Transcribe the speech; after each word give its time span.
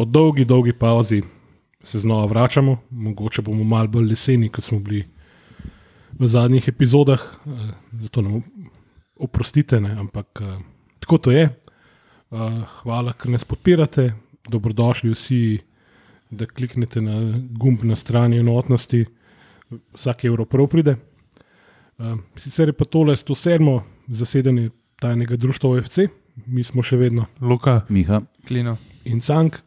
po 0.00 0.04
dolgi, 0.04 0.44
dolgi 0.44 0.72
pauzi 0.72 1.22
se 1.82 1.98
znova 1.98 2.24
vračamo, 2.26 2.78
mogoče 2.90 3.42
bomo 3.42 3.64
malo 3.64 3.88
bolj 3.88 4.06
leseni, 4.08 4.48
kot 4.48 4.64
smo 4.64 4.78
bili 4.80 5.02
v 6.18 6.26
zadnjih 6.26 6.68
epizodah, 6.68 7.20
eh, 7.20 7.50
zato 8.00 8.22
nam 8.22 8.40
oprostite, 9.16 9.80
ne? 9.80 9.90
ampak 10.00 10.40
eh, 10.40 10.56
tako 11.00 11.18
to 11.18 11.36
je. 11.36 11.44
Eh, 11.44 11.52
hvala, 12.80 13.12
ker 13.12 13.34
nas 13.36 13.44
podpirate, 13.44 14.14
dobrodošli 14.48 15.12
vsi, 15.12 15.58
da 16.30 16.46
kliknete 16.46 17.04
na 17.04 17.20
gumb 17.50 17.84
na 17.84 17.96
strani 17.96 18.40
enotnosti, 18.40 19.04
vsak 19.92 20.24
evro 20.24 20.48
prav 20.48 20.66
pride. 20.66 20.96
Sicer 22.36 22.68
je 22.68 22.72
pa 22.72 22.84
tole 22.84 23.16
107. 23.16 23.80
zasedanje 24.08 24.70
tajnega 24.96 25.36
društva 25.36 25.70
OFC, 25.70 26.08
mi 26.46 26.64
smo 26.64 26.82
še 26.82 26.96
vedno 26.96 27.26
Luka, 27.40 27.82
Miha. 27.88 28.22
Klino. 28.48 28.78
in 29.04 29.20
Cank. 29.20 29.60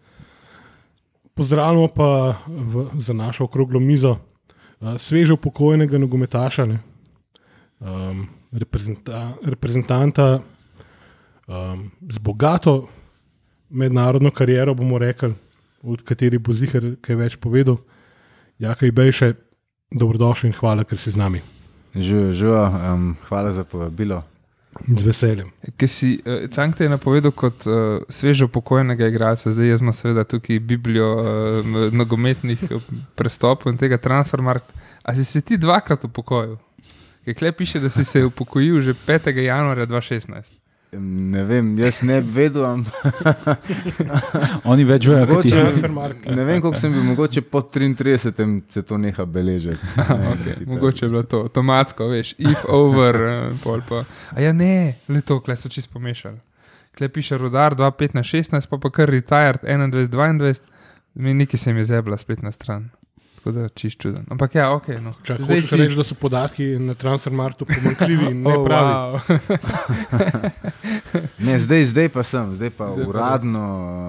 Pozdravljamo 1.34 1.88
pa 1.88 2.36
v, 2.48 2.88
za 2.98 3.14
našo 3.14 3.44
okroglo 3.44 3.80
mizo 3.80 4.12
uh, 4.12 4.98
sveže 4.98 5.34
upokojenega 5.34 5.98
nogometaša, 5.98 6.68
um, 6.70 8.28
reprezenta, 8.52 9.34
reprezentanta 9.44 10.40
um, 11.48 11.92
z 12.10 12.18
bogato 12.18 12.88
mednarodno 13.70 14.32
kariero, 14.32 14.74
bomo 14.74 14.98
rekli, 14.98 15.34
od 15.84 16.04
kateri 16.06 16.38
bo 16.38 16.54
zihar 16.54 16.94
kaj 17.02 17.16
več 17.16 17.36
povedal. 17.42 17.82
Jakaj 18.62 18.92
Bejše, 18.92 19.34
dobrodošli 19.92 20.52
in 20.52 20.56
hvala, 20.56 20.86
ker 20.86 21.02
si 21.02 21.12
z 21.12 21.18
nami. 21.18 21.42
Živijo, 21.96 22.34
živijo, 22.34 22.68
um, 22.70 23.16
hvala 23.28 23.52
za 23.52 23.64
povabilo. 23.64 24.22
Z 24.88 25.06
veseljem. 25.06 25.52
Si 25.88 26.20
uh, 26.26 26.48
Cank 26.50 26.78
te 26.78 26.84
je 26.84 26.90
napovedal 26.90 27.32
kot 27.32 27.66
uh, 27.68 28.04
sveže 28.10 28.46
upokojenega 28.46 29.08
igralca, 29.08 29.52
zdaj 29.52 29.70
jaz 29.70 29.82
imam 29.82 29.94
seveda 29.94 30.24
tukaj 30.24 30.60
Biblijo 30.60 31.10
uh, 31.20 31.72
nogometnih 31.94 32.64
eh, 32.70 32.90
prestopov 33.16 33.72
in 33.72 33.78
tega 33.78 33.98
transfermarkta. 33.98 34.74
A 35.04 35.16
si 35.16 35.26
se 35.26 35.42
ti 35.42 35.58
dvakrat 35.58 36.04
upokojil? 36.04 36.58
Kaj 37.40 37.52
piše, 37.52 37.80
da 37.80 37.90
si 37.90 38.04
se 38.04 38.26
upokojil 38.26 38.82
že 38.82 38.94
5. 39.08 39.32
januarja 39.38 39.86
2016? 39.86 40.63
Ne 41.00 41.44
vem, 41.44 41.78
jaz 41.80 42.02
ne 42.02 42.22
bi 42.22 42.32
vedel, 42.36 42.66
ampak 42.66 43.58
Oni 44.72 44.84
več 44.86 45.08
vejo, 45.08 45.26
kot. 45.26 45.36
Mogoče- 45.36 45.60
Transfermarkt. 45.62 46.26
ne 46.30 46.46
vem, 46.46 46.62
koliko 46.62 46.80
sem 46.80 46.94
bil, 46.94 47.04
mogoče 47.04 47.42
po 47.42 47.62
33. 47.62 48.18
se 48.70 48.82
to 48.84 48.98
neha 48.98 49.26
beležiti. 49.26 49.78
Okay, 50.34 50.66
mogoče 50.68 51.06
je 51.06 51.10
bilo 51.10 51.24
to, 51.24 51.40
automatsko, 51.40 52.08
veš, 52.08 52.34
if 52.38 52.66
over, 52.70 53.16
uh, 53.16 53.60
pol 53.64 53.82
pa. 53.90 54.04
A 54.32 54.42
ja, 54.42 54.54
ne, 54.54 54.96
le 55.08 55.22
to, 55.22 55.40
kle 55.40 55.56
so 55.56 55.70
čist 55.70 55.90
pomešali. 55.90 56.38
Kle 56.98 57.10
piše 57.10 57.38
rodar 57.38 57.76
2-15-16, 57.76 58.68
pa 58.70 58.78
pa 58.78 58.90
kar 58.90 59.10
retired 59.10 59.64
21-22, 59.64 60.60
mi 61.16 61.34
neki 61.34 61.58
se 61.58 61.74
mi 61.74 61.80
je 61.80 61.84
zebla 61.84 62.18
spletna 62.18 62.52
stran. 62.52 62.90
Tako 63.44 63.52
da 63.52 63.70
čist 63.70 64.00
čuden. 64.00 64.24
Ampak 64.32 64.56
ja, 64.56 64.70
ok. 64.72 64.88
No. 65.04 65.12
Če 65.20 65.36
hočeš 65.36 65.72
reči, 65.74 65.96
da 65.96 66.04
so 66.04 66.16
podatki 66.16 66.78
na 66.80 66.94
Transfermarktu 66.96 67.66
pomanjkljivi 67.68 68.30
in 68.32 68.40
ne 68.46 68.54
Oh, 68.54 68.64
pravi. 68.64 68.88
wow. 68.88 69.20
Ne, 71.40 71.60
zdaj, 71.60 71.84
zdaj 71.86 72.08
pa 72.10 72.24
sem, 72.24 72.56
zdaj 72.56 72.70
pa 72.70 72.88
Zdaj 72.94 73.06
uradno. 73.06 73.64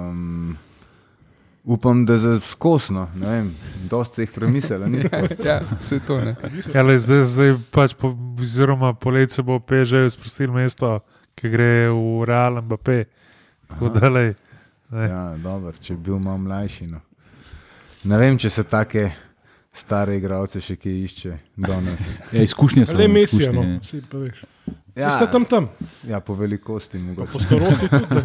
Um, 0.07 0.57
upam, 1.65 2.05
da 2.07 2.17
za 2.17 2.41
skosno, 2.41 3.09
ne 3.15 3.27
vem, 3.27 3.51
dosti 3.91 4.23
jih 4.23 4.31
premislila. 4.31 4.87
ni? 4.87 5.03
ja, 5.45 5.61
vse 5.83 5.99
to 6.01 6.21
ne. 6.21 6.37
ja, 6.75 6.83
lej, 6.83 6.99
zdaj, 6.99 7.25
zdaj 7.25 7.55
pač 7.71 7.95
po, 7.95 8.13
oziroma 8.39 8.93
poletje 8.95 9.35
se 9.35 9.43
bo 9.43 9.59
PŽ 9.59 10.07
sprostil 10.11 10.53
mesto, 10.53 11.01
ki 11.35 11.51
gre 11.51 11.89
v 11.91 12.23
Real 12.25 12.63
Mbappé. 12.63 13.05
Tako 13.67 13.89
da, 13.89 14.09
lej. 14.09 14.35
Ja, 14.93 15.35
dobro, 15.37 15.73
če 15.75 15.97
bi 15.97 16.03
bil 16.05 16.19
malo 16.19 16.39
mlajši. 16.39 16.87
No. 16.87 17.01
Ne 18.05 18.19
vem, 18.21 18.39
če 18.39 18.51
se 18.53 18.63
take 18.63 19.09
stare 19.75 20.17
igralce 20.17 20.61
še 20.61 20.77
kje 20.77 20.95
išče 21.03 21.33
danes. 21.59 22.07
Ja, 22.31 22.43
izkušnje 22.43 22.87
so. 22.87 22.95
Le 22.95 23.09
izkušnje, 23.19 23.53
no, 23.53 23.63
ja. 23.65 23.79
vsi 23.81 24.01
pa 24.05 24.19
veš. 24.19 24.45
Ja. 24.95 25.11
Ste 25.11 25.27
tam 25.27 25.45
tam, 25.45 25.67
ja, 26.05 26.21
po 26.21 26.35
velikosti 26.35 26.97
pa 26.97 27.05
mogoče. 27.05 27.33
po 27.33 27.39
starosti 27.41 27.89
tudi. 27.89 28.23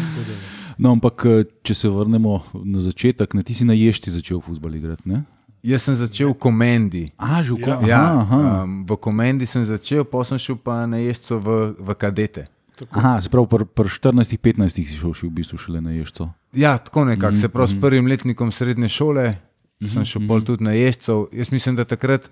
No, 0.77 0.91
ampak 0.91 1.23
eh, 1.25 1.45
če 1.63 1.75
se 1.77 1.89
vrnemo 1.89 2.33
na 2.65 2.81
začetek, 2.81 3.31
ne, 3.33 3.43
ti 3.43 3.55
si 3.55 3.63
na 3.63 3.73
ješti 3.73 4.11
začel 4.11 4.41
futbol 4.41 4.75
igrati. 4.75 5.07
Ne? 5.07 5.21
Jaz 5.63 5.87
sem 5.87 5.95
začel 5.95 6.29
v 6.29 6.37
komendi. 6.37 7.05
A, 7.17 7.39
že 7.41 7.55
v 7.55 7.61
Ja. 7.61 7.65
kom- 7.69 7.87
Ja, 7.87 8.01
aha, 8.13 8.27
aha. 8.27 8.63
um, 8.65 8.83
v 8.83 8.99
komendi 8.99 9.47
sem 9.47 9.63
začel, 9.63 10.03
pa 10.03 10.21
sem 10.21 10.37
šel 10.37 10.59
pa 10.59 10.83
na 10.85 10.99
jezdco 10.99 11.39
v, 11.39 11.49
v 11.79 11.89
kadete. 11.95 12.51
aha 12.91 13.23
se 13.23 13.31
pravi, 13.31 13.47
pri 13.47 13.65
pr 13.65 13.87
14-15 13.87 14.83
si 14.83 14.99
šel 14.99 15.15
še 15.15 15.25
v 15.25 15.33
bistvu 15.33 15.57
šele 15.57 15.79
na 15.81 15.95
ještco. 15.95 16.27
Ja, 16.53 16.75
tako 16.77 17.07
nekako. 17.07 17.37
Se 17.37 17.47
pravi, 17.49 17.69
s 17.69 17.73
Mhm. 17.73 17.81
prvim 17.81 18.07
letnikom 18.07 18.51
srednje 18.51 18.89
šole 18.91 19.39
sem 19.87 20.05
šel 20.05 20.23
bolj 20.29 20.45
tudi 20.45 20.65
na 20.65 20.73
jezdcev. 20.73 21.27
Jaz 21.33 21.53
mislim, 21.53 21.77
da 21.77 21.85
takrat 21.85 22.31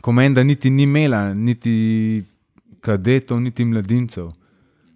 komenda 0.00 0.44
niti 0.44 0.70
ni 0.70 0.82
imela, 0.82 1.34
niti 1.34 2.24
kadetov, 2.80 3.40
niti 3.40 3.64
mladincev. 3.64 4.28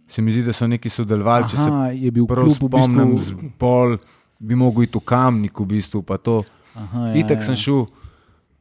Se 0.09 0.23
mi 0.23 0.33
zdi, 0.33 0.43
da 0.43 0.53
so 0.53 0.67
neki 0.67 0.89
sodelovali, 0.89 1.49
če 1.51 1.57
se 1.57 1.69
Aha, 1.69 1.87
je 1.93 2.11
bil 2.11 2.27
prav 2.29 2.45
klub 2.45 2.57
v 2.57 2.83
spomnim, 2.83 3.11
bistvu. 3.13 3.51
pol 3.61 3.97
bi 4.39 4.57
mogel 4.57 4.87
iti 4.87 4.99
v 4.99 5.05
kamnik, 5.05 5.61
v 5.61 5.67
bistvu 5.69 6.03
pa 6.03 6.17
to. 6.17 6.43
Aha, 6.79 7.13
Itek 7.19 7.43
sem 7.45 7.57
šel 7.59 7.85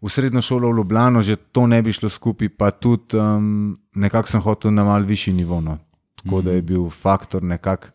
v 0.02 0.12
srednjo 0.12 0.42
šolo 0.42 0.72
v 0.72 0.78
Ljubljano, 0.82 1.22
že 1.22 1.36
to 1.36 1.68
ne 1.68 1.80
bi 1.82 1.94
šlo 1.94 2.10
skupaj, 2.10 2.50
pa 2.50 2.72
tudi 2.72 3.18
um, 3.18 3.78
nekako 3.96 4.28
sem 4.30 4.42
hotel 4.44 4.72
na 4.76 4.84
mal 4.84 5.04
višji 5.08 5.34
nivo. 5.34 5.62
No. 5.62 5.78
Tako 6.20 6.42
da 6.42 6.52
je 6.52 6.62
bil 6.62 6.90
faktor 6.90 7.44
nekako 7.44 7.88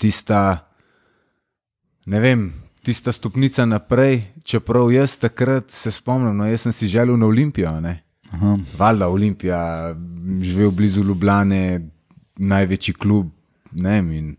tista, 0.00 0.64
ne 2.06 2.20
vem, 2.20 2.48
tista 2.84 3.12
stopnica 3.12 3.64
naprej. 3.66 4.22
Čeprav 4.44 4.92
jaz 4.92 5.16
takrat 5.18 5.70
se 5.70 5.92
spomnim, 5.92 6.36
no, 6.36 6.46
jaz 6.46 6.66
sem 6.68 6.72
si 6.72 6.88
želel 6.88 7.16
na 7.16 7.26
Olimpijo. 7.26 7.72
Ne. 7.80 8.02
Aha. 8.34 8.58
Valjda 8.78 9.08
Olimpija, 9.08 9.94
živel 10.40 10.70
blizu 10.70 11.04
Ljubljane, 11.04 11.80
največji 12.36 12.94
klub. 12.94 13.30
Ne, 13.74 13.98
in, 13.98 14.34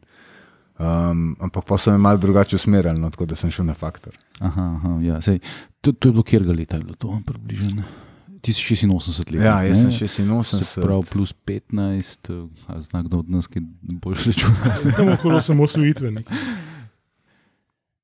um, 0.79 1.35
ampak 1.39 1.65
pa 1.67 1.77
so 1.77 1.91
me 1.91 1.97
malo 1.97 2.17
drugače 2.17 2.55
usmerjali, 2.55 2.99
no, 2.99 3.09
tako 3.11 3.25
da 3.25 3.35
sem 3.35 3.51
šel 3.51 3.65
na 3.65 3.73
faktor. 3.73 4.15
Aha, 4.39 4.67
aha, 4.77 4.97
ja, 5.03 5.21
sej, 5.21 5.39
to, 5.81 5.91
to 5.91 6.09
je 6.09 6.13
bilo 6.13 6.23
kjer 6.23 6.45
leta, 6.47 6.77
je 6.77 6.83
bilo 6.83 6.95
to 6.95 7.19
približno. 7.25 7.83
Ti 8.41 8.53
si 8.53 8.75
86 8.75 9.31
let. 9.33 9.41
Ja, 9.41 9.57
jaz 9.65 9.83
ne? 9.83 9.91
sem 9.91 10.07
86. 10.07 10.63
Se 10.63 10.81
pravi, 10.81 11.03
plus 11.11 11.33
15, 11.47 12.29
eh, 12.29 12.79
znak 12.79 13.05
od 13.11 13.29
nas, 13.29 13.47
ki 13.47 13.63
bolj 13.81 14.19
računa. 14.27 14.75
Tam 14.97 15.09
okolo 15.17 15.41
sem 15.41 15.59
osvojitvenik. 15.59 16.29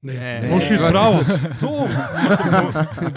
Ne, 0.03 0.13
Ne, 0.13 0.49
ne, 0.49 0.61
šli 0.61 0.77
ne. 0.77 0.89
prav. 0.89 1.13
To, 1.59 1.87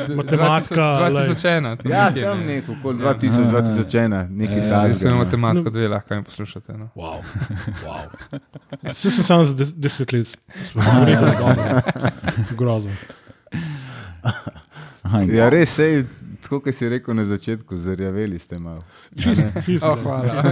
matematika, 0.15 0.83
2001. 1.03 1.77
tam 1.77 1.93
Ja, 1.93 2.11
tam 2.12 2.39
ne. 2.39 2.47
neko, 2.47 2.72
okoli 2.75 2.99
2000, 2.99 3.45
2001, 3.45 4.28
nekaj 4.31 4.59
Ja, 4.59 4.65
Jaz 4.83 4.93
sem 4.93 5.11
takega. 5.11 5.15
matematiko 5.17 5.71
dve, 5.71 5.89
lahko 5.89 6.15
mi 6.15 6.25
poslušate. 6.25 6.72
No. 6.75 6.89
wow, 6.95 7.22
wow. 7.83 8.05
Vse 8.84 9.11
sem 9.11 9.25
samo 9.25 9.45
za 9.45 9.55
des, 9.55 9.72
deset 9.75 10.12
let. 10.12 10.37
Sploh 10.67 10.84
rekel, 11.00 11.28
dobro. 11.39 11.81
Grozno. 12.53 12.91
Aha, 15.03 15.22
in- 15.22 15.34
Ja, 15.34 15.49
res, 15.49 15.71
sej, 15.71 16.05
tako 16.44 16.60
kot 16.60 16.75
si 16.75 16.84
rekel 16.87 17.15
na 17.15 17.25
začetku, 17.25 17.72
zarjaveli 17.75 18.38
ste 18.38 18.59
malo. 18.59 18.84
Čist, 19.15 19.43
čist, 19.62 19.84
Oh, 19.84 19.97
hvala. 19.97 20.44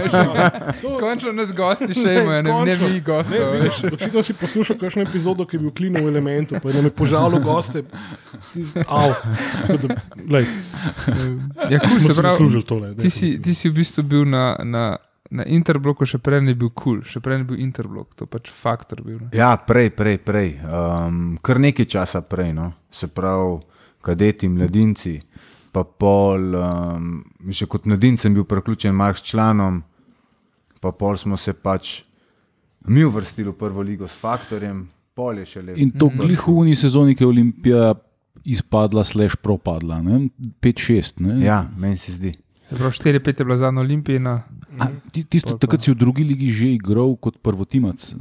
To- 0.81 0.97
Končno 0.97 1.31
nas 1.31 1.51
gosti 1.51 1.93
še 1.93 2.17
imajo, 2.17 2.41
ne, 2.41 2.51
ne 2.65 2.75
mi 2.77 2.89
Ne, 2.89 2.99
gostov. 2.99 3.53
vidiš, 3.53 3.83
Očitno 3.89 4.21
si 4.21 4.33
poslušal 4.35 4.75
kakšno 4.75 5.01
epizodo, 5.03 5.45
ki 5.45 5.55
je 5.55 5.61
bil 5.61 5.71
klino 5.71 5.99
v 5.99 6.09
elementu, 6.09 6.57
pa 6.57 6.67
je 6.67 6.75
nam 6.75 6.85
je 6.85 6.93
požalil 6.93 7.39
goste. 7.39 7.85
Tis- 8.51 8.73
Av. 8.83 9.13
Glej, 10.17 10.45
Ja, 11.69 11.79
kul, 11.79 11.99
se 12.01 12.13
pravi, 12.13 12.63
tole. 12.63 12.95
ti 12.95 13.09
si, 13.09 13.37
ti 13.37 13.53
si 13.53 13.69
v 13.69 13.73
bistvu 13.75 14.03
bil 14.03 14.25
na, 14.25 14.55
na, 14.59 14.97
na 15.29 15.43
Interbloku, 15.45 16.05
še 16.05 16.17
prej 16.17 16.41
ni 16.41 16.53
bil 16.53 16.69
kul, 16.69 16.99
cool, 16.99 17.03
še 17.03 17.19
prej 17.19 17.37
ni 17.37 17.45
bil 17.45 17.59
Interblok, 17.59 18.15
to 18.15 18.25
pač 18.25 18.49
faktor 18.49 19.01
bil. 19.01 19.19
Ne. 19.19 19.29
Ja, 19.31 19.55
prej, 19.57 19.89
prej, 19.91 20.17
prej. 20.19 20.57
Um, 20.61 21.37
kar 21.37 21.59
nekaj 21.59 21.85
časa 21.87 22.21
prej, 22.21 22.53
no. 22.53 22.73
se 22.89 23.07
pravi, 23.07 23.61
kadeti, 24.01 24.47
mladinci. 24.47 25.15
Pa 25.73 25.81
pol, 25.81 26.53
um, 26.53 27.23
že 27.49 27.65
kot 27.65 27.87
mladinec 27.89 28.21
sem 28.21 28.33
bil 28.33 28.45
priključen 28.45 28.93
Mark 28.93 29.17
članom, 29.25 29.81
pa 30.77 30.91
pol 30.93 31.17
smo 31.17 31.37
se 31.37 31.53
pač 31.53 32.03
mi 32.85 33.03
uvrstili 33.03 33.49
v 33.49 33.57
prvo 33.57 33.81
ligo 33.81 34.07
s 34.07 34.19
faktorjem, 34.19 34.85
pol 35.15 35.39
je 35.41 35.45
še 35.45 35.61
lepo. 35.63 35.79
In 35.79 35.93
to 35.95 36.11
glih 36.13 36.41
v 36.45 36.53
uni 36.53 36.75
sezoni, 36.75 37.15
ki 37.15 37.23
je 37.23 37.29
Olimpija 37.31 37.93
izpadla, 38.43 39.03
slash 39.03 39.39
propadla. 39.39 40.01
ne? 40.03 40.29
5-6. 40.61 41.21
ne? 41.23 41.39
Ja, 41.45 41.63
meni 41.77 41.97
se 41.97 42.11
zdi. 42.11 42.33
Se 42.69 42.75
pravi, 42.75 42.91
4-5 42.91 43.39
je 43.39 43.45
bila 43.45 43.57
zadnja 43.57 43.81
olimpijina. 43.81 44.43
A, 44.79 44.87
ti- 45.11 45.23
Tisto, 45.23 45.57
takrat 45.57 45.83
si 45.83 45.91
v 45.91 45.95
drugi 45.95 46.23
ligi 46.23 46.49
že 46.51 46.73
igral 46.73 47.15
kot 47.15 47.37
prvotimac. 47.41 48.13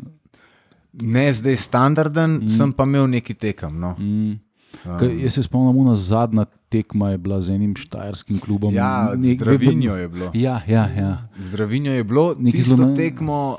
Ne 0.92 1.32
zdaj 1.32 1.56
standarden, 1.56 2.44
mm. 2.44 2.48
sem 2.52 2.72
pa 2.72 2.84
imel 2.84 3.08
neki 3.08 3.34
tekem. 3.34 3.80
No. 3.80 3.96
Mm. 3.98 4.36
Kaj, 4.82 5.22
jaz 5.22 5.34
se 5.34 5.42
spomnim, 5.42 5.84
da 5.84 5.96
zadnja 5.96 6.44
tekma 6.68 7.10
je 7.10 7.18
bila 7.18 7.40
z 7.40 7.48
enim 7.50 7.76
štajerskim 7.76 8.40
klubom. 8.40 8.74
Ja, 8.74 9.12
Nek- 9.14 9.36
zdravinjo 9.36 9.96
je 9.96 10.08
bilo. 10.08 10.30
Ja, 10.34 10.60
ja, 10.66 10.88
ja. 10.88 11.28
Zdravinjo 11.38 11.92
je 11.92 12.04
bilo, 12.04 12.34
Nekaj 12.38 12.60
tisto 12.60 12.76
zelo 12.76 12.96
tekmo. 12.96 13.58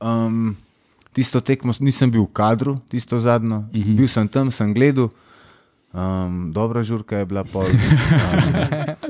Um, 0.00 0.56
tisto 1.12 1.40
tekmo 1.40 1.72
nisem 1.80 2.10
bil 2.10 2.22
v 2.22 2.32
kadru, 2.32 2.76
tisto 2.88 3.18
zadnjo. 3.18 3.56
Uh 3.58 3.74
-huh. 3.74 3.96
Bil 3.96 4.08
sem 4.08 4.28
tam, 4.28 4.50
sem 4.50 4.74
gledal. 4.74 5.08
Um, 5.88 6.52
dobra 6.52 6.82
žurka 6.82 7.16
je 7.16 7.26
bila 7.26 7.44
pol. 7.44 7.64
Um, 7.64 7.72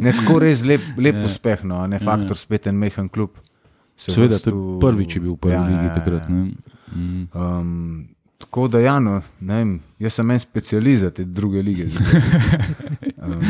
ne 0.01 0.13
tako 0.13 0.39
res 0.39 0.63
lep, 0.63 0.81
lep 0.97 1.15
Ja. 1.15 1.25
uspeh, 1.25 1.65
no, 1.65 1.77
a 1.77 1.87
ne 1.87 1.99
faktor, 1.99 2.37
spet 2.37 2.67
en 2.67 2.75
mehen 2.75 3.09
klub. 3.09 3.31
Se 3.97 4.13
Seveda, 4.13 4.39
to 4.39 4.51
je 4.51 4.81
prvič 4.81 5.17
je 5.17 5.21
bil 5.21 5.33
v 5.35 5.37
prvi 5.37 5.55
Ja, 5.55 5.61
ja, 5.63 5.69
ligi 5.69 5.87
ja, 5.87 5.95
takrat. 5.95 6.23
ja. 6.23 6.35
ne. 6.35 6.53
Mm. 6.95 7.29
Um, 7.35 8.09
tako 8.39 8.69
da, 8.69 8.79
ja, 8.81 8.99
no, 8.99 9.19
ne 9.41 9.55
vem, 9.57 9.71
jaz 9.99 10.13
sem 10.13 10.31
en 10.31 10.39
specializt 10.39 11.03
za 11.03 11.11
te 11.11 11.25
druge 11.25 11.63
lige. 11.63 11.87
Um, 13.19 13.41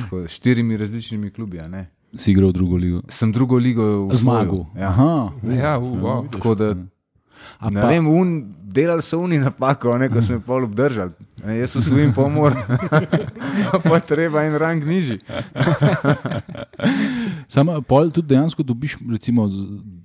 tako, 0.00 0.28
štirimi 0.28 0.76
različnimi 0.76 1.30
klubi. 1.30 1.58
a 1.58 1.68
ne. 1.68 1.86
Si 2.14 2.30
igral 2.30 2.48
v 2.48 2.52
drugo 2.52 2.76
ligo. 2.76 3.00
Sem 3.08 3.32
drugo 3.32 3.56
ligo 3.56 4.08
Zmagal. 4.12 4.66
Ja. 4.76 4.88
Aha, 4.88 5.32
Ja, 5.52 5.78
uh, 5.78 5.98
wow. 5.98 6.30
Tako 6.30 6.54
da, 6.54 6.74
A 7.58 7.70
ne 7.70 7.80
pa- 7.80 7.88
vem, 7.88 8.06
un, 8.08 8.30
delali 8.62 9.02
so 9.02 9.20
oni 9.20 9.38
napako, 9.38 9.98
ne, 9.98 10.08
ko 10.08 10.20
smo 10.20 10.34
jih 10.34 10.44
pol 10.44 10.64
obdržali. 10.64 11.12
Ne, 11.44 11.58
jaz 11.58 11.76
usvojim 11.76 12.12
pomor, 12.12 12.52
pa 13.88 14.00
treba 14.00 14.42
en 14.44 14.54
rang 14.54 14.84
nižji. 14.84 15.18
Samo 17.48 17.80
pol 17.82 18.10
tudi 18.10 18.28
dejansko 18.28 18.62
dobiš 18.62 18.96
recimo, 19.12 19.48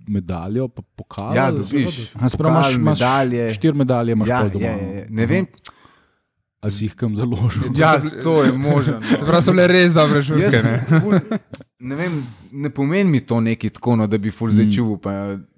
medaljo, 0.07 0.67
pa 0.67 0.81
pokal. 0.95 1.35
Ja, 1.35 1.51
dobiš. 1.51 2.11
Aha, 2.15 2.29
se 2.29 2.37
pravi, 2.37 2.55
Pokal, 2.55 2.71
imaš, 2.71 2.75
imaš 2.75 2.99
medalje. 2.99 3.53
Štiri 3.53 3.77
medalje 3.77 4.11
imaš 4.11 4.27
Ja, 4.27 4.41
pol 4.41 4.49
doma. 4.49 4.65
je, 4.65 4.71
je, 4.71 4.95
je. 4.95 5.07
Ne 5.09 5.25
vem, 5.25 5.45
A 6.61 6.69
si 6.69 6.87
jih 6.87 6.95
kam 6.95 7.13
založil? 7.15 7.63
ja, 7.77 7.99
to 8.23 8.43
je 8.43 8.51
možno. 8.51 8.97
Se 9.19 9.25
pravi, 9.25 9.43
so 9.43 9.51
bile 9.51 9.67
res 9.67 9.93
dobre 9.93 10.17
Jaz, 10.17 10.25
žurke. 10.25 10.61
Ne? 10.63 10.99
ful, 10.99 11.19
ne, 11.79 11.95
vem, 11.95 12.15
ne 12.51 12.69
pomeni 12.69 13.11
mi 13.11 13.19
to 13.21 13.37
nekaj 13.39 13.69
tako, 13.69 13.95
no, 13.95 14.07
da 14.07 14.17
bi 14.17 14.31
ful 14.31 14.49
zdaj 14.49 14.71
čuval. 14.71 14.97
Pa, 14.97 15.11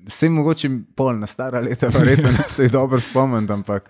Vse 0.07 0.29
mogoče 0.29 0.69
pol 0.95 1.15
na 1.19 1.27
stara 1.27 1.59
leta, 1.59 1.87
verjetno 1.87 2.31
se 2.47 2.63
je 2.63 2.69
dobro 2.69 2.99
spomnim, 2.99 3.47
ampak 3.51 3.87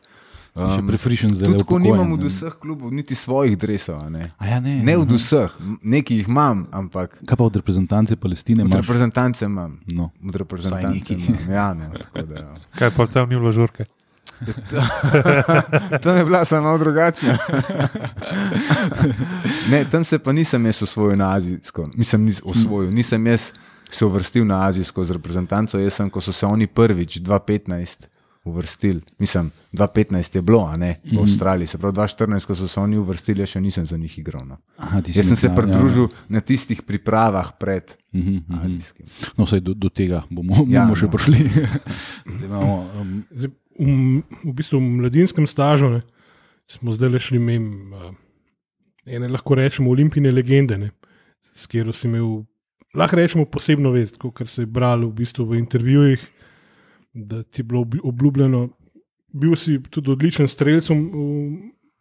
Si 0.57 0.69
še 0.71 0.81
prefrišen 0.83 1.29
zdaj. 1.29 1.45
tudi 1.45 1.59
tako 1.59 1.79
nimam 1.79 2.11
od 2.11 2.23
vseh 2.23 2.53
klubov, 2.53 2.89
niti 2.91 3.15
svojih 3.15 3.53
dresov. 3.55 3.95
a 3.97 4.09
Ne, 4.09 4.31
A 4.37 4.47
ja, 4.47 4.59
ne, 4.59 4.81
ne 4.81 4.97
od 4.97 5.07
aha. 5.07 5.15
vseh, 5.15 5.51
nekaj 5.81 6.17
jih 6.17 6.27
imam, 6.27 6.67
ampak 6.71 7.17
Kaj 7.21 7.37
pa 7.37 7.43
od 7.43 7.55
reprezentance 7.55 8.15
Palestine? 8.15 8.63
od 8.63 8.69
imaš? 8.69 8.81
reprezentance 8.81 9.45
imam. 9.45 9.79
No. 9.87 10.09
Od 10.19 10.35
reprezentance 10.35 11.13
imam. 11.13 11.37
Ja, 11.47 11.73
no, 11.73 11.89
tako 11.93 12.25
da, 12.25 12.35
ja. 12.35 12.53
Kaj 12.73 12.91
pa 12.91 13.05
tam 13.05 13.29
ni 13.29 13.35
bilo 13.35 13.51
žurke? 13.51 13.85
Tam 16.03 16.17
je 16.17 16.25
bila 16.25 16.45
samo 16.45 16.77
drugačna. 16.77 17.37
ne, 19.71 19.85
tam 19.85 20.03
se 20.03 20.19
pa 20.19 20.31
nisem 20.31 20.65
jaz 20.65 20.83
osvojil 20.83 21.17
na 21.17 21.35
azijsko. 21.35 21.83
Mislim, 21.95 22.25
nis, 22.25 22.41
osvojil. 22.45 22.91
nisem 22.91 23.27
jaz 23.27 23.51
se 23.89 24.05
uvrstil 24.05 24.45
na 24.45 24.67
azijsko 24.67 25.03
z 25.03 25.11
reprezentanco. 25.11 25.79
Jaz 25.79 25.93
sem, 25.93 26.09
ko 26.09 26.21
so 26.21 26.31
se 26.31 26.45
oni 26.45 26.67
prvič, 26.67 27.17
2015, 27.19 28.05
uvrstili. 28.47 29.01
Mislim, 29.17 29.51
2015 29.73 30.35
je 30.35 30.41
bilo, 30.41 30.63
a 30.63 30.75
ne 30.75 30.99
v 31.05 31.19
Avstraliji. 31.19 31.67
Se 31.67 31.77
pravi, 31.77 31.95
2014, 31.95 32.45
ko 32.45 32.55
so 32.55 32.67
se 32.67 32.79
oni 32.79 32.97
uvrstili, 32.97 33.39
jaz 33.39 33.49
še 33.49 33.61
nisem 33.61 33.85
za 33.85 33.97
njih 33.97 34.17
igral. 34.17 34.45
No. 34.45 34.57
Aha, 34.77 35.01
Jaz 35.05 35.25
sem 35.25 35.35
se 35.35 35.47
na- 35.47 35.53
ja, 35.53 35.57
pridružil 35.57 36.07
na 36.27 36.41
tistih 36.41 36.81
pripravah 36.81 37.51
pred 37.53 37.95
Mhm, 38.13 38.35
mhm. 38.41 38.59
azijskim. 38.61 39.05
No, 39.35 39.45
saj 39.45 39.59
do, 39.59 39.73
do 39.75 39.89
tega 39.89 40.23
bomo, 40.29 40.65
Ja, 40.65 40.83
bomo 40.83 40.95
še 40.95 41.05
no. 41.05 41.11
prišli. 41.11 41.37
Zdaj 42.27 42.45
imamo, 42.45 42.75
um, 42.95 43.23
Zdaj, 43.31 43.51
v, 43.75 43.85
v 44.43 44.53
bistvu 44.53 44.77
v 44.77 44.89
mladinskem 44.97 45.45
stažu 45.45 45.89
ne, 45.89 46.01
smo 46.67 46.91
zdaj 46.91 47.09
le 47.09 47.19
šli 47.19 47.39
mem, 47.39 47.67
uh, 47.93 48.11
ene 49.05 49.27
lahko 49.27 49.55
rečemo 49.55 49.91
olimpijske 49.91 50.31
legende, 50.31 50.77
ne, 50.77 50.89
s 51.53 51.67
katero 51.67 51.93
si 51.93 52.07
imel, 52.07 52.41
lahko 52.93 53.15
rečemo 53.15 53.45
posebno 53.45 53.91
vest, 53.91 54.17
kar 54.17 54.47
se 54.47 54.61
je 54.61 54.65
bralo 54.67 55.07
v, 55.07 55.13
bistvu 55.13 55.45
v 55.45 55.59
intervjujih, 55.59 56.23
da 57.17 57.43
ti 57.43 57.61
je 57.61 57.63
bilo 57.63 57.85
obljubljeno. 58.03 58.69
Bil 59.33 59.55
si 59.55 59.79
tudi 59.89 60.11
odličen 60.11 60.47
strelec 60.47 60.89
v 60.89 60.95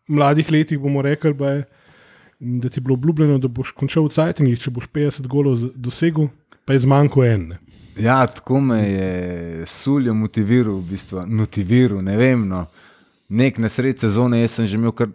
mladih 0.09 0.51
letih, 0.53 0.79
bomo 0.79 1.03
rekli, 1.03 1.31
je, 1.31 1.65
da 2.39 2.69
ti 2.69 2.79
je 2.79 2.83
bilo 2.83 2.95
obljubljeno, 2.95 3.39
da 3.39 3.49
boš 3.49 3.73
končal 3.73 4.07
v 4.07 4.15
Cajtingih, 4.15 4.61
če 4.61 4.71
boš 4.71 4.89
50 4.93 5.27
golov 5.27 5.65
dosegel, 5.75 6.29
pa 6.65 6.77
je 6.77 6.85
zmanjko 6.85 7.25
en. 7.25 7.49
Ne. 7.49 7.59
Ja, 7.99 8.27
tako 8.27 8.61
me 8.61 8.79
je 8.91 9.67
suljo 9.67 10.15
motiviral, 10.15 10.77
v 10.83 10.91
bistvu, 10.93 11.25
motiviral, 11.27 12.03
ne 12.05 12.17
vem. 12.17 12.45
No. 12.49 12.67
Nek 13.29 13.59
na 13.59 13.69
sred 13.73 13.99
sezone, 13.99 14.43
jaz 14.43 14.59
sem 14.59 14.69
že 14.69 14.77
imel 14.77 14.93
kar 14.93 15.09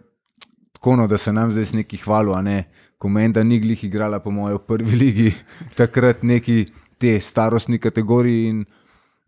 tako, 0.72 0.96
no, 0.98 1.06
da 1.06 1.18
se 1.18 1.32
nam 1.32 1.52
zdaj 1.52 1.76
neki 1.78 2.02
hvalil, 2.02 2.34
a 2.34 2.42
ne. 2.42 2.64
Komenda 2.98 3.42
ni 3.42 3.60
glih 3.60 3.84
igrala, 3.84 4.18
po 4.22 4.30
mojem, 4.30 4.58
v 4.58 4.66
prvi 4.66 4.98
ligi, 4.98 5.30
takrat 5.78 6.22
neki 6.22 6.66
te 6.98 7.20
starostni 7.20 7.78
kategoriji. 7.78 8.48
In, 8.50 8.64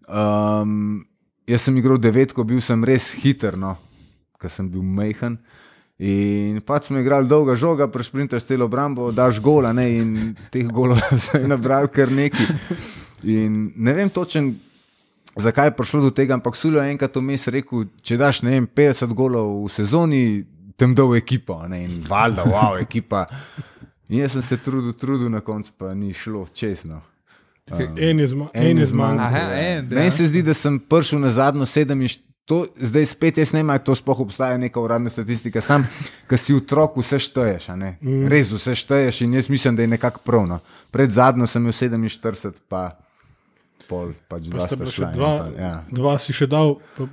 um, 0.09 1.05
jaz 1.47 1.67
sem 1.67 1.77
igral 1.79 1.99
devetko, 2.01 2.45
bil 2.45 2.62
sem 2.65 2.85
res 2.85 3.11
hiter, 3.23 3.59
no, 3.61 3.77
ker 4.41 4.53
sem 4.53 4.69
bil 4.71 4.83
mehen. 4.83 5.39
In 6.05 6.59
pač 6.67 6.89
smo 6.89 6.99
igrali 6.99 7.31
dolga 7.31 7.55
žoga, 7.55 7.87
prešprintaš 7.89 8.49
celo 8.49 8.67
obrambo, 8.67 9.12
daš 9.15 9.39
gola, 9.41 9.71
ne, 9.73 9.87
in 9.95 10.15
teh 10.51 10.67
golov 10.67 10.99
se 11.27 11.39
je 11.39 11.49
nabral 11.49 11.87
kar 11.93 12.11
nekaj. 12.11 12.49
In 13.31 13.71
ne 13.77 13.95
vem 13.95 14.11
točen, 14.11 14.56
zakaj 15.37 15.71
je 15.71 15.77
prišlo 15.79 16.03
do 16.09 16.11
tega, 16.11 16.35
ampak 16.35 16.59
Suljo 16.59 16.83
je 16.83 16.97
enkrat 16.97 17.17
vmes 17.17 17.47
rekel, 17.49 17.87
če 18.03 18.19
daš 18.21 18.43
ne 18.43 18.56
vem, 18.56 18.67
50 18.67 19.15
golov 19.15 19.55
v 19.65 19.71
sezoni, 19.73 20.25
tem 20.77 20.95
dol 20.99 21.15
ekipo, 21.17 21.61
a 21.62 21.71
ne, 21.71 21.85
in 21.87 22.03
valjda, 22.09 22.49
wow, 22.51 22.75
ekipa. 22.83 23.29
In 24.11 24.21
jaz 24.25 24.35
sem 24.35 24.43
se 24.45 24.59
trudil, 24.61 24.93
trudil, 24.99 25.31
na 25.33 25.41
koncu 25.47 25.73
pa 25.79 25.95
ni 25.95 26.12
šlo 26.12 26.45
česno. 27.69 27.94
En 27.99 28.19
je, 28.19 28.28
zma, 28.28 28.46
En 28.52 28.66
en 28.66 28.78
je 28.78 28.87
zmanjkal, 28.87 29.32
ja. 29.32 29.55
en, 29.70 29.88
Meni 29.88 30.11
se 30.11 30.26
zdi, 30.26 30.43
da 30.43 30.55
sem 30.55 30.78
prišel 30.81 31.19
na 31.19 31.31
zadnjo 31.31 31.66
sedem 31.66 32.00
in 32.00 32.08
to, 32.44 32.66
zdaj 32.76 33.06
spet 33.06 33.38
jaz 33.38 33.52
ne 33.52 33.62
vem, 33.62 33.78
to 33.78 33.94
sploh 33.94 34.20
obstaja 34.20 34.58
neka 34.58 34.76
uradna 34.76 35.08
statistika. 35.08 35.61
Sam, 35.61 35.87
ki 36.28 36.37
si 36.37 36.52
otrok, 36.52 36.96
vse 36.96 37.19
šteješ, 37.19 37.69
a 37.69 37.76
ne? 37.76 37.94
Mm. 37.99 38.26
res 38.28 38.52
vse 38.52 38.75
šteješ 38.75 39.22
in 39.22 39.32
jaz 39.34 39.49
mislim, 39.49 39.76
da 39.76 39.82
je 39.82 39.88
nekako 39.88 40.20
pravno. 40.20 40.58
Pred 40.90 41.11
zadnjo 41.11 41.46
sem 41.46 41.62
imel 41.62 41.72
47, 41.72 42.52
pa 42.69 42.99
pol, 43.88 44.12
pač 44.28 44.44
Pa 44.44 44.56
dva 44.56 44.67
sta 44.67 44.87
šla. 44.87 45.10
dva, 45.10 45.32
Pa, 45.38 45.62
ja. 45.62 45.72
dva 45.90 46.19
si 46.19 46.32
še 46.32 46.46
dal, 46.46 46.76
pa, 46.96 47.08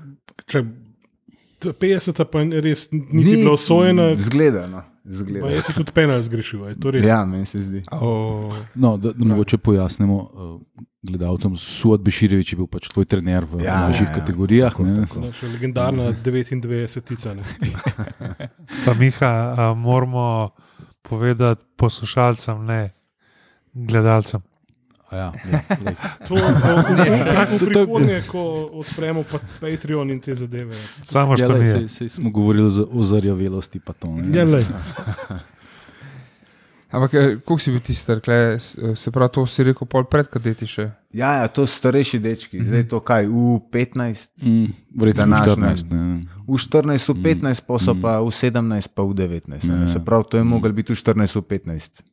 t- 1.59 1.71
50 1.71 2.23
pa 2.25 2.43
res 2.59 2.87
ni 2.91 3.23
bila 3.23 3.51
osvojena, 3.53 4.15
Zgleda, 4.17 4.67
no. 4.67 4.83
Zgleda. 5.03 5.49
jaz 5.49 5.65
si 5.65 5.73
tudi 5.73 5.91
penal 5.91 6.21
zgrešil. 6.21 6.67
je 6.67 6.79
to 6.79 6.91
res? 6.91 7.05
Ja, 7.05 7.25
meni 7.25 7.45
se 7.45 7.61
zdi. 7.61 7.83
Oh. 7.91 8.53
no, 8.75 8.97
da, 8.97 9.11
da 9.13 9.25
mogoče 9.25 9.57
pojasnimo 9.57 10.17
uh, 10.17 10.61
gledalcem. 11.01 11.55
Suad 11.57 12.01
Beširevič 12.01 12.53
je 12.53 12.57
bil 12.57 12.67
pač 12.67 12.87
tvoj 12.87 13.05
trener 13.05 13.45
v 13.45 13.63
Ja, 13.65 13.79
mlajših 13.81 14.07
ja, 14.07 14.11
ja. 14.11 14.19
kategorijah. 14.19 14.71
Tako, 14.71 14.83
ne. 14.83 14.95
tako. 15.01 15.19
Znači, 15.19 15.45
legendarna 15.45 16.03
99-tica. 16.23 17.33
ne. 17.33 17.43
Pa 18.85 18.93
Miha, 18.93 19.55
a, 19.57 19.73
moramo 19.73 20.49
povedati 21.01 21.65
poslušalcem, 21.75 22.65
ne 22.65 22.93
gledalcem. 23.73 24.41
Ja, 25.11 25.31
ja, 25.43 25.59
lej. 25.77 25.95
To 26.23 26.35
bo 26.35 26.71
v 27.49 27.59
prihodnje, 27.61 28.23
ko 28.23 28.41
odpremo 28.73 29.23
pa 29.23 29.39
Patreon 29.59 30.07
in 30.07 30.19
te 30.19 30.31
zadeve. 30.33 30.71
Samo 31.01 31.35
ja, 31.35 31.47
lej, 31.47 31.59
mi 31.77 31.89
sej, 31.89 32.09
smo 32.09 32.29
govorili 32.29 32.65
o 32.85 33.03
zarjavelosti. 33.03 33.79
Pa 33.79 33.93
to, 33.93 34.07
ne. 34.07 34.31
Ja. 34.31 34.45
Ampak, 36.89 37.13
eh, 37.13 37.37
koliko 37.37 37.57
si 37.57 37.71
bil 37.71 37.79
ti 37.79 37.93
star, 37.93 38.19
kle, 38.19 38.59
se 38.95 39.11
pravi, 39.11 39.31
to 39.31 39.45
si 39.45 39.63
rekel 39.63 39.87
pol 39.87 40.03
pred 40.03 40.27
kadeti 40.27 40.67
še. 40.67 40.89
Ja, 41.13 41.33
ja, 41.33 41.47
to 41.47 41.63
so 41.63 41.71
starejši 41.73 42.19
dečki, 42.19 42.59
zdaj 42.61 42.83
to 42.85 42.99
kaj, 42.99 43.27
v 43.27 43.59
15, 43.65 44.27
Mm, 44.37 44.67
Verjetno 44.91 45.23
Današnja- 45.25 45.55
14. 45.55 45.87
Ne. 45.87 46.19
v 46.45 46.57
14, 46.57 47.07
v 47.07 47.15
15, 47.15 47.61
pa 47.61 47.79
so 47.79 47.95
pa 47.95 48.19
17, 48.21 48.87
pa 48.89 49.03
v 49.03 49.13
19. 49.13 49.63
Ja, 49.63 49.73
Ja, 49.73 49.81
ja. 49.81 49.87
Se 49.87 49.99
pravi, 49.99 50.23
to 50.25 50.37
je 50.37 50.43
mogel 50.43 50.73
biti 50.73 50.91
v 50.91 50.97
14, 50.97 51.31
v 51.33 51.41
15. 51.41 51.91
Tako 51.95 52.10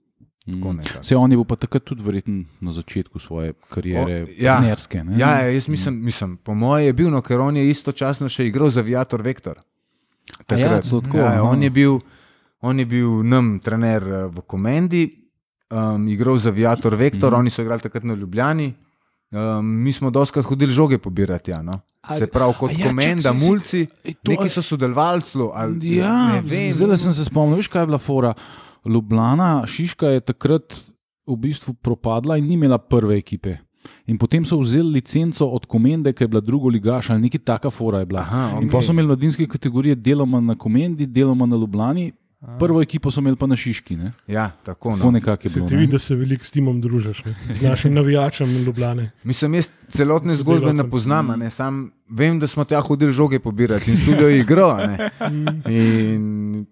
Mm. 0.48 0.80
Se 1.02 1.16
on 1.16 1.30
je 1.30 1.36
bil 1.36 1.44
pa 1.44 1.56
takrat 1.56 1.84
tudi 1.84 2.02
verjetno 2.02 2.44
na 2.60 2.72
začetku 2.72 3.18
svoje 3.18 3.52
kariere, 3.68 4.22
O, 4.22 4.26
ja. 4.38 4.56
trenerske. 4.56 5.04
ne? 5.04 5.18
Ja, 5.18 5.40
ja, 5.40 5.50
jaz 5.50 5.68
mislim, 5.68 6.04
mislim 6.04 6.36
po 6.36 6.54
mojem 6.54 6.86
je 6.86 6.92
bil, 6.92 7.10
no, 7.10 7.20
ker 7.20 7.40
on 7.40 7.56
je 7.56 7.70
istočasno 7.70 8.28
še 8.28 8.46
igral 8.46 8.70
za 8.70 8.80
Aviator 8.80 9.22
Vektor. 9.22 9.60
Ja, 10.50 10.80
tako, 10.80 11.16
ja, 11.16 11.24
ja, 11.24 11.32
aha. 11.32 11.42
on, 11.42 11.62
je 11.62 11.70
bil, 11.70 11.98
on 12.60 12.78
je 12.78 12.86
bil 12.86 13.22
nam 13.22 13.58
trener 13.60 14.02
eh, 14.02 14.26
v 14.26 14.40
komendi, 14.40 15.04
um, 15.70 16.08
igral 16.08 16.38
za 16.38 16.48
Aviator 16.48 16.94
Vektor, 16.94 17.32
mm 17.32 17.38
oni 17.38 17.50
so 17.50 17.62
igrali 17.62 17.80
takrat 17.80 18.04
na 18.04 18.14
Ljubljani. 18.14 18.74
Um, 19.30 19.66
mi 19.84 19.92
smo 19.92 20.10
doskrat 20.10 20.44
hodili 20.44 20.72
žoge 20.72 20.98
pobirati. 20.98 21.50
Ja, 21.50 21.62
no. 21.62 21.80
Se 22.18 22.26
pravi, 22.26 22.54
kot 22.58 22.72
ja, 22.72 22.86
komenda, 22.86 23.22
čak, 23.22 23.38
si- 23.38 23.44
mulci, 23.44 23.86
Ej, 24.04 24.14
to- 24.14 24.32
neki 24.32 24.48
so 24.48 24.62
sodelovali 24.62 25.22
Ja, 25.82 26.40
zdaj 26.72 26.96
sem 26.96 27.12
se 27.12 27.24
spomnil, 27.24 27.56
veš, 27.56 27.68
kaj 27.68 27.82
je 27.82 27.86
bila 27.86 27.98
fora. 27.98 28.32
Ljubljana, 28.86 29.66
Šiška 29.66 30.06
je 30.06 30.20
takrat 30.20 30.74
v 31.26 31.36
bistvu 31.36 31.74
propadla 31.74 32.38
in 32.38 32.46
ni 32.46 32.54
imela 32.54 32.78
prve 32.78 33.18
ekipe. 33.18 33.56
In 34.06 34.18
potem 34.18 34.44
so 34.44 34.58
vzeli 34.58 34.98
licenco 34.98 35.46
od 35.46 35.66
komende, 35.66 36.12
ki 36.12 36.24
je 36.24 36.28
bila 36.28 36.40
drugo 36.40 36.68
ligaš 36.68 37.10
ali 37.10 37.20
nekaj 37.20 37.40
taka 37.44 37.70
fora 37.70 37.98
je 37.98 38.06
bila. 38.06 38.20
Aha, 38.20 38.58
In 38.62 38.70
pa 38.70 38.82
so 38.82 38.92
imeli 38.92 39.06
mladinske 39.06 39.46
kategorije, 39.46 39.94
deloma 39.94 40.40
na 40.40 40.54
komendi, 40.54 41.06
deloma 41.06 41.46
na 41.46 41.56
Ljubljani. 41.56 42.12
Prvo 42.58 42.82
ekipo 42.82 43.10
so 43.10 43.18
imeli 43.18 43.36
pa 43.36 43.46
na 43.46 43.56
Šiški. 43.56 43.96
Ne? 43.96 44.12
Ja, 44.26 44.50
tako 44.62 44.96
no. 44.96 45.10
nekako 45.10 45.42
je 45.42 45.50
Se 45.50 45.58
bilo. 45.58 45.68
ti 45.68 45.74
ne. 45.74 45.80
vidi, 45.80 45.92
da 45.92 45.98
se 45.98 46.14
veliko 46.14 46.44
s 46.44 46.50
timom 46.50 46.80
družiš, 46.80 47.24
ne? 47.24 47.34
z 47.50 47.60
našim 47.60 47.94
navijačem 47.94 48.48
in 48.48 48.64
Ljubljane. 48.64 49.10
Mislim, 49.24 49.54
jaz 49.54 49.68
celotne 49.88 50.36
zgodbe 50.36 50.72
ne 50.72 50.90
poznam, 50.90 51.30
a 51.30 51.36
ne, 51.36 51.50
sam 51.50 51.80
vem, 52.08 52.38
da 52.38 52.46
smo 52.46 52.64
tja 52.64 52.80
hodili 52.80 53.12
žoge 53.12 53.38
pobirati 53.38 53.90
in 53.90 53.96
sudijo 53.96 54.28
igro. 54.30 54.68
a 54.68 54.86
ne. 54.86 55.10
In 55.66 56.22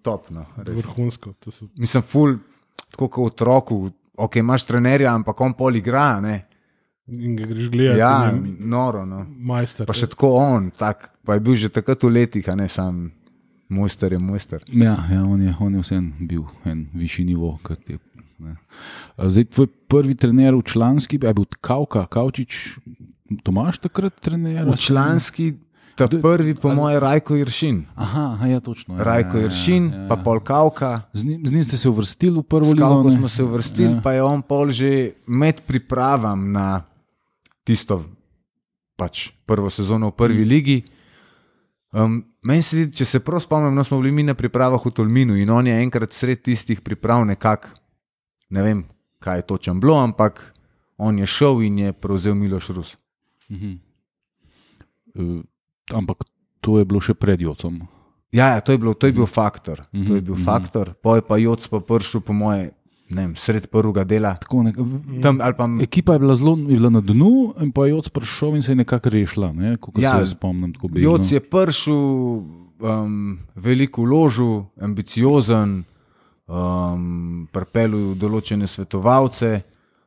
topno. 0.01 0.45
res. 0.57 0.77
Vrhunsko. 0.77 1.33
to 1.33 1.51
so- 1.51 1.67
Mislim, 1.77 2.03
ful, 2.03 2.37
tako 2.91 3.07
kot 3.09 3.33
otroku, 3.33 3.89
ok, 4.17 4.35
imaš 4.35 4.63
trenerja, 4.63 5.15
ampak 5.15 5.41
on 5.41 5.53
pol 5.53 5.75
igra. 5.75 6.21
Ne. 6.21 6.45
In 7.09 7.35
ga 7.35 7.45
greš 7.45 7.69
gledati. 7.69 7.99
Ja, 7.99 8.31
noro. 8.59 9.05
No. 9.05 9.25
Majster. 9.29 9.85
Pa 9.85 9.93
še 9.93 10.07
tako 10.07 10.31
on, 10.31 10.71
tak, 10.71 11.09
pa 11.25 11.33
je 11.33 11.39
bil 11.39 11.55
že 11.55 11.69
takrat 11.69 12.03
v 12.03 12.09
letih, 12.09 12.47
a 12.47 12.55
ne 12.55 12.67
sam 12.67 13.11
mojster 13.69 14.13
je 14.13 14.19
mojster. 14.19 14.63
Ja, 14.67 14.95
ja 15.11 15.23
on 15.23 15.41
je, 15.41 15.53
on 15.59 15.73
je 15.73 15.81
vsem 15.81 16.13
bil 16.19 16.43
en 16.65 16.87
višji 16.93 17.25
nivo. 17.25 17.59
je, 17.87 17.97
ne. 18.39 18.55
Zdaj, 19.17 19.43
tvoj 19.45 19.67
prvi 19.87 20.15
trener 20.15 20.55
v 20.55 20.61
članski, 20.63 21.19
je 21.21 21.33
bil 21.33 21.45
Kavka, 21.61 22.05
Kavčič, 22.05 22.77
Tomaš 23.43 23.77
takrat 23.79 24.13
trener? 24.21 24.63
V 24.65 24.77
članski, 24.77 25.53
ta 25.95 26.07
prvi, 26.07 26.55
po 26.55 26.69
mojem, 26.69 26.99
Rajko 26.99 27.35
Iršin. 27.35 27.85
Aha, 27.95 28.31
aha, 28.33 28.45
ja, 28.47 28.59
točno. 28.59 28.95
Ja, 28.95 29.03
Rajko 29.03 29.37
ja, 29.37 29.43
Iršin, 29.45 29.89
ja, 29.89 29.97
ja. 29.97 30.07
pa 30.07 30.15
pol 30.15 30.39
Kavka. 30.39 31.01
Z 31.13 31.23
njim, 31.23 31.41
z 31.43 31.51
njim 31.51 31.63
ste 31.63 31.77
se 31.77 31.89
uvrstili 31.89 32.39
v 32.39 32.43
prvo 32.43 32.71
ligo. 32.71 32.85
Kavko 32.85 33.11
smo 33.11 33.27
se 33.27 33.43
uvrstili, 33.43 33.93
Ja. 33.93 34.01
pa 34.01 34.13
je 34.13 34.23
on 34.23 34.41
pol 34.41 34.69
že 34.69 34.91
med 35.27 35.61
pripravam 35.61 36.51
na 36.51 36.83
tisto 37.63 38.05
pač 38.95 39.29
prvo 39.45 39.69
sezono 39.69 40.07
v 40.07 40.11
prvi 40.13 40.45
Mm. 40.45 40.49
ligi. 40.49 40.77
Um, 41.95 42.19
meni 42.43 42.61
se 42.61 42.75
zdi, 42.75 42.91
če 42.99 43.05
se 43.05 43.19
prav 43.23 43.39
spomnim, 43.39 43.75
no 43.75 43.83
smo 43.83 43.99
bili 44.01 44.11
mi 44.11 44.23
na 44.27 44.35
pripravah 44.35 44.81
v 44.85 44.91
Tolminu 44.91 45.37
in 45.39 45.49
on 45.49 45.67
je 45.67 45.75
enkrat 45.79 46.13
sred 46.13 46.41
tistih 46.43 46.81
priprav 46.83 47.23
nekako, 47.25 47.71
ne 48.49 48.63
vem, 48.63 48.81
kaj 49.23 49.39
je 49.39 49.45
točen 49.47 49.79
bilo, 49.79 49.95
ampak 50.03 50.41
on 50.97 51.19
je 51.19 51.25
šel 51.25 51.61
in 51.63 51.79
je 51.79 51.93
prevzel 51.93 52.35
Miloš 52.35 52.69
Rus. 52.75 52.97
Mhm. 53.51 53.77
Eh, 55.15 55.41
ampak 55.95 56.27
to 56.61 56.79
je 56.79 56.85
bilo 56.85 56.99
še 57.01 57.15
pred 57.15 57.41
Jocom. 57.41 57.79
Ja, 58.31 58.57
ja 58.57 58.61
to, 58.61 58.75
je 58.75 58.77
bilo, 58.77 58.93
to 58.93 59.07
je 59.07 59.15
bil 59.15 59.25
faktor. 59.25 59.79
To 59.87 60.13
je 60.13 60.19
Mhm, 60.19 60.25
bil 60.25 60.35
mhm. 60.35 60.43
faktor. 60.43 60.93
Poj 61.01 61.21
pa 61.23 61.37
Joc 61.39 61.63
pa 61.67 61.79
prišel, 61.79 62.21
po 62.21 62.33
moje, 62.33 62.73
vem, 63.09 63.35
sred 63.35 63.67
prvega 63.67 64.03
dela. 64.03 64.35
Tako, 64.35 64.63
nek, 64.63 64.75
v- 64.75 65.21
Tam, 65.21 65.39
ali 65.39 65.53
pa, 65.53 65.67
ekipa 65.81 66.13
je 66.13 66.19
bila 66.19 66.35
zelo 66.35 66.57
je 66.57 66.75
bila 66.75 66.89
na 66.89 67.01
dnu, 67.01 67.31
in 67.57 67.71
pa 67.71 67.85
je 67.85 67.91
Joc 67.91 68.09
prišel 68.09 68.55
in 68.55 68.61
se 68.61 68.71
je 68.71 68.75
nekako 68.77 69.09
rešila. 69.09 69.51
Ne? 69.53 69.75
Kako 69.75 69.95
Ja, 69.97 70.19
se 70.19 70.33
spomnim. 70.33 70.73
Joc 70.93 71.31
je 71.31 71.39
prišel, 71.39 72.01
um, 72.79 73.39
veliko 73.55 74.01
vložil, 74.03 74.65
ambiciozen, 74.77 75.83
um, 76.47 77.47
pripeljal 77.47 78.15
določene 78.15 78.67
svetovalce 78.67 79.61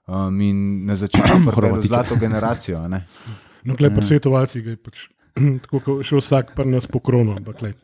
um, 0.06 0.40
in 0.40 0.58
na 0.86 0.96
začetku 0.96 1.40
pripeljal 1.46 1.82
zlato 1.82 2.16
generacijo. 2.16 2.78
a 2.78 2.88
ne. 2.88 3.04
No, 3.64 3.74
gled, 3.74 3.92
pa 3.92 4.02
svetovalci 4.02 4.62
ga 4.62 4.70
je 4.70 4.76
pač. 4.78 5.08
Tako 5.34 5.80
kot 5.80 6.04
še 6.04 6.16
vsak 6.16 6.54
pri 6.54 6.68
nas 6.68 6.86
po 6.86 6.98
krono, 6.98 7.36
ampak 7.36 7.62
le. 7.62 7.74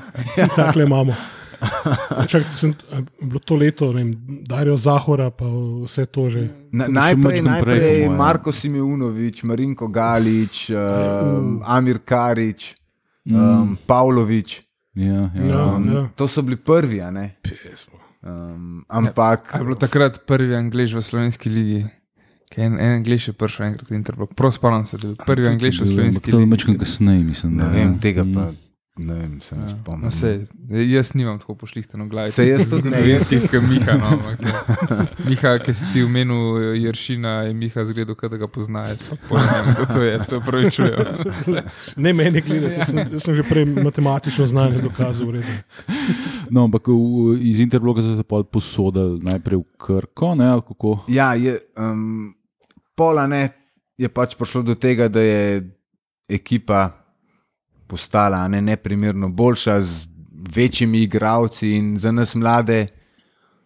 Tako 0.56 0.80
imamo. 0.80 1.14
Čak, 2.30 2.42
sem, 2.54 2.74
bilo 3.20 3.38
to 3.38 3.54
leto, 3.56 3.92
ne 3.92 4.04
vem, 4.04 4.10
Darijo 4.48 4.76
Zahora, 4.76 5.30
pa 5.30 5.44
vse 5.84 6.06
to 6.06 6.30
že. 6.30 6.48
Na, 6.72 6.88
najprej 6.88 7.40
prej, 7.40 7.42
najprej 7.42 7.98
moje. 8.06 8.18
Marko 8.18 8.50
Simeunovič, 8.52 9.42
Marinko 9.42 9.88
Galič, 9.88 10.70
um, 10.74 11.60
Amir 11.64 11.98
Karič, 12.00 12.74
um, 13.28 13.76
Pavlovič. 13.86 14.62
Ja, 14.94 15.30
ja. 15.34 15.42
Ja, 15.44 15.60
Um, 15.76 15.86
ja. 15.92 16.02
To 16.16 16.26
so 16.28 16.42
bili 16.42 16.56
prvi, 16.56 16.98
a 17.00 17.10
ne? 17.10 17.36
Pesmo. 17.42 17.96
Um, 18.20 18.84
ampak 18.88 19.54
A 19.54 19.58
je 19.58 19.64
bilo 19.64 19.76
takrat 19.78 20.26
prvi 20.26 20.52
Anglež 20.56 20.92
v 20.92 21.00
slovenski 21.00 21.48
ligi? 21.48 21.86
Kaj 22.50 22.66
en, 22.66 22.74
en 22.76 22.92
Anglež 22.98 23.30
je 23.30 23.32
prišel 23.32 23.66
enkrat 23.72 23.88
v 23.88 23.94
Interblok. 23.94 24.34
Prav 24.34 24.50
spomnim 24.52 24.84
se, 24.84 24.98
da 24.98 25.08
je 25.08 25.16
prvi 25.22 25.46
Anglež 25.48 25.80
v 25.80 25.86
slovenski 25.86 26.30
To 26.30 26.36
je 26.36 26.44
ligi. 26.44 26.50
večkrat 26.50 26.76
kasneje, 26.82 27.22
mislim. 27.24 27.56
ne 27.56 27.62
da, 27.62 27.70
vem, 27.70 27.92
ja. 27.94 27.98
tega 28.02 28.24
Mm. 28.26 28.56
Pa 29.00 29.06
ne 29.06 29.14
vem, 29.16 29.40
se 29.40 29.56
ne 29.56 29.62
Ja, 29.62 29.68
spomnim. 29.70 30.02
no, 30.02 30.10
sej, 30.10 30.44
jaz 30.86 31.14
nimam 31.14 31.38
tako 31.38 31.54
pošlihteno 31.56 32.04
v 32.04 32.08
glavi. 32.08 32.30
Saj 32.30 32.48
jaz 32.48 32.68
tudi 32.68 32.90
ne, 32.90 33.00
jaz- 33.10 33.32
Jaz 33.32 33.46
kot 33.46 33.64
Miha. 33.64 33.94
No, 33.94 34.10
ja. 34.38 34.60
Miha, 35.26 35.52
ki 35.58 35.72
si 35.72 35.88
ti 35.88 36.02
omenil 36.02 36.42
Jeršina, 36.76 37.28
je 37.42 37.54
Miha 37.54 37.84
zgledal, 37.84 38.14
kot 38.14 38.28
da 38.28 38.36
ga 38.36 38.46
poznaš. 38.46 39.00
To 39.88 39.98
je, 39.98 40.20
se 40.20 40.36
upravičujem. 40.36 41.00
Ne 41.96 42.12
meni 42.12 42.40
gledati, 42.40 42.76
jaz 42.76 42.88
sem, 42.88 43.00
jaz 43.08 43.22
sem 43.22 43.34
že 43.34 43.42
prej 43.42 43.64
matematično 43.66 44.46
znanje 44.46 44.80
dokazal. 44.80 45.26
v 45.26 45.30
redu. 45.32 45.54
No, 46.48 46.64
ampak 46.64 46.86
v, 46.86 46.94
iz 47.42 47.58
Interbloka 47.58 48.00
so 48.00 48.12
se 48.12 48.22
pol 48.22 48.44
posodili 48.44 49.16
najprej 49.22 49.56
v 49.56 49.66
Krko, 49.76 50.34
ne, 50.34 50.46
ali 50.48 50.62
kako. 50.62 50.98
Ja, 51.08 51.32
je, 51.32 51.56
um, 51.74 52.34
pola 52.92 53.24
ne, 53.24 53.48
je 53.94 54.08
pač 54.08 54.34
prišlo 54.34 54.62
do 54.62 54.74
tega, 54.74 55.06
da 55.06 55.20
je 55.20 55.64
ekipa 56.28 56.99
postala 57.90 58.46
ne, 58.48 58.60
neprimerno 58.62 59.28
boljša 59.28 59.80
z 59.82 60.08
večjimi 60.54 61.02
igravci 61.02 61.74
in 61.76 61.96
za 61.98 62.12
nas 62.12 62.34
mlade, 62.34 62.86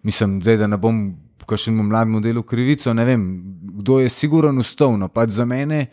mislim, 0.03 0.41
zdaj, 0.43 0.57
da 0.57 0.67
ne 0.67 0.77
bom 0.81 1.05
kakšnemu 1.47 1.83
mlademu 1.83 2.21
delu 2.21 2.43
krivico, 2.43 2.95
ne 2.95 3.05
vem, 3.05 3.29
kdo 3.63 4.01
je 4.01 4.09
sigurno 4.09 4.61
ustavno. 4.61 5.09
Pač 5.09 5.31
za 5.37 5.45
mene, 5.45 5.87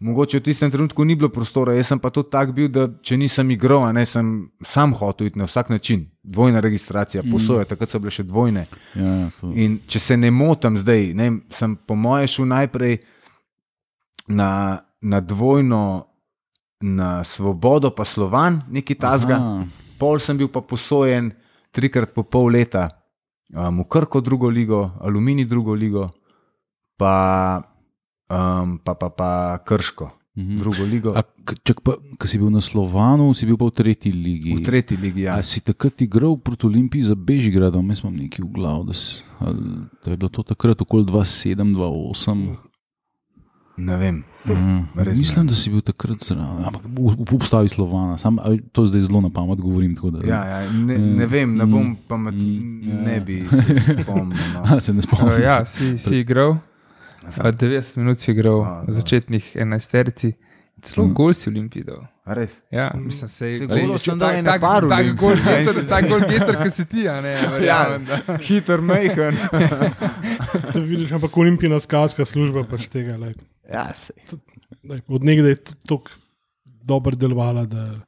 mogoče 0.00 0.38
v 0.38 0.42
tistem 0.42 0.70
trenutku 0.70 1.04
ni 1.04 1.16
bilo 1.16 1.28
prostora, 1.32 1.74
jaz 1.74 1.88
sem 1.88 1.98
pa 1.98 2.10
tudi 2.10 2.30
tak 2.30 2.52
bil, 2.52 2.68
da 2.68 2.88
če 3.02 3.16
nisem 3.16 3.50
igral, 3.50 3.86
ne 3.96 4.04
sem 4.06 4.50
sam 4.64 4.92
hotel 4.94 5.30
iti 5.30 5.38
na 5.38 5.48
vsak 5.48 5.70
način. 5.72 6.06
Dvojna 6.22 6.60
registracija, 6.60 7.24
posoja, 7.32 7.64
takrat 7.64 7.90
so 7.90 8.00
bile 8.02 8.12
še 8.12 8.26
dvojne. 8.28 8.66
Ja, 8.94 9.14
ja, 9.22 9.30
to, 9.40 9.52
In 9.54 9.80
če 9.88 10.02
se 10.02 10.16
ne 10.16 10.30
motim 10.30 10.76
zdaj, 10.76 11.12
ne, 11.16 11.30
sem 11.48 11.76
po 11.76 11.96
mojem 11.96 12.28
šel 12.28 12.50
najprej 12.52 12.98
na, 14.28 14.82
na 15.00 15.20
dvojno, 15.20 15.82
na 16.78 17.22
svobodo, 17.22 17.90
pa 17.90 18.04
slovan, 18.04 18.60
neki 18.66 18.94
tasga. 18.94 19.64
Pol 19.96 20.18
sem 20.18 20.34
bil 20.34 20.46
pa 20.46 20.60
posojen 20.60 21.32
trikrat 21.70 22.10
po 22.10 22.22
pol 22.22 22.50
leta 22.50 22.88
um, 23.50 23.80
v 23.80 23.86
Krko 23.86 24.20
drugo 24.20 24.46
ligo, 24.46 24.92
Alumini 24.98 25.44
drugo 25.44 25.72
ligo, 25.72 26.04
pa, 26.94 27.62
um, 28.26 28.78
pa, 28.78 28.92
pa, 28.92 29.08
pa 29.08 29.30
Krško 29.58 30.08
Mhm. 30.36 30.58
drugo 30.58 30.84
ligo. 30.84 31.10
A, 31.12 31.24
čak 31.64 31.80
pa, 31.80 31.96
ko 31.96 32.24
si 32.24 32.36
bil 32.36 32.50
na 32.50 32.60
Slovanu, 32.60 33.32
si 33.32 33.46
bil 33.46 33.56
pa 33.56 33.64
v 33.64 33.72
tretji 33.72 34.12
ligi. 34.12 34.52
V 34.52 34.60
tretji 34.60 34.92
ligi, 34.94 35.24
ja. 35.24 35.32
A 35.32 35.40
si 35.40 35.64
takrat 35.64 35.96
igral 35.98 36.36
proti 36.36 36.66
Olimpiji 36.66 37.04
za 37.04 37.16
Bežigradom, 37.16 37.80
jaz 37.88 38.04
imam 38.04 38.12
nekaj 38.14 38.44
v 38.44 38.50
glavu, 38.50 38.84
da, 38.84 38.92
si- 38.92 39.24
ali- 39.38 39.88
da 39.98 40.10
je 40.10 40.16
bilo 40.18 40.28
to 40.28 40.44
takrat 40.44 40.76
okoli 40.76 41.04
2-7, 41.04 41.72
2-8. 41.72 42.52
Ne 43.78 43.96
vem. 43.96 44.24
Mm, 44.46 44.88
res 44.96 45.14
ne. 45.14 45.20
mislim, 45.20 45.46
da 45.46 45.54
si 45.54 45.68
bil 45.68 45.80
takrat 45.80 46.22
zraven, 46.22 46.64
ampak 46.64 46.82
obstavi 47.30 47.68
Slovana, 47.68 48.16
sam 48.16 48.38
a, 48.38 48.44
to 48.72 48.86
zdaj 48.86 49.00
zelo 49.02 49.20
na 49.20 49.28
pamet 49.28 49.58
govorim. 49.58 49.94
Tako, 49.94 50.10
da, 50.10 50.24
Ja, 50.24 50.40
ja, 50.46 50.70
ne, 50.72 50.96
ne 50.98 51.26
vem, 51.26 51.56
ne 51.56 51.66
bom 51.66 51.96
pamet, 52.08 52.34
Mm, 52.34 52.80
ja. 52.82 53.00
ne 53.02 53.20
bi 53.20 53.44
se 53.44 53.76
spomnil. 53.94 54.38
No. 54.54 54.80
se 54.80 54.92
ne 54.92 55.02
spomnim. 55.02 55.28
Uh, 55.28 55.42
ja, 55.42 55.64
si, 55.64 55.98
si 55.98 56.18
igral. 56.18 56.56
Uh, 57.22 57.50
90 57.50 57.96
minut 57.96 58.16
si 58.18 58.30
igral, 58.30 58.60
A, 58.60 58.80
v 58.80 58.86
da. 58.86 58.92
začetnih 58.94 59.56
11-terici. 59.56 60.32
Celo 60.78 61.06
Mm. 61.06 61.12
gol 61.12 61.32
si 61.32 61.48
v 61.48 61.54
Olimpiji 61.54 61.84
dal. 61.84 62.04
Res. 62.26 62.52
Ja, 62.70 62.92
mislim, 62.94 63.28
se 63.28 63.48
Saj 63.58 63.66
golov 63.66 63.96
sem 63.98 64.18
dal 64.18 64.30
ene 64.34 64.44
tak, 64.46 64.60
par 64.60 64.84
v 64.84 64.88
tak, 64.88 64.98
Olimpiji. 65.00 65.18
gol 65.18 65.32
Ja, 65.32 65.44
getter, 65.56 65.76
in- 65.80 65.88
tak 65.94 66.02
gol 66.04 66.20
getter, 66.22 66.56
ki 66.58 66.70
si 66.70 66.84
ti, 66.84 67.02
a 67.04 67.20
ne, 67.20 67.32
verjamem. 67.50 68.02
da. 68.04 68.16
Hiter, 68.46 68.80
mehen. 68.80 69.34
Vidiš, 70.76 71.12
ampak 71.12 71.32
olimpijska 71.34 71.80
skavska 71.80 72.24
služba 72.24 72.64
pač 72.64 72.88
tega. 72.88 73.16
Lej, 73.16 73.34
ja, 73.72 73.92
od 75.08 75.24
nekdaj 75.24 75.50
je 75.50 75.56
tako 75.86 76.10
dobro 76.84 77.16
delovala, 77.16 77.66
da 77.66 78.00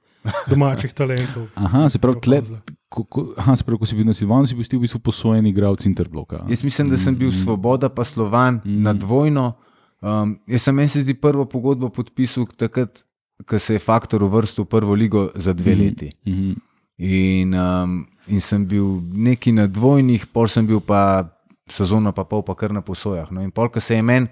domačih 0.47 0.93
talentov. 0.93 1.47
Aha, 1.55 1.89
se 1.89 1.99
pravi, 1.99 2.21
tle, 2.21 2.43
ko, 2.89 3.05
ko, 3.05 3.35
aha, 3.37 3.57
se 3.57 3.65
pravi, 3.65 3.79
ko 3.79 3.87
si 3.87 3.97
bil 3.97 4.05
na 4.05 4.15
Silvanu, 4.15 4.47
si 4.47 4.55
bil 4.55 4.65
v 4.65 4.81
bistvu 4.81 5.01
posojen 5.01 5.47
igralec 5.47 5.87
Interbloka. 5.87 6.45
Jaz 6.49 6.65
mislim, 6.65 6.91
da 6.91 6.97
sem 6.97 7.17
bil 7.17 7.33
svoboda, 7.33 7.89
pa 7.89 8.05
slovan 8.05 8.61
Mm. 8.65 8.83
na 8.83 8.93
dvojno. 8.93 9.53
Um, 10.01 10.39
jaz 10.47 10.63
sem 10.63 10.75
meni 10.75 10.89
se 10.89 11.03
zdi 11.03 11.15
prvo 11.15 11.45
pogodbo 11.45 11.89
podpisal 11.89 12.47
takrat, 12.47 13.03
ko 13.47 13.59
se 13.59 13.75
je 13.75 13.79
Faktor 13.79 14.23
uvrstil 14.23 14.65
v 14.65 14.69
prvo 14.69 14.95
ligo 14.95 15.31
za 15.35 15.53
dve 15.53 15.73
Mhm. 15.73 15.81
leti. 15.81 16.11
Mhm. 16.27 16.53
In, 16.99 17.55
um, 17.55 18.07
in 18.27 18.41
sem 18.41 18.67
bil 18.67 18.85
neki 19.03 19.53
na 19.53 19.67
dvojnih, 19.67 20.27
pol 20.27 20.49
sem 20.49 20.67
bil 20.67 20.81
pa 20.81 21.29
sezono, 21.67 22.13
pa 22.13 22.25
pol 22.25 22.43
pa 22.43 22.55
kar 22.55 22.73
na 22.73 22.81
posojah. 22.81 23.31
No, 23.31 23.43
in 23.43 23.51
pol, 23.51 23.69
ko 23.69 23.81
se 23.81 23.95
je 23.95 24.03
meni 24.03 24.27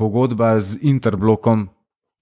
pogodba 0.00 0.56
z 0.58 0.78
Interblokom 0.82 1.68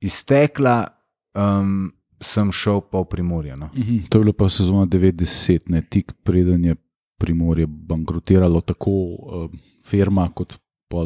iztekla, 0.00 0.86
um, 1.32 1.92
sem 2.18 2.50
šel 2.50 2.80
pa 2.82 2.98
v 2.98 3.06
Primorje. 3.06 3.54
No. 3.54 3.70
Mhm, 3.72 3.98
To 4.08 4.18
je 4.18 4.22
bilo 4.22 4.32
pa 4.34 4.48
sezona 4.48 4.86
90, 4.86 5.68
ne, 5.68 5.82
tik 5.82 6.12
preden 6.20 6.64
je 6.64 6.74
Primorje 7.16 7.66
bankrotiralo, 7.66 8.60
tako 8.62 8.90
uh, 8.90 9.50
firma 9.82 10.28
kot 10.30 10.54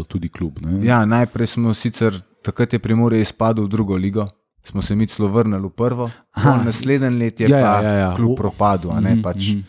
tudi 0.07 0.29
klub. 0.29 0.61
Ne. 0.61 0.81
Ja, 0.83 1.05
najprej 1.05 1.47
smo 1.49 1.75
sicer, 1.75 2.13
takrat 2.41 2.73
je 2.73 2.79
Primorje 2.79 3.21
izpadlo 3.21 3.65
v 3.65 3.69
drugo 3.69 3.97
ligo, 3.97 4.27
smo 4.63 4.81
se 4.81 4.95
mi 4.95 5.07
celo 5.07 5.29
vrnili 5.29 5.63
v 5.63 5.71
prvo, 5.71 6.11
Aha. 6.33 6.63
naslednji 6.63 7.11
let 7.11 7.41
je 7.41 7.49
Ja, 7.49 7.59
ja, 7.59 7.61
ja, 7.61 7.73
pa 7.73 7.83
ja, 7.83 7.93
ja. 7.95 8.11
kljub 8.15 8.31
O- 8.31 8.37
propadu, 8.37 8.91
a 8.91 9.01
ne 9.01 9.11
Mhm, 9.11 9.23
pač 9.23 9.49
mhm. 9.49 9.61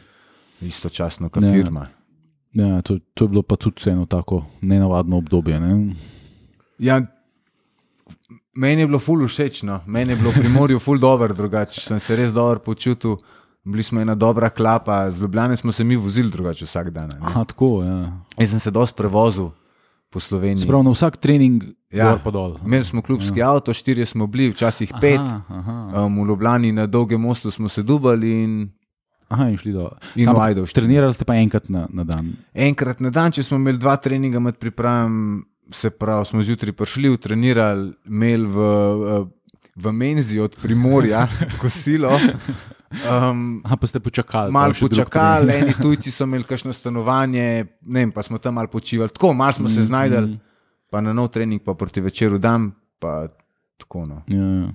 istočasno 0.62 1.29
kot 1.29 1.43
Ja. 1.43 1.51
firma. 1.51 1.86
Ja, 2.53 2.81
to, 2.81 3.00
to 3.13 3.25
je 3.25 3.29
bilo 3.29 3.41
pa 3.41 3.55
tudi 3.55 3.89
eno 3.89 4.05
tako 4.05 4.45
nenavadno 4.62 5.17
obdobje. 5.17 5.60
Ne? 5.60 5.95
Ja, 6.84 7.00
meni 8.54 8.82
je 8.84 8.88
bilo 8.88 9.00
ful 9.00 9.24
všeč, 9.28 9.63
no. 9.63 9.80
meni 9.88 10.12
je 10.13 10.20
bilo 10.20 10.32
v 10.32 10.44
Primorju 10.44 10.80
ful 10.80 11.00
dobro, 11.00 11.34
drugače 11.34 11.82
sem 11.82 12.00
se 12.00 12.16
res 12.20 12.34
dobro 12.36 12.60
počutil. 12.60 13.18
Bili 13.63 13.84
smo 13.84 14.02
ena 14.04 14.16
dobra 14.16 14.50
klapa, 14.52 15.10
z 15.12 15.22
Ljubljana 15.22 15.56
smo 15.56 15.72
se 15.72 15.84
mi 15.84 15.96
vozili 15.96 16.30
drugače 16.32 16.66
vsak 16.66 16.90
dan. 16.92 17.13
Aha, 17.22 17.46
tako. 17.48 17.84
Ja. 17.84 18.12
Jaz 18.38 18.50
sem 18.52 18.60
se 18.60 18.72
dosti 18.72 18.98
prevozil 18.98 19.50
po 20.12 20.20
Sloveniji. 20.20 20.68
Sprav 20.68 20.84
na 20.84 20.92
vsak 20.92 21.18
trening, 21.18 21.63
Ja. 21.94 22.10
gor 22.12 22.20
pa 22.24 22.32
dol. 22.32 22.58
Imeli 22.66 22.86
smo 22.86 23.02
klubski 23.02 23.40
ja. 23.40 23.52
avto, 23.54 23.74
štirje 23.74 24.06
smo 24.06 24.28
bili, 24.28 24.50
včasih 24.52 24.92
pet. 25.02 25.20
Aha, 25.22 25.42
aha. 25.48 26.04
Um, 26.06 26.20
v 26.24 26.28
Ljubljani 26.28 26.72
na 26.72 26.86
dolgem 26.88 27.22
mostu 27.22 27.52
smo 27.52 27.70
se 27.70 27.84
dubali 27.84 28.44
in 28.44 28.72
aha 29.30 29.48
in 29.50 29.58
šli 29.58 29.74
v 29.74 29.88
Ajdovščino. 30.18 30.82
Trenirali 30.82 31.13
ste 31.13 31.25
pa 31.25 31.36
enkrat 31.36 31.70
na, 31.70 31.88
na 31.90 32.04
dan. 32.04 32.34
enkrat 32.54 33.00
na 33.00 33.10
dan, 33.10 33.32
če 33.32 33.44
smo 33.44 33.58
imeli 33.58 33.78
dva 33.78 33.96
treninga 33.98 34.40
med 34.40 34.58
pripravami, 34.58 35.44
se 35.72 35.89
pravi, 35.89 36.25
smo 36.25 36.41
zjutraj 36.41 36.74
prišli, 36.74 37.17
trenirali, 37.17 37.93
imeli 38.05 38.46
v, 38.46 38.58
eh, 38.60 39.25
v 39.75 39.91
menzi 39.91 40.39
od 40.39 40.55
Primorja 40.62 41.27
kosilo. 41.62 42.12
Um, 42.93 43.62
Aha, 43.65 43.75
pa 43.75 43.88
ste 43.88 44.00
počakali. 44.00 44.53
Mal 44.53 44.70
pol 44.70 44.75
še 44.77 44.86
drug 44.86 45.10
počakali, 45.10 45.53
eni 45.53 45.74
tujci 45.74 46.13
so 46.13 46.27
imeli 46.29 46.46
kakšno 46.46 46.74
stanovanje, 46.74 47.65
ne 47.82 48.03
vem, 48.05 48.12
pa 48.13 48.22
smo 48.22 48.38
tam 48.38 48.60
malo 48.62 48.70
počivali. 48.70 49.10
Tako, 49.10 49.34
malo 49.34 49.53
smo 49.53 49.70
se 49.70 49.82
Mm, 49.82 49.89
znajdeli, 49.89 50.27
mm. 50.27 50.39
pa 50.93 51.01
na 51.01 51.13
nov 51.13 51.32
trening, 51.34 51.62
pa 51.63 51.74
proti 51.74 52.01
večeru 52.01 52.38
dan, 52.38 52.72
pa 53.00 53.27
tako. 53.82 54.05
No. 54.05 54.22
Ja, 54.29 54.46
ja. 54.62 54.70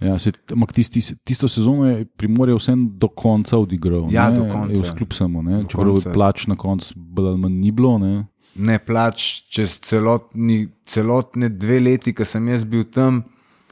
Ja, 0.00 0.18
se, 0.18 0.32
ampak 0.52 0.72
tisti, 0.72 1.00
tisto 1.24 1.48
sezono 1.48 1.84
je 1.84 2.06
Primorje 2.16 2.54
vsem 2.56 2.88
do 2.96 3.08
konca 3.08 3.58
odigral. 3.60 4.08
Ja, 4.08 4.30
ne, 4.30 4.36
do 4.40 4.46
konca. 4.48 4.72
je 4.72 4.80
Vkljub 4.80 5.12
samo, 5.12 5.44
čeprav 5.68 5.92
konca. 5.92 6.12
plač 6.12 6.46
na 6.46 6.56
koncu 6.56 6.94
bolj 6.96 7.26
ali 7.28 7.38
manj 7.38 7.58
ni 7.60 7.70
bilo. 7.70 7.98
Ne. 7.98 8.24
Ne 8.54 8.78
plač 8.82 9.46
čez 9.48 9.78
celotni, 9.86 10.64
celotne 10.86 11.48
dve 11.48 11.78
leti, 11.80 12.14
ki 12.14 12.26
sem 12.26 12.48
jaz 12.50 12.64
bil 12.66 12.84
tam, 12.90 13.22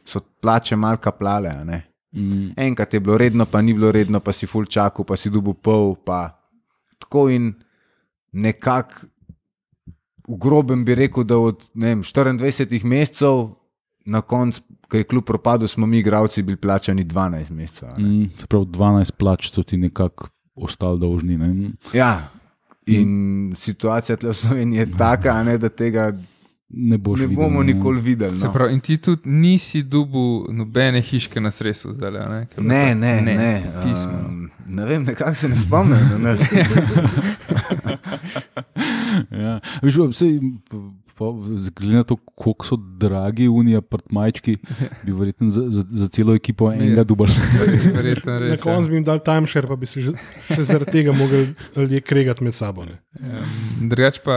so 0.07 0.21
plače 0.21 0.77
malka 0.77 1.13
plale. 1.13 1.51
a 1.51 1.65
ne. 1.65 1.83
Mm. 2.15 2.55
Enkrat 2.57 2.95
je 2.95 3.01
bilo 3.01 3.19
redno, 3.19 3.47
pa 3.47 3.61
ni 3.61 3.75
bilo 3.75 3.93
redno, 3.93 4.21
pa 4.21 4.33
si 4.33 4.47
full 4.47 4.67
čakal, 4.67 5.05
pa 5.05 5.17
si 5.17 5.31
dubu 5.31 5.55
pol. 5.55 5.97
Pa. 6.05 6.39
Tako 6.99 7.29
in 7.31 7.53
nekako 8.33 9.07
v 10.29 10.37
grobem 10.37 10.85
bi 10.85 10.95
rekel, 10.95 11.25
da 11.25 11.39
od 11.39 11.65
vem, 11.75 12.03
24 12.05 12.85
mesecev 12.85 13.49
na 14.07 14.21
koncu, 14.21 14.63
ko 14.89 14.97
je 14.97 15.05
kljub 15.05 15.25
propadu, 15.25 15.69
smo 15.69 15.87
mi, 15.87 15.99
igravci, 15.99 16.43
bili 16.43 16.57
plačani 16.57 17.05
12 17.05 17.51
mesecev. 17.51 17.89
Mm, 17.99 18.31
se 18.39 18.47
pravi, 18.47 18.67
12 18.67 19.13
plač 19.13 19.51
so 19.53 19.63
ti 19.63 19.77
nekako 19.77 20.29
ostali 20.55 21.01
dolžni. 21.01 21.37
Ne. 21.37 21.71
Ja. 21.95 22.29
In 22.89 23.11
situacija 23.55 24.17
tle 24.17 24.31
v 24.31 24.35
Sloveniji 24.35 24.79
je 24.79 24.87
taka, 24.93 25.31
a 25.31 25.43
ne, 25.43 25.59
da 25.59 25.69
tega 25.69 26.13
Ne, 26.71 26.99
boš 26.99 27.21
ne 27.21 27.27
videl, 27.27 27.45
bomo 27.45 27.63
nikoli 27.63 28.01
videli. 28.03 28.39
Se 28.39 28.47
No. 28.47 28.53
pravi, 28.53 28.75
in 28.75 28.81
ti 28.81 28.97
tudi 28.99 29.23
nisi 29.25 29.83
dubu 29.83 30.23
nobene 30.51 31.01
hiške 31.01 31.41
na 31.41 31.51
stresu 31.51 31.95
zdaj, 31.95 32.17
a 32.19 32.29
ne? 32.29 32.47
Ker 32.47 32.65
Ne, 32.65 32.95
ne, 32.95 33.21
ne. 33.23 33.63
Ti 33.83 33.97
smo. 33.97 34.13
Um, 34.21 34.51
ne 34.67 34.85
vem, 34.85 35.03
nekako 35.05 35.35
se 35.35 35.49
ne 35.49 35.57
spomnim. 35.57 35.99
Ja. 39.33 39.61
Viš, 39.83 39.97
vse, 39.97 40.27
glede 41.75 41.97
na 41.97 42.05
to, 42.05 42.17
koliko 42.17 42.67
so 42.67 42.77
dragi 42.77 43.49
uniji 43.49 43.77
apartmajčki, 43.77 44.57
bi 45.05 45.13
verjetno 45.13 45.49
za, 45.51 45.65
za, 45.71 45.85
za 45.91 46.09
celo 46.09 46.35
ekipo 46.35 46.71
enega 46.73 47.05
dubala. 47.05 47.31
Verjetno 47.97 48.33
Na 48.33 48.39
res. 48.39 48.53
ja. 48.53 48.63
koncu 48.63 48.91
bi 48.91 48.97
jim 48.97 49.05
dal 49.05 49.19
timeshare, 49.25 49.67
pa 49.69 49.77
bi 49.77 49.87
se 49.87 50.03
že, 50.03 50.13
še 50.49 50.65
zaradi 50.65 50.93
tega 50.99 51.13
mogli 51.13 51.45
ljudje 51.77 52.01
kregati 52.01 52.45
med 52.45 52.55
sabo. 52.55 52.85
Ne. 52.87 52.99
Um, 53.19 53.89
Drugač 53.91 54.21
pa, 54.25 54.37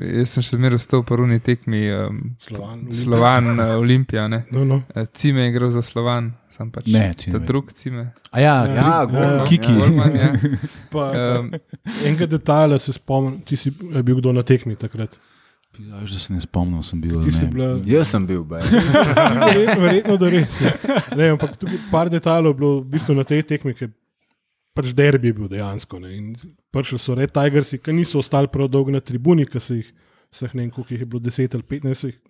jaz 0.00 0.32
sem 0.36 0.44
še 0.46 0.56
zmeraj 0.56 0.80
vstal 0.80 1.02
po 1.04 1.16
runi 1.20 1.40
tekmi 1.44 1.82
um, 1.92 2.20
Slovan. 2.40 2.86
Slovan, 2.92 3.52
uh, 3.58 3.74
Olimpija. 3.80 4.28
Ne? 4.32 4.44
No, 4.50 4.64
no. 4.64 4.82
Uh, 4.96 5.04
Cime 5.12 5.44
je 5.44 5.52
igral 5.52 5.70
za 5.74 5.82
Slovan, 5.84 6.32
sam 6.52 6.70
pač. 6.72 6.88
Ne, 6.92 7.10
ta 7.18 7.38
drug 7.38 7.72
Cime. 7.76 8.10
A 8.32 8.40
ja, 8.40 8.54
Ja, 8.64 8.74
Ja, 8.74 8.86
Ja, 8.86 9.04
Gorman, 9.06 9.44
Kiki. 9.50 9.72
Ja. 9.72 9.78
Golman, 9.84 10.16
ja. 10.16 10.32
Pa, 10.92 11.10
Um, 11.42 11.50
enega 12.06 12.26
detajla 12.26 12.78
se 12.80 12.92
spomnim, 12.96 13.40
ti 13.46 13.56
si 13.56 13.70
bil 13.72 14.16
kdo 14.20 14.32
na 14.32 14.42
tekmi 14.46 14.76
takrat. 14.80 15.18
Pilaš, 15.72 16.10
da 16.12 16.18
se 16.18 16.32
ne 16.32 16.40
spomnim, 16.40 16.82
sem 16.82 17.00
bil. 17.00 17.16
Ne. 17.18 17.46
bila, 17.48 17.68
Jaz 17.86 18.10
sem 18.10 18.26
bil, 18.26 18.42
baj. 18.44 18.60
verjetno, 18.60 19.80
verjetno, 19.80 20.16
da 20.16 20.28
res. 20.28 20.58
Ne. 20.60 20.72
Ne, 21.16 21.28
ampak 21.32 21.54
tukaj 21.56 21.78
par 21.90 22.10
detajlov 22.12 22.52
je 22.52 22.58
bilo 22.58 22.72
v 22.80 22.88
bistvu 22.92 23.16
na 23.16 23.24
tej 23.24 23.40
tekmi, 23.44 23.72
ker 23.72 23.88
pač 24.76 24.92
derbi 24.92 25.30
je 25.30 25.36
bil 25.38 25.48
dejansko. 25.48 26.00
Ne. 26.00 26.10
In 26.12 26.26
Prišli 26.72 26.98
so 26.98 27.16
Red 27.16 27.32
Tigersi, 27.32 27.80
ki 27.80 27.92
niso 27.92 28.20
ostali 28.20 28.48
prav 28.48 28.68
dolgo 28.68 28.92
na 28.92 29.00
tribuni, 29.00 29.44
ki 29.44 29.60
so 29.60 29.76
jih, 29.76 29.88
vseh 30.32 30.52
ne 30.52 30.66
vem, 30.66 30.70
koliko 30.70 30.92
jih 30.92 31.00
je 31.00 31.08
bilo 31.08 31.20
10 31.22 31.56
ali 31.56 31.64
15. 31.64 31.94
so 31.96 32.08
jih- 32.08 32.20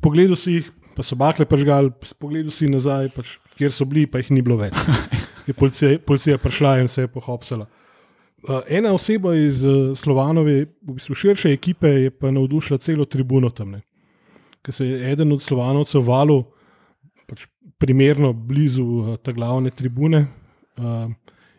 Pogledal 0.00 0.36
si 0.36 0.58
jih, 0.58 0.68
pa 0.96 1.04
so 1.04 1.16
bakle 1.16 1.44
pržgal, 1.44 1.90
pogledal 2.20 2.52
si 2.52 2.68
nazaj, 2.68 3.08
pač, 3.12 3.34
kjer 3.56 3.72
so 3.72 3.84
bili, 3.84 4.04
pa 4.06 4.20
jih 4.20 4.30
ni 4.32 4.42
bilo 4.42 4.56
več. 4.56 4.76
Je 5.46 5.54
policija, 5.54 5.96
policija 6.02 6.36
prišla 6.38 6.80
in 6.80 6.88
se 6.90 7.04
je 7.04 7.08
pohopsala. 7.08 7.68
Uh, 8.46 8.60
ena 8.68 8.92
oseba 8.94 9.34
iz 9.34 9.64
uh, 9.64 9.96
Slovanove, 9.98 10.66
v 10.82 10.94
bistvu 10.94 11.14
širše 11.14 11.50
ekipe, 11.52 11.88
je 11.88 12.10
pa 12.10 12.30
navdušila 12.30 12.78
celo 12.78 13.04
tribuno 13.04 13.50
tam. 13.50 13.70
ne. 13.70 13.82
Ker 14.62 14.74
se 14.74 14.86
je 14.86 15.12
eden 15.12 15.32
od 15.32 15.42
Slovanovcev 15.42 16.06
valil 16.06 16.44
pač 17.26 17.46
primerno 17.78 18.32
blizu 18.32 18.84
uh, 18.84 19.16
te 19.16 19.32
glavne 19.32 19.70
tribune. 19.70 20.26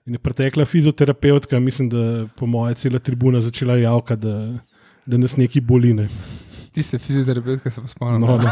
In 0.08 0.13
je 0.13 0.19
pretekla 0.21 0.65
fizioterapeutka, 0.65 1.60
mislim, 1.60 1.89
da 1.89 2.28
po 2.38 2.45
moje 2.45 2.76
cela 2.76 3.00
tribuna 3.00 3.41
začela 3.41 3.78
javka, 3.78 4.15
da, 4.15 4.60
da 5.06 5.17
nas 5.17 5.38
neki 5.38 5.62
boline. 5.62 6.08
Tiste 6.78 7.00
fizioterapevtke 7.02 7.72
se 7.74 7.82
pa 7.82 7.88
spomnim. 7.90 8.22
No, 8.22 8.38
no, 8.38 8.50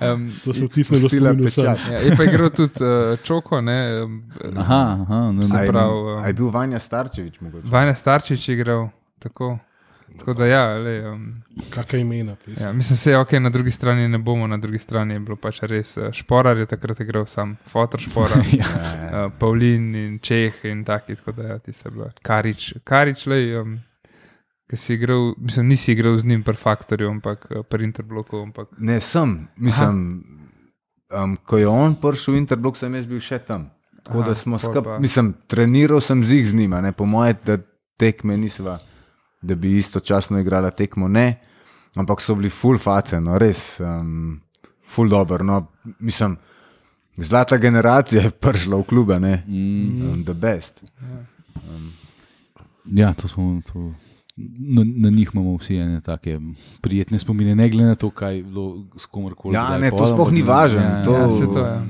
Um, 0.14 0.28
to 0.44 0.52
se 0.52 0.66
vtisnilo 0.66 1.02
Pustila 1.02 1.30
spomin 1.30 1.46
vsem. 1.46 1.64
pečat. 1.64 1.92
ja, 1.92 1.98
je 1.98 2.16
pa 2.16 2.24
igral 2.24 2.50
tudi 2.50 2.84
uh, 2.84 3.18
Čoko, 3.24 3.60
ne. 3.60 4.02
Um, 4.04 4.22
Aha, 4.56 4.98
aha, 5.02 5.20
ne, 5.32 5.42
Se 5.42 5.66
pravi, 5.68 5.92
um, 5.92 6.22
a 6.22 6.26
je 6.26 6.32
bil 6.32 6.50
Vanja 6.50 6.78
Starčevič 6.78 7.40
mogoče? 7.40 7.68
Vajna 7.70 7.94
Starčič 7.94 8.48
je 8.48 8.54
igral. 8.54 8.88
Tako. 9.18 9.58
Tako 10.18 10.34
da, 10.36 10.46
ja, 10.46 10.64
le, 10.76 10.98
um, 11.08 11.42
Kakšna 11.70 11.98
imena. 11.98 12.34
Ja. 12.46 12.66
ja, 12.66 12.72
mislim, 12.72 12.96
se 12.96 13.10
je 13.10 13.18
ok, 13.18 13.32
na 13.32 13.50
drugi 13.50 13.70
strani 13.70 14.08
ne 14.08 14.18
bomo, 14.18 14.46
na 14.46 14.56
drugi 14.56 14.78
strani 14.78 15.14
je 15.14 15.20
bilo 15.20 15.36
pač 15.36 15.62
res. 15.62 15.96
Uh, 15.96 16.10
šporar 16.12 16.58
je 16.58 16.66
takrat 16.66 17.00
igral 17.00 17.24
sam, 17.26 17.56
fotor 17.66 18.00
šporar, 18.00 18.44
Ja. 18.52 18.66
Ja, 18.82 19.26
uh, 19.26 19.32
Pavlin 19.38 19.94
in 19.94 20.18
Čeh 20.18 20.64
in 20.64 20.84
taki. 20.84 21.16
Tako 21.16 21.32
da, 21.32 21.42
ja, 21.42 21.58
tiste 21.58 21.88
je 21.88 21.92
bilo. 21.96 22.10
Karič, 22.22 22.74
Karič, 22.84 23.26
le, 23.26 23.40
um, 23.60 23.78
ki 24.64 24.76
si 24.76 24.94
igral, 24.94 25.34
mislim, 25.38 25.68
nisi 25.68 25.92
igral 25.92 26.16
z 26.16 26.24
njim, 26.24 26.42
per 26.42 26.56
faktorju, 26.56 27.10
ampak 27.10 27.46
uh, 27.50 27.62
per 27.62 27.82
interbloku. 27.82 28.36
Ampak, 28.38 28.68
Ne, 28.78 29.00
sem, 29.00 29.34
mislim, 29.56 29.98
um, 31.12 31.36
ko 31.38 31.58
je 31.58 31.68
on 31.68 31.94
prišel 31.94 32.34
v 32.34 32.38
Interblok, 32.38 32.76
sem 32.76 32.94
jaz 32.94 33.06
bil 33.06 33.20
še 33.20 33.38
tam. 33.40 33.68
Tako 34.02 34.18
Aha, 34.18 34.28
da 34.28 34.34
smo 34.34 34.58
skupaj, 34.58 34.82
pa- 34.82 34.98
mislim, 34.98 35.34
treniral 35.46 36.00
sem 36.00 36.22
z 36.22 36.32
jih 36.32 36.46
z 36.46 36.54
njima, 36.54 36.80
ne, 36.80 36.92
po 36.92 37.04
moje, 37.06 37.36
da 37.44 37.58
tekme 37.96 38.36
nisva, 38.36 38.78
da 39.40 39.54
bi 39.54 39.76
istočasno 39.76 40.38
igrala 40.38 40.70
tekmo, 40.72 41.06
ne, 41.08 41.38
ampak 41.94 42.18
so 42.18 42.34
bili 42.34 42.50
full 42.50 42.78
face, 42.78 43.20
no, 43.20 43.38
res, 43.38 43.76
um, 43.78 44.40
full 44.86 45.08
dobro, 45.08 45.44
no, 45.44 45.60
mislim, 46.00 46.34
zlata 47.14 47.56
generacija 47.58 48.22
je 48.22 48.30
prišla 48.32 48.76
v 48.76 48.84
klube, 48.84 49.20
ne, 49.20 49.44
Mm, 49.46 50.02
um, 50.04 50.24
the 50.24 50.34
best. 50.34 50.80
ja, 52.86 53.12
to 53.12 53.28
smo. 53.28 53.60
To. 53.64 53.92
Na, 54.36 54.82
na 54.96 55.10
njih 55.10 55.30
imamo 55.34 55.56
vsi 55.56 55.76
ene 55.76 56.00
take 56.00 56.38
prijetne 56.80 57.18
spomine, 57.18 57.54
ne 57.54 57.68
glede 57.68 57.88
na 57.88 57.94
to, 57.94 58.10
kaj 58.10 58.36
je 58.36 58.42
bilo 58.42 58.84
s 58.96 59.06
komorkoli. 59.06 59.54
Ja, 59.54 59.78
ne, 59.78 59.90
pol, 59.90 59.98
to 59.98 60.06
sploh 60.06 60.32
ni 60.32 60.42
važno, 60.42 60.80
to- 61.04 61.16
ja, 61.16 61.28
to 61.52 61.66
je. 61.66 61.80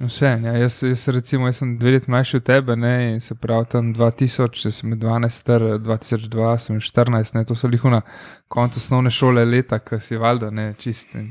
Vse, 0.00 0.26
ja. 0.26 0.52
jaz, 0.58 0.82
jaz, 0.82 1.08
recimo, 1.08 1.46
jaz 1.46 1.56
sem 1.56 1.78
dve 1.78 1.90
leti 1.90 2.10
mlajši 2.10 2.36
od 2.36 2.42
tebe, 2.42 2.76
ne, 2.76 3.12
in 3.12 3.20
se 3.20 3.34
pravi 3.34 3.66
tam 3.70 3.92
2000, 3.94 4.50
če 4.52 4.70
sem 4.70 4.90
bil 4.90 4.98
12, 4.98 5.30
star, 5.30 5.62
2002, 5.62 6.58
sem 6.58 6.74
bil 6.76 6.82
14, 6.82 7.34
ne, 7.34 7.44
to 7.44 7.54
so 7.54 7.68
lihuna 7.70 8.00
konc 8.48 8.76
osnovne 8.76 9.10
šole 9.10 9.44
leta, 9.44 9.78
ki 9.78 10.00
si 10.00 10.16
valjda, 10.16 10.50
ne, 10.50 10.74
čist. 10.78 11.14
in 11.14 11.30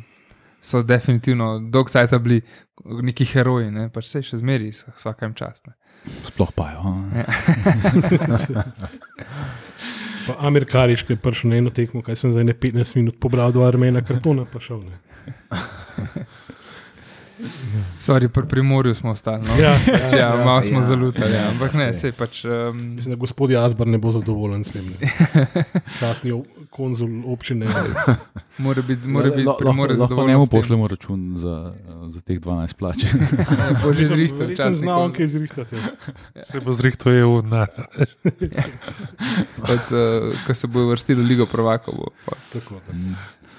So 0.63 0.79
definitivno 0.87 1.57
dolg 1.59 1.89
cajt 1.91 2.15
bili 2.23 2.41
neki 3.03 3.27
heroji, 3.33 3.71
ne, 3.71 3.89
pač 3.91 4.07
se 4.07 4.21
še 4.23 4.39
zmeri, 4.39 4.71
vsakem 4.71 5.35
čas. 5.35 5.59
Ne. 5.67 5.75
Sploh 6.29 6.51
pa 6.55 6.69
jo. 6.75 6.93
Ja. 7.19 7.27
Pa 10.23 10.37
Amir 10.47 10.63
Kariš, 10.63 11.01
ki 11.03 11.17
je 11.17 11.19
prišel 11.19 11.51
na 11.51 11.57
eno 11.59 11.71
tekmo, 11.75 11.99
kaj 11.99 12.15
sem 12.15 12.31
za 12.31 12.43
ne 12.47 12.53
15 12.55 12.95
minut 12.95 13.17
pobral, 13.19 13.51
dva 13.51 13.67
armena 13.67 13.99
kartona, 14.07 14.45
pa 14.47 14.61
šel. 14.63 14.85
Sorry, 17.99 18.27
pri 18.27 18.43
Primorju 18.47 18.93
smo 18.95 19.11
ostali. 19.11 19.43
No? 19.47 19.63
Ja, 19.63 19.77
Pač, 19.85 20.13
ja, 20.19 20.45
malo 20.45 20.61
smo 20.61 20.77
ja, 20.77 20.81
zalutali, 20.81 21.33
ja. 21.33 21.41
ja, 21.41 21.49
ampak 21.49 21.73
ne, 21.73 21.93
sej. 21.93 21.99
sej 21.99 22.11
pač. 22.11 22.45
Um, 22.45 22.95
Mislim, 22.95 23.13
da 23.15 23.19
gospod 23.19 23.51
Jazbar 23.51 23.87
ne 23.87 23.97
bo 23.97 24.11
zadovoljen 24.11 24.63
s 24.63 24.71
tem. 24.71 24.93
Časni 25.99 26.33
konzul 26.69 27.23
občine. 27.25 27.67
mora 28.65 28.81
biti, 28.81 29.07
mora 29.07 29.29
biti, 29.29 29.47
lahko, 29.47 29.63
Primorje 29.63 29.97
lahko 29.97 30.15
zadovoljen 30.15 30.35
njemu 30.35 30.47
pošljemo 30.47 30.87
račun 30.87 31.33
za, 31.37 31.73
za 32.07 32.21
teh 32.21 32.39
12 32.39 32.73
plač. 32.73 33.03
Ja, 33.03 33.09
Bo 33.83 33.93
že 33.93 34.05
zrihtal 34.05 34.55
čas. 34.55 34.75
zna 34.75 34.97
on 34.97 35.13
kaj 35.13 35.27
zrihtati. 35.27 35.75
ja. 36.35 36.43
Se 36.43 36.59
bo 36.59 36.73
v 37.37 37.41
denar. 37.41 37.69
Od, 39.63 39.85
uh, 39.91 40.33
ko 40.47 40.53
se 40.53 40.67
bo 40.67 40.87
vrstilo 40.89 41.23
Ligo 41.23 41.45
pa. 42.25 42.35
Tako, 42.53 42.79
tako. 42.79 42.97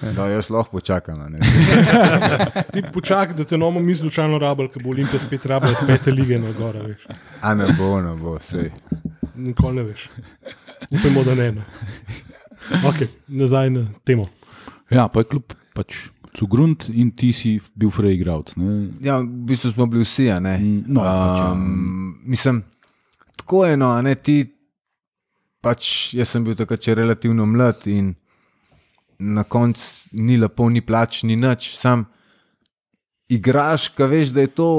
Da, 0.01 0.27
jaz 0.27 0.49
lahko 0.49 0.71
počakam. 0.71 1.15
Ti 2.73 2.83
počakaj, 2.93 3.35
da 3.35 3.43
te 3.43 3.57
nomo 3.57 3.79
mi 3.79 3.95
slučajno 3.95 4.39
rabljali, 4.39 4.71
ko 4.71 4.79
bo 4.83 4.89
Olimpija 4.89 5.19
spet 5.19 5.45
rabljala 5.45 5.77
iz 5.81 5.87
pete 5.87 6.11
lige 6.11 6.39
na 6.39 6.51
gore. 6.51 6.79
Veš. 6.79 7.07
A 7.41 7.55
ne 7.55 7.65
bo, 7.79 8.01
ne 8.01 8.15
bo, 8.15 8.37
sej. 8.39 8.71
Nikoli 9.35 9.75
ne 9.75 9.83
veš. 9.83 10.09
Upamo, 10.91 11.23
da 11.23 11.35
ne. 11.35 11.51
ne. 11.51 11.65
Ok, 12.87 13.07
nazaj 13.27 13.69
na 13.69 13.85
temo. 14.03 14.25
ja, 14.89 15.07
pa 15.07 15.19
je 15.19 15.23
kljub 15.23 15.53
pač 15.73 15.95
Cugrund 16.35 16.89
in 16.91 17.11
ti 17.15 17.31
si 17.33 17.55
bil 17.75 17.91
frej 17.91 18.17
igralec. 18.19 18.55
ne? 18.55 18.89
Ja, 19.01 19.19
v 19.19 19.45
bistvu 19.47 19.71
smo 19.71 19.87
bili 19.87 20.03
vsi, 20.03 20.29
a 20.31 20.39
ne. 20.39 20.57
Mm, 20.57 20.83
no, 20.87 21.01
pač, 21.01 21.39
ja. 21.39 21.51
um, 21.51 22.17
mislim, 22.25 22.63
tako 23.35 23.65
je, 23.65 23.77
no, 23.77 23.91
a 23.95 24.01
ne 24.01 24.15
ti. 24.15 24.43
Pač 25.65 26.13
jaz 26.13 26.29
sem 26.29 26.43
bil 26.45 26.53
takrat 26.53 26.83
še 26.83 26.93
relativno 26.93 27.47
mlad 27.49 27.79
in 27.89 28.11
na 29.19 29.43
koncu 29.43 29.81
ni 30.13 30.37
lepo, 30.37 30.69
ni 30.69 30.81
plač, 30.81 31.23
ni 31.23 31.35
nič. 31.35 31.73
Sam 31.77 32.05
igraš, 33.29 33.89
ka 33.95 34.05
veš, 34.05 34.33
da 34.35 34.45
je 34.45 34.53
to. 34.53 34.69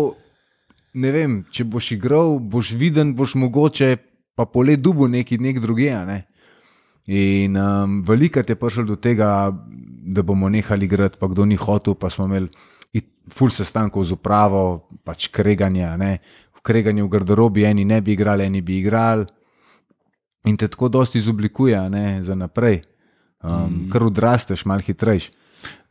Ne 0.96 1.10
vem, 1.12 1.42
če 1.52 1.66
boš 1.68 1.92
igral, 1.92 2.38
boš 2.40 2.72
viden, 2.72 3.12
boš 3.16 3.34
mogoče 3.36 3.96
pa 4.36 4.46
polet 4.48 4.80
dubu 4.80 5.08
neki 5.08 5.38
nek 5.38 5.60
druge. 5.60 5.90
a 5.92 6.04
Ne? 6.04 6.24
In 7.06 7.56
um, 7.56 8.02
velikrat 8.02 8.48
je 8.48 8.56
prišel 8.56 8.84
do 8.84 8.96
tega, 8.96 9.52
da 10.06 10.22
bomo 10.22 10.48
nehali 10.48 10.84
igrati, 10.84 11.18
pa 11.18 11.28
kdo 11.28 11.44
ni 11.44 11.56
hotel, 11.56 11.94
pa 11.94 12.10
smo 12.10 12.26
imeli 12.26 12.50
ful 13.30 13.50
sestankov 13.50 14.04
z 14.06 14.14
upravo, 14.14 14.86
pač 15.02 15.28
kreganja, 15.34 15.96
ne. 15.98 16.22
v 16.54 16.60
kreganju 16.62 17.06
v 17.06 17.10
garderobi, 17.10 17.66
eni 17.66 17.84
ne 17.84 18.00
bi 18.00 18.14
igrali, 18.14 18.46
eni 18.46 18.62
bi 18.62 18.78
igrali. 18.78 19.26
In 20.46 20.56
te 20.56 20.68
tako 20.68 20.88
dosti 20.88 21.18
izoblikuje 21.18 21.78
za 22.22 22.34
naprej. 22.34 22.82
Um, 23.44 23.50
mm. 23.50 23.90
Ker 23.92 24.06
odrasteš, 24.08 24.64
malo 24.64 24.84
hitrejš. 24.84 25.30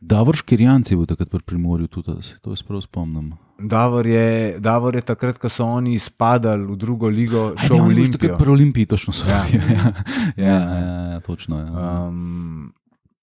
Davor 0.00 0.36
Škirjanci 0.36 0.94
je 0.94 0.96
bil 0.96 1.06
takrat 1.06 1.30
pri 1.30 1.42
Primorju, 1.42 1.88
tudi 1.88 2.22
se 2.22 2.38
to 2.42 2.50
jaz 2.50 2.62
prav 2.62 2.80
spomnim. 2.80 3.34
Davor 3.58 4.06
je, 4.06 4.58
Davor 4.60 4.94
je 4.94 5.02
takrat, 5.02 5.38
ko 5.38 5.48
so 5.48 5.64
oni 5.64 5.94
izpadali 5.94 6.66
v 6.66 6.76
drugo 6.76 7.08
ligo, 7.08 7.52
šel 7.56 7.76
v 7.76 7.86
Olimpijo. 7.86 8.36
Pri 8.36 8.50
Olimpiji, 8.50 8.86
točno 8.86 9.12
so. 9.12 9.26
Ja. 9.30 9.44
Ja, 9.52 9.62
ja, 9.66 9.92
ja, 10.36 10.58
ja, 10.60 11.12
ja, 11.12 11.20
točno. 11.20 11.58
Ja. 11.58 12.06
Um, 12.08 12.72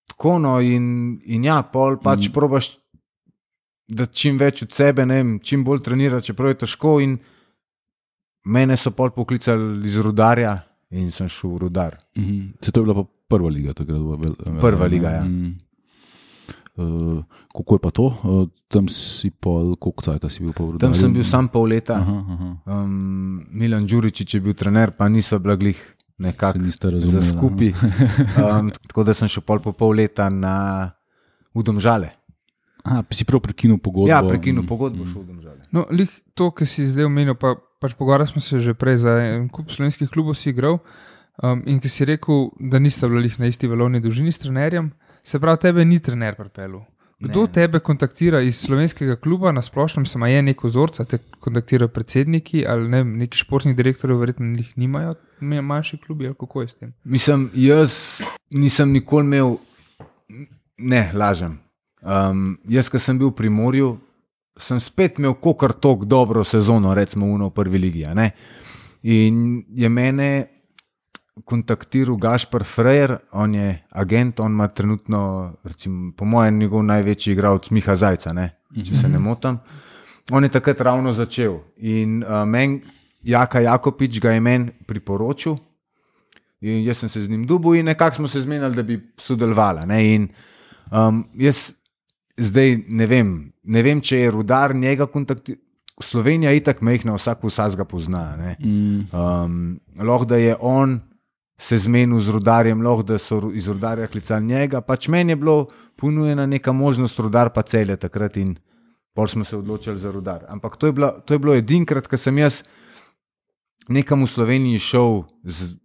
tako 0.08 0.40
no, 0.40 0.60
in, 0.62 1.20
in 1.26 1.46
ja, 1.46 1.62
pol 1.64 2.00
pač 2.02 2.28
mm. 2.30 2.34
probaš, 2.34 2.74
da 3.88 4.06
čim 4.06 4.40
več 4.42 4.64
od 4.66 4.74
sebe, 4.74 5.06
ne 5.06 5.22
vem, 5.22 5.38
čim 5.44 5.64
bolj 5.64 5.84
treniraš, 5.86 6.32
čeprav 6.32 6.54
je 6.54 6.62
težko. 6.66 6.98
In 7.04 7.18
mene 8.46 8.78
so 8.78 8.92
pol 8.92 9.14
poklicali 9.14 9.86
iz 9.88 10.00
rudarja 10.02 10.58
in 10.94 11.12
sem 11.12 11.30
šel 11.30 11.56
v 11.56 11.62
rudar. 11.68 11.98
Mhm. 12.18 12.58
Se 12.62 12.72
to 12.72 12.82
je 12.82 12.86
bila 12.86 13.04
pa 13.04 13.10
prva 13.34 13.50
liga 13.50 13.74
takrat. 13.74 14.00
Prva 14.62 14.86
liga, 14.88 15.10
ja. 15.18 15.24
Mhm. 15.26 15.52
Uh, 16.74 17.22
kako 17.54 17.76
je 17.76 17.82
pa 17.86 17.92
to? 17.94 18.06
Uh, 18.26 18.48
tam 18.66 18.88
si 18.90 19.30
pol, 19.30 19.76
koliko 19.78 20.02
cajt 20.02 20.26
si 20.34 20.42
bil 20.42 20.54
pa 20.58 20.66
v 20.66 20.82
Tam 20.82 20.94
sem 20.98 21.14
bil 21.14 21.22
sam 21.22 21.46
pol 21.46 21.70
leta. 21.70 22.02
Aha, 22.02 22.18
aha. 22.34 22.48
Um, 22.66 23.46
Milan 23.54 23.86
Đuričič 23.86 24.34
je 24.34 24.42
bil 24.42 24.58
trener, 24.58 24.90
pa 24.98 25.06
niso 25.06 25.38
blaglih 25.38 25.78
Se 25.78 25.94
nekako 26.18 26.66
za 27.06 27.22
skupaj. 27.22 27.74
Um, 28.42 28.72
tako 28.90 29.06
da 29.06 29.14
sem 29.14 29.30
šel 29.30 29.46
pol 29.46 29.62
po 29.62 29.70
pol 29.78 29.94
leta 29.94 30.30
na 30.34 30.90
Udomžale. 31.54 32.10
Aha, 32.84 33.06
si 33.14 33.22
prav 33.22 33.40
prekinil 33.46 33.78
pogodbo. 33.78 34.10
Ja, 34.10 34.26
prekinul 34.26 34.66
Mhm. 34.66 34.70
pogodbo, 34.70 35.06
šel 35.06 35.22
v 35.22 35.26
Udomžale. 35.30 35.62
No, 35.70 35.86
lih 35.94 36.10
to, 36.34 36.50
kar 36.50 36.66
si 36.66 36.90
zdaj 36.90 37.06
omenil, 37.06 37.38
pa, 37.38 37.54
pač 37.78 37.94
pogovarjali 37.94 38.34
smo 38.34 38.42
se 38.42 38.58
že 38.58 38.74
prej 38.74 39.06
za 39.06 39.14
en 39.22 39.46
kup 39.46 39.70
slovenskih 39.70 40.10
klubov, 40.10 40.34
si 40.34 40.50
igral. 40.50 40.82
Um, 41.42 41.64
in 41.66 41.80
ki 41.82 41.90
si 41.90 42.06
rekel, 42.06 42.50
da 42.60 42.80
niste 42.80 43.08
bili 43.10 43.32
na 43.38 43.48
isti 43.50 43.68
valovni 43.68 44.00
dolžini 44.00 44.32
s 44.32 44.38
trenerjem, 44.38 44.92
se 45.26 45.40
pravi, 45.40 45.62
tebe 45.62 45.86
ni 45.86 46.00
trener 46.00 46.36
pripeljal. 46.36 46.84
Kdo 47.24 47.42
Ne. 47.42 47.48
tebe 47.48 47.80
kontaktira 47.80 48.42
iz 48.42 48.60
slovenskega 48.60 49.16
kluba, 49.16 49.52
na 49.52 49.62
splošnem 49.62 50.06
se 50.06 50.20
je 50.20 50.42
neko 50.42 50.68
vzorca, 50.68 51.06
te 51.06 51.18
kontaktirajo 51.40 51.88
predsedniki 51.88 52.66
ali 52.68 52.90
ne, 52.90 53.04
neki 53.04 53.38
športni 53.38 53.74
direktorji, 53.74 54.18
verjetno 54.18 54.46
jih 54.58 54.78
nimajo, 54.78 55.16
manjši 55.40 55.98
klubi 55.98 56.28
ali 56.28 56.36
kako 56.40 56.62
je 56.62 56.68
s 56.68 56.76
tem. 56.76 56.94
Mislim, 57.04 57.50
jaz 57.54 58.22
nisem 58.52 58.92
nikoli 58.92 59.26
imel, 59.26 59.58
ne, 60.78 61.12
lažem. 61.14 61.60
Um, 62.02 62.58
jaz, 62.68 62.90
ki 62.90 63.00
sem 63.00 63.18
bil 63.20 63.28
v 63.32 63.36
Primorju, 63.36 63.98
sem 64.60 64.80
spet 64.80 65.20
imel 65.20 65.34
kokar 65.34 65.72
tok 65.74 66.06
dobro 66.06 66.44
sezono, 66.44 66.94
recimo 66.94 67.48
v 67.48 67.50
prvi 67.54 67.78
ligi. 67.80 68.06
ne. 68.14 68.32
In 69.04 69.64
je 69.76 69.90
mene 69.90 70.48
kontaktiral 71.46 72.16
Gašpar 72.18 72.64
Frejer, 72.64 73.18
on 73.32 73.56
je 73.56 73.84
agent, 73.92 74.40
on 74.40 74.52
ima 74.52 74.68
trenutno, 74.68 75.54
recimo, 75.64 76.12
po 76.18 76.26
mojem, 76.26 76.58
njegov 76.58 76.84
največji 76.84 77.34
igralec 77.34 77.70
Miha 77.70 77.96
Zajca, 77.96 78.34
ne, 78.34 78.50
če 78.86 78.96
se 78.96 79.10
ne 79.10 79.20
motim. 79.20 79.58
On 80.32 80.44
je 80.44 80.50
takrat 80.50 80.82
ravno 80.82 81.14
začel 81.14 81.58
in 81.78 82.22
uh, 82.24 82.44
meni, 82.48 82.82
Jaka 83.24 83.60
Jakopič, 83.60 84.20
ga 84.20 84.32
je 84.32 84.40
meni 84.40 84.72
priporočil. 84.88 85.56
In 86.62 86.84
jaz 86.84 86.98
sem 86.98 87.10
se 87.10 87.22
z 87.22 87.30
njim 87.30 87.46
dubil 87.48 87.76
in 87.76 87.86
nekako 87.86 88.16
smo 88.16 88.28
se 88.28 88.42
zmenili, 88.42 88.76
da 88.76 88.84
bi 88.84 89.02
sodelovali. 89.18 89.88
ne. 89.88 90.14
In, 90.16 90.28
Um, 90.92 91.24
jaz 91.34 91.72
zdaj 92.38 92.84
ne 92.88 93.06
vem, 93.08 93.30
ne 93.64 93.82
vem, 93.82 94.02
če 94.02 94.18
je 94.20 94.32
rudar 94.32 94.76
njega 94.76 95.06
kontaktiral. 95.08 95.58
Slovenija 96.02 96.52
je 96.52 96.58
itak 96.58 96.82
mehna, 96.82 97.14
vsak 97.16 97.44
vsaj 97.44 97.76
ga 97.78 97.86
pozna. 97.86 98.36
ne. 98.36 98.56
Mm, 98.60 99.08
Um, 99.14 99.80
lahko 99.98 100.26
da 100.26 100.36
je 100.36 100.56
on 100.60 101.00
se 101.58 101.78
zmenil 101.78 102.20
z 102.20 102.30
rudarjem, 102.30 102.82
lahko 102.82 103.04
da 103.04 103.18
so 103.18 103.52
iz 103.54 103.68
rudarja 103.68 104.08
klicali 104.08 104.46
njega. 104.46 104.82
Pač 104.82 105.08
meni 105.08 105.32
je 105.32 105.36
bilo 105.36 105.68
ponujena 105.96 106.46
neka 106.46 106.72
možnost, 106.72 107.20
rudar 107.20 107.50
pa 107.50 107.62
celje 107.62 107.96
takrat 107.96 108.38
in 108.38 108.56
pol 109.14 109.28
smo 109.28 109.44
se 109.44 109.58
odločili 109.58 109.98
za 109.98 110.12
rudar. 110.12 110.46
Ampak 110.50 110.76
to 110.78 110.88
je, 110.88 110.92
bila, 110.92 111.12
to 111.20 111.34
je 111.34 111.40
bilo 111.40 111.54
edinkrat, 111.54 112.08
ko 112.08 112.18
sem 112.18 112.38
jaz 112.38 112.64
nekam 113.88 114.24
v 114.24 114.28
Sloveniji 114.28 114.80
šel 114.80 115.24
z 115.44 115.78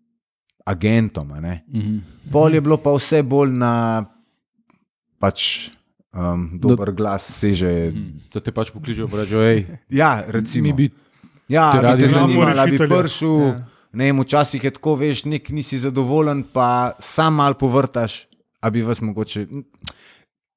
agentom. 0.65 1.33
a 1.33 1.41
ne. 1.41 1.65
mhm. 1.69 1.99
Pol 2.33 2.55
je 2.55 2.61
bilo 2.61 2.77
pa 2.77 2.93
vse 2.93 3.23
bolj 3.23 3.53
na 3.53 4.05
pač. 5.19 5.71
Um, 6.09 6.57
dober 6.59 6.91
glas 6.93 7.23
seže. 7.31 7.93
Mhm. 7.93 8.33
Da 8.33 8.41
te 8.41 8.51
pač 8.51 8.71
pokličejo, 8.73 9.09
pa 9.09 9.23
rečejo, 9.23 9.43
hej, 9.45 9.67
Ja, 9.91 10.25
recimo. 10.27 10.63
mi 10.65 10.73
bi 10.73 10.91
Ja, 11.49 11.73
Te 11.73 11.81
bi 11.81 12.03
te 12.03 12.09
zanimalo, 12.09 12.55
da 12.55 12.67
bi 12.67 12.77
prišel. 12.79 13.39
Ja. 13.41 13.67
Ne, 13.91 14.05
vem, 14.05 14.21
včasih 14.21 14.61
je 14.61 14.71
tako, 14.71 14.97
veš, 14.97 15.25
nek 15.25 15.49
nisi 15.49 15.79
zadovoljen, 15.79 16.43
pa 16.45 16.69
sam 17.01 17.35
mal 17.35 17.55
povrtaš, 17.55 18.27
a 18.61 18.71
bi 18.71 18.83
vas 18.83 19.01
mogoče. 19.01 19.47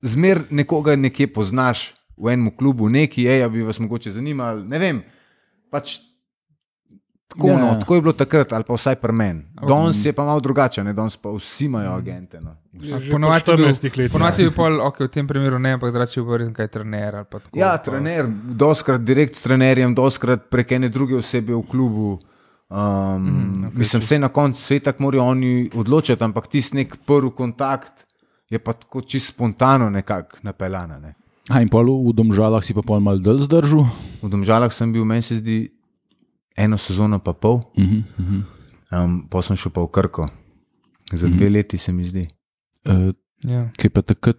Zmer 0.03 0.43
nekoga 0.51 0.95
nekje 0.95 1.27
poznaš 1.29 1.91
v 2.17 2.29
enem 2.29 2.51
klubu, 2.51 2.89
neki, 2.89 3.25
ej, 3.25 3.43
a 3.43 3.49
bi 3.49 3.61
vas 3.61 3.79
mogoče 3.79 4.11
zanimalo. 4.11 4.63
Ne 4.63 4.77
vem. 4.77 5.03
Pač, 5.69 5.99
tako, 7.27 7.47
Ja. 7.47 7.53
ja. 7.53 7.59
no, 7.61 7.75
tako 7.75 7.95
je 7.95 8.01
bilo 8.01 8.13
takrat, 8.13 8.51
ali 8.51 8.63
pa 8.63 8.73
vsaj 8.73 8.95
pri 8.95 9.13
meni. 9.13 9.41
Ampak- 9.55 9.69
Danes 9.69 10.01
je 10.01 10.11
pa 10.11 10.23
malo 10.23 10.39
drugače, 10.39 10.83
ne? 10.83 10.93
danes 10.93 11.15
pa 11.15 11.29
vsi 11.31 11.65
imajo 11.65 11.93
agente. 11.93 12.39
No. 12.39 12.57
Po 12.73 13.11
Ponovadi 13.11 13.43
je 13.45 13.57
bil- 13.57 13.65
14 13.67 13.83
letih. 13.83 14.11
Ponovadi 14.11 14.41
je 14.41 14.45
bil 14.45 14.55
pol, 14.55 14.81
okay, 14.81 15.05
v 15.05 15.09
tem 15.09 15.27
primeru 15.27 15.59
ne, 15.59 15.73
ampak 15.73 15.91
drugače 15.91 16.19
je 16.19 16.23
bil 16.23 16.31
verjetno 16.31 16.53
kaj 16.53 16.67
trener 16.69 17.15
ali 17.15 17.25
pa 17.25 17.39
tako. 17.39 17.55
Ja, 17.55 17.77
trener, 17.77 18.25
doskrat 18.57 19.01
direkt 19.01 19.35
s 19.35 19.41
trenerjem, 19.41 19.95
doskrat 19.95 20.49
prek 20.49 20.71
ene 20.73 20.89
druge 20.89 21.15
osebe 21.15 21.53
v 21.53 21.63
klubu. 21.63 22.19
Um, 22.71 22.77
mm, 22.77 23.65
okay, 23.67 23.77
mislim, 23.77 24.01
vse 24.01 24.19
na 24.19 24.29
koncu 24.29 24.61
se 24.61 24.79
tako 24.79 25.03
morajo 25.03 25.23
oni 25.23 25.69
odločiti, 25.75 26.23
ampak 26.23 26.47
tisti 26.47 26.77
nek 26.77 26.95
prvi 27.05 27.31
kontakt 27.35 28.05
je 28.49 28.59
pa 28.59 28.73
tako 28.73 29.01
čisto 29.01 29.33
spontano 29.33 29.89
nekako 29.89 30.37
napeljana. 30.41 30.99
Ne. 30.99 31.13
A 31.49 31.61
in 31.61 31.69
pol 31.69 31.91
v 32.07 32.13
domžalah 32.15 32.63
si 32.63 32.73
pa 32.73 32.81
pol 32.81 33.03
mal 33.03 33.19
dol 33.19 33.39
zdržal. 33.43 33.83
V 34.21 34.29
Domžalah 34.29 34.71
sem 34.71 34.93
bil, 34.93 35.03
meni 35.05 35.21
se 35.21 35.41
zdi, 35.41 35.67
eno 36.55 36.77
sezono 36.77 37.19
pa 37.19 37.33
pol, 37.33 37.59
Mhm, 37.77 37.99
mhm. 38.19 38.39
um, 38.91 39.27
pa 39.29 39.41
sem 39.41 39.55
šel 39.59 39.71
pa 39.71 39.81
v 39.81 39.91
Krko. 39.91 40.29
Za 41.11 41.27
dve 41.27 41.49
mm. 41.49 41.53
leti 41.53 41.77
se 41.77 41.91
mi 41.91 42.07
zdi. 42.07 42.23
Uh, 42.87 43.11
Ja. 43.47 43.69
Kaj 43.77 43.89
pa 43.89 44.01
takrat, 44.05 44.37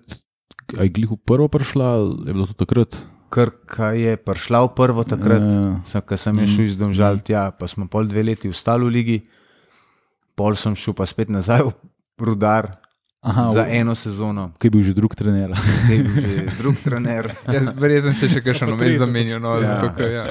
aj 0.79 0.88
glihu 0.95 1.18
prvo 1.18 1.51
prišla, 1.51 1.87
je 2.27 2.33
bilo 2.33 2.47
to 2.47 2.55
takrat? 2.55 2.95
Krka 3.33 3.95
je 3.97 4.12
prišla 4.21 4.61
v 4.66 4.71
prvo 4.77 5.03
takrat, 5.09 5.40
Ja. 5.40 6.01
Ko 6.05 6.16
sem 6.16 6.37
mm. 6.37 6.47
šel 6.47 6.64
iz 6.66 6.77
Domžal 6.77 7.25
tja, 7.25 7.49
pa 7.51 7.64
smo 7.64 7.88
pol 7.88 8.05
dve 8.05 8.21
leti 8.23 8.53
ostali 8.53 8.85
v 8.85 8.92
ligi, 8.92 9.18
pol 10.37 10.53
sem 10.53 10.77
šel 10.77 10.92
pa 10.92 11.09
spet 11.09 11.33
nazaj 11.33 11.64
v 11.64 11.73
rudar, 12.21 12.77
Aha, 13.23 13.55
za 13.55 13.64
eno 13.71 13.95
sezono, 13.95 14.51
Ki 14.59 14.66
je 14.66 14.73
bil 14.75 14.83
že 14.83 14.92
drug 14.92 15.14
trener. 15.14 15.55
ki 15.87 15.92
je 15.95 16.03
bil 16.03 16.16
že 16.18 16.57
drug 16.59 16.77
trener, 16.83 17.31
Ja, 17.49 17.61
verjetno 17.73 18.12
se 18.12 18.27
je 18.27 18.37
še 18.37 18.40
kakšen 18.47 18.75
omen 18.75 18.99
zamenjal. 18.99 19.40
No, 19.40 19.57
Ja. 19.62 19.79
zato, 19.79 19.95
ker, 19.97 20.11
ja. 20.11 20.25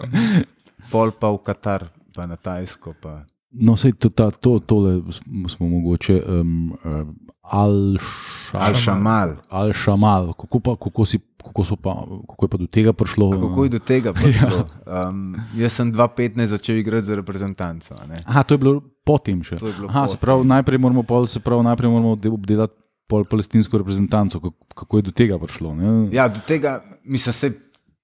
pol 0.92 1.10
pa 1.16 1.32
v 1.32 1.40
Katar, 1.42 1.88
pa 2.14 2.28
na 2.28 2.36
Tajsko. 2.36 2.94
Pa. 3.00 3.24
No, 3.54 3.76
sej 3.76 3.92
to, 3.94 4.08
ta, 4.10 4.32
to, 4.32 4.60
tole 4.60 5.04
smo 5.46 5.68
mogoče 5.68 6.22
um, 6.22 6.72
um, 6.80 7.16
Al-Shamal. 7.44 9.36
Al-Shamal. 9.50 10.34
Kako, 10.34 10.60
pa, 10.60 10.76
kako, 10.78 11.04
si, 11.04 11.20
kako, 11.38 11.76
pa, 11.76 11.94
kako 12.28 12.42
je 12.42 12.50
pa 12.50 12.58
do 12.58 12.68
tega 12.68 12.94
prišlo? 12.94 13.28
A 13.28 13.40
Kako 13.42 13.64
je 13.64 13.70
do 13.70 13.80
tega 13.82 14.14
prišlo? 14.14 14.58
Um, 14.84 15.36
jaz 15.56 15.72
sem 15.74 15.88
2015 15.88 16.46
začel 16.48 16.78
igrati 16.78 17.06
za 17.06 17.16
reprezentanco. 17.16 17.96
ne. 18.06 18.20
Aha, 18.26 18.44
to 18.44 18.54
je 18.54 18.60
bilo 18.60 18.74
potem 19.04 19.40
še. 19.42 19.56
Bilo 19.56 19.88
Aha, 19.88 20.04
se 20.06 20.16
potem. 20.16 20.22
pravi, 20.22 20.42
najprej 20.46 20.78
moramo, 20.78 21.04
pol, 21.04 21.24
se 21.26 21.40
pravi, 21.40 21.64
najprej 21.64 21.90
moramo 21.90 22.12
obde- 22.12 22.30
obdelati 22.30 22.76
pol 23.08 23.24
palestinsko 23.24 23.78
reprezentanco. 23.78 24.40
Kako, 24.76 24.98
je 24.98 25.02
do 25.02 25.12
tega 25.12 25.36
prišlo? 25.36 25.76
Ne? 25.76 26.08
Ja, 26.10 26.28
do 26.28 26.40
tega 26.42 26.80
mislim, 27.04 27.34
se 27.34 27.48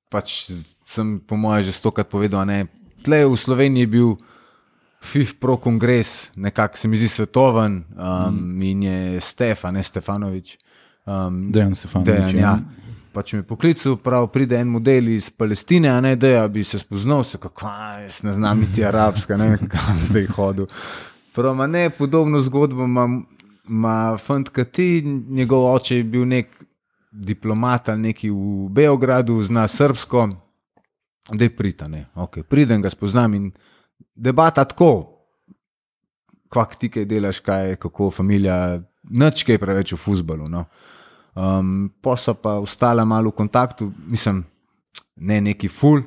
pač 0.07 0.47
sem, 0.85 1.19
po 1.19 1.35
mojem, 1.35 1.63
že 1.63 1.71
stokrat 1.73 2.07
povedal. 2.07 2.43
ne. 2.43 2.67
Tle 2.99 3.23
v 3.23 3.35
Sloveniji 3.35 3.83
je 3.83 3.87
bil 3.89 4.09
FIF 5.07 5.33
Pro 5.39 5.57
kongres, 5.57 6.31
nekako 6.35 6.77
se 6.77 6.87
mi 6.87 6.97
zdi 6.97 7.07
svetoven 7.07 7.83
um, 7.97 8.35
mm. 8.35 8.61
in 8.61 8.83
je 8.83 9.21
Stefan, 9.21 9.73
ne 9.73 9.83
Stefanovič. 9.83 10.57
Um, 11.05 11.51
Dejan 11.51 11.75
Stefanovič. 11.75 12.15
Dejan, 12.15 12.37
ja. 12.37 12.59
Pač 13.13 13.33
me 13.33 13.39
je 13.39 13.47
poklical, 13.47 13.95
prav 13.97 14.27
pride 14.29 14.59
en 14.59 14.67
model 14.67 15.07
iz 15.09 15.29
Palestine, 15.29 15.89
a 15.89 16.01
ne 16.01 16.15
da 16.15 16.27
ja, 16.27 16.47
bi 16.47 16.63
se 16.63 16.79
spoznal, 16.79 17.23
se 17.23 17.37
kako, 17.37 17.65
"A, 17.65 17.99
jaz 18.03 18.23
ne 18.23 18.33
znam 18.33 18.59
niti 18.59 18.85
arabska, 18.85 19.37
ne 19.37 19.49
vem, 19.49 19.69
kam 19.73 19.97
zdaj 19.97 20.27
hodil. 20.35 20.67
Prav, 21.33 21.69
ne, 21.69 21.89
podobno 21.89 22.39
zgodbo 22.39 22.85
ima 23.67 24.17
fant, 24.17 24.49
ki 24.49 24.65
ti, 24.65 25.01
njegov 25.29 25.65
oče 25.73 25.97
je 25.97 26.03
bil 26.03 26.25
nek 26.27 26.47
diplomat 27.11 27.89
ali 27.89 28.01
neki 28.01 28.29
v 28.29 28.69
Beogradu, 28.69 29.43
zna 29.43 29.67
srpsko, 29.67 30.29
da 31.33 31.43
je 31.43 31.55
pritane. 31.55 32.05
Okay, 32.15 32.43
pridem, 32.43 32.81
ga 32.81 32.89
spoznam 32.89 33.33
in 33.33 33.51
debata 34.15 34.65
tako, 34.65 35.13
kvak 36.49 36.75
ti 36.75 36.89
kaj 36.89 37.05
delaš, 37.05 37.39
kaj 37.39 37.69
je, 37.69 37.75
kako 37.77 38.11
familija, 38.11 38.79
nič 39.03 39.43
kaj 39.43 39.57
preveč 39.57 39.93
v 39.93 39.97
fusbalu. 39.97 40.47
No. 40.47 40.65
Um, 41.33 41.91
pa 42.01 42.15
so 42.15 42.33
pa 42.33 42.57
ostala 42.57 43.05
malo 43.05 43.29
v 43.29 43.37
kontaktu, 43.37 43.91
mislim, 44.07 44.43
ne 45.15 45.41
neki 45.41 45.67
ful. 45.67 46.01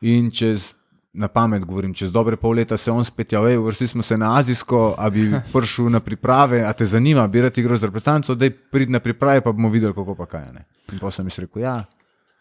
In 0.00 0.30
čez, 0.30 0.74
na 1.12 1.28
pamet 1.28 1.64
govorim, 1.64 1.94
čez 1.94 2.12
dobre 2.12 2.36
pol 2.36 2.54
leta 2.54 2.76
se 2.76 2.90
on 2.90 3.04
spet 3.04 3.32
javlja, 3.32 3.58
vrsti 3.58 3.86
smo 3.86 4.02
se 4.02 4.16
na 4.16 4.36
Azijsko, 4.36 4.94
a 4.98 5.10
bi 5.10 5.26
prišel 5.52 5.88
na 5.88 6.00
priprave, 6.00 6.60
a 6.60 6.72
te 6.72 6.84
zanima, 6.84 7.26
bi 7.26 7.40
rad 7.40 7.58
igral 7.58 7.78
z 7.78 7.88
reprezentanco, 7.88 8.34
da 8.34 8.50
prid 8.70 8.90
na 8.90 9.00
priprave, 9.00 9.40
pa 9.40 9.52
bomo 9.52 9.68
videli, 9.68 9.94
kako 9.94 10.14
pa 10.14 10.26
kaj. 10.26 10.42
je, 10.42 10.52
Ne. 10.52 10.64
In 10.92 10.98
pa 10.98 11.10
sem 11.10 11.24
jim 11.24 11.34
rekel, 11.38 11.62
ja, 11.62 11.84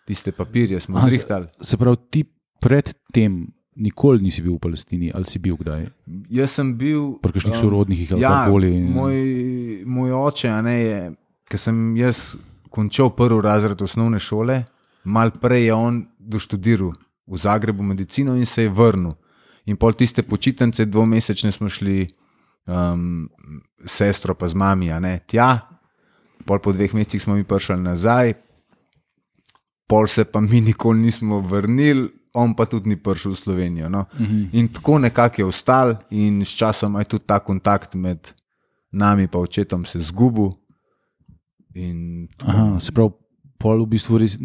tiste 0.06 0.32
papirje 0.32 0.80
smo 0.80 1.00
se- 1.00 1.08
zrihtali. 1.08 1.48
Se 1.62 1.78
pravi, 1.78 1.98
ti 2.12 2.24
predtem 2.60 3.48
nikoli 3.76 4.24
nisi 4.24 4.42
bil 4.42 4.56
v 4.56 4.64
Palestini, 4.64 5.12
ali 5.14 5.26
si 5.30 5.40
bil 5.40 5.58
kdaj? 5.60 5.88
Jaz 6.30 6.58
sem 6.60 6.74
bil. 6.78 7.18
Pri 7.24 7.36
kakšnih 7.36 7.56
um, 7.56 7.62
sorodnikih 7.62 8.14
ali 8.14 8.22
ja, 8.22 8.32
karkoli. 8.32 8.72
Moj, 8.82 9.18
moj 9.86 10.16
oče, 10.20 10.50
a 10.54 10.62
ne, 10.66 10.76
je, 10.80 11.00
ker 11.50 11.62
sem 11.62 11.82
jaz 11.98 12.34
končal 12.74 13.14
prvi 13.16 13.42
razred 13.46 13.82
osnovne 13.82 14.22
šole, 14.22 14.64
mal 15.04 15.34
prej 15.42 15.68
je 15.68 15.74
on 15.74 16.00
doštudiral 16.18 16.94
v 17.28 17.38
Zagrebu 17.38 17.84
medicino 17.84 18.36
in 18.36 18.46
se 18.46 18.66
je 18.66 18.74
vrnil. 18.74 19.14
In 19.66 19.78
pol 19.80 19.96
tiste 19.96 20.26
počitnice, 20.28 20.86
dvomesečne 20.86 21.52
smo 21.52 21.70
šli, 21.72 22.08
um, 22.68 23.30
sestro 23.86 24.36
pa 24.36 24.50
z 24.52 24.60
mami, 24.60 24.92
a 24.92 25.00
ne 25.00 25.20
tja. 25.28 25.70
Pol 26.44 26.60
po 26.60 26.74
dveh 26.76 26.92
mesecih 26.92 27.24
smo 27.24 27.38
mi 27.38 27.48
prišli 27.48 27.78
nazaj, 27.80 28.34
pol 29.88 30.10
se 30.12 30.26
pa 30.28 30.42
mi 30.44 30.60
nikoli 30.62 31.00
nismo 31.00 31.40
vrnili, 31.40 32.10
on 32.34 32.54
pa 32.54 32.66
tudi 32.66 32.90
ni 32.90 32.96
prišel 32.96 33.32
v 33.32 33.38
Slovenijo. 33.38 33.90
No. 33.90 34.06
Uh 34.14 34.22
-huh. 34.22 34.48
In 34.54 34.68
tako 34.68 35.00
nekako 35.00 35.42
je 35.42 35.46
ostal, 35.46 35.96
in 36.10 36.42
s 36.42 36.50
časom 36.52 36.96
je 36.96 37.06
tudi 37.06 37.24
ta 37.26 37.40
kontakt 37.40 37.96
med 37.96 38.34
nami 38.92 39.24
in 39.24 39.30
očetom 39.34 39.86
se 39.86 40.00
zgubil. 40.00 40.50
In 41.76 42.28
Aha, 42.40 42.80
se 42.80 42.92
pravi, 42.92 43.12
pol 43.58 43.82
v 43.82 43.88
bistvu 43.88 44.18
res, 44.18 44.38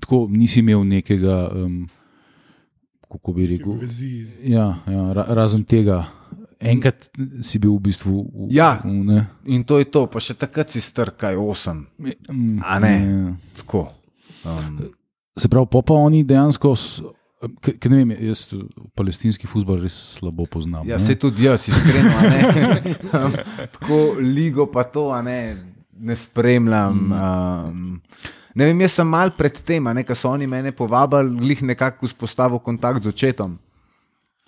tako 0.00 0.26
nisi 0.30 0.58
imel 0.58 0.82
nekega, 0.84 1.50
um, 1.56 1.88
kako 3.02 3.32
bi 3.32 3.46
rekel. 3.46 3.72
Vezi. 3.72 4.26
Ja, 4.42 4.74
ja, 4.86 5.12
ra, 5.12 5.26
razen 5.28 5.64
tega, 5.64 6.04
enkrat 6.60 7.10
si 7.42 7.58
bil 7.58 7.70
v 7.70 7.80
bistvu. 7.80 8.22
V, 8.24 8.48
Ja. 8.50 8.80
v, 8.84 8.90
ne, 8.90 9.26
In 9.46 9.64
to 9.64 9.78
je 9.78 9.84
to, 9.84 10.06
pa 10.06 10.18
še 10.18 10.34
takrat 10.34 10.70
si 10.70 10.80
strkaj 10.80 11.36
osem. 11.36 11.86
A 12.64 12.78
ne? 12.78 12.94
ja. 12.98 13.36
Tako. 13.54 13.88
Um, 14.44 14.80
Se 15.36 15.48
pravi, 15.48 15.66
pa 15.70 15.94
oni 15.94 16.24
dejansko, 16.24 16.76
s- 16.76 17.02
k, 17.60 17.88
ne 17.88 17.96
vem, 17.96 18.10
jaz 18.20 18.46
palestinski 18.94 19.46
futbol 19.46 19.80
res 19.82 19.94
slabo 20.16 20.46
poznam. 20.46 20.86
ja, 20.86 20.98
se 20.98 21.14
tudi 21.14 21.44
jaz, 21.44 21.68
iskreno. 21.68 22.12
Tako 23.74 23.98
ligo 24.18 24.66
pa 24.66 24.84
to, 24.84 25.22
ne, 25.22 25.56
ne 25.92 26.16
spremljam. 26.16 27.12
Um, 27.12 28.00
ne 28.54 28.66
vem, 28.66 28.80
jaz 28.80 28.92
sem 28.92 29.08
mal 29.08 29.30
pred 29.30 29.60
tem, 29.62 29.84
ker 30.04 30.16
so 30.16 30.30
oni 30.30 30.46
mene 30.46 30.72
povabili, 30.72 31.36
glih 31.36 31.62
nekako 31.64 32.06
vzpostavil 32.06 32.58
kontakt 32.58 33.02
z 33.02 33.08
očetom. 33.08 33.58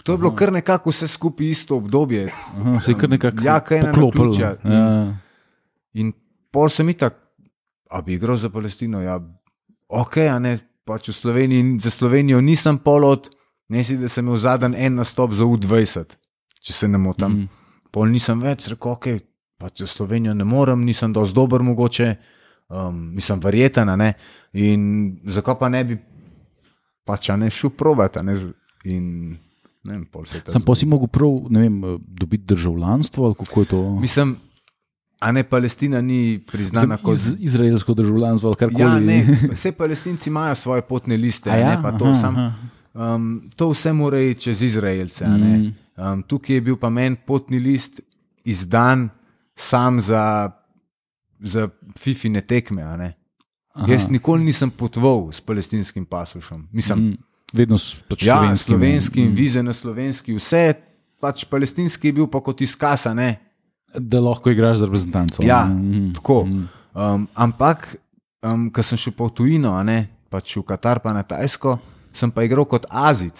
To 0.03 0.13
je 0.13 0.19
bilo 0.19 0.31
kar 0.31 0.53
nekako 0.53 0.91
vse 0.91 1.09
skupaj 1.09 1.47
isto 1.49 1.77
obdobje. 1.77 2.29
Aha, 2.31 2.81
se 2.81 2.93
je 2.93 2.97
kar 2.97 3.11
nekako 3.11 3.43
Ja, 3.43 3.59
poklopilo. 3.59 4.27
naključja. 4.27 4.57
In- 4.63 4.73
Ja. 4.73 5.17
In 5.95 6.13
pol 6.51 6.69
sem 6.69 6.89
itak, 6.89 7.17
a 7.91 8.03
bi 8.03 8.15
igral 8.15 8.37
za 8.37 8.51
Palestino. 8.51 9.01
Ja, 9.01 9.17
ok, 9.89 10.17
a 10.29 10.39
ne, 10.39 10.59
pač 10.87 11.09
v 11.09 11.14
Sloveniji, 11.14 11.79
za 11.79 11.90
Slovenijo 11.90 12.38
nisem 12.40 12.79
pol 12.79 13.05
od, 13.05 13.29
ne 13.68 13.83
si, 13.83 13.96
da 13.99 14.09
sem 14.09 14.22
imel 14.22 14.38
zadnji 14.38 14.79
en 14.79 14.94
nastop 14.94 15.35
za 15.35 15.44
U20, 15.44 16.14
če 16.61 16.72
se 16.72 16.88
ne 16.88 16.99
motim. 16.99 17.29
Mm. 17.29 17.49
Pol 17.90 18.07
nisem 18.07 18.38
več 18.38 18.68
rekel, 18.68 18.92
ok, 18.92 19.07
pač 19.57 19.81
za 19.81 19.88
Slovenijo 19.88 20.35
ne 20.35 20.44
morem, 20.44 20.85
nisem 20.85 21.11
dovolj 21.11 21.33
dober 21.33 21.62
mogoče, 21.62 22.09
um, 22.68 23.11
nisem 23.12 23.40
verjeten, 23.40 23.88
a 23.88 23.96
ne. 23.96 24.12
In 24.55 24.87
zakaj 25.27 25.59
pa 25.59 25.68
ne 25.68 25.85
bi 25.85 25.99
pač 27.05 27.29
ne 27.37 27.51
šel 27.51 27.70
ne. 28.22 28.37
z- 28.37 28.55
In 28.87 29.35
ne 29.83 29.92
vem, 29.92 30.07
pol 30.07 30.22
se 30.25 30.38
to. 30.40 30.51
Sam 30.51 30.62
pa 30.62 30.75
si 30.75 30.87
mogel 30.87 31.09
prav, 31.09 31.51
ne 31.51 31.61
vem, 31.61 31.77
dobiti 32.01 32.44
državljanstvo 32.44 33.25
ali 33.25 33.35
kako 33.35 33.61
je 33.61 33.66
to. 33.66 33.81
Mislim, 33.99 34.37
a 35.27 35.33
ne 35.33 35.43
Palestina 35.43 35.99
ni 36.01 36.39
priznana 36.41 36.97
kot. 36.97 37.15
iz, 37.15 37.35
izraelsko 37.41 37.95
državljanstvo. 37.95 38.53
Ja, 38.73 39.01
ne, 39.01 39.25
vse 39.53 39.73
palestinci 39.73 40.31
imajo 40.31 40.55
svoje 40.55 40.83
potne 40.83 41.17
liste, 41.17 41.51
A 41.51 41.57
ja? 41.57 41.69
ne, 41.69 41.83
pa 41.83 41.91
to, 41.93 42.05
Aha, 42.05 42.15
sam, 42.15 42.37
aha. 42.37 42.53
um, 42.95 43.27
to 43.57 43.71
vse 43.71 43.93
mora 43.93 44.21
iti 44.21 44.41
čez 44.43 44.62
Izraelce. 44.62 45.27
Mm. 45.27 45.75
Um, 45.97 46.23
tukaj 46.23 46.55
je 46.55 46.61
bil 46.62 46.77
pa 46.77 46.91
meni 46.91 47.17
potni 47.19 47.59
list 47.59 48.01
izdan 48.45 49.09
sam 49.57 50.01
za, 50.01 50.51
za 51.41 51.69
fifine 51.97 52.41
tekme. 52.41 52.85
ne. 52.97 53.15
Aha. 53.75 53.87
Jaz 53.89 54.07
nikoli 54.09 54.45
nisem 54.45 54.71
potoval 54.71 55.33
s 55.33 55.41
palestinskim 55.41 56.05
pasušom. 56.07 56.69
Mislim, 56.73 56.99
Mm, 56.99 57.17
Vedno 57.53 57.79
s 57.79 57.97
pač 58.09 58.23
ja, 58.23 58.37
slovenskim. 58.37 58.73
slovenski 58.73 59.21
Mm. 59.23 59.35
vize 59.35 59.62
na 59.62 59.73
slovenski, 59.73 60.35
vse, 60.35 60.75
pač 61.21 61.45
palestinski 61.45 62.09
je 62.09 62.12
bil 62.12 62.27
pa 62.27 62.41
kot 62.41 62.61
izkaz, 62.61 63.07
a 63.07 63.15
ne. 63.15 63.46
Da 63.97 64.21
lahko 64.21 64.51
igraš 64.51 64.79
za 64.79 64.85
reprezentanco. 64.85 65.43
Ja, 65.43 65.65
Mm, 65.65 66.13
tako. 66.15 66.43
Um, 66.95 67.29
ampak, 67.35 67.97
um, 68.43 68.71
ko 68.71 68.83
sem 68.83 68.99
šel 68.99 69.13
pa 69.13 69.25
v 69.25 69.31
tujino, 69.31 69.73
a 69.73 69.83
ne, 69.83 69.99
pač 70.31 70.57
v 70.57 70.63
Katar, 70.63 70.99
pa 70.99 71.13
na 71.13 71.23
Tajsko, 71.23 71.79
sem 72.13 72.31
pa 72.31 72.43
igral 72.43 72.65
kot 72.65 72.87
Azic. 72.89 73.37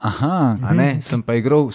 Aha, 0.00 0.58
a 0.60 0.74
Ne, 0.74 0.98
sem 1.00 1.22
pa 1.22 1.34
igral. 1.34 1.70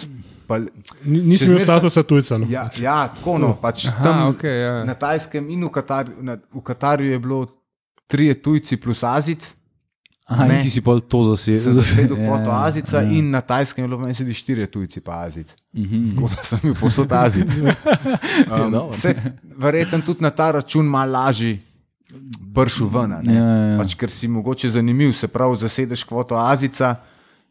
Pa, 0.47 0.57
Ni- 1.03 1.21
Nisi 1.21 1.43
Še 1.43 1.51
imel 1.51 1.63
statusa 1.63 2.03
tujca. 2.03 2.37
No. 2.37 2.47
ja, 2.47 2.69
ja, 2.73 3.07
tako 3.09 3.37
no, 3.37 3.53
pač 3.55 3.87
Aha, 3.87 4.03
tam 4.03 4.15
okay, 4.31 4.55
ja. 4.61 4.83
na 4.83 4.93
Tajskem 4.93 5.49
in 5.49 5.59
v 5.59 5.69
Katarju, 5.69 6.15
na, 6.21 6.37
v 6.37 6.61
Katarju 6.61 7.11
je 7.11 7.19
bilo 7.19 7.39
trije 8.07 8.33
tujci 8.35 8.77
plus 8.77 9.03
Azic. 9.03 9.43
Aha 10.27 10.45
ne. 10.45 10.61
ti 10.61 10.69
si 10.69 10.81
pa 10.81 10.99
to 10.99 11.23
zasedel. 11.25 11.61
Sem 11.61 11.73
zasedel 11.73 12.17
Ja, 12.19 12.25
kvoto 12.25 12.51
Azica 12.53 12.97
ja. 12.97 13.09
in 13.09 13.29
na 13.29 13.41
Tajskem 13.41 13.83
je 13.83 13.87
bilo 13.87 13.99
meni 13.99 14.13
sedi 14.13 14.33
štirje 14.33 14.67
tujci 14.67 14.99
pa 14.99 15.21
Azic. 15.21 15.55
Mhm. 15.73 16.09
Tako 16.11 16.27
da 16.27 16.43
sem 16.43 16.59
bil 16.61 16.75
posod 16.75 17.11
Azic. 17.11 17.47
Um, 18.47 18.71
dobro. 18.71 18.93
se, 18.93 19.15
verjetno 19.57 20.01
tudi 20.01 20.21
na 20.21 20.29
ta 20.29 20.51
račun 20.51 20.85
malo 20.85 21.11
lažji 21.13 21.59
pršel 22.53 22.87
ven. 22.89 23.11
a 23.11 23.21
ne. 23.21 23.33
Ja, 23.33 23.43
ja, 23.45 23.65
ja. 23.65 23.77
Pač, 23.77 23.95
ker 23.95 24.09
si 24.09 24.27
mogoče 24.27 24.69
zanimiv, 24.69 25.13
se 25.13 25.27
pravi, 25.27 25.55
zasedeš 25.57 26.03
kvoto 26.03 26.35
Azica 26.37 26.95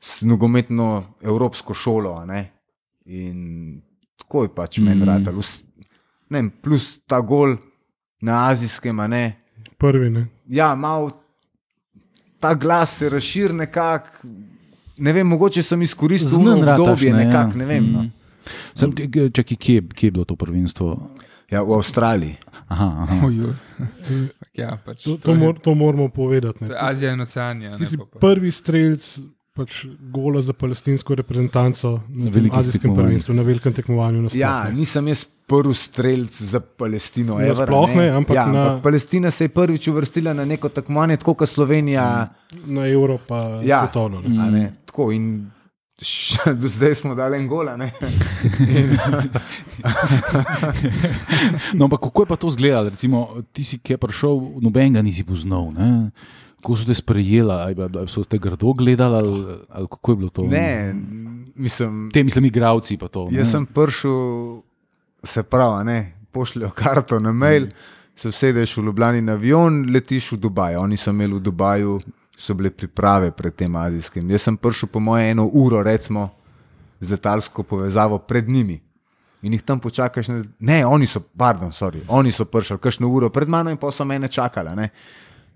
s 0.01 0.23
nogometno 0.23 0.89
evropsko 1.23 1.75
šolo. 1.75 2.12
a 2.12 2.25
ne. 2.25 2.51
In 3.07 3.81
tako 4.19 4.43
je 4.43 4.49
pač 4.51 4.79
meni 4.79 4.97
Mhm. 4.97 5.09
rad. 5.09 5.29
Plus 6.62 6.99
ta 7.01 7.21
gol 7.21 7.57
na 8.21 8.49
azijskem, 8.49 9.01
a 9.01 9.07
ne. 9.07 9.37
Prvi. 9.79 10.11
Ne. 10.11 10.27
Ja, 10.47 10.75
malo 10.75 11.11
ta 12.47 12.55
glas 12.57 12.97
se 12.97 13.09
razširi 13.09 13.55
nekako. 13.55 14.09
Ne 14.99 15.13
vem, 15.13 15.27
mogoče 15.27 15.63
sem 15.63 15.83
izkoristil 15.83 16.29
Znan 16.31 16.63
obdobje, 16.65 17.13
ne, 17.13 17.21
ja. 17.21 17.27
nekako, 17.27 17.59
ne 17.59 17.65
vem. 17.67 17.85
No. 17.87 17.99
Mhm. 17.99 18.11
Sem, 18.75 18.93
ti- 18.93 19.11
k- 19.11 19.31
čakaj, 19.31 19.57
kje, 19.59 19.83
kje 19.91 20.07
je 20.07 20.11
bilo 20.13 20.25
to 20.25 20.37
prvenstvo? 20.37 20.93
Ja, 21.51 21.63
v 21.63 21.75
Avstraliji. 21.75 22.37
Aha, 22.69 22.87
aha. 23.01 23.27
Ja, 24.55 24.79
pač, 24.79 25.05
To, 25.05 25.11
to 25.13 25.17
to, 25.19 25.31
je- 25.31 25.37
mor, 25.37 25.59
to 25.59 25.75
moramo 25.75 26.09
povedati. 26.09 26.65
Ne. 26.65 26.71
Azija 26.81 27.13
in 27.13 27.21
Oceanija. 27.21 27.77
Ti 27.77 27.87
si 27.87 27.99
prvi 28.21 28.51
streljec 28.51 29.19
pač, 29.57 29.81
gola 30.11 30.40
za 30.40 30.53
palestinsko 30.55 31.14
reprezentanco 31.14 31.90
na 32.09 32.31
velikih 32.31 32.59
azijskem 32.59 32.92
prvenstvu, 32.92 33.35
na 33.35 33.42
velikem 33.42 33.73
tekmovanju. 33.73 34.23
nasploh, 34.23 34.38
Ja, 34.38 34.64
ne. 34.64 34.73
nisem 34.75 35.09
jaz 35.09 35.25
prvi 35.47 35.75
streljc 35.75 36.37
za 36.42 36.61
Palestino. 36.61 37.38
Ja, 37.38 37.47
ever, 37.49 37.64
sploh 37.64 37.90
ne, 37.92 38.09
ampak 38.11 38.35
ja, 38.35 38.47
na- 38.47 38.62
ampak 38.66 38.83
Palestina 38.83 39.31
se 39.31 39.45
je 39.45 39.49
prvič 39.51 39.88
uvrstila 39.88 40.33
na 40.33 40.45
neko 40.45 40.69
tekmovanje, 40.71 41.16
tako 41.16 41.35
kot 41.37 41.49
Slovenija. 41.49 42.29
na 42.66 42.87
Euro 42.87 43.19
pa 43.19 43.61
Ja. 43.62 43.81
svetovno. 43.83 44.21
Ne. 44.21 44.38
a 44.38 44.51
Ne, 44.51 44.64
tako 44.85 45.11
in 45.11 45.51
š, 45.99 46.37
do 46.61 46.69
zdaj 46.69 46.95
smo 46.97 47.14
dali 47.14 47.38
en 47.38 47.49
gol. 47.49 47.69
a 47.69 47.77
ne. 47.77 47.92
In, 48.61 48.99
No, 51.75 51.85
ampak 51.85 52.01
kako 52.03 52.23
je 52.23 52.27
pa 52.27 52.37
to 52.37 52.49
izgledalo? 52.49 52.88
Recimo, 52.88 53.19
ti 53.53 53.64
si 53.64 53.79
ki 53.79 53.92
je 53.92 53.99
prišel, 53.99 54.35
nobenega 54.59 55.01
nisi 55.01 55.25
poznal. 55.25 55.73
Ne? 55.73 56.11
Kako 56.57 56.77
so 56.77 56.85
te 56.85 56.95
sprejeli, 56.95 57.53
ali 57.53 57.75
pa 57.77 58.07
so 58.07 58.25
te 58.25 58.38
grdo 58.38 58.73
gledali, 58.73 59.16
ali, 59.16 59.33
ali 59.71 59.87
kako 59.87 60.12
je 60.12 60.16
bilo 60.16 60.31
to? 60.31 60.42
ne, 60.42 60.95
mislim, 61.55 62.11
Te 62.12 62.25
mislim, 62.25 62.45
igravci 62.45 62.97
pa 62.97 63.09
to. 63.09 63.25
ne? 63.25 63.38
jaz 63.38 63.51
sem 63.51 63.66
prišel, 63.66 64.61
se 65.23 65.42
pravi, 65.42 65.85
ne, 65.85 65.99
pošljajo 66.33 66.71
karto 66.73 67.21
na 67.21 67.33
mail, 67.33 67.66
se 68.14 68.29
usedeš 68.29 68.77
v 68.77 68.83
Ljubljani 68.83 69.21
na 69.23 69.33
avion, 69.33 69.87
letiš 69.90 70.33
v 70.33 70.38
Dubaj. 70.38 70.77
Oni 70.77 70.97
so 70.97 71.11
imeli 71.11 71.35
v 71.35 71.40
Dubaju, 71.40 72.01
so 72.35 72.55
bile 72.55 72.71
priprave 72.71 73.31
pred 73.31 73.55
tem 73.55 73.77
azijskim. 73.77 74.31
Jaz 74.31 74.42
sem 74.42 74.57
prišel 74.57 74.88
po 74.88 75.01
moje 75.01 75.31
eno 75.31 75.47
uro, 75.47 75.83
recimo, 75.83 76.31
z 77.01 77.11
letalsko 77.11 77.62
povezavo 77.62 78.19
pred 78.19 78.49
njimi. 78.49 78.81
In 79.42 79.53
jih 79.53 79.62
tam 79.62 79.79
počakaš, 79.79 80.29
na- 80.29 80.45
ne, 80.61 80.87
oni 80.87 81.07
so, 81.07 81.21
pardon, 81.21 81.71
sorry, 81.71 82.01
oni 82.09 82.33
so 82.33 82.45
prišli 82.45 82.79
kakšno 82.79 83.09
uro 83.09 83.29
pred 83.31 83.49
mano 83.49 83.71
in 83.71 83.77
pa 83.77 83.90
so 83.90 84.05
mene 84.05 84.29
čakali. 84.29 84.77
Ne? 84.77 84.88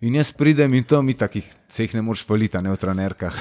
In 0.00 0.14
jaz 0.16 0.30
pridem 0.32 0.72
in 0.78 0.84
tam 0.88 1.08
itak 1.12 1.34
jih, 1.36 1.48
se 1.68 1.84
jih 1.84 1.94
ne 1.98 2.00
moreš 2.00 2.22
valiti, 2.24 2.56
a 2.56 2.62
ne 2.64 2.70
v 2.72 2.78
trenerkah. 2.80 3.34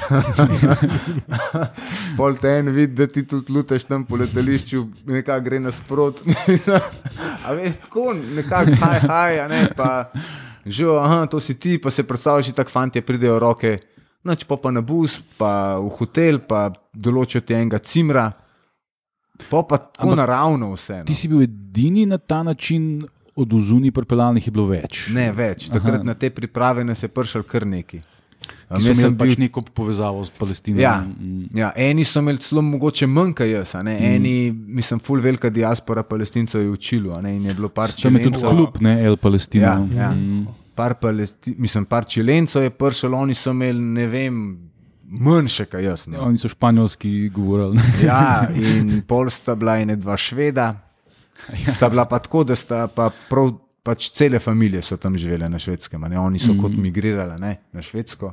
Pol 2.20 2.36
te 2.36 2.52
en 2.60 2.72
vidi, 2.76 2.98
da 2.98 3.08
ti 3.08 3.24
tudi 3.24 3.54
luteš 3.56 3.86
tam 3.88 4.04
po 4.04 4.20
letališču, 4.20 4.82
nekako 5.08 5.46
gre 5.46 5.62
nasprot. 5.64 6.20
a 7.46 7.56
veš, 7.56 7.78
tako 7.86 8.12
nekako, 8.20 8.76
haj, 8.82 9.00
haj, 9.08 9.40
a 9.40 9.46
ne 9.48 9.62
pa. 9.78 9.94
Že, 10.68 10.90
aha, 11.00 11.22
to 11.32 11.40
si 11.40 11.56
ti, 11.56 11.78
pa 11.80 11.94
se 11.96 12.04
predstavljaš, 12.04 12.52
da 12.52 12.60
tako 12.60 12.76
fanti 12.76 13.02
pridejo 13.08 13.40
roke, 13.40 13.78
noč 14.28 14.44
pa, 14.44 14.60
pa 14.60 14.74
na 14.76 14.84
bus, 14.84 15.16
pa 15.40 15.80
v 15.80 15.88
hotel, 15.96 16.42
pa 16.44 16.68
določijo 16.92 17.40
ti 17.40 17.56
enega 17.56 17.80
cimra. 17.80 18.28
Pa 19.48 19.64
pa 19.64 19.80
tako 19.80 20.12
Ampak 20.12 20.20
naravno 20.26 20.74
vse. 20.74 21.00
No. 21.00 21.08
Ti 21.08 21.16
si 21.16 21.32
bil 21.32 21.48
edini 21.48 22.04
na 22.04 22.20
ta 22.20 22.44
način, 22.44 23.08
od 23.40 23.54
ozuni 23.54 23.92
pripeljanih 23.92 24.48
je 24.48 24.52
bilo 24.52 24.68
več. 24.70 25.08
Ne 25.16 25.32
več, 25.32 25.70
takrat 25.72 26.02
Aha. 26.02 26.08
na 26.12 26.14
te 26.14 26.30
priprave 26.30 26.84
nas 26.84 27.04
je 27.04 27.10
prišel 27.10 27.44
kar 27.44 27.66
neki. 27.68 28.00
Jaz 28.70 28.86
sem 28.98 29.16
pač 29.18 29.34
bil 29.36 29.44
neko 29.48 29.62
povezavo 29.74 30.22
s 30.26 30.30
Palestino. 30.30 30.80
Ja, 30.82 31.00
Mm. 31.02 31.50
ja, 31.58 31.72
eni 31.76 32.04
so 32.06 32.22
imeli 32.22 32.38
celo 32.38 32.62
mogoče 32.62 33.08
manj 33.08 33.34
kot 33.34 33.50
jaz, 33.50 33.74
ne? 33.84 33.98
eni, 34.16 34.52
mislim, 34.52 35.00
full 35.00 35.22
velika 35.22 35.50
diaspora 35.50 36.04
palestincev 36.04 36.62
je 36.62 36.70
v 36.70 36.78
Čilu 36.78 37.12
a 37.14 37.22
ne? 37.22 37.36
in 37.36 37.46
je 37.46 37.54
bilo 37.54 37.70
par 37.70 37.90
Tam 37.92 38.16
je 38.16 38.24
tudi 38.24 38.42
klub, 38.42 38.78
ne 38.82 39.04
El 39.04 39.18
Palestina. 39.18 39.66
Ja, 39.66 40.02
ja. 40.04 40.10
Mm. 40.12 40.48
Par, 40.76 40.96
palesti, 40.96 41.56
mislim, 41.58 41.86
par 41.86 42.06
čilencev 42.06 42.64
je 42.64 42.70
prišel, 42.70 43.14
oni 43.14 43.34
so 43.36 43.52
imeli, 43.52 43.82
ne 43.82 44.08
vem, 44.08 44.38
manjše 45.10 45.66
kot 45.66 45.82
jaz. 45.84 46.08
No. 46.08 46.22
Oni 46.22 46.38
so 46.38 46.48
španjolski 46.48 47.30
govorili. 47.36 47.82
Ja, 48.06 48.48
in 48.56 49.02
pol 49.08 49.30
sta 49.30 49.56
bila 49.56 49.78
in 49.82 49.92
dva 50.00 50.16
šveda. 50.18 50.70
Sta 51.76 51.90
bila 51.90 52.06
pa 52.10 52.20
tako, 52.20 52.44
da 52.44 52.56
sta 52.56 52.88
pa 52.88 53.10
prav, 53.30 53.54
pač 53.84 54.12
cele 54.16 54.40
družine 54.40 54.82
so 54.82 54.98
tam 54.98 55.18
živele 55.18 55.50
na 55.50 55.60
švedskem, 55.60 56.02
ne? 56.10 56.20
oni 56.20 56.40
so 56.40 56.54
mm. 56.54 56.60
kot 56.62 56.76
migrirali 56.78 57.40
ne? 57.40 57.58
na 57.74 57.82
švedsko. 57.82 58.32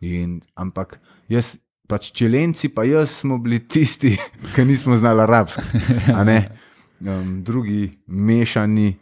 In, 0.00 0.40
ampak 0.54 1.00
jaz, 1.28 1.56
pač 1.88 2.12
čilenci, 2.12 2.68
pa 2.68 2.84
jaz 2.86 3.24
smo 3.24 3.38
bili 3.38 3.58
tisti, 3.58 4.14
ki 4.54 4.64
nismo 4.64 4.96
znali 4.96 5.26
arabsko. 5.26 5.62
Um, 6.98 7.44
drugi 7.46 7.92
mešani. 8.10 8.96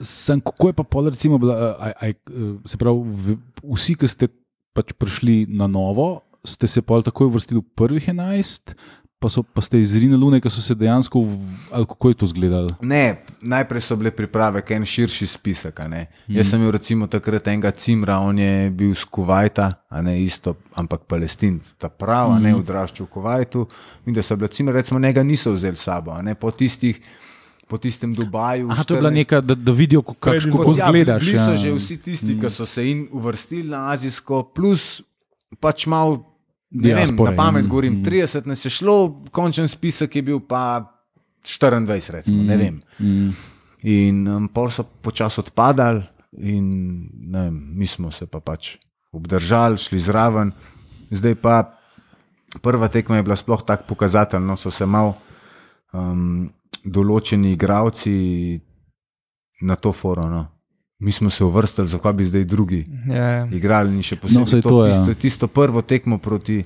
Sem, 0.00 0.40
kako 0.40 0.70
je 0.70 0.72
pa 0.72 0.84
pol, 0.88 1.10
recimo, 1.12 1.36
bila, 1.36 1.76
a, 1.76 1.90
a, 1.92 2.08
se 2.64 2.78
pravi, 2.80 3.36
vsi, 3.60 3.92
ki 4.00 4.08
ste 4.08 4.28
pač 4.72 4.94
prišli 4.96 5.44
na 5.52 5.68
novo, 5.68 6.24
ste 6.48 6.64
se 6.64 6.80
pol 6.80 7.04
takoj 7.04 7.28
uvrstili 7.28 7.60
v 7.60 7.76
prvih 7.76 8.08
11, 8.08 8.72
pa, 9.22 9.28
so, 9.28 9.44
pa 9.44 9.62
ste 9.62 9.78
izrinili 9.78 10.18
lune, 10.18 10.40
ki 10.40 10.50
so 10.50 10.58
se 10.58 10.74
dejansko, 10.74 11.20
v- 11.20 11.38
ali 11.70 11.86
kako 11.86 12.08
je 12.08 12.14
to 12.14 12.24
izgledalo? 12.24 12.74
Ne, 12.82 13.04
najprej 13.40 13.80
so 13.80 13.94
bile 13.94 14.10
priprave, 14.10 14.60
kaj 14.60 14.76
en 14.76 14.84
širši 14.84 15.26
spisek. 15.28 15.78
a 15.78 15.86
ne. 15.86 16.02
Jaz 16.26 16.50
sem 16.50 16.58
imel 16.58 16.72
recimo 16.72 17.06
takrat 17.06 17.46
enega 17.46 17.70
cimra, 17.72 18.18
on 18.18 18.34
je 18.36 18.70
bil 18.72 18.90
iz 18.90 19.04
Kuwaita, 19.06 19.68
a 19.88 20.02
ne 20.02 20.16
isto, 20.18 20.56
ampak 20.74 21.06
palestinc, 21.06 21.72
ta 21.76 21.88
prav, 21.88 22.32
a 22.32 22.38
ne 22.38 22.50
odraščal 22.52 23.06
v 23.06 23.10
Kuwaitu. 23.10 23.66
In 24.04 24.12
da 24.12 24.22
so 24.22 24.34
bile 24.34 24.50
cimre, 24.50 24.74
recimo, 24.74 24.98
njega 24.98 25.22
niso 25.22 25.52
vzeli 25.52 25.76
sabo, 25.76 26.10
a 26.10 26.20
ne 26.20 26.34
po 26.34 26.50
tistih. 26.50 26.98
Po 27.68 27.78
tistem 27.78 28.12
Dubaju. 28.12 28.68
Aha, 28.68 28.84
to 28.84 28.94
je 28.94 29.00
bila 29.00 29.08
14 29.08 29.14
neka, 29.14 29.40
da, 29.40 29.54
da 29.54 29.72
vidijo, 29.72 30.02
kako, 30.02 30.20
kako 30.20 30.36
izbor- 30.36 30.70
izgledaš. 30.72 31.22
Bili 31.22 31.36
ja. 31.36 31.46
so 31.46 31.54
že 31.56 31.72
vsi 31.72 31.96
tisti, 31.98 32.34
ki 32.36 32.50
so 32.50 32.66
se 32.66 32.84
in 32.84 33.06
uvrstili 33.10 33.68
na 33.68 33.88
azijsko, 33.88 34.42
plus 34.44 35.00
pač 35.56 35.86
malo. 35.86 36.31
Ne 36.72 36.94
vem, 36.94 37.02
Diaspore, 37.04 37.30
na 37.30 37.36
pamet 37.36 37.64
ja. 37.64 37.68
govorim, 37.68 38.02
30 38.04 38.46
nas 38.48 38.64
je 38.64 38.70
šlo, 38.72 39.24
končen 39.30 39.68
spisek 39.68 40.16
je 40.16 40.22
bil 40.22 40.40
pa 40.40 40.88
24, 41.44 42.10
recimo, 42.16 42.42
ne 42.42 42.56
vem. 42.56 42.80
Mm. 42.98 43.30
In 43.82 44.28
um, 44.28 44.48
pol 44.48 44.70
so 44.70 44.84
počasi 44.84 45.42
odpadali, 45.42 46.04
in 46.40 46.70
ne 47.28 47.44
vem, 47.48 47.58
mi 47.76 47.86
smo 47.86 48.10
se 48.10 48.26
pa 48.26 48.40
pač 48.40 48.76
obdržali, 49.12 49.78
šli 49.78 49.98
zraven. 49.98 50.52
Zdaj 51.10 51.34
pa 51.34 51.56
prva 52.62 52.88
tekma 52.88 53.16
je 53.16 53.22
bila 53.22 53.36
sploh 53.36 53.64
tako 53.66 53.84
pokazatelj, 53.88 54.40
no 54.40 54.56
so 54.56 54.70
se 54.70 54.86
mal 54.86 55.12
um, 55.92 56.48
določeni 56.84 57.52
igravci 57.52 58.14
na 59.62 59.76
to 59.76 59.92
foro. 59.92 60.28
No. 60.28 60.46
Mi 61.02 61.12
smo 61.12 61.26
se 61.28 61.44
uvrstili, 61.44 61.88
zakaj 61.88 62.12
bi 62.12 62.24
zdaj 62.24 62.44
drugi 62.46 62.86
Ja, 63.08 63.14
ja. 63.16 63.46
igrali, 63.48 63.90
in 63.90 64.02
še 64.02 64.14
No, 64.14 64.20
posebej 64.20 64.46
saj 64.48 64.60
to, 64.60 64.68
to, 64.68 64.78
ja. 64.80 64.92
tisto, 64.92 65.14
tisto 65.16 65.46
prvo 65.48 65.82
tekmo 65.82 66.18
proti, 66.18 66.62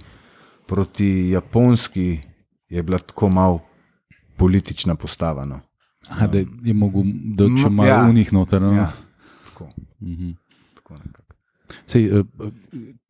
proti 0.67 1.09
Japonski 1.31 2.21
je 2.69 2.83
bila 2.83 2.99
tako 3.01 3.29
malo 3.31 3.63
politična 4.37 4.95
postava. 4.95 5.45
No. 5.47 5.61
Aha, 6.09 6.27
da 6.29 6.39
je 6.39 6.75
mogel, 6.75 7.03
da 7.33 7.45
če 7.47 7.67
M, 7.67 7.75
malo 7.75 7.89
ja. 7.89 7.97
ja. 7.97 8.05
unih 8.07 8.29
noter. 8.31 8.61
No. 8.61 8.73
Ja, 8.75 8.93
tako, 9.47 9.71
Mhm. 10.01 10.31
tako 10.75 10.95
nekako. 10.97 11.23
Sej, 11.85 12.05
eh, 12.05 12.23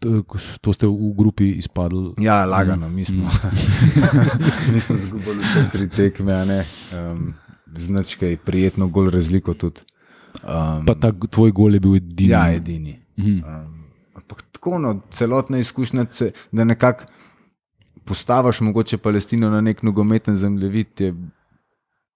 eh, 0.03 0.23
ko 0.23 0.39
s- 0.39 0.59
to 0.61 0.73
ste 0.73 0.87
v 0.87 0.95
grupi 1.13 1.51
izpadli. 1.53 2.15
Ja, 2.19 2.45
lagano, 2.47 2.89
mi 2.89 3.05
smo, 3.05 3.29
mi 4.73 4.81
smo 4.81 4.97
zgubili 4.99 5.41
vse 5.41 5.67
tri 5.69 5.89
tekme, 5.91 6.33
a 6.33 6.45
ne. 6.47 6.65
Um, 6.91 7.35
značke 7.77 8.29
je 8.29 8.37
prijetno, 8.39 8.89
gol 8.89 9.11
razliko 9.11 9.55
tudi. 9.55 9.81
Um, 10.47 10.87
Pa 10.87 10.95
ta 10.95 11.11
tvoj 11.13 11.51
gol 11.51 11.75
je 11.75 11.81
bil 11.81 11.97
edini. 11.97 12.29
ja, 12.29 12.45
edini. 12.51 12.99
Mhm. 13.17 13.31
Um, 13.39 13.85
ampak 14.15 14.43
tako, 14.53 14.79
no, 14.79 15.01
celotna 15.11 15.59
izkušnja, 15.59 16.07
se- 16.11 16.33
da 16.53 16.65
nekako 16.65 17.05
postaviš 18.05 18.61
mogoče 18.61 18.97
Palestino 18.99 19.51
na 19.51 19.61
nek 19.61 19.83
nogometen 19.83 20.37
zemljevid, 20.37 21.01
je 21.01 21.15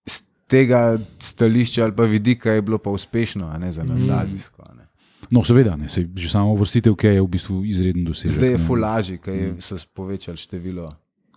z 0.07 0.17
tega 0.47 0.83
stališča 1.19 1.83
ali 1.83 1.93
pa 1.93 2.05
vidika 2.05 2.53
je 2.53 2.63
bilo 2.63 2.79
pa 2.79 2.91
uspešno, 2.91 3.47
a 3.47 3.59
ne 3.59 3.73
za 3.73 3.85
nas 3.85 4.03
Mhm. 4.03 4.15
azijsko. 4.15 4.63
ne. 4.71 4.87
No, 5.31 5.45
seveda, 5.45 5.77
ne, 5.77 5.89
sej, 5.89 6.09
že 6.13 6.29
samo 6.29 6.55
vrstitev, 6.55 6.95
ki 6.95 7.07
je 7.09 7.21
v 7.21 7.29
bistvu 7.29 7.65
izreden 7.65 8.05
dosežek. 8.05 8.31
Zdaj 8.33 8.49
je 8.49 8.59
fulaži, 8.61 9.19
ker 9.19 9.35
so 9.59 9.77
povečali 9.89 10.37
število. 10.37 10.93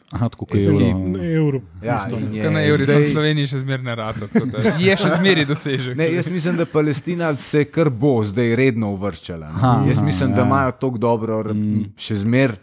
Aha, 0.10 0.30
tako 0.30 0.46
kot 0.46 0.56
je 0.56 0.68
bilo. 0.68 1.00
Na 1.10 1.24
evro. 1.26 1.62
Ja, 1.82 1.98
ne. 2.08 2.38
je 2.38 2.50
na 2.50 2.62
evri 2.62 2.84
zdaj... 2.84 2.96
zdaj- 2.96 3.04
v 3.04 3.12
Sloveniji 3.12 3.48
še 3.48 3.60
zmeraj 3.60 3.96
rado. 3.96 4.28
tako 4.28 4.46
da 4.48 4.58
Je 4.80 4.94
še 4.96 5.10
zmeraj 5.12 5.46
dosežek. 5.46 5.96
Ne, 5.96 6.06
jaz 6.12 6.28
mislim, 6.28 6.54
da 6.56 6.66
Palestina 6.68 7.36
se 7.36 7.64
kar 7.66 7.90
bo 7.90 8.24
zdaj 8.24 8.56
redno 8.56 8.92
uvrščala. 8.92 9.48
Aha, 9.48 9.72
Jaz 9.84 9.98
aha, 9.98 10.06
mislim, 10.06 10.32
da 10.32 10.40
ja. 10.40 10.46
imajo 10.46 10.72
tako 10.74 10.98
dobro, 11.00 11.42
re- 11.44 11.56
še 11.98 12.16
zmer 12.18 12.56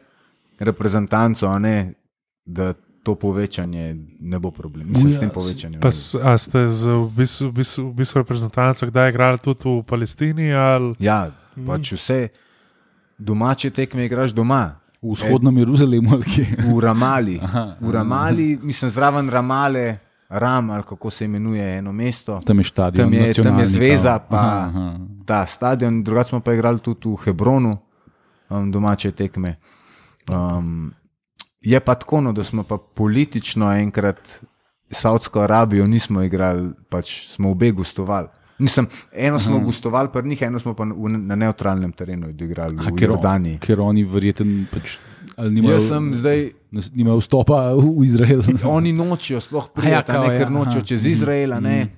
reprezentanco, 0.60 1.46
a 1.46 1.58
ne, 1.58 1.94
da 2.44 2.72
to 3.02 3.14
povečanje 3.16 3.84
ne 4.20 4.38
bo 4.38 4.50
problem. 4.50 4.86
Mislim, 4.88 5.08
Ja, 5.08 5.16
s 5.16 5.20
tem 5.20 5.30
povečanjem. 5.30 5.80
Pa 5.80 5.88
ne 5.88 5.90
bo. 5.90 5.96
s- 5.96 6.14
a 6.16 6.36
ste 6.36 6.68
z 6.68 6.86
v 6.86 7.08
bistvu, 7.10 7.46
v 7.46 7.54
bistvu, 7.54 7.82
v 7.84 7.94
bistvu 7.94 8.16
reprezentanco 8.18 8.86
kdaj 8.86 9.08
igrali 9.08 9.38
tudi 9.38 9.64
v 9.66 9.82
Palestini? 9.82 10.52
Ali... 10.52 10.92
Ja, 10.98 11.32
pač 11.56 11.92
vse 11.92 12.28
domače 13.18 13.70
tekme 13.70 14.04
igraš 14.04 14.32
doma. 14.32 14.79
V 15.02 15.14
vzhodnem 15.16 15.58
Jeruzalemu 15.58 16.12
ali 16.12 16.24
kje. 16.24 16.46
V 16.60 16.80
Ramali. 16.80 17.38
Aha, 17.42 17.76
v 17.80 17.90
Ramali, 17.90 18.58
mislim, 18.62 18.90
zraven 18.90 19.28
Ramale, 19.28 19.98
Ram 20.28 20.70
ali 20.70 20.82
kako 20.82 21.10
se 21.10 21.24
imenuje 21.24 21.78
eno 21.78 21.92
mesto. 21.92 22.40
Tam 22.46 22.58
je 22.58 22.64
stadion. 22.64 23.04
Tam 23.04 23.14
je, 23.14 23.34
tam 23.34 23.58
je 23.58 23.66
zveza, 23.66 24.18
pa 24.18 24.36
Aha, 24.36 24.66
aha. 24.66 24.98
ta 25.26 25.46
stadion, 25.46 26.02
drugače 26.02 26.28
smo 26.28 26.40
pa 26.40 26.54
igrali 26.54 26.78
tudi 26.78 27.08
v 27.08 27.16
Hebronu, 27.24 27.78
um, 28.50 28.72
domače 28.72 29.10
tekme. 29.10 29.56
Um, 30.32 30.92
je 31.60 31.80
pa 31.80 31.94
tako, 31.94 32.20
no, 32.20 32.32
da 32.32 32.44
smo 32.44 32.62
pa 32.62 32.78
politično 32.78 33.72
enkrat 33.72 34.40
Saudsko 34.90 35.40
Arabijo 35.40 35.86
nismo 35.86 36.22
igrali, 36.22 36.70
pač 36.88 37.26
smo 37.28 37.50
obe 37.50 37.70
gostovali. 37.70 38.28
Mislim, 38.60 38.86
eno 39.12 39.38
smo 39.38 39.56
Aha. 39.56 39.64
gostovali 39.64 40.08
pri 40.12 40.28
njih, 40.28 40.42
eno 40.42 40.58
smo 40.58 40.74
pa 40.74 40.84
v, 40.84 41.08
na 41.08 41.36
neutralnem 41.36 41.92
terenu 41.92 42.28
odigrali 42.28 42.76
A, 42.78 42.82
v 42.82 42.94
ker, 42.94 43.08
Jordaniji. 43.08 43.58
ker 43.58 43.80
oni 43.80 44.04
verjeten 44.04 44.66
pač, 44.70 44.98
nimajo, 45.38 45.74
Jaz 45.74 45.88
sem 45.88 46.10
zdaj, 46.14 46.50
nimajo 46.92 47.18
vstopa 47.18 47.72
v 47.72 48.04
Izrael. 48.04 48.42
oni 48.64 48.92
nočijo, 48.92 49.40
sploh 49.40 49.70
A 49.76 49.88
ja, 49.88 50.02
kao, 50.02 50.24
ja, 50.24 50.38
ker 50.38 50.50
nočijo 50.50 50.82
čez 50.82 51.06
Izrael. 51.06 51.56
ne. 51.60 51.88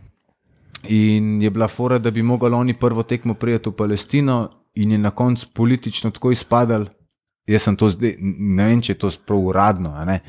In 0.84 1.42
je 1.42 1.50
bila 1.50 1.68
fora, 1.68 1.98
da 1.98 2.10
bi 2.10 2.22
mogli 2.22 2.50
oni 2.50 2.74
prvo 2.74 3.02
tekmo 3.02 3.34
prijeti 3.34 3.68
v 3.68 3.72
Palestino, 3.72 4.50
in 4.74 4.90
je 4.90 4.98
na 4.98 5.10
koncu 5.10 5.48
politično 5.54 6.10
tako 6.10 6.30
izpadal. 6.30 6.86
Jaz 7.46 7.62
sem 7.62 7.76
to 7.76 7.90
zdaj, 7.90 8.14
ne 8.38 8.66
vem, 8.66 8.80
če 8.80 8.92
je 8.92 8.98
to 8.98 9.10
prav 9.26 9.38
uradno. 9.40 10.04
ne, 10.06 10.20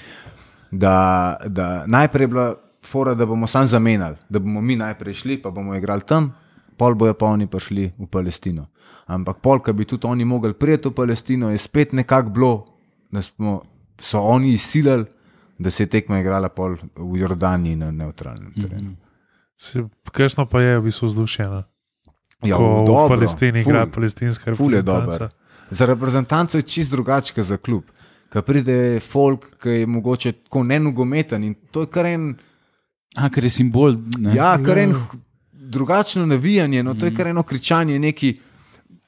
Da, 0.71 1.37
da 1.47 1.85
najprej 1.87 2.23
je 2.23 2.27
bila 2.27 2.55
fora, 2.85 3.13
da 3.15 3.25
bomo 3.25 3.47
sam 3.47 3.67
zamenjali, 3.67 4.15
da 4.29 4.39
bomo 4.39 4.61
mi 4.61 4.75
najprej 4.75 5.13
šli, 5.13 5.41
pa 5.41 5.49
bomo 5.51 5.75
igrali 5.75 6.01
tam, 6.01 6.33
pol 6.77 6.95
bojo 6.95 7.13
pa 7.13 7.25
oni 7.25 7.47
prišli 7.47 7.91
v 7.97 8.07
Palestino. 8.07 8.67
Ampak 9.05 9.37
pol, 9.37 9.59
ki 9.59 9.73
bi 9.73 9.85
tudi 9.85 10.07
oni 10.07 10.25
mogli 10.25 10.53
prijeti 10.53 10.87
v 10.87 10.93
Palestino, 10.93 11.49
je 11.49 11.57
spet 11.57 11.93
nekako 11.93 12.29
bilo, 12.29 12.65
da 13.11 13.21
smo, 13.21 13.61
so 13.99 14.19
oni 14.21 14.53
izsilili, 14.53 15.05
da 15.59 15.69
se 15.69 15.83
je 15.83 15.87
tekma 15.87 16.19
igrala 16.19 16.49
pol 16.49 16.75
v 16.95 17.17
Jordaniji 17.17 17.75
na 17.75 17.91
neutralnem 17.91 18.53
terenu. 18.53 18.95
Se- 19.57 19.83
Kakšno 20.11 20.45
pa 20.45 20.61
je 20.61 20.79
v 20.79 20.83
bistvu 20.83 21.07
vzdušje? 21.07 21.45
Ja, 22.43 22.57
v 22.57 22.83
dobro, 22.85 23.07
Palestini 23.07 23.63
ful. 23.63 23.71
igra 23.71 23.85
palestinska 23.87 24.51
reprezentanca. 24.51 25.29
Za 25.69 25.85
reprezentanco 25.85 26.57
je 26.57 26.61
čist 26.61 26.91
drugače 26.91 27.41
za 27.41 27.57
klub. 27.57 27.83
Ko 28.29 28.41
pride 28.41 28.99
folk, 28.99 29.45
ki 29.61 29.69
je 29.69 29.87
mogoče 29.87 30.31
tako 30.31 30.63
nenogometen 30.63 31.43
in 31.43 31.55
to 31.71 31.81
je 31.81 31.87
kar 31.87 32.05
en, 32.05 32.35
A, 33.15 33.29
ker 33.29 33.43
je 33.43 33.49
simbol. 33.49 33.95
Ne? 34.17 34.35
ja, 34.35 34.57
kar 34.57 34.77
en 34.77 34.93
h- 34.93 35.17
drugačno 35.51 36.25
navijanje, 36.25 36.83
no, 36.83 36.93
to 36.93 37.05
je 37.05 37.15
kar 37.15 37.27
eno 37.27 37.43
kričanje, 37.43 37.99
neki 37.99 38.37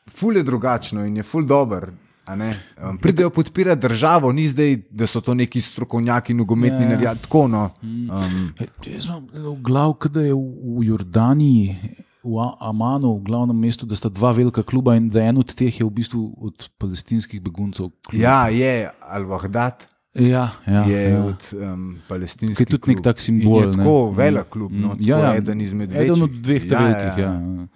ful 0.10 0.38
je 0.38 0.44
drugačno 0.44 1.06
in 1.06 1.18
je 1.18 1.24
ful 1.24 1.46
dober. 1.46 1.90
a 2.26 2.36
ne. 2.36 2.58
Um, 2.82 2.98
pridejo 2.98 3.30
podpirati 3.30 3.82
državo, 3.82 4.32
ni 4.32 4.48
zdaj, 4.48 4.76
da 4.90 5.08
so 5.08 5.22
to 5.22 5.34
neki 5.34 5.62
strokovnjaki, 5.62 6.34
nogometni 6.34 6.78
Ja, 6.78 6.82
ja. 6.82 6.90
ja, 6.90 6.94
navijači, 6.94 7.22
tako 7.22 7.48
no. 7.48 7.70
Um, 7.82 8.54
Hej, 8.58 8.68
Jaz 8.86 9.06
imam 9.06 9.28
v 9.34 9.62
glavu, 9.62 9.98
da 10.10 10.22
je 10.22 10.34
v, 10.34 10.40
v 10.80 10.84
Jordaniji, 10.84 11.76
v 12.24 12.38
Amanu, 12.60 13.14
v 13.18 13.24
glavnem 13.24 13.60
mestu, 13.60 13.86
da 13.86 13.96
sta 13.96 14.10
dva 14.10 14.32
velika 14.32 14.64
kluba 14.64 14.96
in 14.96 15.10
da 15.10 15.22
en 15.22 15.38
od 15.38 15.54
teh 15.54 15.70
je 15.80 15.86
v 15.86 15.90
bistvu 15.90 16.34
od 16.42 16.70
palestinskih 16.78 17.42
beguncev. 17.42 17.92
Klub. 18.10 18.22
ja, 18.22 18.48
je 18.50 18.90
Al-Baghdad. 19.02 19.86
Ja, 20.16 20.52
ja, 20.66 20.82
je 20.82 21.10
ja. 21.10 21.24
od 21.24 21.42
um, 21.54 21.98
palestinskih. 22.08 22.58
Ki 22.58 22.64
je 22.66 22.78
tudi 22.78 22.92
nek 22.92 23.02
tak 23.04 23.20
simbol, 23.20 23.62
Je 23.62 23.68
ne. 23.68 23.74
tako 23.74 24.12
Mm. 24.12 24.16
velik 24.16 24.50
klub. 24.50 24.72
No, 24.72 24.88
Mm, 24.90 25.02
ja, 25.02 25.18
ja, 25.18 25.26
ja. 25.26 25.36
eden 25.36 25.62
izmed 25.62 25.92
Eden 25.92 26.10
večjih. 26.10 26.24
od 26.24 26.30
dveh 26.32 26.64
ja, 26.66 26.80
velikih. 26.80 27.18
Ja, 27.18 27.26
ja. 27.26 27.32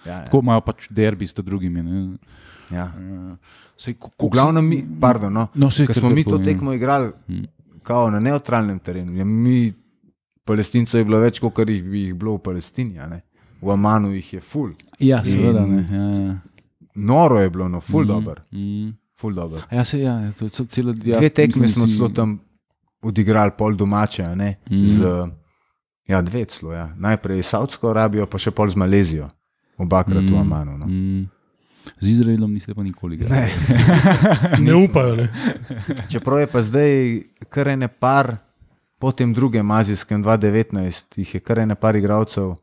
Ja, 0.05 0.11
ja. 0.11 0.25
Tako 0.25 0.39
imajo 0.39 0.61
pač 0.61 0.87
derbi 0.89 1.27
s 1.27 1.33
drugimi. 1.35 1.83
Ne. 1.83 2.17
Ja. 2.71 2.91
Sej, 3.77 3.93
ko, 3.93 4.11
V 4.19 4.29
glavnem, 4.29 4.65
mi, 4.65 4.83
pardon, 5.01 5.33
no, 5.33 5.47
No, 5.53 5.67
ko 5.67 5.93
smo 5.93 6.09
mi 6.09 6.23
to 6.23 6.29
povem. 6.31 6.45
tekmo 6.45 6.73
igrali 6.73 7.11
kao 7.83 8.09
na 8.09 8.19
neutralnem 8.19 8.79
terenu, 8.79 9.15
ja, 9.15 9.25
mi, 9.25 9.73
palestincev 10.45 10.99
je 10.99 11.05
bilo 11.05 11.19
več, 11.19 11.39
kot 11.39 11.59
jih 11.59 11.83
bi 11.83 11.99
jih 12.01 12.13
bilo 12.13 12.33
v 12.33 12.39
Palestini. 12.39 12.99
a 12.99 13.07
ne. 13.07 13.21
V 13.61 13.71
Amanu 13.71 14.11
jih 14.11 14.33
je 14.33 14.39
ful. 14.41 14.71
Ja, 14.99 15.23
seveda. 15.25 15.65
Ne, 15.65 15.87
ja, 15.91 16.21
ja. 16.21 16.35
Noro 16.95 17.39
je 17.39 17.49
bilo, 17.49 17.67
no, 17.67 17.79
ful 17.81 18.03
mm. 18.03 18.07
dober. 18.07 18.41
Mm. 18.51 18.89
Ful 19.19 19.33
dober. 19.33 19.59
A 19.61 19.75
Ja, 19.75 19.83
se, 19.83 19.99
ja, 19.99 20.31
to 20.31 20.45
je 20.45 20.51
cel- 20.51 20.67
cela 20.67 20.93
Dve 20.93 21.29
tekme 21.29 21.67
smo 21.67 21.83
si- 21.83 21.93
celo 21.93 22.07
tam 22.09 22.39
odigrali, 23.01 23.51
pol 23.51 23.75
domače. 23.75 24.23
a 24.23 24.33
ne, 24.33 24.57
Mm. 24.65 24.85
Z, 24.85 24.97
ja, 26.07 26.21
dve 26.21 26.45
celo. 26.45 26.71
Ja. 26.71 26.95
Najprej 26.97 27.43
Saudsko 27.43 27.89
Arabijo, 27.89 28.25
pa 28.25 28.37
še 28.37 28.49
pol 28.49 28.65
z 28.65 28.75
Malezijo. 28.75 29.27
Obakrat 29.77 30.23
v 30.23 30.35
Amanu. 30.35 30.77
No. 30.77 30.85
Mm. 30.85 31.27
Z 31.95 32.07
Izraelom 32.09 32.47
niste 32.49 32.71
pa 32.71 32.81
nikoli 32.81 33.15
igrali. 33.15 33.35
Ne. 33.35 33.51
Ne 34.61 34.73
upajo. 34.77 35.15
Ne? 35.15 35.27
Čeprav 36.11 36.39
je 36.39 36.47
pa 36.47 36.59
zdaj 36.61 36.91
kar 37.45 37.67
ene 37.69 37.87
par, 37.89 38.37
po 38.97 39.11
tem 39.11 39.31
drugem 39.31 39.63
azijskem 39.65 40.19
2019, 40.19 40.79
jih 41.17 41.33
je 41.33 41.39
kar 41.39 41.59
ene 41.59 41.75
par 41.75 41.95
igralcev 41.95 42.55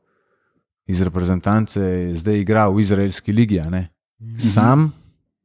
iz 0.86 1.00
reprezentance, 1.00 1.80
zdaj 2.14 2.36
igra 2.38 2.68
v 2.68 2.80
izraelski 2.80 3.32
ligi. 3.32 3.58
a 3.58 3.66
ne. 3.66 3.88
Sam 4.38 4.92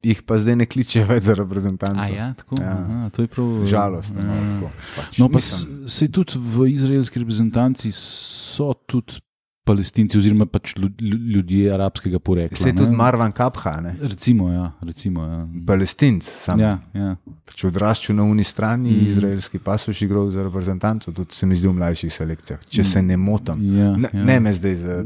jih 0.03 0.21
pa 0.21 0.37
zdaj 0.37 0.55
ne 0.55 0.65
kliče 0.65 1.03
več 1.11 1.23
za 1.23 1.33
reprezentanco. 1.35 2.01
A 2.01 2.07
ja, 2.09 2.33
tako. 2.33 2.57
Ja. 2.57 2.75
Aha, 2.75 3.09
to 3.09 3.21
je 3.21 3.27
prav. 3.29 3.49
Žalostno. 3.65 4.19
Ja. 4.19 4.25
No, 4.27 4.39
tako, 4.53 4.71
pač, 4.95 5.17
No, 5.17 5.29
pa 5.29 5.39
se 5.87 6.07
tudi 6.09 6.33
v 6.37 6.69
izraelski 6.69 7.19
reprezentanci 7.19 7.91
so 7.91 8.73
tudi 8.83 9.21
palestinci, 9.63 10.17
oziroma 10.17 10.47
pač 10.47 10.73
lju- 10.73 10.89
lju- 10.99 11.19
ljudje 11.31 11.69
arabskega 11.69 12.19
porekla. 12.19 12.57
Se 12.57 12.69
je 12.69 12.73
ne. 12.73 12.79
tudi 12.79 12.91
Marvan 12.93 13.31
Kapha, 13.31 13.75
ne? 13.79 13.93
Recimo, 14.01 14.49
ja. 14.49 14.71
Recimo, 14.81 15.21
ja. 15.23 15.45
palestinc, 15.63 16.25
sam 16.25 16.59
ja. 16.59 16.79
Ja, 16.93 17.11
če 17.47 17.67
odraščal 17.67 18.15
na 18.15 18.25
uni 18.25 18.43
strani, 18.43 18.89
Mm. 18.89 18.97
mm. 18.97 19.07
izraelski 19.07 19.59
pa 19.59 19.77
so 19.77 19.93
še 19.93 20.05
igral 20.05 20.31
za 20.31 20.41
reprezentanco, 20.41 21.13
tudi 21.13 21.33
se 21.33 21.45
mi 21.45 21.55
zdi 21.55 21.67
v 21.67 21.75
mlajših 21.75 22.09
selekcijah, 22.11 22.65
če 22.67 22.83
se 22.85 23.01
ne 23.03 23.17
motim. 23.19 23.61
Ja, 23.71 23.93
Ne, 23.95 24.09
ja. 24.11 24.23
ne 24.25 24.39
me 24.39 24.51
zdaj 24.51 24.75
za. 24.77 24.97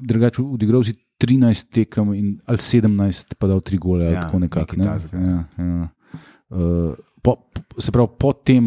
Drugače, 0.00 0.42
odigral 0.44 0.82
si 0.82 0.94
13 1.22 1.70
tekem 1.70 2.10
in, 2.18 2.32
ali 2.50 2.58
17, 2.58 3.36
pa 3.38 3.50
dal 3.50 3.62
3 3.62 3.78
gole. 3.78 4.08
ali 4.08 4.14
Ja, 4.16 4.26
tako 4.26 4.42
nekako, 4.42 4.76
ne? 4.80 4.84
takega. 4.90 5.22
ja, 5.22 5.64
ja. 5.64 5.88
Uh, 6.52 6.94
po, 7.22 7.36
se 7.78 7.92
pravi, 7.94 8.10
po 8.18 8.32
tem 8.34 8.66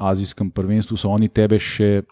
azijskem 0.00 0.50
prvenstvu 0.50 0.96
so 0.96 1.12
oni 1.12 1.28
tebe 1.28 1.60
še. 1.60 2.02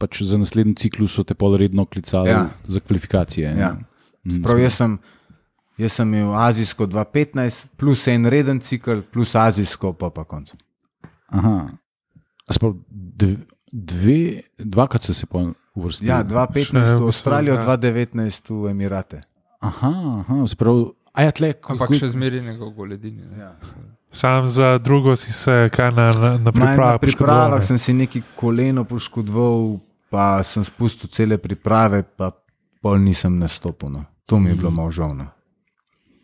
Pač 0.00 0.22
za 0.24 0.38
naslednji 0.40 0.78
ciklus 0.80 1.18
te 1.28 1.34
pol 1.36 1.58
redno 1.60 1.84
klicali 1.84 2.30
ja. 2.32 2.46
Za 2.64 2.80
kvalifikacije. 2.80 3.50
ne? 3.52 3.60
Ja. 3.60 3.74
Mm, 4.24 4.38
Prav, 4.40 4.56
jaz, 4.62 4.78
sem, 4.78 4.94
jaz 5.76 5.92
sem 5.98 6.14
imel 6.14 6.32
azijsko 6.40 6.86
2-15, 6.88 7.66
plus 7.76 8.06
en 8.08 8.24
reden 8.32 8.62
cikl, 8.64 9.02
plus 9.12 9.34
azijsko, 9.36 9.92
pa 9.92 10.08
pa 10.08 10.24
konc. 10.24 10.54
Aha. 11.36 11.68
Sprav, 12.48 12.78
dve, 12.88 13.36
dve, 13.72 14.16
dvakrat 14.56 15.04
se 15.04 15.26
pa 15.28 15.44
uvrstil. 15.76 16.08
Ja, 16.08 16.22
Še 16.24 16.32
2-15 16.32 16.96
v 16.96 17.10
Avstralijo, 17.12 17.58
ja. 17.60 17.76
2-19 17.76 18.54
v 18.56 18.72
Emirate. 18.72 19.20
Aha, 19.60 19.92
aha 20.20 20.46
se 20.48 20.56
pravi, 20.56 20.88
a 21.12 21.22
ja, 21.22 21.32
tle, 21.36 21.52
Ampak 21.68 21.92
še 21.98 22.08
zmeraj 22.14 22.40
njegov 22.40 22.72
goledini. 22.72 23.22
ne. 23.22 23.38
Ja. 23.38 23.52
Sam 24.10 24.46
za 24.46 24.78
drugo 24.78 25.14
si 25.16 25.32
se 25.32 25.68
kaj 25.72 25.92
na, 25.92 26.10
na, 26.10 26.30
na 26.30 26.38
Na 26.38 26.52
pripravah 26.52 26.98
pripravah 27.00 27.62
sem 27.62 27.78
si 27.78 27.92
neki 27.94 28.22
koleno 28.36 28.84
poškodoval, 28.84 29.78
pa 30.10 30.42
sem 30.42 30.64
spustil 30.66 31.10
cele 31.12 31.38
priprave, 31.38 32.02
pa 32.02 32.32
pol 32.82 32.98
nisem 32.98 33.38
nastopil. 33.38 33.92
No. 33.92 34.04
To 34.26 34.40
mi 34.40 34.50
je 34.50 34.56
bilo 34.56 34.70
malo 34.70 34.90
žal. 34.90 35.14
no. 35.14 35.28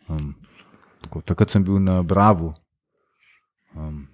Um, 0.09 0.35
tako, 1.03 1.21
takrat 1.21 1.51
sem 1.51 1.63
bil 1.63 1.79
na 1.79 2.01
Bravu. 2.03 2.53
Um, 3.75 4.07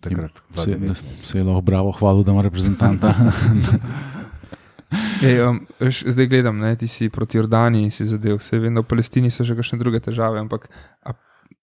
takrat, 0.00 0.40
se, 0.56 0.76
da 0.78 0.94
2019. 0.94 1.26
se 1.26 1.38
je 1.38 1.44
lahko 1.44 1.60
bravo 1.60 1.92
hvalil, 1.92 2.24
da 2.24 2.32
ima 2.32 2.42
reprezentanta. 2.46 3.12
Ej, 5.26 5.40
um, 5.46 5.60
veš, 5.80 6.02
zdaj 6.10 6.26
gledam, 6.26 6.58
ne, 6.58 6.74
ti 6.76 6.88
si 6.88 7.08
proti 7.08 7.38
Jordaniji 7.38 7.90
si 7.94 8.06
zadev. 8.06 8.40
Vse 8.40 8.58
vem, 8.58 8.74
da 8.74 8.82
v 8.82 8.90
Palestini 8.90 9.30
so 9.30 9.46
še 9.46 9.54
kakšne 9.58 9.78
druge 9.78 10.00
težave, 10.02 10.40
ampak 10.42 10.66
a, 11.06 11.14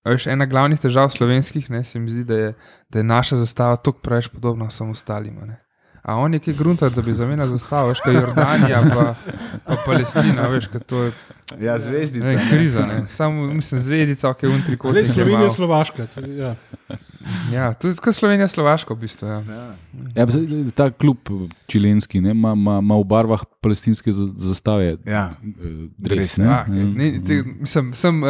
a 0.05 0.13
veš, 0.13 0.29
ena 0.31 0.47
glavnih 0.47 0.79
težav 0.79 1.11
slovenskih 1.11 1.69
ne, 1.73 1.83
se 1.83 1.99
mi 1.99 2.13
zdi, 2.13 2.23
da 2.27 2.37
je, 2.39 2.51
da 2.93 3.03
je 3.03 3.07
naša 3.07 3.41
zastava 3.43 3.79
tako 3.81 4.03
preveč 4.05 4.31
podobna 4.31 4.69
vsem 4.71 4.93
ostalim. 4.95 5.41
ne. 5.43 5.59
A 6.07 6.15
on 6.15 6.31
je 6.31 6.39
kaj 6.39 6.53
grunta, 6.55 6.87
da 6.89 7.01
bi 7.01 7.11
zamenjal 7.11 7.47
zastavo, 7.49 7.89
veš, 7.89 7.99
kot 7.99 8.13
Jordanija, 8.15 8.79
pa, 8.87 9.15
pa 9.65 9.75
Palestina, 9.85 10.47
veš, 10.47 10.67
kot 10.67 10.85
to 10.85 11.01
je 11.01 11.11
Ja, 11.57 11.73
ne, 11.73 11.79
zvezdica. 11.79 12.25
ne. 12.27 12.45
kriza. 12.49 12.85
Ne. 12.85 13.01
Samo, 13.09 13.43
mislim, 13.49 13.81
zvezdica, 13.81 14.33
je 14.41 14.49
un 14.49 14.61
trikot. 14.61 14.91
Zdaj 14.91 15.05
Slovenija, 15.05 15.51
Slovaška. 15.51 16.07
Ja. 16.29 16.55
Ja, 17.51 17.73
tudi 17.73 17.95
kot 17.97 18.15
Slovenija, 18.15 18.47
Slovaška, 18.47 18.93
v 18.93 18.97
bistvu. 18.97 19.27
Ja. 19.27 19.43
Ja. 19.43 19.67
ja, 20.15 20.25
ta 20.71 20.89
klub 20.91 21.17
čilenski 21.67 22.21
ne, 22.21 22.31
ima, 22.31 22.53
v 22.95 23.05
barvah 23.05 23.43
palestinske 23.61 24.11
za- 24.11 24.31
zastave. 24.37 24.97
Ja. 25.05 25.33
eh, 25.35 25.67
Dres, 25.97 26.15
Dres, 26.15 26.37
ne? 26.37 26.47
Ah, 26.47 26.63
ne, 26.67 27.19
te, 27.21 27.43
mislim, 27.59 27.93
sem, 27.93 28.23
uh, 28.23 28.29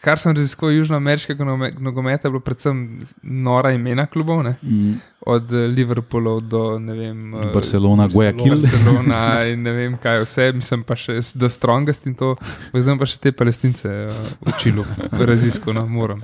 kar 0.00 0.18
sem 0.18 0.34
raziskoval 0.34 0.74
južnoameriškega 0.74 1.44
nogome- 1.44 1.72
nogometa, 1.80 2.28
je 2.28 2.30
bilo 2.30 2.40
predvsem 2.40 3.00
nora 3.22 3.72
imena 3.72 4.06
klubov, 4.06 4.42
ne? 4.42 4.54
Mm, 4.62 4.94
od 5.26 5.52
eh, 5.52 5.56
Liverpoola 5.56 6.40
do 6.40 6.78
ne 6.78 6.94
vem, 6.94 7.34
eh, 7.34 7.50
Barcelona, 7.54 8.08
Guayaquil. 8.08 8.62
Barcelona 8.62 9.20
in 9.52 9.62
ne 9.62 9.72
vem 9.72 9.98
kaj 9.98 10.22
vse, 10.24 10.52
mislim 10.54 10.82
pa 10.82 10.96
še 10.96 11.18
The 11.34 11.48
Strongest 11.48 12.06
in 12.06 12.14
to, 12.14 12.36
zdaj 12.74 12.98
pa 12.98 13.06
še 13.06 13.18
te 13.18 13.32
palestince 13.32 13.88
uh, 13.88 14.14
učil, 14.46 14.84
razisko, 15.12 15.72
no, 15.72 15.86
moram. 15.86 16.22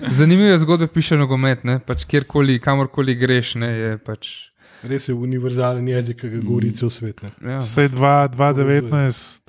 Zanimive 0.00 0.58
zgodbe 0.58 0.86
piše 0.92 1.16
nogomet, 1.16 1.64
ne, 1.64 1.78
pač 1.78 2.04
kjerkoli, 2.04 2.58
kamorkoli 2.60 3.14
greš, 3.16 3.54
ne, 3.60 3.72
je 3.72 3.96
pač. 3.98 4.34
Res 4.86 5.08
je 5.08 5.14
univerzalen 5.14 5.88
jezik, 5.88 6.20
ki 6.20 6.28
ga 6.34 6.42
govori 6.44 6.70
cel 6.76 6.90
svet. 6.92 7.22
Ne. 7.24 7.32
Ja. 7.40 7.62
Vse 7.64 7.88
2019 7.88 9.45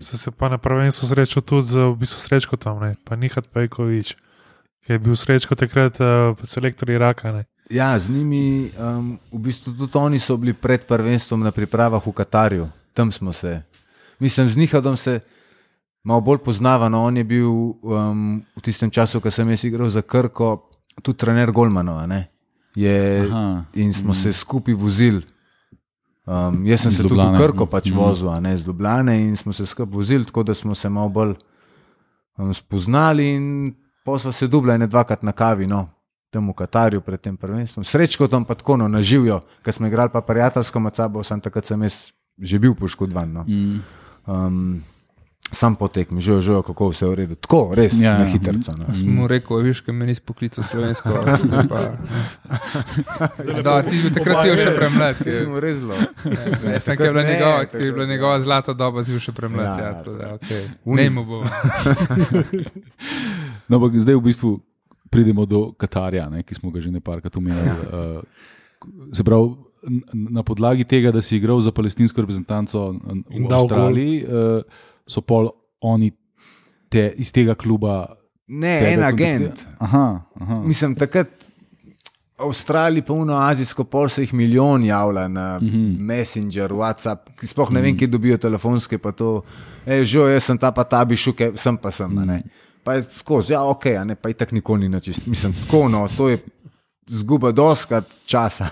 sem 0.00 0.18
se 0.18 0.30
pa 0.30 0.48
na 0.48 0.58
prvenstvu 0.58 1.06
srečal 1.06 1.42
tudi 1.42 1.66
z 1.66 1.74
v 1.76 1.96
bistvu 1.96 2.18
srečko 2.20 2.56
tam, 2.56 2.80
ne, 2.80 2.94
pa 3.04 3.16
Nihat 3.16 3.50
Pejkovič, 3.50 4.14
ki 4.86 4.92
je 4.92 4.98
bil 4.98 5.16
srečko 5.16 5.54
takrat 5.54 5.98
uh, 6.00 6.38
selektor 6.44 6.90
Iraka. 6.90 7.32
Ne. 7.32 7.42
Ja, 7.70 7.98
z 7.98 8.08
njimi, 8.08 8.72
um, 8.78 9.18
v 9.32 9.38
bistvu 9.38 9.74
tudi 9.74 9.98
oni 9.98 10.18
so 10.18 10.36
bili 10.36 10.56
pred 10.56 10.86
prvenstvom 10.88 11.44
na 11.44 11.52
pripravah 11.52 12.00
v 12.00 12.12
Katarju. 12.12 12.64
Tam 12.94 13.12
smo 13.12 13.32
se. 13.32 13.62
Mislim, 14.18 14.48
z 14.48 14.56
Nihadom 14.56 14.96
se 14.96 15.20
malo 16.04 16.20
bolj 16.20 16.38
poznavano. 16.38 17.04
On 17.04 17.16
je 17.16 17.24
bil 17.24 17.50
um, 17.50 18.42
v 18.56 18.60
tistem 18.62 18.90
času, 18.90 19.20
ko 19.20 19.30
sem 19.30 19.50
jaz 19.50 19.64
igral 19.64 19.90
za 19.90 20.02
Krko, 20.02 20.70
tudi 21.02 21.18
trener 21.18 21.52
Golmanova. 21.52 22.06
ne. 22.06 22.30
Je, 22.74 23.26
Aha. 23.26 23.64
in 23.74 23.92
smo 23.92 24.14
se 24.14 24.32
skupaj 24.32 24.74
vozili. 24.74 25.22
Um, 26.28 26.66
jaz 26.66 26.80
sem 26.84 26.90
Iz 26.90 26.96
se 26.96 27.02
tudi 27.02 27.14
v 27.14 27.16
Ljubljane. 27.16 27.38
Krko 27.38 27.66
pač 27.66 27.88
Mhm. 27.88 27.96
vozil, 27.98 28.40
ne 28.40 28.56
z 28.56 28.66
Ljubljane, 28.66 29.20
in 29.20 29.36
smo 29.36 29.52
se 29.52 29.66
skupaj 29.66 29.94
vozili, 29.96 30.24
tako 30.24 30.42
da 30.42 30.54
smo 30.54 30.74
se 30.74 30.88
malo 30.88 31.08
bolj 31.08 31.34
um, 32.36 32.54
spoznali. 32.54 33.34
In 33.34 33.74
so 34.18 34.32
se 34.32 34.46
dubla 34.48 34.76
ne 34.76 34.86
dvakrat 34.86 35.22
na 35.22 35.32
kavi, 35.32 35.66
no, 35.66 35.88
tam 36.30 36.48
v 36.48 36.52
Katarju 36.52 37.00
pred 37.00 37.20
tem 37.20 37.36
prvenstvom. 37.36 37.84
Srečko 37.84 38.28
tam 38.28 38.44
pa 38.44 38.54
tako 38.54 38.76
no, 38.76 38.88
naživijo, 38.88 39.40
ker 39.62 39.74
smo 39.74 39.86
igrali 39.86 40.10
pa 40.12 40.20
prijateljsko 40.20 40.80
med 40.80 40.96
sabo, 40.96 41.24
sem 41.24 41.40
takrat 41.40 41.66
sem 41.66 41.82
jaz 41.82 42.12
že 42.38 42.58
bil 42.58 42.74
poškodovan. 42.74 43.32
No. 43.32 43.44
Mm. 43.48 43.80
Um, 44.26 44.84
sam 45.50 45.76
potek, 45.76 46.10
mi 46.10 46.20
že 46.20 46.40
že 46.40 46.60
kako 46.62 46.88
vse 46.92 47.04
je 47.04 47.10
v 47.10 47.14
redu. 47.14 47.34
Tako, 47.34 47.74
res, 47.74 47.96
Ja, 47.96 48.02
ja, 48.02 48.12
ja. 48.12 48.18
na 48.18 48.24
hitro. 48.28 48.52
No. 48.52 48.94
Sem 48.94 49.08
mu 49.08 49.28
rekel, 49.28 49.60
viš, 49.64 49.80
kaj 49.80 49.94
meni 49.94 50.14
spoklical 50.14 50.64
slovensko. 50.64 51.08
Pa... 51.68 51.78
Da, 53.64 53.82
ti 53.82 53.96
bil 53.96 54.12
takrat 54.12 54.42
si 54.44 54.48
bil 54.52 54.60
še 54.60 54.72
premlad. 54.76 55.16
Res 55.64 55.76
zelo. 55.80 55.96
Ne, 56.64 56.78
Sem, 56.80 56.96
ki 56.96 57.02
je 57.08 57.12
bila 57.12 57.24
njegova, 57.24 57.64
ki 57.64 57.76
je 57.80 57.92
bila 57.92 58.06
njegova 58.06 58.36
zlata 58.40 58.72
doba, 58.76 59.04
si 59.04 59.12
bil 59.12 59.22
še 59.22 59.32
premlad. 59.32 59.66
Ja, 59.66 59.76
Ja, 59.78 59.92
tako 60.00 60.16
da, 60.16 60.26
okay. 60.36 60.62
Ne 60.84 61.06
mu 61.10 61.24
bo. 61.24 61.42
No, 63.68 63.76
ampak 63.76 64.00
zdaj 64.00 64.16
v 64.16 64.24
bistvu 64.24 64.50
pridemo 65.12 65.44
do 65.44 65.72
Katarja, 65.76 66.28
ne, 66.32 66.40
ki 66.40 66.56
smo 66.56 66.72
ga 66.72 66.80
že 66.80 66.88
nekajkrat 66.88 67.36
omenili. 67.36 67.68
Uh, 67.68 68.24
se 69.12 69.24
pravi, 69.24 69.56
na 70.12 70.42
podlagi 70.42 70.84
tega, 70.88 71.12
da 71.12 71.20
si 71.22 71.36
igral 71.36 71.60
za 71.60 71.72
palestinsko 71.72 72.20
reprezentanco 72.24 72.96
v 73.28 73.44
Avstraliji, 73.52 74.24
uh, 74.24 74.64
so 75.08 75.22
pol 75.24 75.50
oni 75.80 76.12
te, 76.88 77.08
iz 77.16 77.32
tega 77.32 77.56
kluba. 77.58 78.04
Ne, 78.48 78.78
tebe 78.80 78.92
en 78.96 79.04
agent. 79.04 79.66
Aha, 79.84 80.06
aha. 80.40 80.60
Mislim, 80.64 80.94
takrat 80.96 81.48
Avstraliji, 82.38 83.02
pa 83.02 83.12
uno 83.12 83.34
azijsko 83.34 83.84
pol 83.84 84.08
se 84.08 84.22
jih 84.22 84.34
milijon 84.34 84.84
javlja 84.84 85.28
na 85.28 85.58
mm 85.58 85.68
-hmm. 85.68 85.98
Messenger, 85.98 86.72
WhatsApp, 86.72 87.30
ki 87.40 87.46
sploh 87.46 87.70
ne 87.70 87.80
vem, 87.80 87.98
kje 87.98 88.06
dobijo 88.06 88.38
telefonske. 88.38 88.98
Pa 88.98 89.12
to, 89.12 89.42
že 90.02 90.18
jaz 90.18 90.44
sem 90.44 90.58
ta, 90.58 90.70
pa 90.70 90.84
ta 90.84 91.04
bi 91.04 91.16
šuke, 91.16 91.52
sem 91.54 91.76
pa 91.76 91.90
sem. 91.90 92.18
a 92.18 92.24
ne. 92.24 92.42
Pa 92.84 92.94
je 92.94 93.02
skozi, 93.02 93.52
ja, 93.52 93.62
ok, 93.62 93.84
ne, 94.04 94.14
pa 94.14 94.28
i 94.28 94.34
tak 94.34 94.52
nikoli 94.52 94.80
ni 94.80 94.88
načist. 94.88 95.26
Mislim, 95.26 95.52
tako 95.52 95.88
no, 95.88 96.08
to 96.16 96.28
je 96.28 96.38
zguba 97.06 97.52
doskrat 97.52 98.04
časa. 98.24 98.68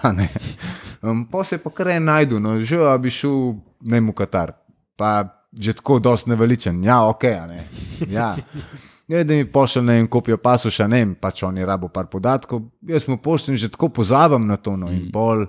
Um, 1.02 1.26
pa 1.30 1.44
se 1.44 1.58
pa 1.58 1.70
kar 1.70 1.88
en 1.88 2.04
najdu, 2.04 2.38
no, 2.40 2.60
že 2.60 2.76
bi 2.98 3.10
šel 3.10 3.54
ne 3.80 4.00
v 4.00 4.12
Katar. 4.12 4.52
Pa 4.96 5.35
že 5.52 5.72
tako 5.72 5.98
dost 5.98 6.26
neveličen, 6.26 6.84
ja, 6.84 7.02
ok, 7.08 7.22
ne. 7.22 7.68
Ja. 8.10 8.36
Ne, 9.08 9.24
da 9.24 9.34
mi 9.34 9.52
pošlje 9.52 9.82
ne 9.82 9.92
vem, 9.92 10.06
kopijo 10.08 10.36
pasuša, 10.36 10.88
ne 10.90 10.98
vem, 10.98 11.14
pač 11.14 11.42
oni 11.46 11.64
rabo 11.64 11.88
par 11.88 12.08
podatkov. 12.10 12.64
Jaz 12.82 13.06
mu 13.08 13.16
pošljem, 13.22 13.56
že 13.56 13.68
tako 13.70 13.88
pozabim 13.88 14.46
na 14.46 14.56
to. 14.56 14.74
No, 14.76 14.90
in 14.90 15.12
pol, 15.14 15.44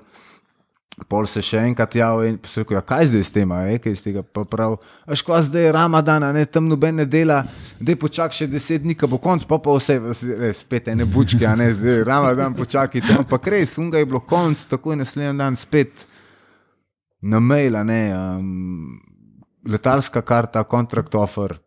pol 1.09 1.25
se 1.25 1.41
še 1.41 1.63
enkrat 1.65 1.95
javlja 1.97 2.29
in 2.29 2.37
se 2.45 2.61
reče, 2.61 2.75
ja, 2.77 2.83
kaj 2.85 3.09
zdaj 3.09 3.23
s 3.23 3.33
tem, 3.33 3.55
je 3.71 3.79
kaj 3.81 3.95
iz 3.97 4.03
tega. 4.05 4.21
Pa 4.21 4.45
prav, 4.45 4.77
až 5.09 5.25
kva 5.25 5.41
zdaj 5.41 5.65
je 5.65 5.73
Ramadan, 5.73 6.27
ne 6.37 6.45
tam 6.45 6.69
noben 6.69 7.01
ne 7.01 7.07
dela, 7.09 7.39
da 7.81 7.97
počak 7.97 8.37
še 8.37 8.45
deset 8.47 8.85
dni, 8.85 8.93
bo 9.09 9.17
konc, 9.17 9.49
pa 9.49 9.57
pa 9.57 9.73
vse, 9.73 9.97
ne, 10.37 10.53
spet 10.53 10.93
ene 10.93 11.09
bučke, 11.09 11.41
a 11.49 11.55
ne 11.57 11.71
zdaj 11.73 12.03
Ramadan 12.05 12.53
počakajte. 12.53 13.17
Ampak 13.25 13.49
res, 13.57 13.73
unga 13.81 13.97
je 13.97 14.05
bilo 14.05 14.21
konc, 14.21 14.67
tako 14.69 14.93
je 14.93 15.01
naslednji 15.01 15.33
dan 15.41 15.57
spet 15.57 16.05
na 17.25 17.41
mail, 17.41 17.81
ne. 17.89 18.01
Um, 18.13 19.16
letalska 19.67 20.21
karta, 20.21 20.63
kontrakt 20.63 21.11
offer. 21.13 21.59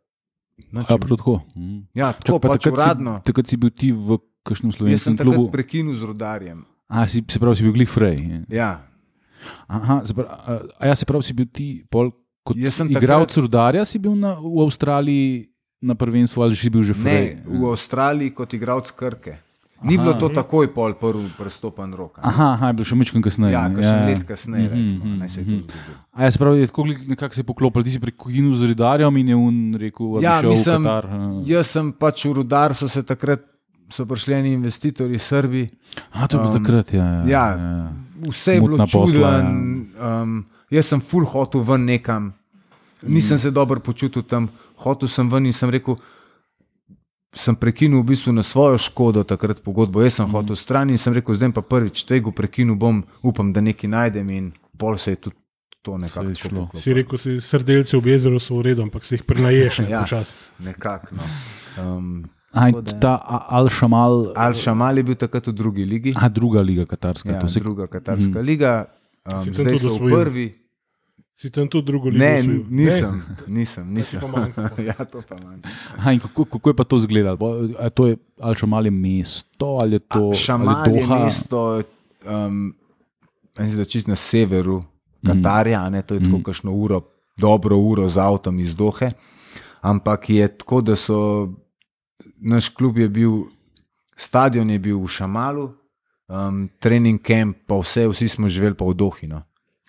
Nič 0.66 0.86
Ja, 0.86 0.96
prav 0.96 1.14
tako. 1.14 1.34
Mm. 1.54 1.80
Ja, 1.94 2.12
tako 2.12 2.26
Čak, 2.26 2.34
pa 2.38 2.48
pač 2.48 2.60
takrat 2.60 2.74
si- 2.74 2.82
uradno. 2.82 3.12
Takrat 3.22 3.46
si 3.46 3.56
bil 3.56 3.70
ti 3.70 3.88
v 3.90 4.08
kakšnem 4.42 4.68
Jaz 4.68 4.74
sem 4.74 4.78
slovenskem 4.78 5.14
takrat 5.14 5.34
klubu. 5.34 5.50
prekinil 5.50 5.94
z 5.94 6.04
rodarjem. 6.04 6.58
A, 6.86 7.06
si, 7.06 7.20
se 7.22 7.38
pravi, 7.38 7.54
si 7.54 7.62
bil 7.62 7.72
glih 7.74 7.88
frej. 7.88 8.16
Ja, 8.48 8.82
Aha, 9.66 10.02
se 10.02 10.12
pravi, 10.12 10.28
a, 10.28 10.52
ja, 10.82 10.94
se 10.94 11.04
pravi, 11.04 11.22
si 11.22 11.32
bil 11.32 11.46
ti 11.46 11.66
pol 11.86 12.10
kot 12.42 12.56
Jaz 12.56 12.74
sem 12.74 12.90
igralec 12.90 13.32
rudarja, 13.32 13.84
si 13.84 13.96
bil 13.96 14.12
na, 14.12 14.34
v 14.34 14.60
Avstraliji 14.60 15.48
na 15.80 15.94
prvenstvu 15.94 16.38
ali 16.38 16.52
si 16.52 16.68
bil 16.68 16.82
že 16.82 16.92
frej? 16.92 17.36
ne, 17.36 17.58
v 17.58 17.64
Avstraliji 17.66 18.30
kot 18.30 18.52
igralec 18.52 18.90
Krke. 18.90 19.40
Ni 19.82 19.96
Aha. 19.96 20.02
bilo 20.02 20.12
to 20.14 20.28
takoj 20.28 20.68
pol 20.68 20.92
prvi 20.92 21.24
prestopen 21.38 21.94
rok. 21.94 22.18
a 22.18 22.20
ne. 22.20 22.28
Aha, 22.28 22.46
aha, 22.52 22.66
je 22.66 22.72
bil 22.72 22.84
še 22.84 22.96
mečkam 22.96 23.22
kasneje. 23.22 23.52
Ja, 23.52 23.64
ne? 23.64 23.74
kakšen 23.74 24.06
let 24.06 24.22
kasneje, 24.24 24.66
Mhm, 24.66 24.76
recimo, 24.76 25.04
mhm, 25.04 25.18
naj 25.18 25.28
se 25.28 25.40
je 25.40 25.44
to 25.44 25.50
mhm. 25.50 25.60
zgodilo. 25.62 25.96
A 26.12 26.18
ja, 26.20 26.30
se 26.30 26.38
pravi, 26.38 26.58
je 26.58 26.66
tako 26.66 26.82
nekako 27.06 27.34
se 27.34 27.40
je 27.40 27.46
poklopil, 27.46 27.82
ti 27.82 27.90
si 27.90 28.00
prekinil 28.00 28.52
z 28.52 28.62
rudarjem 28.66 29.16
in 29.16 29.28
je 29.28 29.36
on 29.36 29.56
rekel, 29.74 30.06
da 30.12 30.20
Ja, 30.20 30.34
bi 30.34 30.40
šel 30.40 30.50
mislim, 30.50 30.76
v 30.76 30.84
Katar. 30.84 31.04
a. 31.06 31.18
Jaz 31.46 31.66
sem 31.68 31.92
pač 31.92 32.24
v 32.24 32.32
rudar, 32.34 32.74
so 32.74 32.88
se 32.88 33.02
takrat. 33.02 33.40
So 33.88 34.04
prišli 34.06 34.34
eni 34.34 34.52
investitorji, 34.52 35.18
Srbi, 35.18 35.66
A, 36.12 36.28
to 36.28 36.36
je 36.36 36.40
bilo 36.40 36.52
um, 36.52 36.58
takrat, 36.60 36.92
ja. 36.94 37.04
ja, 37.04 37.24
ja, 37.26 37.46
ja. 37.58 37.90
vse 38.22 38.54
je 38.54 38.60
bilo 38.60 38.86
čudno. 38.86 39.26
Um, 39.98 40.44
jaz 40.70 40.86
sem 40.86 41.00
full 41.00 41.26
hotel 41.26 41.60
ven 41.62 41.84
nekam, 41.84 42.30
nisem 43.02 43.34
se 43.38 43.50
dobro 43.50 43.80
počutil 43.80 44.22
tam, 44.22 44.46
hotel 44.76 45.08
sem 45.08 45.26
ven 45.26 45.46
in 45.46 45.52
sem 45.52 45.66
rekel, 45.66 45.98
sem 47.34 47.54
prekinil 47.56 48.02
v 48.02 48.10
bistvu 48.10 48.32
na 48.32 48.42
svojo 48.42 48.78
škodo 48.78 49.22
takrat 49.24 49.62
pogodbo. 49.62 50.02
Jaz 50.02 50.14
sem 50.18 50.26
mm. 50.26 50.32
hotel 50.32 50.56
stran 50.56 50.90
in 50.90 50.98
sem 50.98 51.14
rekel, 51.14 51.34
zdaj 51.34 51.52
pa 51.54 51.62
prvič 51.62 52.04
tega 52.04 52.30
prekinil 52.30 52.74
bom, 52.74 53.04
upam, 53.22 53.52
da 53.52 53.60
nekaj 53.60 53.90
najdem 53.90 54.30
in 54.30 54.52
pol 54.78 54.98
se 54.98 55.14
je 55.14 55.16
tudi 55.16 55.36
to 55.82 55.96
nekako 55.98 56.28
je 56.28 56.34
šlo. 56.34 56.50
poklopilo. 56.50 56.80
Si 56.82 56.92
rekel, 56.92 57.18
si 57.18 57.30
srdelci 57.40 57.96
v 57.96 58.06
jezeru 58.12 58.36
so 58.40 58.58
v 58.58 58.62
redu, 58.68 58.82
ampak 58.82 59.04
si 59.04 59.14
jih 59.16 59.24
prenaješ 59.24 59.78
Ja. 59.88 60.00
na 60.00 60.06
čas. 60.06 60.36
Nekako. 60.58 61.16
No. 61.16 61.24
Um, 61.80 62.28
A, 62.52 62.66
in 62.68 62.74
Tako 62.74 62.82
da- 62.82 62.98
ta 62.98 63.46
Al-Shamal, 63.48 64.34
Al-Shamal 64.34 64.98
je 64.98 65.02
bil 65.06 65.14
takrat 65.14 65.46
v 65.46 65.52
drugi 65.54 65.84
ligi, 65.86 66.12
a 66.18 66.26
druga 66.28 66.58
liga 66.60 66.82
katarska. 66.82 67.30
ja, 67.30 67.38
to 67.40 67.48
se, 67.48 67.60
druga 67.62 67.86
katarska 67.86 68.40
liga. 68.42 68.90
Um, 69.22 69.40
Si 69.40 69.54
zdaj 69.54 69.78
so 69.78 69.94
v 69.94 70.10
prvi. 70.10 70.46
Si 71.40 71.48
tam 71.50 71.68
tudi 71.68 71.86
drugo 71.86 72.08
ligo 72.08 72.20
Ne, 72.20 72.42
nisem, 72.42 72.66
nisem. 73.48 73.86
ti 73.86 73.92
nisem. 73.94 74.20
ja, 74.88 75.04
to 75.08 75.22
pa 75.28 75.38
manj. 75.40 75.62
Aha, 75.96 76.12
in 76.12 76.20
kako, 76.20 76.44
kako 76.44 76.70
je 76.70 76.76
pa 76.76 76.84
to 76.84 76.96
izgledalo? 76.96 77.38
A 77.78 77.88
To 77.88 78.06
je 78.06 78.16
Al-Shamal 78.38 78.84
je 78.84 78.90
mesto 78.90 79.78
ali 79.80 79.96
je 79.96 79.98
to 79.98 80.32
je 80.32 81.00
Doha? 81.00 81.24
mesto, 81.24 81.82
um, 82.26 82.74
mislim, 83.58 83.76
da 83.76 83.84
čist 83.84 84.06
na 84.06 84.16
severu 84.16 84.82
Katarja, 85.26 85.90
ne, 85.90 86.02
to 86.02 86.14
je 86.14 86.20
tako 86.24 86.42
kakšno 86.42 86.72
uro, 86.72 87.00
dobro 87.36 87.76
uro 87.76 88.08
z 88.08 88.20
avtom 88.20 88.60
iz 88.60 88.76
Dohe. 88.76 89.10
Ampak 89.80 90.30
je 90.30 90.48
tako, 90.48 90.80
da 90.80 90.96
so 90.96 91.48
naš 92.40 92.68
klub 92.68 92.98
je 92.98 93.08
bil, 93.08 93.32
stadion 94.16 94.70
je 94.70 94.78
bil 94.78 95.00
v 95.00 95.08
Šamalu, 95.08 95.70
um, 96.28 96.68
trening 96.80 97.20
camp, 97.20 97.56
pa 97.66 97.80
vse, 97.80 98.08
vsi 98.08 98.28
smo 98.28 98.48
živeli 98.48 98.76
pa 98.76 98.84
v 98.84 98.94
Dohi. 98.94 99.28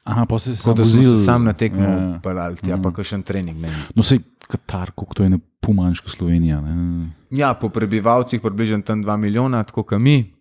Aha, 0.04 0.26
pa 0.26 0.40
se 0.40 0.56
smo 0.56 0.74
vozil- 0.74 1.18
se 1.18 1.26
sam 1.26 1.44
na 1.44 1.54
tekmo 1.54 1.82
Ja. 1.82 1.90
ja. 1.92 2.20
pelali, 2.20 2.56
tja 2.58 2.78
pa 2.78 2.92
kakšen 2.92 3.24
trening. 3.24 3.58
Ne. 3.58 3.70
No, 3.96 4.04
sej 4.04 4.20
Katar, 4.42 4.92
koliko 4.92 5.14
to 5.14 5.24
je 5.24 5.30
ne 5.30 5.40
pomanjško 5.62 6.10
Slovenija. 6.10 6.62
Ne? 6.62 7.08
Ja, 7.32 7.54
po 7.54 7.70
prebivalcih 7.70 8.42
približno 8.42 8.82
tam 8.82 9.04
2 9.04 9.18
milijona, 9.18 9.64
tako 9.64 9.84
kot 9.84 10.00
mi, 10.00 10.34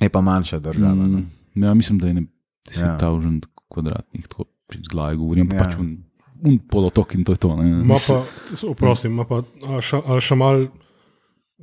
je 0.00 0.08
pa 0.08 0.20
manjša 0.20 0.58
država. 0.58 0.94
No. 0.94 1.04
Mm, 1.08 1.26
ja, 1.56 1.74
mislim, 1.74 1.98
da 1.98 2.06
je 2.06 2.14
ne 2.14 2.22
10 2.66 2.82
Ja. 2.82 2.98
kvadratnih, 3.68 4.28
tako 4.28 4.44
z 4.74 4.88
glave 4.88 5.16
govorim, 5.16 5.48
pa 5.48 5.54
Ja. 5.54 5.60
pač 5.60 5.76
un, 5.76 5.98
un 6.42 6.58
polotok 6.60 7.14
in 7.14 7.24
to 7.24 7.32
je 7.32 7.36
to. 7.38 7.56
Ne? 7.56 7.70
Ima 7.70 7.94
pa, 8.08 8.22
oprostim, 8.64 9.12
ima 9.12 9.24
pa 9.24 9.34
Al-Ša- 9.62 10.02
Al-Shamal, 10.04 10.66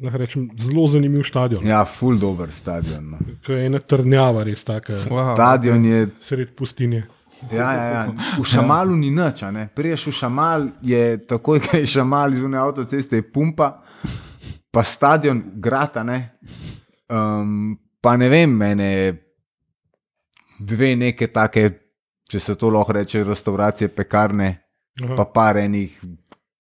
lahko 0.02 0.18
rečem, 0.18 0.50
zelo 0.60 0.88
zanimiv 0.88 1.24
stadion. 1.26 1.64
Ja. 1.64 1.80
Ja, 1.80 1.86
full 1.86 2.18
dober 2.20 2.52
stadion. 2.52 3.10
No. 3.12 3.18
Ko 3.46 3.54
je 3.54 3.66
ena 3.66 3.80
trdnjava, 3.80 4.44
res 4.44 4.64
taka, 4.64 4.94
Wow. 4.94 5.36
Stadion 5.36 5.86
je. 5.86 6.08
sred 6.20 6.56
pustinje. 6.56 7.04
Ja, 7.52 7.74
ja, 7.74 7.84
ja. 7.84 8.04
V 8.40 8.46
Šamalu 8.46 8.96
ni 8.98 9.12
nič. 9.12 9.44
a 9.44 9.52
ne. 9.52 9.68
Priješ 9.76 10.08
v 10.08 10.12
Šamal, 10.12 10.68
je 10.82 11.18
takoj, 11.28 11.60
ko 11.64 11.78
je 11.78 11.88
Šamal 11.88 12.34
iz 12.34 12.42
une 12.44 12.58
avtoceste, 12.58 13.16
je 13.16 13.32
pumpa, 13.32 13.84
pa 14.72 14.84
stadion 14.84 15.44
grata. 15.56 16.04
Ne? 16.04 16.38
Um, 17.10 17.78
pa 18.02 18.18
ne 18.18 18.30
vem, 18.30 18.50
mene 18.58 18.90
dve 20.60 20.96
neke 20.96 21.28
take, 21.28 21.70
če 22.30 22.40
se 22.40 22.56
to 22.56 22.70
lahko 22.74 22.92
reče, 22.98 23.24
restauracije, 23.24 23.88
pekarne, 23.94 24.50
Aha. 25.04 25.16
pa 25.16 25.26
par 25.26 25.58
enih. 25.58 25.94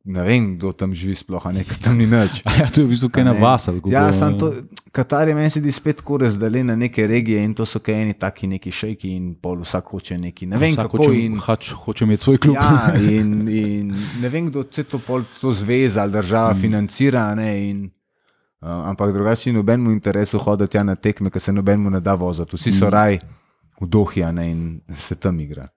Ne 0.08 0.24
vem, 0.24 0.53
kdo 0.55 0.72
tam 0.72 0.93
živi, 0.95 1.16
sploh 1.20 1.43
a 1.45 1.51
ne, 1.51 1.66
tam 1.84 1.97
ni 1.99 2.05
nič. 2.08 2.39
A 2.47 2.53
Ja, 2.62 2.68
to 2.72 2.82
je 2.82 2.88
v 2.88 2.95
bistvu 2.95 3.10
kaj 3.12 3.26
na 3.28 3.34
vas. 3.36 3.68
ali 3.68 3.82
kako? 3.82 3.91
Ja, 3.91 4.08
sam 4.16 4.38
to, 4.39 4.53
Katar 4.91 5.28
je 5.28 5.36
meni 5.36 5.49
se 5.49 5.60
zdi 5.60 5.72
spet 5.72 5.99
tako 5.99 6.18
razdaljen 6.18 6.72
na 6.72 6.76
neke 6.76 7.08
regije 7.08 7.43
in 7.43 7.53
to 7.53 7.66
so 7.66 7.80
kaj 7.84 8.01
eni 8.01 8.14
taki 8.14 8.47
neki 8.47 8.72
šejki 8.72 9.12
in 9.12 9.36
pol 9.36 9.60
vsak 9.62 9.91
hoče 9.91 10.18
neki. 10.18 10.47
Ne 10.47 10.58
vem, 10.58 10.76
kako 10.76 10.97
hoče, 10.97 11.20
in. 11.20 11.36
hač, 11.43 11.72
hoče 11.72 12.05
imeti 12.05 12.24
svoj 12.24 12.38
klub. 12.38 12.55
Ja, 12.55 12.95
in, 13.20 13.47
in 13.51 13.91
ne 14.22 14.30
vem, 14.30 14.47
kdo 14.47 14.64
vse 14.64 14.88
to, 14.88 14.99
pol, 15.03 15.28
to 15.41 15.51
zveza 15.51 16.01
ali 16.01 16.16
država 16.16 16.53
mm. 16.53 16.62
financira. 16.62 17.36
Ne, 17.36 17.51
in 17.70 17.86
Uh, 18.62 18.70
ampak 18.89 19.14
drugače 19.14 19.49
ni 19.49 19.55
nobenemu 19.55 19.91
interesu 19.91 20.39
hoditi 20.39 20.72
tja 20.72 20.82
na 20.84 20.95
tekme, 20.95 21.30
ker 21.30 21.41
se 21.41 21.53
nobenemu 21.53 21.89
ne 21.93 21.99
da 22.01 22.16
voziti. 22.18 22.58
Vsi 22.58 22.72
so 22.74 22.89
raj 22.89 23.20
v 23.82 23.86
dohi 23.86 24.24
a 24.26 24.32
ne, 24.32 24.47
in 24.49 24.82
se 24.97 25.16
tam 25.16 25.39
igra. 25.39 25.68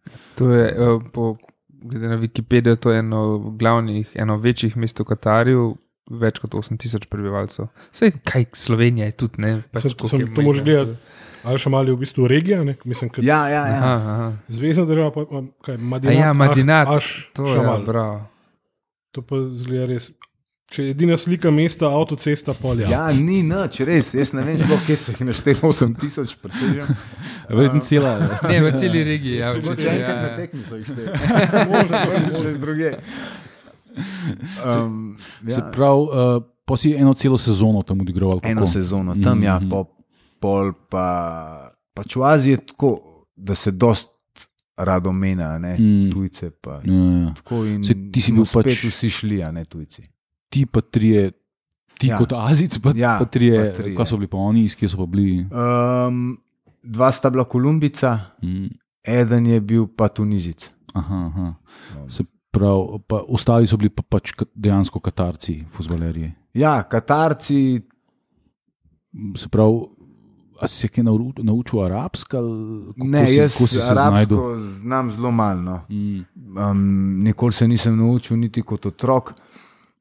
To 0.40 0.48
je, 0.50 0.64
eh, 0.68 1.02
po, 1.12 1.36
glede 1.82 2.08
na 2.08 2.16
Wikipedijo, 2.16 2.76
to 2.76 2.90
je 2.90 2.98
eno 2.98 3.20
glavnih, 3.52 4.10
eno 4.14 4.36
večjih 4.36 4.76
mest 4.76 4.98
v 4.98 5.04
Katarju, 5.04 5.76
več 6.12 6.38
kot 6.38 6.50
8000 6.52 7.06
prebivalcev. 7.06 7.68
Vse 7.90 8.10
kaj 8.22 8.44
Slovenija 8.54 9.06
je 9.06 9.12
tudi, 9.14 9.38
ne? 9.38 9.62
Pač, 9.70 9.82
koliko 9.84 10.08
sem- 10.08 10.34
to 10.34 10.42
moraš 10.42 10.62
gledati. 10.62 10.96
Ali 11.42 11.56
še 11.56 11.70
malo 11.70 11.86
je 11.86 11.94
v 11.94 11.98
bistvu 11.98 12.26
regija, 12.28 12.62
ne? 12.62 12.76
mislim, 12.84 13.10
da 13.10 13.22
Ja, 13.22 13.48
ja, 13.48 13.62
ja. 13.66 13.76
Aha, 13.76 14.10
aha. 14.10 14.26
zvezdna 14.48 14.84
država, 14.84 15.10
pa, 15.10 15.24
pa 15.24 15.40
kaj, 15.62 15.78
Madinat, 15.78 16.12
A 16.12 16.18
ja, 16.18 16.32
Madinat, 16.34 16.88
Aš, 16.90 17.30
To 17.32 17.44
aš, 17.44 17.48
je 17.48 17.56
Šamal. 17.56 17.84
bravo. 17.84 18.26
To 19.10 19.22
pa 19.22 19.36
zgleda 19.50 19.86
res. 19.86 20.10
Če 20.70 20.84
je 20.84 20.90
edina 20.90 21.16
slika 21.16 21.50
mesta, 21.50 21.88
avtocesta, 21.90 22.54
polja. 22.54 22.86
Ja, 22.86 23.08
ni 23.10 23.40
nič, 23.42 23.80
res. 23.80 24.12
Jaz 24.14 24.30
ne 24.32 24.44
vem, 24.44 24.54
sploh, 24.56 24.82
kje 24.86 24.96
so 24.96 25.10
jih 25.10 25.24
našteli 25.24 25.56
8000, 25.60 26.36
presežem. 26.38 26.86
Verjetno 27.48 27.80
cela. 27.80 28.12
Ne, 28.48 28.60
v 28.60 28.70
celi 28.74 29.02
regiji. 29.02 29.36
Ja, 29.36 29.48
Mogoče 29.50 29.72
očitno, 29.72 29.90
enkrat 29.90 30.08
ja, 30.08 30.14
na 30.16 30.28
ja. 30.28 30.36
tekmi 30.36 30.62
so 30.62 30.76
jih 30.76 30.86
šteli. 30.86 31.08
Možno 31.72 31.96
čez 32.36 32.58
druge. 32.58 32.90
Um, 34.60 35.16
Se 35.44 35.58
ja, 35.58 35.66
pravi, 35.68 36.00
uh, 36.02 36.38
pa 36.64 36.76
si 36.76 36.92
eno 36.92 37.14
celo 37.14 37.36
sezono 37.36 37.82
tam 37.82 38.00
odigral. 38.00 38.30
ali 38.32 38.40
eno 38.44 38.60
kako? 38.60 38.72
sezono, 38.72 39.14
tam 39.16 39.42
ja, 39.42 39.58
Mhm. 39.58 39.68
po, 39.68 39.84
pol 40.38 40.70
pa, 40.88 41.06
pač 41.92 42.14
v 42.14 42.22
Aziji 42.24 42.52
je 42.52 42.62
tako, 42.64 42.90
da 43.36 43.54
se 43.54 43.70
dost 43.72 44.10
rado 44.76 45.10
mena, 45.12 45.58
ne, 45.58 45.74
Mm. 45.74 46.10
tujce 46.10 46.50
pa. 46.52 46.78
Ja, 46.80 46.94
ja. 46.94 47.34
Tako 47.34 47.64
in 47.66 47.82
Saj 47.84 47.94
ti 48.12 48.20
si 48.20 48.32
bil 48.32 48.44
pač- 48.44 48.86
vsi 48.86 49.10
šli, 49.10 49.42
a 49.42 49.50
ne 49.50 49.64
tujci. 49.64 50.02
Ti 50.50 50.66
pa 50.66 50.80
trije, 50.82 51.30
ti 51.96 52.06
Ja. 52.06 52.18
kot 52.18 52.32
Azic, 52.34 52.78
pa, 52.78 52.92
Ja, 52.92 53.16
pa 53.18 53.24
trije, 53.24 53.70
pa 53.70 53.76
trije. 53.76 53.96
kaj 53.96 54.06
so 54.06 54.16
bili 54.16 54.26
pa 54.26 54.36
oni, 54.38 54.64
iz 54.64 54.74
kje 54.74 54.88
so 54.88 54.96
pa 54.96 55.06
bili. 55.06 55.46
Um, 55.46 56.38
dva 56.82 57.12
sta 57.12 57.30
bila 57.30 57.44
Kolumbica, 57.44 58.18
Mm. 58.42 58.66
eden 59.04 59.46
je 59.46 59.60
bil 59.60 59.86
pa 59.86 60.08
Tunizic. 60.08 60.70
Aha, 60.94 61.26
aha. 61.26 61.54
Se 62.08 62.22
pravi, 62.50 62.82
pa 63.06 63.22
ostali 63.28 63.66
so 63.66 63.76
bili 63.76 63.90
pa 63.90 64.02
pač 64.02 64.32
dejansko 64.54 65.00
katarci, 65.00 65.64
fuzbalerji. 65.70 66.32
Ja, 66.54 66.82
Katarci, 66.82 67.80
Se 69.36 69.48
pravi, 69.48 69.86
a 70.60 70.68
si 70.68 70.76
se 70.76 70.88
kaj 70.88 71.04
nau- 71.04 71.42
naučil 71.42 71.78
kako 72.24 72.46
ne, 72.96 73.26
si, 73.26 73.34
jaz 73.34 73.52
si 73.52 73.66
se 73.66 73.80
arabsko 73.82 74.56
znam 74.56 75.10
zelo 75.10 75.30
malo. 75.30 75.60
No. 75.60 75.80
Mm. 75.88 76.24
Um, 76.56 76.80
nikoli 77.18 77.52
se 77.52 77.68
nisem 77.68 77.96
naučil, 77.96 78.36
niti 78.36 78.62
kot 78.62 78.86
otrok. 78.86 79.34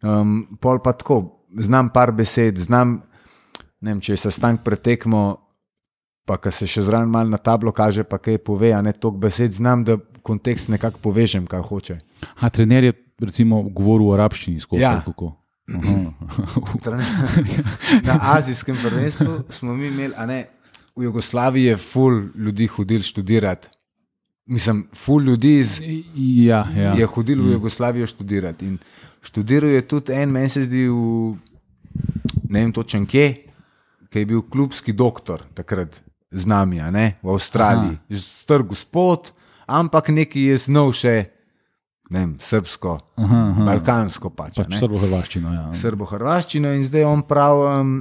Um, 0.04 0.58
pol 0.62 0.80
pa 0.84 0.94
tako, 0.96 1.46
znam 1.60 1.90
par 1.92 2.12
besed, 2.16 2.58
znam, 2.58 3.02
ne 3.82 3.94
vem, 3.94 4.02
če 4.04 4.14
je 4.14 4.24
sestanek 4.26 4.64
pretekmo, 4.64 5.24
pa 6.30 6.38
ki 6.38 6.54
se 6.54 6.68
še 6.70 6.86
zraven 6.86 7.10
malo 7.10 7.32
na 7.32 7.40
tablo 7.42 7.74
kaže, 7.76 8.06
pa 8.08 8.20
kaj 8.22 8.38
pove, 8.46 8.72
a 8.76 8.82
ne 8.86 8.94
toliko 8.94 9.26
besed, 9.26 9.58
znam, 9.58 9.84
da 9.84 9.98
kontekst 10.24 10.70
nekako 10.70 11.02
povežem, 11.04 11.48
kaj 11.50 11.66
hoče. 11.66 11.98
Ha, 12.42 12.50
trener 12.54 12.92
je 12.92 12.94
recimo 13.20 13.64
govoril 13.64 14.12
v 14.12 14.20
arabščini 14.20 14.62
skozi. 14.64 14.84
Ja. 14.84 15.00
kako? 15.06 15.34
Aha. 15.70 16.14
Na 18.08 18.16
azijskem 18.36 18.78
prvenstvu 18.82 19.44
smo 19.54 19.76
mi 19.76 19.88
imeli, 19.88 20.14
a 20.18 20.26
ne, 20.26 20.46
v 20.96 21.04
Jugoslaviji 21.04 21.74
je 21.74 21.78
full 21.78 22.24
ljudi 22.36 22.68
hodil 22.68 23.02
študirati. 23.06 23.70
Mislim, 24.50 24.88
full 24.96 25.24
ljudi 25.24 25.60
iz, 25.60 25.76
ja, 26.16 26.66
ja. 26.76 26.94
je 26.98 27.06
hodil 27.06 27.44
v 27.46 27.52
Jugoslavijo 27.52 28.08
študirati. 28.10 28.66
In 28.66 28.80
študiral 29.22 29.72
je 29.72 29.86
tudi 29.88 30.14
en, 30.16 30.32
meni 30.32 30.50
se 30.50 30.64
zdi, 30.64 30.88
v 30.88 31.38
ne 32.50 32.64
vem 32.64 32.74
točen 32.74 33.06
kje, 33.10 33.28
ki 34.10 34.24
je 34.24 34.30
bil 34.30 34.42
klubski 34.50 34.94
doktor 34.94 35.44
takrat 35.54 36.02
z 36.32 36.46
nami, 36.50 36.82
ne, 36.94 37.18
v 37.22 37.34
Avstraliji. 37.34 37.98
Star 38.22 38.64
gospod, 38.64 39.32
ampak 39.70 40.10
neki 40.14 40.50
je 40.50 40.58
znal 40.66 40.94
še, 40.94 41.16
ne 42.10 42.20
vem, 42.26 42.32
srbsko, 42.42 42.96
Aha, 43.22 43.42
aha. 43.54 43.66
balkansko 43.70 44.32
pač. 44.34 44.62
Pač 44.62 44.80
srbo-hrvaščino. 44.82 45.54
Ja. 45.54 45.66
srbo-hrvaščino 45.78 46.74
in 46.78 46.86
zdaj 46.86 47.06
on 47.06 47.26
pravi, 47.26 47.68
um, 47.70 47.94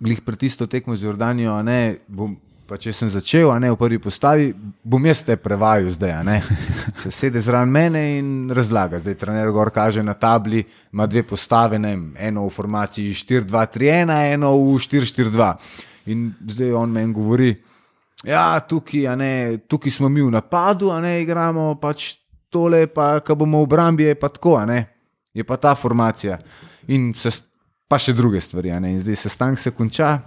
glih 0.00 0.20
pred 0.24 0.40
tisto 0.44 0.68
tekmo 0.68 0.96
z 0.96 1.08
Jordanijo, 1.08 1.56
ne, 1.64 1.98
bom, 2.08 2.36
pa 2.68 2.76
če 2.76 2.92
sem 2.92 3.08
začel, 3.08 3.48
a 3.48 3.56
ne 3.56 3.70
v 3.72 3.78
prvi 3.80 3.96
postavi, 4.02 4.50
bom 4.84 5.06
jaz 5.08 5.22
te 5.24 5.38
prevajal 5.40 5.88
zdaj, 5.94 6.12
a 6.12 6.20
ne. 6.26 6.36
Se 7.02 7.10
sede 7.14 7.40
zraven 7.40 7.72
mene 7.72 8.02
in 8.18 8.28
razlaga. 8.52 9.00
Zdaj 9.00 9.16
trener 9.16 9.48
gor 9.56 9.72
kaže 9.72 10.04
na 10.04 10.12
tabli, 10.12 10.60
ima 10.92 11.06
dve 11.08 11.22
postave, 11.24 11.80
ne 11.80 11.94
eno 12.28 12.44
v 12.44 12.52
formaciji 12.52 13.16
4-2-3-1, 13.16 14.12
eno 14.34 14.52
v 14.60 14.76
4-4-2. 14.84 15.48
In 16.12 16.28
zdaj 16.44 16.76
on 16.76 16.92
meni 16.92 17.16
govori, 17.16 17.50
ja, 18.28 18.60
tukaj, 18.60 19.16
ne, 19.16 19.32
tukaj 19.64 19.96
smo 19.96 20.12
mi 20.12 20.20
v 20.20 20.36
napadu, 20.36 20.92
a 20.92 21.00
ne 21.00 21.22
igramo 21.22 21.72
pač 21.80 22.18
tole, 22.52 22.84
pa 22.92 23.16
ko 23.24 23.36
bomo 23.36 23.64
v 23.64 23.68
obrambi, 23.68 24.10
je 24.12 24.16
pa 24.20 24.28
tako, 24.28 24.58
a 24.60 24.66
ne, 24.68 24.82
je 25.32 25.44
pa 25.44 25.56
ta 25.56 25.72
formacija. 25.72 26.36
In 26.92 27.14
se, 27.16 27.32
pa 27.88 27.96
še 27.96 28.12
druge 28.12 28.44
stvari, 28.44 28.76
a 28.76 28.80
ne, 28.80 28.92
in 28.92 29.00
zdaj 29.00 29.24
sestanek 29.24 29.64
se 29.64 29.72
konča. 29.72 30.18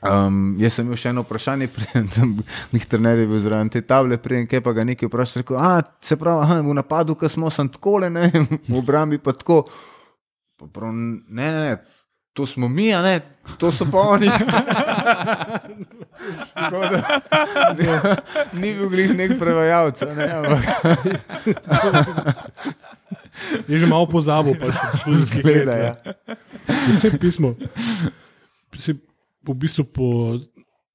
Um, 0.00 0.56
jaz 0.56 0.78
sem 0.78 0.86
imel 0.88 0.96
še 0.96 1.10
eno 1.12 1.26
vprašanje, 1.26 1.68
preden 1.76 2.38
jih 2.72 2.86
trener 2.88 3.20
je 3.20 3.26
bil 3.28 3.40
zraven 3.42 3.68
te 3.72 3.82
table, 3.84 4.16
preden 4.22 4.48
kaj 4.48 4.62
pa 4.64 4.72
ga 4.76 4.86
nekaj 4.88 5.10
vprašal. 5.10 5.42
Rekel, 5.42 5.58
a 5.60 5.82
se 6.00 6.16
pravi, 6.16 6.40
aha, 6.46 6.60
v 6.64 6.76
napadu, 6.78 7.16
ki 7.20 7.28
smo 7.28 7.52
sem 7.52 7.68
tako, 7.68 7.98
ne, 8.06 8.30
v 8.32 8.78
obrambi 8.80 9.20
pa 9.20 9.36
tako. 9.36 9.62
Pa 10.56 10.68
prav, 10.72 10.92
ne, 10.96 11.20
ne, 11.28 11.60
ne, 11.68 11.76
to 12.32 12.46
smo 12.48 12.68
mi, 12.68 12.88
a 12.96 13.02
ne, 13.04 13.20
to 13.60 13.68
so 13.72 13.84
pa 13.90 14.06
oni. 14.16 14.30
Da, 16.60 16.78
ni, 17.78 17.86
ni 18.60 18.70
bil 18.76 18.88
glih 18.92 19.12
nek 19.16 19.32
prevajalec, 19.40 20.02
ne, 20.14 20.26
Je 23.68 23.78
že 23.78 23.86
malo 23.88 24.06
pozabil, 24.10 24.54
pač 24.60 24.74
študijskih 25.00 25.44
let. 25.44 25.54
gleda, 25.64 25.74
ne. 25.74 25.84
ja. 25.84 25.92
Vse 26.92 27.12
pismo. 27.16 27.54
Se, 28.76 28.94
v 29.46 29.54
bistvu 29.54 29.84
po 29.84 30.08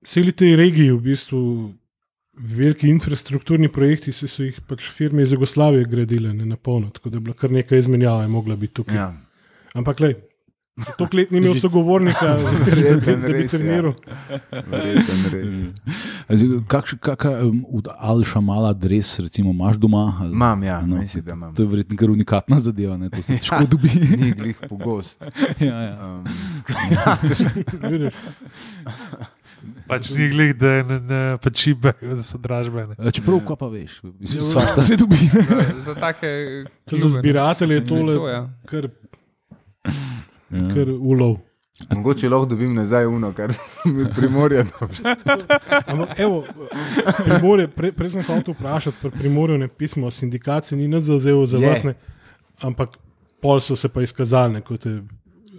celi 0.06 0.32
tej 0.32 0.56
regiji, 0.56 0.92
v 0.92 1.02
bistvu 1.02 1.42
veliki 2.36 2.90
infrastrukturni 2.92 3.70
projekti, 3.72 4.12
se 4.14 4.28
so 4.28 4.44
jih 4.44 4.58
pač 4.68 4.90
firme 4.92 5.24
iz 5.24 5.32
Jugoslavije 5.32 5.88
gradile 5.90 6.34
ne, 6.34 6.46
na 6.46 6.58
polno, 6.58 6.90
tako 6.90 7.10
da 7.10 7.18
je 7.18 7.26
bila 7.28 7.36
kar 7.36 7.52
nekaj 7.52 7.80
izmenjava, 7.80 8.22
je 8.22 8.28
mogla 8.28 8.56
biti 8.56 8.74
tukaj. 8.82 8.98
ja. 8.98 9.14
Ampak, 9.76 10.00
le, 10.00 10.14
to 10.98 11.08
let 11.14 11.32
ni 11.32 11.38
imel 11.38 11.56
sogovornika, 11.56 12.26
da 12.28 12.36
bi, 12.36 12.72
Verjetno 12.72 13.16
da 13.16 13.28
bi 13.28 13.34
res, 13.34 13.54
ja. 13.54 13.58
treniral. 13.60 13.94
Verjetno 14.52 15.30
res. 15.32 16.66
Kakšen 16.68 17.00
od 17.72 17.88
Al-Shamala 18.00 18.74
dres, 18.74 19.20
recimo, 19.20 19.52
imaš 19.52 19.76
doma? 19.80 20.22
Imam, 20.32 20.64
ja, 20.64 20.82
No, 20.82 20.98
mislim, 20.98 21.24
da 21.24 21.34
imam. 21.34 21.56
To 21.56 21.62
je 21.62 21.68
verjetno 21.68 21.98
kar 21.98 22.12
unikatna 22.12 22.60
zadeva, 22.60 22.98
ne? 22.98 23.10
to 23.10 23.24
se 23.24 23.38
težko 23.38 23.64
dobi. 23.72 23.90
Ni 24.22 24.32
glih 24.32 24.60
pogost. 24.70 25.22
ja, 25.70 25.82
ja. 25.82 25.96
Um, 26.06 26.26
Vidiš? 27.90 28.14
Pač 29.88 30.12
ni 30.14 30.28
glih, 30.30 30.52
da 30.60 30.70
je 30.70 30.84
ne, 30.84 31.00
ne 31.00 31.22
pačibe, 31.42 31.94
da 32.02 32.24
so 32.24 32.38
dražbene. 32.38 32.98
E, 33.00 33.12
Čeprav, 33.16 33.40
kaj 33.48 33.58
pa 33.58 33.70
veš, 33.72 33.96
vsak 34.22 34.84
se 34.84 34.98
dobi. 35.00 35.18
Za, 35.32 35.64
za 35.86 35.96
take. 35.96 36.28
To 36.90 37.00
za 37.02 37.10
zbiratelje 37.16 37.80
je 37.80 37.88
tole 37.88 38.14
To, 38.14 38.28
ja. 38.30 38.44
kar, 38.70 38.90
Ja. 40.50 40.68
kar 40.74 40.90
ulov. 40.90 41.38
mogoče 41.90 42.30
lahko 42.30 42.46
dobim 42.46 42.74
nazaj 42.74 43.06
uno, 43.06 43.34
kar 43.34 43.54
mi 43.86 44.04
dobi. 44.04 44.96
Ampak, 45.86 46.20
evo, 46.20 46.44
primorje, 47.26 47.68
pre, 47.68 47.92
prej 47.92 48.10
sem 48.10 48.24
hotel 48.24 48.54
vprašati, 48.54 48.98
pri 49.02 49.12
primorju 49.12 49.58
ne 49.58 49.68
pismo, 49.68 50.12
sindikat 50.12 50.66
se 50.66 50.76
ni 50.76 50.88
nič 50.88 51.04
zauzel 51.04 51.46
za 51.46 51.58
Je. 51.58 51.70
vas, 51.70 51.84
ne, 51.84 51.94
ampak 52.62 52.98
pol 53.42 53.60
so 53.60 53.76
se 53.76 53.90
pa 53.90 54.02
izkazali, 54.02 54.62
kot 54.62 54.86
je 54.86 55.04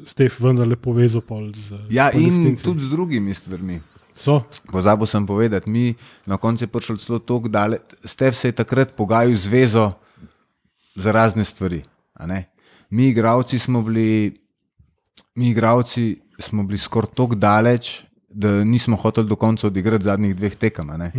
Stef 0.07 0.37
vendarle 0.41 0.77
povezal 0.77 1.21
pol 1.21 1.51
z 1.51 1.75
Ja, 1.91 2.13
in 2.15 2.57
tudi 2.57 2.85
z 2.85 2.91
drugimi 2.91 3.35
stvarmi. 3.35 3.81
So, 4.15 4.45
Pozabil 4.73 5.07
sem 5.07 5.27
povedati, 5.27 5.71
mi 5.71 5.95
na 6.27 6.37
koncu 6.37 6.65
je 6.65 6.69
prišel 6.69 6.97
celo 6.97 7.19
tako 7.19 7.49
daleč. 7.49 7.83
Stev 8.05 8.33
se 8.33 8.49
je 8.49 8.53
takrat 8.57 8.95
pogajal 8.97 9.35
z 9.35 9.47
vezo 9.47 9.91
za 10.95 11.13
razne 11.13 11.45
stvari. 11.45 11.83
a 12.15 12.27
ne. 12.27 12.49
Mi, 12.91 13.09
igravci, 13.09 13.59
smo 13.59 13.83
bili, 13.83 14.39
mi, 15.37 15.49
igravci, 15.49 16.07
smo 16.39 16.65
bili 16.65 16.79
skoraj 16.79 17.11
tako 17.13 17.35
daleč, 17.37 18.03
da 18.31 18.65
nismo 18.65 18.97
hoteli 18.97 19.29
do 19.29 19.37
konca 19.37 19.67
odigrati 19.67 20.05
zadnjih 20.05 20.37
dveh 20.37 20.57
tekem. 20.57 20.91
a 20.91 20.97
ne. 20.97 21.13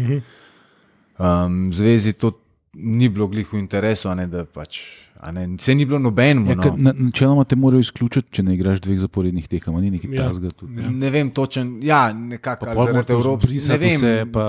Um, 1.18 1.74
zvezi 1.74 2.14
to 2.14 2.32
ni 2.76 3.10
bilo 3.10 3.28
glih 3.28 3.48
v 3.48 3.58
interesu, 3.58 4.10
a 4.10 4.16
ne, 4.16 4.28
da 4.28 4.46
pač. 4.46 4.80
a 5.18 5.32
Ne, 5.32 5.58
se 5.58 5.74
ni 5.74 5.84
bilo 5.84 5.98
nobenemu. 6.00 6.50
Ja, 6.50 6.56
no. 6.56 6.76
na- 6.78 6.94
Načeloma 6.94 7.44
te 7.44 7.56
morajo 7.56 7.80
izključiti, 7.80 8.28
če 8.32 8.44
ne 8.44 8.54
igraš 8.54 8.80
dveh 8.80 9.00
zaporednih 9.00 9.48
tekem, 9.48 9.76
a 9.76 9.82
ni 9.82 9.90
nekaj 9.92 10.12
Ja. 10.12 10.28
tasga 10.28 10.50
tudi. 10.52 10.78
Ja. 10.78 10.90
Ne 10.92 11.10
vem 11.10 11.32
točen, 11.32 11.80
ja, 11.82 12.14
nekako 12.14 12.66
Pa 12.68 12.76
zaradi 12.76 13.14
brisati 13.42 13.74
ne 13.74 13.88
vem, 13.88 13.96
vse, 13.96 14.26
pa 14.32 14.46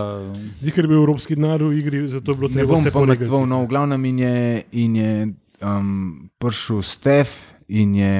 zdi, 0.60 0.70
ker 0.70 0.84
je 0.84 0.88
bil 0.88 0.98
evropski 0.98 1.34
denar 1.34 1.62
v 1.62 1.72
igri, 1.72 2.08
zato 2.08 2.32
je 2.32 2.36
bilo 2.36 2.48
Ne 2.48 2.54
treba 2.54 2.68
bom 2.68 2.80
vse 2.80 2.90
pometoval, 2.90 3.16
polegati. 3.30 3.48
no, 3.48 3.62
v 3.62 3.66
glavnem 3.66 4.04
in 4.04 4.18
je, 4.18 4.36
in 4.74 4.96
je 4.96 5.12
um, 5.62 5.88
prišel 6.38 6.82
Stef 6.82 7.32
in 7.70 7.94
je 7.94 8.12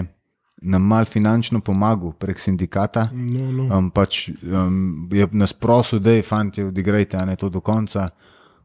nam 0.62 0.82
mal 0.82 1.04
finančno 1.04 1.61
pomagal 1.61 2.12
prek 2.12 2.40
sindikata. 2.40 3.09
No, 3.12 3.52
no. 3.52 3.78
Um, 3.78 3.90
pač, 3.90 4.28
um, 4.42 5.09
je 5.12 5.28
nas 5.32 5.52
prosil, 5.52 5.98
da 5.98 6.11
je 6.11 6.22
fanti, 6.22 6.62
odigrajte 6.62 7.16
a 7.16 7.24
ne 7.24 7.36
to 7.36 7.48
do 7.48 7.61
konca. 7.61 8.09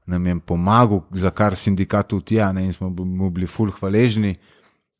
Nam 0.06 0.26
je 0.28 0.40
pomagal, 0.40 1.02
za 1.12 1.30
kar 1.30 1.56
sindikat 1.56 2.08
tudi 2.08 2.36
je, 2.36 2.50
in 2.60 2.74
smo 2.74 2.90
mu 2.90 3.30
bili 3.30 3.48
ful 3.48 3.72
hvaležni. 3.72 4.36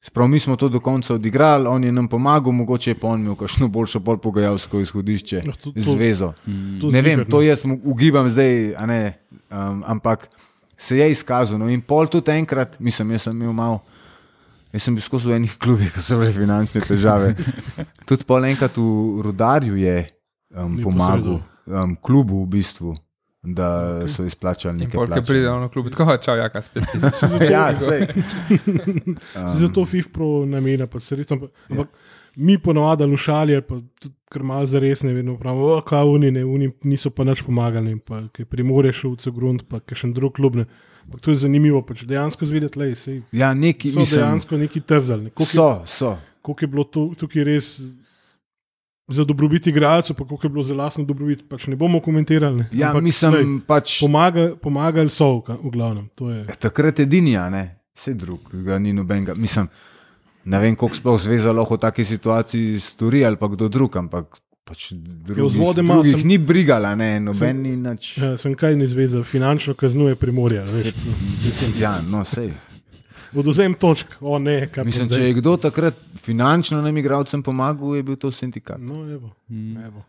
Sprav 0.02 0.28
mi 0.28 0.40
smo 0.40 0.56
to 0.56 0.70
do 0.70 0.80
konca 0.80 1.14
odigrali, 1.14 1.68
on 1.68 1.84
je 1.84 1.92
nam 1.92 2.08
pomagal, 2.08 2.52
mogoče 2.52 2.92
je 2.92 2.96
pa 2.96 3.08
on 3.08 3.22
imel 3.22 3.36
kakšno 3.36 3.68
boljšo 3.68 4.00
pol 4.00 4.18
pogajalsko 4.18 4.80
izhodišče, 4.80 5.42
No, 5.46 5.52
to- 5.54 5.72
to- 5.72 5.82
zvezo. 5.82 6.34
To 6.82 6.92
Ne 6.92 7.02
vem, 7.02 7.26
to 7.26 7.42
jaz 7.42 7.64
ugibam 7.84 8.30
zdaj, 8.30 8.76
ne, 8.88 9.14
um, 9.52 9.84
ampak 9.88 10.28
se 10.78 10.98
je 10.98 11.12
izkazal. 11.12 11.58
No, 11.60 11.70
in 11.70 11.82
pol 11.82 12.08
tudi 12.08 12.32
enkrat, 12.32 12.80
mislim, 12.80 13.12
jaz 13.12 13.22
sem 13.22 13.42
imel 13.42 13.54
malo. 13.54 13.80
Jaz 14.74 14.88
sem 14.88 14.96
bil 14.98 15.06
skozi 15.06 15.30
v 15.30 15.38
enih 15.38 15.54
klubih, 15.62 15.92
ko 15.94 16.02
so 16.02 16.18
bile 16.18 16.34
finančne 16.34 16.82
težave. 16.82 17.36
Tudi 18.10 18.26
pol 18.26 18.48
enkrat 18.50 18.74
v 18.82 19.22
Rudarju 19.22 19.78
je 19.78 19.98
um, 20.58 20.74
Ni 20.74 20.86
pomagal, 20.86 21.44
um, 21.70 21.94
klubu 22.02 22.42
v 22.42 22.50
bistvu, 22.56 22.96
da 23.44 24.08
so 24.08 24.26
izplačali 24.26 24.82
nekaj 24.82 24.98
polk 24.98 25.12
plače. 25.12 25.28
pride 25.28 25.52
na 25.62 25.70
klub, 25.70 25.92
tako 25.94 26.18
čau, 26.18 26.38
jaka 26.40 26.62
spet. 26.66 26.90
Ja, 27.54 27.70
sej. 27.76 28.08
Si 29.52 29.58
za 29.62 29.70
to 29.70 29.86
FIFPro 29.86 30.46
namena, 30.50 30.88
pa 30.88 31.00
se 31.00 31.22
resno. 31.22 31.38
Ampak 31.70 31.94
mi 32.36 32.58
ponovadi 32.58 33.06
lušali, 33.06 33.56
ali 33.56 33.62
pa 33.62 33.82
tudi 34.00 34.16
kar 34.34 34.44
malo 34.44 34.66
za 34.66 34.80
res 34.80 35.04
ne 35.04 35.14
vedno 35.14 35.38
pravimo, 35.38 35.82
kaj 35.86 36.08
oni, 36.10 36.32
ne, 36.32 36.46
oni 36.46 36.72
niso 36.84 37.10
pa 37.14 37.24
nič 37.24 37.44
pomagali, 37.46 37.94
pa 38.00 38.24
kaj 38.34 38.46
primoreš 38.50 39.04
v 39.04 39.16
Cegrunt, 39.22 39.68
pa 39.70 39.80
kaj 39.80 40.04
še 40.04 40.10
drug 40.14 40.34
klub. 40.34 40.58
Ne. 40.58 40.66
Ampak 41.04 41.22
to 41.22 41.34
je 41.34 41.42
zanimivo, 41.44 41.82
pač 41.86 42.06
dejansko 42.08 42.48
zvedeti, 42.48 42.80
da 42.80 42.88
so 42.96 43.12
Ja, 43.36 43.54
neki, 43.54 43.92
mislim, 43.92 44.22
dejansko 44.22 44.58
neki 44.58 44.82
trzali. 44.82 45.24
ne. 45.24 45.46
So, 45.46 45.84
so. 45.86 46.16
Koliko 46.42 46.66
je 46.66 46.68
bilo 46.68 46.84
tu, 46.84 47.04
tukaj 47.20 47.44
res 47.44 47.82
za 49.08 49.24
dobrobit 49.28 49.68
igralcev, 49.68 50.16
pa 50.16 50.26
koliko 50.26 50.48
je 50.48 50.50
bilo 50.50 50.64
za 50.64 50.76
lastno 50.76 51.04
dobrobit, 51.04 51.44
pač 51.50 51.68
ne 51.68 51.76
bomo 51.76 52.00
komentirali. 52.00 52.58
Ne. 52.58 52.68
Ja, 52.72 52.90
Ampak, 52.90 53.04
mislim, 53.04 53.32
glej, 53.32 53.60
pač 53.68 54.00
pomaga, 54.00 54.56
pomagali 54.56 55.12
so, 55.12 55.44
v 55.44 55.70
glavnem. 55.72 56.08
To 56.16 56.32
je. 56.32 56.46
takrat 56.60 57.00
edini, 57.04 57.36
a 57.38 57.50
ne, 57.50 57.66
vse 57.96 58.16
drug, 58.16 58.48
ga 58.64 58.80
ni 58.80 58.94
nobenega. 58.96 59.36
Mislim, 59.36 59.68
ne 60.46 60.60
vem, 60.60 60.76
koliko 60.76 60.96
sploh 60.96 61.20
zveza 61.20 61.52
lahko 61.52 61.76
v 61.76 61.80
taki 61.80 62.06
situaciji 62.06 62.80
stori 62.80 63.26
ali 63.26 63.36
pa 63.36 63.48
kdo 63.48 63.70
drug, 63.70 63.98
ampak 63.98 64.26
pač 64.64 64.92
drugih, 64.92 65.44
vzvode 65.46 65.80
ima, 65.80 65.94
drugih 65.94 66.12
sem- 66.14 66.28
ni 66.28 66.38
brigala, 66.38 66.96
ne, 66.96 67.20
noben 67.20 67.62
ni 67.62 67.76
nič. 67.76 68.18
Ja, 68.18 68.38
sem 68.38 68.56
kaj 68.56 68.76
ne 68.76 68.88
zveza, 68.88 69.24
finančno 69.24 69.74
kaznuje 69.74 70.16
primorje. 70.16 70.68
Se- 70.68 70.94
Ja, 71.78 72.02
no, 72.02 72.24
sej. 72.24 72.52
Odvzem 73.34 73.74
točk, 73.74 74.08
o 74.22 74.40
ne, 74.40 74.70
kaj 74.70 74.86
Mislim, 74.86 75.10
če 75.10 75.22
je 75.24 75.34
kdo 75.34 75.58
takrat 75.58 75.96
finančno 76.16 76.82
nam 76.82 76.98
igralcem 76.98 77.44
pomagal, 77.44 77.96
je 77.96 78.04
bil 78.04 78.16
to 78.16 78.32
sindikat. 78.32 78.78
No, 78.80 79.10
evo, 79.10 79.32
evo. 79.86 80.04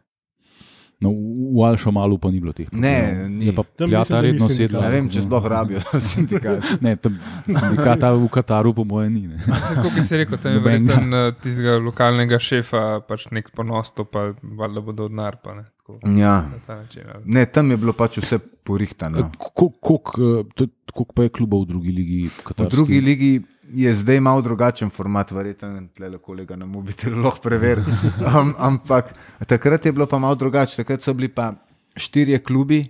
No, 1.01 1.11
v 1.11 1.59
v 1.59 1.65
Alšamalu 1.67 2.17
pa 2.19 2.31
ni 2.31 2.41
bilo 2.41 2.53
teh. 2.55 2.69
Ne, 2.73 2.95
problemov. 3.03 3.31
ni. 3.31 3.45
Je 3.47 3.53
pa 3.53 3.63
ni 3.87 4.23
redno 4.23 4.47
sedla. 4.49 4.81
Ne 4.87 4.91
vem, 4.91 5.09
če 5.11 5.25
sploh 5.27 5.45
rabijo 5.45 5.83
sindikat. 6.11 6.81
Ne, 6.81 6.97
tam 6.97 7.19
sindikata 7.49 8.13
v 8.15 8.29
Kataru, 8.31 8.73
po 8.75 8.85
mojem, 8.85 9.13
ni. 9.15 9.23
Ne. 9.29 9.39
Kot 9.83 9.99
si 10.01 10.17
rekel, 10.17 10.39
tam 10.39 10.53
je 10.57 10.63
verjetno 10.65 11.17
eh, 11.19 11.33
tistega 11.43 11.77
lokalnega 11.83 12.39
šefa, 12.39 13.03
pač 13.09 13.27
nek 13.35 13.51
ponos, 13.55 13.91
to 13.93 14.07
pa 14.07 14.31
valjda 14.43 14.81
bodo 14.81 15.09
odnar. 15.11 15.37
Pa, 15.43 15.55
ne, 15.59 15.65
tako, 15.83 15.99
Ja. 16.15 16.47
način, 16.69 17.03
ali. 17.15 17.23
Ne, 17.27 17.47
tam 17.47 17.71
je 17.71 17.77
bilo 17.77 17.93
pač 17.93 18.19
vse 18.23 18.39
porihtano. 18.39 19.31
Koliko 19.55 21.13
pa 21.15 21.27
je 21.27 21.29
klubov 21.35 21.67
v 21.67 21.69
drugi 21.75 21.93
ligi? 21.93 22.21
V 22.29 22.43
katarski? 22.45 22.77
drugi 22.77 23.01
ligi 23.01 23.33
je 23.73 23.93
zdaj 23.93 24.21
malo 24.21 24.43
drugačen 24.43 24.91
format, 24.91 25.31
verjetno 25.31 25.89
le 25.99 26.19
kolega 26.19 26.57
na 26.57 26.67
mobitelu 26.67 27.23
lahko 27.23 27.41
preveri. 27.43 27.83
Um, 28.25 28.55
ampak 28.59 29.15
takrat 29.47 29.87
je 29.87 29.93
bilo 29.93 30.07
pa 30.07 30.19
malo 30.19 30.35
drugače. 30.35 30.77
Takrat 30.77 31.03
so 31.03 31.15
bili 31.15 31.29
pa 31.29 31.53
štirje 31.97 32.39
klubi, 32.39 32.85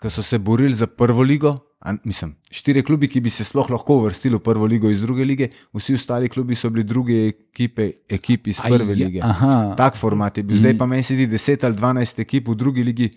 ki 0.00 0.10
so 0.10 0.22
se 0.22 0.38
borili 0.38 0.74
za 0.74 0.86
prvo 0.86 1.22
ligo. 1.22 1.56
A, 1.80 1.94
mislim, 2.04 2.34
štirje 2.50 2.82
klubi, 2.84 3.08
ki 3.08 3.20
bi 3.20 3.30
se 3.30 3.44
sploh 3.44 3.70
lahko 3.70 3.94
uvrstili 4.02 4.36
v 4.36 4.42
prvo 4.44 4.66
ligo 4.68 4.90
iz 4.90 5.00
druge 5.00 5.24
lige, 5.24 5.48
vsi 5.72 5.94
ostali 5.96 6.28
klubi 6.28 6.54
so 6.54 6.68
bili 6.70 6.84
druge 6.84 7.28
ekipe, 7.28 7.90
ekipe 8.08 8.50
iz 8.50 8.60
Aj, 8.64 8.68
prve 8.68 8.92
ja, 8.92 9.06
lige. 9.06 9.20
aha. 9.24 9.74
Tak 9.76 9.96
format 9.96 10.36
je 10.36 10.42
bil. 10.42 10.58
Zdaj 10.60 10.76
pa 10.78 10.86
meni 10.86 11.02
se 11.02 11.14
zdi 11.14 11.26
10 11.26 11.64
ali 11.64 11.76
12 11.76 12.20
ekip 12.20 12.48
v 12.48 12.54
drugi 12.54 12.84
ligi, 12.84 13.08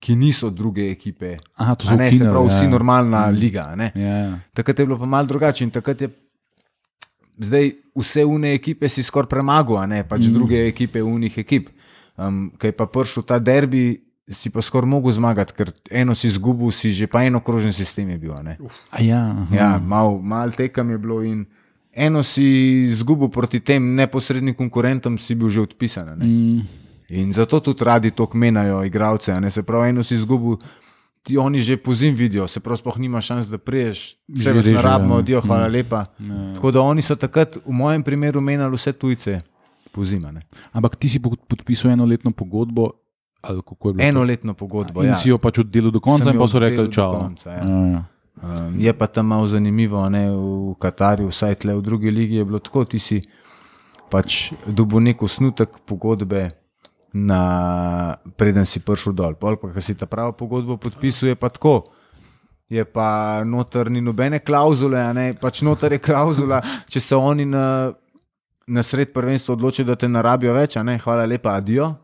ki 0.00 0.16
niso 0.16 0.50
druge 0.50 0.90
ekipe. 0.90 1.38
Aha, 1.56 1.74
to 1.74 1.88
so 1.88 1.96
ne, 1.96 2.10
se 2.10 2.16
ukinili, 2.16 2.30
pravi, 2.30 2.48
vsi 2.48 2.64
ja. 2.64 2.70
normalna 2.70 3.26
liga. 3.32 3.68
a 3.72 3.74
ne. 3.74 3.92
Ja, 3.94 4.16
ja. 4.18 4.38
Takrat 4.54 4.78
je 4.78 4.86
bilo 4.86 4.98
pa 4.98 5.06
malo 5.06 5.26
drugače 5.26 5.64
in 5.64 5.70
takrat 5.70 6.00
je 6.00 6.10
zdaj 7.38 7.72
vse 7.96 8.24
une 8.24 8.54
ekipe 8.54 8.88
si 8.88 9.02
skoraj 9.02 9.28
premagal, 9.28 9.78
a 9.82 9.86
ne 9.86 10.02
pač 10.04 10.26
mm. 10.28 10.34
druge 10.34 10.66
ekipe 10.68 11.02
unih 11.02 11.38
ekip. 11.38 11.70
Um, 12.16 12.50
Kaj 12.56 12.72
pa 12.72 12.86
prišel 12.88 13.26
ta 13.28 13.38
derbi, 13.38 14.00
si 14.28 14.50
pa 14.50 14.62
skoraj 14.64 14.88
mogel 14.88 15.12
zmagati, 15.12 15.52
ker 15.54 15.70
eno 15.90 16.14
si 16.14 16.26
izgubil, 16.26 16.72
si 16.72 16.90
že 16.90 17.06
pa 17.06 17.22
eno 17.22 17.40
krožen 17.40 17.72
sistem 17.72 18.10
je 18.10 18.18
bil. 18.18 18.32
a 18.34 18.42
ne. 18.42 18.56
A 18.90 19.02
ja, 19.02 19.22
aha. 19.30 19.54
Ja, 19.54 19.70
mal, 19.78 20.18
mal 20.18 20.50
tekem 20.50 20.90
je 20.90 20.98
bilo 20.98 21.22
in 21.22 21.44
eno 21.92 22.22
si 22.22 22.44
izgubil 22.88 23.28
proti 23.28 23.60
tem 23.60 23.94
neposrednim 23.94 24.54
konkurentom, 24.54 25.18
si 25.18 25.34
bil 25.34 25.50
že 25.50 25.60
odpisan. 25.60 26.08
a 26.08 26.14
ne. 26.16 26.24
Mm, 26.26 26.60
In 27.08 27.30
zato 27.32 27.60
tudi 27.60 27.84
radi 27.84 28.10
to 28.10 28.26
kmenajo, 28.26 28.82
igravce. 28.84 29.32
a 29.32 29.40
ne. 29.40 29.50
Se 29.50 29.62
pravi, 29.62 29.88
eno 29.94 30.02
si 30.02 30.14
izgubil, 30.14 30.58
ti 31.26 31.34
oni 31.36 31.58
že 31.60 31.74
po 31.76 31.90
zim 31.92 32.14
vidijo, 32.14 32.46
se 32.46 32.60
pravi, 32.60 32.78
sploh 32.78 32.98
nima 32.98 33.18
šans, 33.20 33.46
da 33.46 33.58
priješ, 33.58 34.14
vse 34.30 34.52
režejo, 34.52 34.76
narabimo, 34.76 35.14
ja. 35.14 35.18
odijo, 35.18 35.40
hvala 35.40 35.66
Mm. 35.66 35.72
lepa. 35.72 36.04
Tako 36.54 36.70
da 36.70 36.80
oni 36.82 37.02
so 37.02 37.16
takrat, 37.16 37.56
v 37.58 37.72
mojem 37.72 38.02
primeru, 38.02 38.38
menjali 38.40 38.72
vse 38.72 38.92
tujce 38.94 39.40
po 39.90 40.04
zimane. 40.04 40.40
Ampak 40.72 40.94
ti 40.96 41.08
si 41.08 41.18
po- 41.18 41.34
podpisal 41.36 41.90
enoletno 41.90 42.30
pogodbo. 42.30 42.90
Enoletno 43.98 44.54
pogodbo. 44.54 45.02
In 45.02 45.08
Ja. 45.08 45.16
si 45.16 45.28
jo 45.28 45.38
pač 45.38 45.58
oddelil 45.58 45.90
do 45.90 46.00
konca, 46.00 46.24
Sem 46.24 46.32
in 46.32 46.38
pa 46.38 46.46
so 46.46 46.58
rekli: 46.58 46.78
oddelal 46.78 46.92
čau. 46.92 47.10
konca, 47.20 47.50
ja. 47.50 47.62
Ja, 47.64 47.86
ja. 47.88 48.02
Um, 48.36 48.74
je 48.76 48.92
pa 48.92 49.06
tam 49.06 49.26
malo 49.26 49.46
zanimivo, 49.46 50.08
ne 50.08 50.28
v 50.28 50.74
Katarju, 50.76 51.28
vsaj 51.28 51.54
tle 51.56 51.72
v 51.72 51.80
drugi 51.80 52.10
ligi 52.10 52.34
je 52.34 52.44
bilo 52.44 52.58
tako, 52.58 52.84
ti 52.84 52.98
si 52.98 53.20
pač 54.06 54.52
dobil 54.66 55.00
nek 55.02 55.18
osnutek 55.18 55.68
pogodbe. 55.80 56.50
Na, 57.16 58.16
preden 58.36 58.66
si 58.68 58.82
prišel 58.84 59.14
dol, 59.16 59.36
pol 59.40 59.56
pa, 59.56 59.70
ki 59.72 59.80
si 59.80 59.94
ta 59.96 60.08
pravo 60.10 60.34
pogodbo 60.36 60.76
podpisuje, 60.76 61.36
pa 61.38 61.48
tako. 61.48 61.86
Je 62.68 62.82
pa 62.82 63.44
noter 63.46 63.88
ni 63.94 64.02
nobene 64.02 64.40
klauzule, 64.42 64.98
ne 65.14 65.30
pač 65.38 65.62
noter 65.62 65.94
je 65.96 66.00
klauzula, 66.02 66.58
če 66.90 67.00
se 67.00 67.14
oni 67.14 67.46
na, 67.46 67.94
na 68.66 68.82
sred 68.82 69.14
prvenstva 69.14 69.54
odločijo, 69.54 69.86
da 69.86 69.94
te 69.94 70.10
narabijo 70.10 70.56
več, 70.56 70.76
a 70.76 70.82
ne, 70.82 70.98
hvala 70.98 71.28
lepa, 71.30 71.54
adijo. 71.62 71.94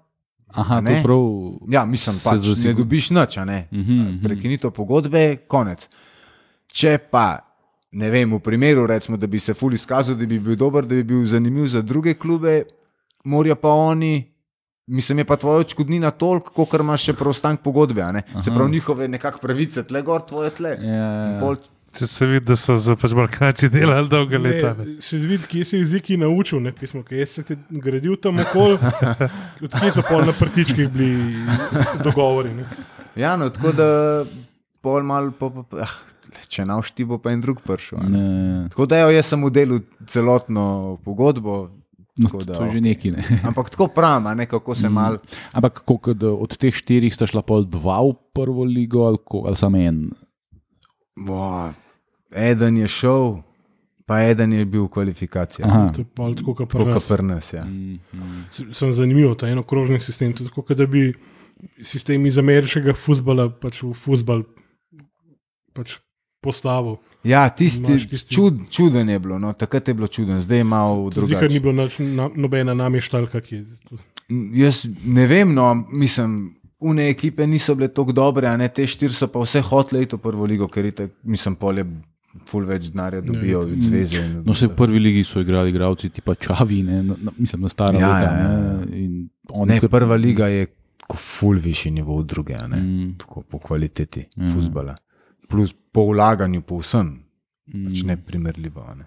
Aha, 0.55 0.81
ne? 0.81 1.01
prav. 1.03 1.27
Ja, 1.73 1.85
mislim, 1.85 2.17
se 2.17 2.29
pač, 2.31 2.47
ne 2.65 2.75
dobiš 2.79 3.11
nič, 3.11 3.39
a 3.43 3.45
ne. 3.49 3.67
Mhm, 3.73 3.93
mhm. 3.93 4.19
Prekinitev 4.23 4.73
pogodbe, 4.77 5.43
konec. 5.51 5.89
Če 6.73 6.97
pa, 7.11 7.43
ne 7.93 8.11
vem, 8.13 8.31
v 8.33 8.41
primeru, 8.41 8.87
recimo, 8.87 9.19
da 9.19 9.27
bi 9.27 9.41
se 9.43 9.57
ful 9.59 9.75
izkazal, 9.75 10.17
da 10.17 10.29
bi 10.29 10.39
bil 10.41 10.57
dober, 10.57 10.87
da 10.87 10.95
bi 10.95 11.05
bil 11.05 11.27
zanimiv 11.27 11.67
za 11.75 11.83
druge 11.83 12.15
klube, 12.15 12.63
morajo 13.25 13.59
pa 13.61 13.75
oni. 13.93 14.32
Mislim, 14.93 15.19
je 15.19 15.25
pa 15.25 15.37
tvoja 15.37 15.63
odškodnina 15.63 16.11
toliko, 16.13 16.53
kot 16.53 16.77
imaš 16.77 17.07
še 17.07 17.15
preostanek 17.15 17.61
pogodbe. 17.61 18.03
a 18.03 18.11
ne. 18.13 18.23
Se 18.37 18.51
pravi, 18.51 18.71
njihove 18.71 19.09
nekakšne 19.09 19.41
pravice, 19.41 19.83
tle 19.83 20.03
gor, 20.03 20.21
tvoje 20.23 20.51
tle. 20.53 20.77
Ja, 20.77 20.91
ja, 20.93 21.13
In 21.27 21.33
ja. 21.33 21.39
pol- 21.41 21.63
Če 21.93 22.07
se 22.07 22.25
vidi, 22.25 22.47
da 22.47 22.57
so 22.57 22.73
za 22.81 22.95
pač 22.97 23.13
Balkanci 23.13 23.69
delali 23.69 24.09
dolga 24.09 24.39
leta. 24.39 24.71
Ne. 24.73 24.85
Ne, 24.87 25.01
se 25.01 25.19
vidi, 25.19 25.45
kje 25.47 25.65
si 25.65 25.77
jeziki 25.77 26.17
naučil, 26.17 26.61
ne 26.61 26.73
pismo, 26.73 27.03
kje 27.03 27.27
si 27.27 27.43
ti 27.45 27.57
gradil 27.71 28.17
tam 28.17 28.39
okol, 28.41 28.79
odkje 29.65 29.91
so 29.93 30.01
pol 30.03 30.25
na 30.25 30.33
prtičkih 30.33 30.89
bili 30.89 31.37
dogovori. 32.01 32.55
Ne. 32.55 32.65
Ja, 33.15 33.35
no, 33.37 33.51
tako 33.53 33.73
da 33.73 33.89
pol 34.81 35.05
mal, 35.05 35.29
po, 35.33 35.51
po, 35.51 35.63
po, 35.65 35.83
ah, 35.85 35.93
če 36.49 36.65
na 36.65 36.79
všti 36.81 37.05
bo 37.05 37.21
pa 37.21 37.29
en 37.31 37.45
drug 37.45 37.61
prišel. 37.61 38.01
a 38.01 38.09
ne. 38.09 38.19
Ne, 38.19 38.69
Tako 38.73 38.89
da 38.89 39.03
jo, 39.05 39.13
jaz 39.13 39.29
sem 39.29 39.45
v 39.45 39.53
delu 39.53 39.81
celotno 40.09 40.65
pogodbo. 41.05 41.69
No, 42.17 42.29
tako 42.29 42.45
da, 42.45 42.55
to 42.59 42.65
je 42.65 42.71
že 42.71 42.79
okej. 42.79 42.81
neki. 42.81 43.11
Ne. 43.11 43.23
Ampak 43.49 43.71
tako 43.71 43.89
pravim, 43.89 44.27
a 44.27 44.35
ne 44.35 44.47
kako 44.47 44.75
se 44.75 44.89
mal. 44.89 45.19
Ampak 45.53 45.83
koliko, 45.85 46.13
od 46.37 46.57
teh 46.57 46.75
štirih 46.75 47.15
sta 47.15 47.27
šla 47.27 47.43
pol 47.43 47.65
dva 47.65 48.01
v 48.03 48.13
prvo 48.35 48.65
ligo, 48.65 49.07
ali, 49.07 49.19
ko- 49.25 49.47
ali 49.47 49.57
samo 49.57 49.79
en? 49.79 50.11
Bo, 51.17 51.73
eden 52.33 52.77
je 52.77 52.89
šel, 52.89 53.43
pa 54.07 54.23
eden 54.25 54.53
je 54.53 54.65
bil 54.65 54.85
v 54.85 54.93
kvalifikacijah. 54.93 55.69
Aha. 55.69 55.89
To 55.93 56.01
je 56.01 56.09
pol 56.09 56.35
tako, 56.37 56.55
kot 56.55 56.69
pri 56.69 56.85
nas. 56.85 57.09
pri 57.09 57.23
nas. 57.25 57.53
Ja. 57.53 57.65
Mm, 57.65 57.99
mm. 58.13 58.73
Sem 58.73 58.93
zanimiv, 58.93 59.35
ta 59.37 59.49
enokrožni 59.49 60.01
sistem. 60.01 60.33
To 60.33 60.45
je 60.45 60.49
Tako, 60.49 60.63
kot 60.63 60.77
da 60.77 60.87
bi 60.87 61.13
sistem 61.83 62.27
iz 62.27 62.39
ameriškega 62.39 62.95
futbola 62.99 63.49
pač 63.49 63.83
v 63.83 63.93
futbal 63.95 64.43
pač 65.73 65.97
postavil. 66.43 66.97
Ja, 67.25 67.49
tisti, 67.49 67.83
tisti- 68.05 68.35
čud, 68.35 68.59
čuden 68.71 69.09
je 69.09 69.19
bilo, 69.19 69.39
no, 69.39 69.53
takrat 69.55 69.89
je 69.89 69.95
bilo 69.95 70.09
čuden, 70.09 70.41
zdaj 70.41 70.59
je 70.59 70.65
malo 70.67 70.97
Zihar 71.07 71.23
ni 71.23 71.29
drugače. 71.29 71.61
bilo 71.61 71.73
nač, 71.75 71.99
na, 72.01 72.31
nobena 72.37 72.75
nameštalka, 72.75 73.41
ki 73.41 73.55
je. 73.55 73.65
Jaz 74.55 74.83
ne 75.05 75.27
vem, 75.27 75.55
no, 75.55 75.69
mislim. 75.93 76.55
Une 76.83 77.05
ekipe 77.07 77.47
niso 77.47 77.75
bile 77.75 77.87
tako 77.89 78.11
dobre, 78.13 78.49
a 78.49 78.57
ne 78.57 78.67
te 78.69 78.83
štiri 78.85 79.15
so 79.15 79.29
pa 79.29 79.39
vse 79.39 79.61
hotele 79.63 80.01
iti 80.03 80.17
v 80.17 80.21
prvo 80.21 80.45
ligo, 80.45 80.67
ker 80.67 80.85
je, 80.85 81.05
mislim, 81.25 81.55
polje 81.55 81.85
ful 82.45 82.65
več 82.65 82.89
denarja 82.89 83.21
dobijo 83.23 83.61
od 83.61 83.77
zveze. 83.79 84.19
in 84.19 84.33
No, 84.43 84.51
se 84.53 84.67
v 84.67 84.69
vse. 84.69 84.77
prvi 84.77 84.99
ligi 84.99 85.23
so 85.23 85.41
igrali 85.41 85.71
igralci 85.71 86.11
tipa 86.11 86.35
Čavi, 86.37 86.83
ne, 86.83 87.03
na, 87.05 87.15
na, 87.21 87.31
mislim 87.39 87.63
na 87.63 87.69
stara 87.69 87.95
Ja, 87.95 88.09
leta. 88.11 88.33
ja, 88.33 88.41
ja. 88.41 88.49
Ne, 88.81 88.99
in 88.99 89.13
oni 89.51 89.69
Ne, 89.69 89.79
kar- 89.79 89.89
prva 89.91 90.17
liga 90.17 90.49
je 90.49 90.67
ful 91.15 91.55
višji 91.57 91.91
nivo 91.93 92.17
od 92.17 92.27
druge, 92.27 92.55
a 92.55 92.67
ne? 92.67 92.77
Mm. 92.79 93.15
tako 93.17 93.43
po 93.43 93.59
kvaliteti 93.61 94.27
Ja. 94.33 94.43
mm. 94.43 94.51
futbola. 94.51 94.95
Plus 95.49 95.75
po 95.93 96.07
vlaganju, 96.07 96.63
po 96.63 96.79
vsem, 96.79 97.19
Mm. 97.65 97.87
pač 97.87 98.03
ne 98.03 98.17
primerljivo. 98.19 98.83
a 98.83 98.95
Ne? 98.95 99.05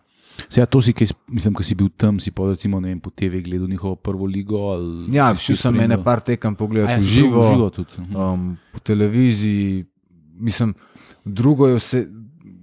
Se, 0.47 0.59
ja, 0.59 0.65
to 0.65 0.79
si, 0.79 0.91
kaj, 0.91 1.07
mislim, 1.29 1.53
ko 1.53 1.61
si 1.61 1.75
bil 1.75 1.89
tam, 1.89 2.19
si 2.19 2.29
pa 2.29 2.43
recimo, 2.45 2.79
ne 2.79 2.89
vem, 2.89 2.99
po 2.99 3.09
TV 3.09 3.41
gledal 3.41 3.67
njihovo 3.67 3.95
prvo 3.95 4.25
ligo. 4.25 4.57
ali 4.69 5.07
Ja, 5.09 5.29
si 5.31 5.43
šel 5.45 5.55
sem 5.57 5.79
ene 5.81 5.97
par 5.97 6.19
tekem 6.19 6.51
A 6.51 6.55
pogledati 6.55 6.91
ja, 6.93 7.01
živo, 7.03 7.43
živo 7.45 7.69
tudi. 7.71 7.91
mhm. 7.99 8.15
um, 8.15 8.41
po 8.71 8.79
televiziji. 8.81 9.85
Mislim, 10.35 10.73
drugo 11.25 11.67
je 11.67 11.75
vse 11.75 12.07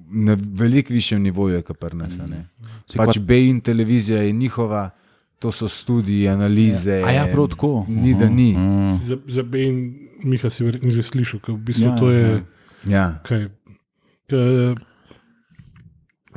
na 0.08 0.36
veliko 0.38 0.92
višjem 0.92 1.22
nivoju, 1.22 1.62
kot 1.62 1.78
pri 1.78 1.94
nas. 1.94 2.18
a 2.18 2.26
ne. 2.26 2.48
Se 2.86 2.96
Pač 2.96 3.16
kva- 3.16 3.22
BN 3.22 3.60
televizija 3.60 4.18
je 4.20 4.32
njihova, 4.32 4.90
to 5.38 5.50
so 5.50 5.66
studiji, 5.66 6.28
analize. 6.28 7.02
A 7.02 7.10
ja, 7.10 7.26
prav 7.26 7.48
tako. 7.48 7.84
Ni, 7.88 8.14
da 8.14 8.28
ni. 8.28 8.52
Mm. 8.52 8.98
Za, 9.00 9.16
za 9.28 9.42
Ben, 9.42 9.94
Miha 10.20 10.50
si 10.50 10.62
verjetno 10.62 10.90
že 10.90 11.02
slišal, 11.02 11.40
ker 11.40 11.52
v 11.52 11.58
bistvu 11.58 11.82
Ja, 11.82 11.88
ja, 11.88 11.96
to 11.96 12.10
je. 12.10 12.28
ja. 12.28 12.40
Ja. 12.84 13.06
Kaj, 13.22 13.48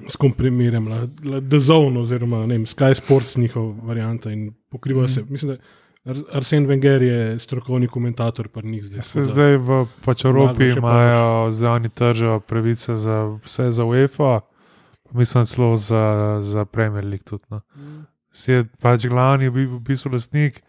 Skomprimiram, 0.10 0.88
da 1.42 1.60
zovno, 1.60 2.02
oziroma 2.02 2.46
vem, 2.46 2.66
Sky 2.66 2.94
Sports 2.96 3.38
njihova 3.38 3.76
varianta 3.84 4.32
in 4.32 4.54
pokriva 4.70 5.04
mm. 5.04 5.08
se. 5.10 5.24
Mislim, 5.30 5.52
da 5.52 5.62
Ar- 6.06 6.38
Arsen 6.38 6.68
Wenger 6.68 7.02
je 7.02 7.40
strokovni 7.40 7.88
komentator 7.88 8.48
pri 8.48 8.68
njih 8.68 8.84
zdaj. 8.84 9.02
Se 9.02 9.14
tako 9.14 9.28
da- 9.28 9.34
zdaj 9.34 9.58
v 9.58 9.86
pač 10.06 10.26
Evropi 10.26 10.70
imajo, 10.78 11.52
zdaj 11.52 11.72
oni 11.72 11.90
tržijo 11.90 12.40
pravice 12.40 12.96
za 12.96 13.40
vse 13.44 13.72
za 13.72 13.86
UEFA, 13.86 14.40
pa 15.04 15.18
mislim 15.18 15.46
celo 15.46 15.78
za, 15.78 16.38
za 16.42 16.66
Premier 16.66 17.06
League. 17.06 17.24
Tudi, 17.24 17.44
no. 17.50 17.62
Si 18.32 18.52
je 18.52 18.66
pač 18.80 19.08
glavni, 19.08 19.50
v 19.50 19.80
bistvu 19.80 20.12
lastnik 20.12 20.62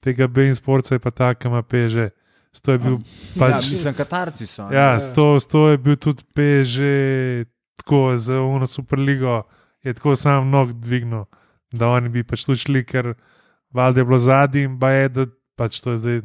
tega 0.00 0.26
BN 0.26 0.54
Sportsa, 0.54 0.94
je 0.94 0.98
pa 0.98 1.10
ta, 1.10 1.34
ki 1.34 1.48
ima 1.48 1.62
peže. 1.62 2.10
To 2.58 2.72
je 2.72 2.78
bil 2.78 2.92
Ja, 2.92 3.00
pač. 3.38 3.70
mislim, 3.70 3.94
Katarci 3.94 4.46
so. 4.46 4.62
a 4.62 4.70
ne. 4.70 4.76
Ja, 4.76 5.00
sto, 5.00 5.40
sto 5.40 5.68
je 5.68 5.78
bil 5.78 5.96
tudi 5.96 6.24
peže, 6.34 7.44
tako 7.76 8.16
za 8.16 8.40
uno 8.40 8.66
superligo, 8.66 9.42
je 9.82 9.94
tako 9.94 10.16
sam 10.16 10.50
nog 10.50 10.72
dvignil, 10.74 11.24
da 11.70 11.88
oni 11.88 12.08
bi 12.08 12.22
pač 12.22 12.44
tu 12.44 12.54
šli, 12.54 12.84
ker 12.84 13.14
valjda 13.70 14.00
je 14.00 14.04
bilo 14.04 14.18
zadnji 14.18 14.62
in 14.62 14.78
ba 14.78 14.90
je, 14.90 15.08
da 15.08 15.26
pač 15.54 15.80
to 15.80 15.90
je 15.90 15.98
zdaj 15.98 16.20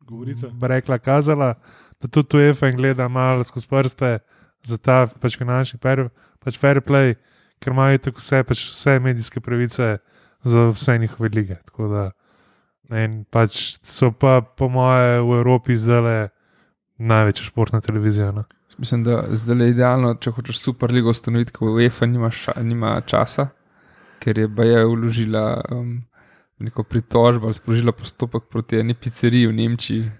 Govorica. 0.00 0.48
rekla, 0.62 0.98
kazala, 0.98 1.54
da 2.00 2.08
tudi 2.08 2.36
UEFA 2.38 2.68
in 2.68 2.76
gleda 2.76 3.08
malo 3.08 3.44
skozi 3.44 3.68
prste 3.68 4.18
za 4.62 4.78
ta 4.78 5.06
pač 5.20 5.36
finančni 5.36 5.78
fair, 5.78 6.08
pač 6.38 6.58
fair 6.58 6.80
play, 6.80 7.14
ker 7.58 7.72
imajo 7.72 7.98
tako 8.00 8.18
vse, 8.18 8.42
pač 8.42 8.58
vse 8.70 8.98
medijske 8.98 9.40
pravice 9.40 9.98
za 10.42 10.70
vse 10.70 10.98
njihove 10.98 11.28
lige. 11.28 11.54
Tako 11.64 11.88
da, 11.88 12.10
In 12.88 13.24
pač 13.28 13.76
so 13.84 14.10
pa, 14.16 14.40
po 14.40 14.68
moje, 14.72 15.20
v 15.20 15.40
Evropi 15.42 15.76
zdaj 15.76 16.30
največja 16.98 17.44
športna 17.44 17.80
televizija. 17.84 18.32
No. 18.32 18.44
Mislim, 18.78 19.04
da 19.04 19.24
zdaj 19.30 19.64
je 19.64 19.70
idealno, 19.74 20.14
če 20.14 20.30
hočeš 20.30 20.60
superligo 20.62 21.10
ustanoviti, 21.10 21.52
ko 21.52 21.74
UEFA 21.74 22.06
nima, 22.06 22.30
ša, 22.30 22.54
nima 22.62 22.94
časa, 23.06 23.48
ker 24.22 24.38
je 24.38 24.48
Baja 24.48 24.84
vložila 24.86 25.60
um, 25.74 25.98
neko 26.62 26.82
pritožbo 26.82 27.50
ali 27.50 27.58
sprožila 27.58 27.92
postopek 27.92 28.48
proti 28.50 28.78
eni 28.78 28.94
pizzeriji 28.94 29.50
v 29.50 29.58
Nemčiji, 29.58 30.10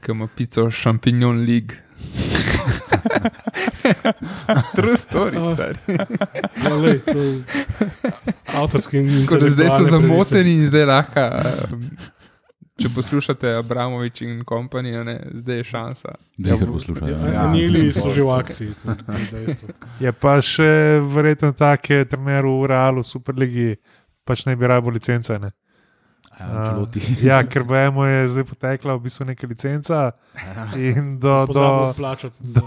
ki 0.00 0.12
ima 0.12 0.28
pico 0.28 0.70
Champignon 0.70 1.44
League. 1.48 2.35
True 4.74 4.96
story, 4.96 5.36
Ah. 5.36 5.54
stari. 5.54 5.78
Ja, 6.58 6.74
lej, 6.74 7.00
to 7.00 7.42
avtorski 8.54 8.98
in 8.98 9.22
Tako 9.22 9.36
da 9.36 9.50
zdaj 9.50 9.70
so 9.70 9.84
zamoteni 9.86 10.52
in 10.52 10.66
zdaj 10.66 10.84
lahko. 10.84 11.20
Um, 11.70 11.90
če 12.76 12.88
poslušate 12.90 13.54
Abramovič 13.54 14.20
in 14.20 14.44
kompanijo, 14.44 15.04
zdaj 15.34 15.56
je 15.56 15.64
šansa. 15.64 16.08
Zihar 16.38 16.68
poslušajo. 16.68 17.06
pravice. 17.06 17.26
Ja. 17.26 17.34
Ja, 17.34 17.42
Anili 17.42 17.92
so 17.92 18.10
že 18.10 18.22
v 18.22 18.30
akciji. 18.30 18.74
je 20.00 20.12
pa 20.12 20.40
še 20.40 21.00
verjetno 21.02 21.52
tak, 21.52 21.90
je 21.90 22.04
trener 22.04 22.44
v 22.44 22.66
Realu, 22.66 23.02
Superligi, 23.02 23.76
pač 24.24 24.44
ne 24.44 24.56
bi 24.56 24.66
rabo 24.66 24.90
licence. 24.90 25.38
Ne? 25.38 25.50
Ja, 26.36 26.46
Ancelotti. 26.52 27.00
ja, 27.22 27.38
ker 27.42 27.64
BMO 27.64 28.04
je 28.04 28.28
zdaj 28.28 28.44
potekla 28.44 28.92
v 28.92 29.00
bistvu 29.00 29.24
neka 29.24 29.46
licenca 29.46 30.12
in 30.76 31.16
do, 31.16 31.46
do, 31.46 31.54
do, 31.96 32.28
do 32.36 32.60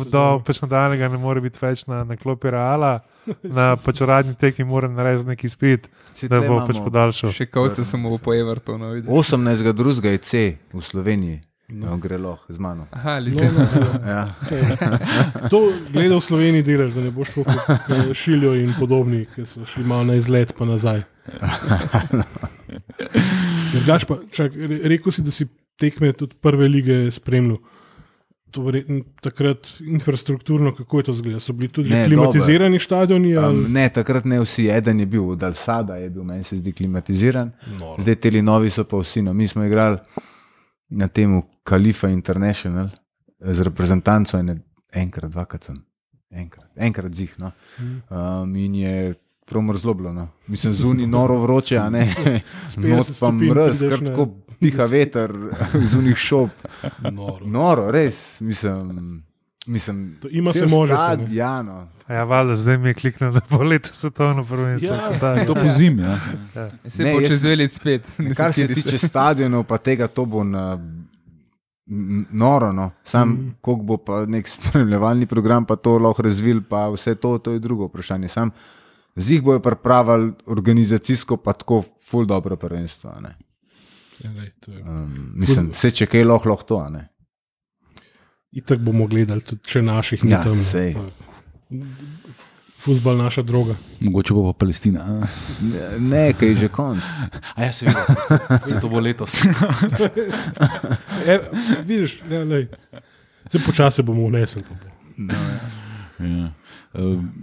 sezono. 0.00 0.40
pač 0.40 0.60
nadaljnega 0.62 1.04
ne 1.06 1.18
more 1.18 1.40
biti 1.40 1.60
več 1.60 1.84
na, 1.84 2.00
na 2.02 2.16
klopi 2.16 2.48
Reala, 2.48 3.02
na 3.44 3.74
pač 3.84 4.00
uradni 4.00 4.32
tekmi 4.34 4.64
mora 4.64 4.88
narediti 4.88 5.28
neki 5.28 5.48
spit, 5.48 5.90
Saj 6.12 6.28
da 6.28 6.40
bo 6.40 6.62
pač 6.64 6.80
podaljšal. 6.80 7.32
Še 7.32 7.46
kauce 7.48 7.84
samo 7.84 8.16
po 8.16 8.32
Evertonu. 8.32 8.94
videl. 8.94 9.12
18. 9.12 9.68
druga 9.74 10.08
je 10.08 10.18
C 10.20 10.32
v 10.72 10.80
Sloveniji, 10.80 11.42
no. 11.68 11.98
gre 11.98 12.16
lahko 12.16 12.48
z 12.48 12.56
mano. 12.58 12.88
Aha, 12.90 13.18
No, 13.18 13.24
licenca. 13.26 13.68
no, 13.68 14.00
Ja. 14.02 14.24
To 15.46 15.60
gledal 15.92 16.16
v 16.16 16.24
Sloveniji 16.24 16.64
delaš, 16.64 16.96
da 16.96 17.00
ne 17.02 17.12
boš 17.12 17.28
tako 17.30 17.44
kot 17.44 18.16
šiljo 18.16 18.56
in 18.56 18.72
podobni, 18.74 19.26
ki 19.28 19.44
so 19.44 19.60
šli 19.66 19.84
malo 19.84 20.04
na 20.04 20.16
izlet 20.16 20.56
pa 20.56 20.64
nazaj. 20.64 21.04
Drugač 23.72 24.04
pa, 24.04 24.18
čak, 24.30 24.54
re- 24.56 24.80
rekel 24.84 25.12
si, 25.12 25.22
da 25.22 25.30
si 25.30 25.46
tekme 25.78 26.12
tudi 26.12 26.36
prve 26.40 26.68
lige 26.68 27.10
spremljal. 27.10 27.58
To 28.50 28.64
verjetno 28.66 29.04
takrat 29.22 29.66
infrastrukturno, 29.80 30.72
kako 30.74 30.98
je 30.98 31.04
to 31.04 31.12
izgledalo? 31.12 31.40
So 31.40 31.52
bili 31.52 31.68
tudi 31.68 31.90
Ne, 31.90 32.06
klimatizirani 32.06 32.78
stadioni? 32.78 33.36
Um, 33.36 33.44
ali- 33.44 33.68
ne, 33.68 33.88
takrat 33.88 34.24
ne 34.24 34.40
vsi, 34.40 34.66
eden 34.68 35.00
je 35.00 35.06
bil, 35.06 35.28
od 35.30 35.42
Alsada 35.42 35.96
je 35.96 36.10
bil, 36.10 36.24
meni 36.24 36.42
se 36.42 36.56
zdi 36.56 36.72
klimatiziran. 36.72 37.52
Noro. 37.78 38.02
Zdaj 38.02 38.14
ti 38.16 38.42
novi 38.42 38.70
so 38.70 38.84
pa 38.84 38.98
vsi. 38.98 39.22
No. 39.22 39.32
Mi 39.32 39.46
smo 39.48 39.64
igrali 39.64 39.98
na 40.88 41.08
tem 41.08 41.42
Kalifa 41.62 42.08
International 42.08 42.88
z 43.40 43.60
reprezentanco 43.62 44.38
ene, 44.38 44.58
enkrat, 44.92 45.30
dvakrat 45.30 45.64
sem. 45.64 45.78
Enkrat, 46.30 46.66
enkrat 46.76 47.14
zih. 47.14 47.30
No. 47.38 47.52
Um, 48.10 48.56
in 48.56 48.74
je 48.74 49.14
prav 49.50 49.62
mrzlo 49.62 49.94
bilo. 49.94 50.12
No. 50.12 50.28
Mislim, 50.46 50.72
zunaj 50.72 51.06
noro 51.06 51.38
vroče, 51.38 51.76
a 51.78 51.90
ne. 51.90 52.04
Not 52.76 53.08
50 53.08 53.20
pa 53.20 53.30
mrz, 53.30 53.80
kar 53.90 54.06
tako 54.06 54.28
piha 54.60 54.84
veter, 54.84 55.34
zunaj 55.92 56.14
šop. 56.14 56.50
Noro. 57.10 57.46
Noro, 57.46 57.90
res. 57.90 58.40
Mislim, 58.40 59.22
mislim, 59.66 60.18
To 60.22 60.28
ima 60.30 60.52
se 60.52 60.66
ne. 60.66 61.34
Ja, 61.34 61.62
no. 61.62 61.88
Ja, 62.08 62.24
valjda, 62.24 62.54
zdaj 62.54 62.78
mi 62.78 62.88
je 62.88 62.94
kliknilo, 62.94 63.32
da 63.32 63.40
bo 63.50 63.62
leto 63.62 63.90
svetovno 63.92 64.44
prvenstvo. 64.44 64.94
Ja. 64.94 65.36
Ja, 65.36 65.46
To 65.46 65.54
po 65.54 65.68
zimi. 65.76 66.02
Ja. 66.02 66.18
Se 66.88 67.02
Ne, 67.02 67.14
bo 67.14 67.20
čez 67.20 67.40
dve 67.40 67.56
leti 67.56 67.74
spet. 67.74 68.06
Kar 68.36 68.52
se 68.52 68.74
tiče 68.74 68.98
stadionov, 68.98 69.64
pa 69.64 69.78
tega, 69.78 70.06
to 70.06 70.24
bo 70.24 70.44
na, 70.44 70.78
noro. 72.30 72.72
No. 72.72 72.90
Sam, 73.04 73.28
mm. 73.28 73.54
koliko 73.60 73.84
bo 73.84 73.96
pa 73.96 74.26
nek 74.26 74.48
spremljevalni 74.48 75.26
program, 75.26 75.64
pa 75.64 75.76
to 75.76 75.98
lahko 75.98 76.22
razvil, 76.22 76.62
pa 76.68 76.88
vse 76.88 77.14
to, 77.14 77.38
to 77.38 77.52
je 77.52 77.58
drugo 77.58 77.86
vprašanje. 77.86 78.28
Sam, 78.28 78.50
zih 79.20 79.42
bojo 79.42 79.60
pripravili 79.60 80.32
organizacijsko, 80.48 81.36
pa 81.36 81.52
tako, 81.54 81.80
ful 82.02 82.26
dobro 82.26 82.56
prvenstvo. 82.56 83.10
a 83.10 83.20
ne. 83.20 83.36
Ja, 84.18 84.30
lej, 84.32 84.50
to 84.60 84.72
je- 84.72 84.82
Um, 84.82 85.32
mislim, 85.34 85.72
se 85.74 85.90
če 85.90 86.06
kaj 86.06 86.24
lahko, 86.24 86.48
lahko 86.48 86.64
to. 86.64 86.78
a 86.78 86.88
ne. 86.90 87.08
Itak 88.52 88.78
bomo 88.80 89.06
gledali 89.06 89.40
tudi 89.40 89.62
če 89.64 89.82
naših 89.82 90.24
ni 90.24 90.30
Ja, 90.30 90.42
tam. 90.42 90.54
sej. 90.56 90.96
Fusbal 92.78 93.16
naša 93.16 93.42
droga. 93.42 93.74
Mogoče 94.00 94.34
bo 94.34 94.42
pa 94.44 94.58
Palestina. 94.58 95.00
a? 95.00 95.26
Ne, 95.62 95.98
Ne, 96.00 96.32
kaj 96.32 96.48
je 96.48 96.56
že 96.56 96.68
konc. 96.70 97.04
A 97.56 97.62
ja, 97.62 97.72
seveda. 97.72 98.04
Se 98.66 98.80
to 98.80 98.88
bo 98.88 99.00
letos. 99.00 99.36
E, 101.26 101.38
vidiš, 101.84 102.22
ja, 102.30 102.40
lej. 102.40 102.68
Se 103.48 103.58
počasi 103.60 104.02
bomo 104.02 104.22
unesli. 104.22 104.62
pa 104.62 104.74
bo. 104.74 104.86
Ja. 105.24 105.38
Uh, 106.18 106.48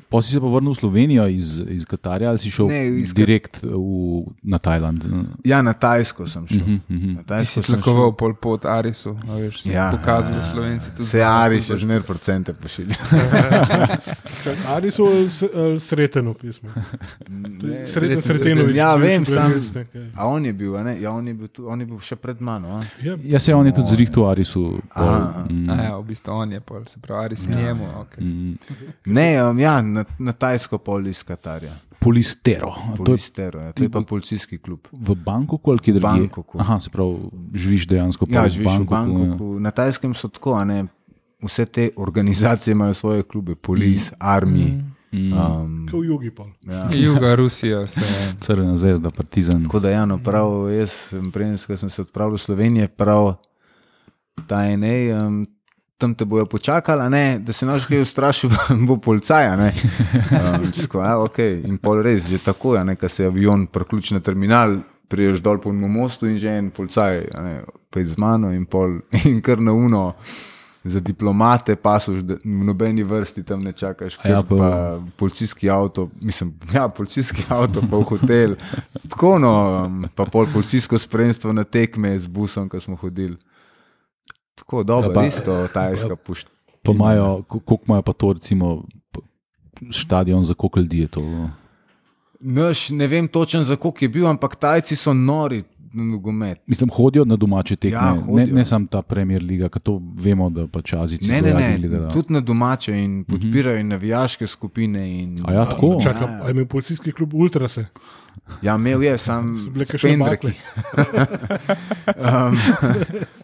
pa 0.09 0.21
si 0.21 0.31
se 0.31 0.39
pa 0.39 0.47
vrnil 0.47 0.71
v 0.71 0.75
Slovenijo 0.75 1.27
iz, 1.27 1.63
iz 1.69 1.85
Katarja 1.85 2.29
ali 2.29 2.39
si 2.39 2.51
šel 2.51 2.67
Ne, 2.67 2.87
iz 2.99 3.13
direkt 3.13 3.63
v, 3.63 3.79
na 4.43 4.59
Tajland? 4.59 5.05
Ja, 5.43 5.61
na 5.61 5.73
Tajsko 5.73 6.27
sem 6.27 6.47
šel. 6.47 6.57
Uh 6.57 6.67
-huh, 6.67 6.79
uh 6.89 6.95
-huh. 6.97 7.15
Na 7.15 7.23
Tajsko 7.23 7.63
si 7.63 7.71
sem 7.71 7.81
tlakoval 7.81 8.11
pol 8.11 8.33
pot 8.33 8.65
Arisu, 8.65 9.15
a 9.29 9.35
veš, 9.35 9.65
Ja, 9.65 9.91
pokazal, 9.91 10.31
da 10.31 10.37
ja. 10.37 10.43
Slovenci 10.43 10.89
tudi. 10.91 11.09
Se 11.09 11.23
Ari 11.23 11.61
še 11.61 11.75
zmer 11.75 12.03
procente 12.03 12.53
pošilja. 12.53 12.95
Čak, 14.43 14.57
Ali 14.67 14.91
sreteno 15.79 16.33
pismo? 16.33 16.69
Ne, 17.29 17.87
Sreten 17.87 18.21
Sreten. 18.21 18.75
Ja, 18.75 18.95
vem, 18.95 19.25
sam-. 19.25 19.53
A 20.15 20.27
on 20.27 20.45
je 20.45 20.53
bil, 20.53 20.77
a 20.77 20.83
ne? 20.83 21.01
Ja, 21.01 21.11
on 21.11 21.27
je 21.27 21.33
bil, 21.33 21.47
tu, 21.47 21.67
on 21.69 21.79
je 21.79 21.85
bil 21.85 21.99
še 21.99 22.15
pred 22.15 22.41
mano. 22.41 22.67
A? 22.69 22.81
Ja, 23.03 23.17
Ja, 23.23 23.39
se 23.39 23.55
on 23.55 23.65
je 23.65 23.71
tudi 23.71 23.87
zrihtel 23.89 24.25
Arisu. 24.25 24.79
pol, 24.95 25.03
Aha. 25.03 25.45
mm, 25.49 25.69
A 25.69 25.83
ja, 25.83 25.97
v 25.97 26.03
bistvu 26.03 26.31
on 26.31 26.51
je 26.51 26.59
pol, 26.59 26.81
se 26.85 26.99
pravi, 26.99 27.25
Aris 27.25 27.47
Ja. 27.49 27.55
njemu. 27.55 27.85
Okay. 27.97 28.21
mm, 28.23 28.57
Ne, 29.05 29.36
um, 29.43 29.59
ja, 29.59 29.81
na, 29.81 30.05
na 30.19 30.33
Tajsko 30.33 30.77
pol 30.77 31.07
iz 31.07 31.23
Katarja. 31.23 31.73
Polistero. 31.99 32.73
Polistero, 32.97 33.61
ja. 33.61 33.71
to 33.73 33.83
je 33.83 33.89
pa 33.89 34.01
policijski 34.01 34.57
klub. 34.57 34.87
v 34.91 35.15
Bangkoku 35.15 35.71
ali 35.71 35.79
kje 35.79 35.93
drugje? 35.93 36.21
Bangkoku. 36.21 36.59
Aha, 36.61 36.79
se 36.79 36.89
pravi, 36.89 37.29
živiš 37.53 37.87
dejansko 37.87 38.25
Ja, 38.29 38.41
pol 38.41 38.49
v 38.49 38.53
živiš 38.53 38.73
v 38.73 38.85
Bangkoku, 38.85 39.19
ja. 39.19 39.29
Bangkoku. 39.29 39.59
Na 39.59 39.71
Tajskem 39.71 40.13
so 40.13 40.27
tako, 40.27 40.53
a 40.53 40.63
ne. 40.63 40.85
vse 41.43 41.65
te 41.65 41.89
organizacije 41.95 42.71
imajo 42.71 42.93
svoje 42.93 43.23
klube, 43.23 43.55
polis, 43.55 44.11
mm. 44.11 44.15
armi. 44.19 44.83
Mm. 45.11 45.33
Um, 45.33 45.87
Kot 45.91 46.01
v 46.01 46.05
jugi. 46.05 46.31
Pol. 46.31 46.47
ja. 46.67 46.89
Juga, 47.07 47.35
Rusija, 47.35 47.83
vse. 47.83 48.01
Crvena 48.45 48.75
zvezda, 48.75 49.11
Partizan. 49.11 49.63
Tako 49.63 49.79
da, 49.79 49.89
ja, 49.89 50.05
no, 50.05 50.17
prav, 50.17 50.69
jaz, 50.71 50.91
sem 51.11 51.31
prejens, 51.31 51.65
ko 51.65 51.77
sem 51.77 51.89
se 51.89 52.01
odpravil 52.01 52.37
v 52.37 52.41
Slovenijo, 52.41 52.87
prav 52.97 53.35
ta 54.47 54.65
ene, 54.69 55.13
um, 55.13 55.45
tam 55.97 56.13
te 56.15 56.25
bojo 56.25 56.45
počakali, 56.45 57.01
a 57.01 57.09
ne, 57.09 57.39
da 57.39 57.53
se 57.53 57.65
naš 57.65 57.85
kaj 57.85 58.01
ustrašil, 58.01 58.49
bo 58.87 58.97
policaj. 58.97 59.47
a 59.47 59.55
ne. 59.55 59.73
Um, 60.31 60.71
tako, 60.71 61.01
ja, 61.01 61.15
okay. 61.17 61.61
In 61.67 61.77
pol 61.77 62.03
res, 62.05 62.27
že 62.29 62.37
tako, 62.37 62.75
ja, 62.75 62.85
ko 62.95 63.09
se 63.09 63.25
avion 63.25 63.65
priključi 63.67 64.13
na 64.13 64.19
terminal, 64.19 64.77
priješ 65.07 65.41
dol 65.41 65.61
po 65.61 65.71
mostu 65.71 66.27
in 66.27 66.37
že 66.37 66.49
en 66.57 66.69
policaj, 66.69 67.25
a 67.33 67.41
ne, 67.41 67.63
pet 67.89 68.07
z 68.07 68.17
mano 68.17 68.51
in 68.53 68.65
pol 68.65 68.99
in 69.31 69.41
kar 69.41 69.59
na 69.61 69.73
uno. 69.73 70.13
Za 70.87 71.01
diplomate, 71.03 71.75
pasuš, 71.75 72.21
da 72.23 72.37
v 72.45 72.63
nobeni 72.63 73.03
vrsti 73.03 73.41
tam 73.43 73.59
ne 73.63 73.73
čakaš, 73.75 74.15
A 74.23 74.29
ja, 74.29 74.37
pa, 74.43 74.55
pa- 74.55 74.99
policijski 75.17 75.69
avto, 75.69 76.09
mislim, 76.21 76.53
ja, 76.75 76.87
policijski 76.87 77.43
avto, 77.49 77.81
pa 77.81 77.97
v 77.97 78.03
hotel. 78.03 78.55
Tako 79.09 79.39
no, 79.39 79.51
pa 80.15 80.25
pol 80.25 80.47
policijsko 80.53 80.97
spremstvo 80.97 81.51
na 81.53 81.63
tekme 81.63 82.13
z 82.19 82.27
busom, 82.27 82.69
ko 82.69 82.79
smo 82.79 82.95
hodili. 82.95 83.35
Tako 84.57 84.83
dobro, 84.83 85.09
Ja, 85.09 85.13
pa- 85.13 85.25
isto 85.25 85.67
tajska 85.67 86.15
pušča. 86.17 86.47
Pa 86.83 86.91
imajo, 86.91 87.43
ko- 87.43 87.59
koliko 87.59 87.83
imajo 87.85 88.01
pa 88.01 88.13
to, 88.13 88.33
recimo, 88.33 88.83
stadion 89.93 90.43
za 90.43 90.53
koliko 90.53 90.79
ljudi 90.79 90.99
je 90.99 91.07
to? 91.07 91.21
Naš, 92.39 92.89
ne 92.89 93.07
vem 93.07 93.27
točen 93.27 93.63
za 93.63 93.75
koliko 93.75 93.97
je 94.01 94.09
bil, 94.09 94.27
ampak 94.27 94.55
tajci 94.55 94.95
so 94.95 95.13
nori 95.13 95.63
na 95.93 96.03
nogomet. 96.05 96.59
Mislim, 96.67 96.89
hodijo 96.89 97.25
na 97.25 97.35
domače 97.35 97.75
tekme, 97.75 97.97
Ja, 97.97 98.13
ne, 98.13 98.19
hodijo. 98.21 98.55
ne 98.55 98.65
samo 98.65 98.85
ta 98.87 99.01
Premier 99.01 99.43
Liga, 99.43 99.69
ki 99.69 99.79
to 99.81 99.95
vemo, 100.15 100.49
da 100.49 100.67
pač 100.67 100.93
Azici 100.93 101.31
Ne, 101.31 101.41
ne, 101.41 101.53
ne, 101.53 101.77
gledajo. 101.79 102.11
tudi 102.11 102.33
na 102.33 102.39
domače 102.41 102.95
in 102.95 103.23
podpirajo 103.23 103.77
in 103.77 103.87
navijaške 103.87 104.47
skupine. 104.47 105.07
In, 105.13 105.39
A 105.45 105.53
ja, 105.53 105.65
tako? 105.65 105.99
Čakaj, 106.03 106.27
a 106.33 106.45
je 106.45 106.51
imel 106.51 106.65
policijski 106.67 107.11
klub 107.11 107.33
Ultrase, 107.33 107.85
Ja, 108.61 108.75
imel 108.75 109.03
je, 109.03 109.17
sam 109.17 109.47
pendreki. 110.01 110.47
Um, 112.17 112.57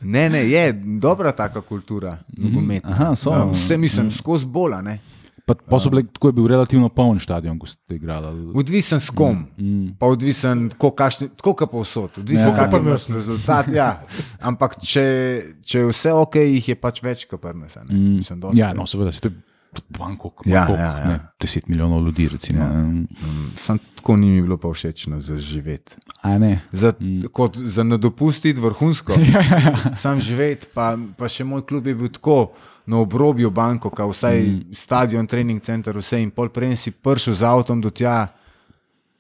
ne, 0.02 0.30
ne, 0.30 0.50
je 0.50 0.72
dobra 0.74 1.32
taka 1.32 1.62
kultura, 1.62 2.18
nogomet. 2.30 2.86
Aha, 2.86 3.16
so. 3.16 3.32
Um, 3.32 3.52
vse 3.52 3.78
mislim, 3.78 4.12
skozi 4.12 4.46
bola. 4.46 4.82
Ne? 4.82 5.00
Pa, 5.46 5.56
pa 5.60 5.76
so 5.76 5.90
bile, 5.90 6.06
tako 6.08 6.30
je 6.30 6.34
bil 6.34 6.48
relativno 6.48 6.88
poln 6.90 7.20
stadion, 7.20 7.58
ko 7.60 7.68
ste 7.68 7.96
igrali. 7.96 8.52
Odvisen 8.56 9.00
s 9.00 9.10
kom, 9.12 9.42
Mm. 9.58 9.90
pa 10.00 10.08
odvisen, 10.08 10.70
tako 10.70 11.54
kot 11.54 11.72
povsod, 11.72 12.10
odvisen, 12.18 12.48
Ja, 12.48 12.56
ja, 12.56 12.64
kakšen 12.64 12.80
je 12.80 12.94
ne. 13.10 13.16
rezultat. 13.16 13.68
Ja. 13.68 13.90
Ampak 14.42 14.80
če, 14.80 15.04
če 15.62 15.80
je 15.80 15.86
vse 15.86 16.14
ok, 16.14 16.36
jih 16.38 16.70
je 16.70 16.76
pač 16.76 17.04
več 17.04 17.26
kot 17.26 17.42
prnese. 17.42 17.84
Mm. 17.84 18.16
Mislim, 18.18 18.40
Ja, 18.54 18.72
no, 18.74 18.88
seveda, 18.88 19.12
ste 19.12 19.32
Bangkok, 19.90 20.42
Ja, 20.46 20.60
Bangkok 20.60 20.80
ja, 20.80 20.98
ja. 20.98 21.08
Ne, 21.08 21.20
10 21.40 21.62
milijonov 21.68 22.06
ljudi, 22.06 22.28
recimo. 22.28 22.60
Ja. 22.60 22.66
Ja. 22.66 22.84
Mm, 22.84 23.08
Sam 23.56 23.78
tako 23.96 24.18
ni 24.18 24.28
mi 24.28 24.42
bilo 24.42 24.58
pa 24.58 24.68
všečno 24.74 25.20
za 25.20 25.38
živeti. 25.38 25.96
Za, 26.72 26.94
mm. 27.00 27.22
Kot 27.32 27.58
za 27.58 27.84
nadopustiti 27.84 28.60
vrhunsko. 28.60 29.14
Ja, 29.34 29.96
Sam 29.96 30.20
živeti, 30.20 30.68
pa, 30.74 30.98
pa 31.18 31.28
še 31.28 31.44
moj 31.44 31.66
klub 31.66 31.88
je 31.88 31.96
bil 31.96 32.10
tako 32.10 32.52
na 32.86 32.98
obrobju 32.98 33.50
Bangkoka, 33.50 34.06
vsaj 34.06 34.42
mm. 34.42 34.62
stadion, 34.74 35.28
trening 35.28 35.62
center, 35.62 35.98
vse 35.98 36.22
in 36.22 36.32
pol 36.32 36.50
prej 36.50 36.76
si 36.76 36.92
prišel 36.92 37.34
z 37.34 37.44
avtom 37.48 37.82
do 37.82 37.90
tja. 37.90 38.28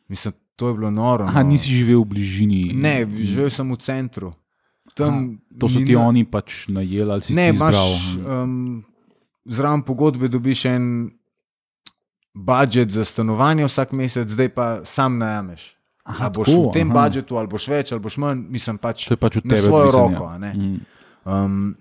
Mislim, 0.07 0.33
to 0.55 0.67
je 0.67 0.73
bilo 0.73 0.91
noro. 0.91 1.25
Aha, 1.25 1.43
no. 1.43 1.49
nisi 1.49 1.71
živel 1.71 2.03
v 2.03 2.05
bližini. 2.13 2.73
Ne, 2.75 3.07
živel 3.07 3.49
sem 3.49 3.71
v 3.71 3.77
centru. 3.79 4.33
Tam 4.93 5.39
To 5.59 5.69
so 5.69 5.79
ti 5.81 5.95
na- 5.95 6.05
oni 6.05 6.25
pač 6.25 6.67
najeli 6.69 7.11
ali 7.11 7.21
si 7.23 7.33
Ne, 7.33 7.49
ti 7.49 7.57
imaš 7.57 7.75
um, 8.21 8.83
zraven 9.45 9.81
pogodbe, 9.81 10.27
dobiš 10.27 10.65
en 10.65 11.11
budžet 12.33 12.89
za 12.89 13.05
stanovanje 13.05 13.65
vsak 13.65 13.91
mesec, 13.91 14.29
zdaj 14.29 14.49
pa 14.49 14.85
sam 14.85 15.17
najameš. 15.17 15.75
Aha, 16.03 16.25
A 16.25 16.29
boš 16.29 16.47
tako, 16.47 16.69
v 16.69 16.73
tem 16.73 16.91
aha. 16.91 16.99
budžetu, 16.99 17.37
ali 17.37 17.47
boš 17.47 17.67
več, 17.67 17.91
ali 17.91 18.01
boš 18.03 18.17
manj, 18.17 18.41
mislim 18.51 18.77
pač 18.77 19.07
pač 19.19 19.39
na 19.43 19.57
svojo 19.57 19.87
odvisno, 19.87 20.09
roko. 20.09 20.31
ja. 20.35 20.53
Mm. 20.53 20.79
Um, 21.23 21.75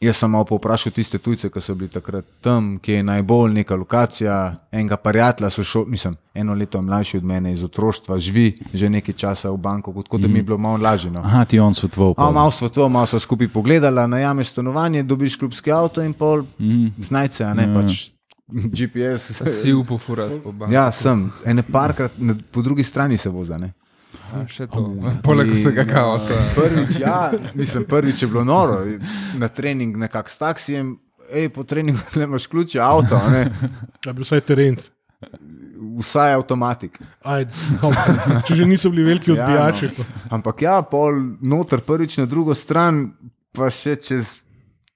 jaz 0.00 0.16
sem 0.16 0.30
malo 0.30 0.44
povprašal 0.44 0.92
tiste 0.92 1.18
tujce, 1.18 1.50
ki 1.50 1.60
so 1.60 1.74
bili 1.74 1.88
takrat 1.88 2.24
tam, 2.40 2.78
kje 2.78 2.94
je 2.94 3.02
najbolj 3.02 3.52
neka 3.54 3.74
lokacija. 3.74 4.36
Enega 4.72 4.96
prijatelja 4.96 5.50
so 5.50 5.62
šel, 5.62 5.84
mislim, 5.86 6.16
eno 6.34 6.54
leto 6.54 6.82
mlajši 6.82 7.16
od 7.16 7.24
mene 7.24 7.52
iz 7.52 7.64
otroštva, 7.64 8.18
živi 8.18 8.54
že 8.72 8.88
nekaj 8.88 9.14
časa 9.14 9.50
v 9.50 9.56
banku, 9.58 9.92
tako 9.94 10.18
da 10.18 10.28
mi 10.28 10.38
je 10.38 10.42
bilo 10.42 10.58
malo 10.58 10.76
lažje. 10.78 11.10
No. 11.10 11.20
Aha, 11.20 11.44
ti 11.44 11.60
on 11.60 11.74
svetoval. 11.74 12.14
A, 12.16 12.30
malo 12.30 12.50
svetlo, 12.50 12.88
malo 12.88 13.06
so 13.06 13.18
skupaj 13.18 13.48
pogledala, 13.48 14.06
najameš 14.06 14.48
stanovanje, 14.48 15.02
dobiš 15.02 15.36
klubski 15.36 15.72
avto 15.72 16.02
in 16.02 16.12
pol 16.14 16.42
Mm. 16.58 16.86
znajce, 16.98 17.44
a 17.44 17.54
ne 17.54 17.62
Ja. 17.64 17.74
pač 17.74 18.10
GPS. 18.72 19.42
Si 19.52 19.72
upal 19.72 19.98
furati 19.98 20.40
po 20.40 20.52
banki. 20.52 20.74
Ja, 20.74 20.92
sem. 20.92 21.30
Ene 21.44 21.62
parkrat 21.62 22.12
po 22.52 22.62
drugi 22.62 22.82
strani 22.82 23.16
se 23.16 23.28
voza. 23.28 23.54
Ne? 23.56 23.72
A, 24.32 24.42
Še 24.48 24.66
to. 24.66 24.82
Poleg 25.22 25.50
vsega 25.52 25.84
kaosa. 25.84 26.36
Prvič, 26.54 26.98
ja, 27.00 27.32
mislim, 27.58 27.84
prvič 27.84 28.22
je 28.22 28.28
bilo 28.28 28.44
noro, 28.44 28.80
na 29.36 29.48
trening 29.48 29.96
nekako 29.96 30.28
s 30.28 30.38
taksijem. 30.38 30.94
Ej, 31.32 31.48
po 31.48 31.64
treningu 31.64 32.00
ne 32.16 32.24
imaš 32.24 32.46
ključe, 32.46 32.80
avto, 32.80 33.16
a 33.16 33.30
ne? 33.30 33.44
Da 34.00 34.12
bi 34.12 34.20
bil 34.20 34.24
vsaj 34.24 34.40
terenc. 34.42 34.88
vsaj 35.98 36.34
avtomatik. 36.34 36.98
Aj, 37.22 37.44
no, 37.78 37.90
če 38.46 38.54
že 38.54 38.66
niso 38.66 38.90
bili 38.90 39.04
veliki 39.04 39.30
Ja, 39.30 39.44
odbijači. 39.44 39.90
no. 39.98 40.04
Ampak 40.30 40.62
ja, 40.62 40.82
pol 40.82 41.12
noter, 41.40 41.80
prvič 41.80 42.16
na 42.18 42.26
drugo 42.26 42.54
stran, 42.54 43.12
pa 43.52 43.70
še 43.70 43.96
čez 43.96 44.42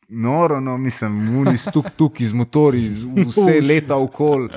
noro, 0.09 0.61
no, 0.61 0.78
mislim, 0.78 1.12
muni 1.26 1.59
stuk 1.59 1.90
tuk 1.90 2.20
iz 2.20 2.32
motori, 2.32 2.90
z- 2.90 3.07
vse 3.18 3.61
leta 3.61 3.96
okol. 3.96 4.48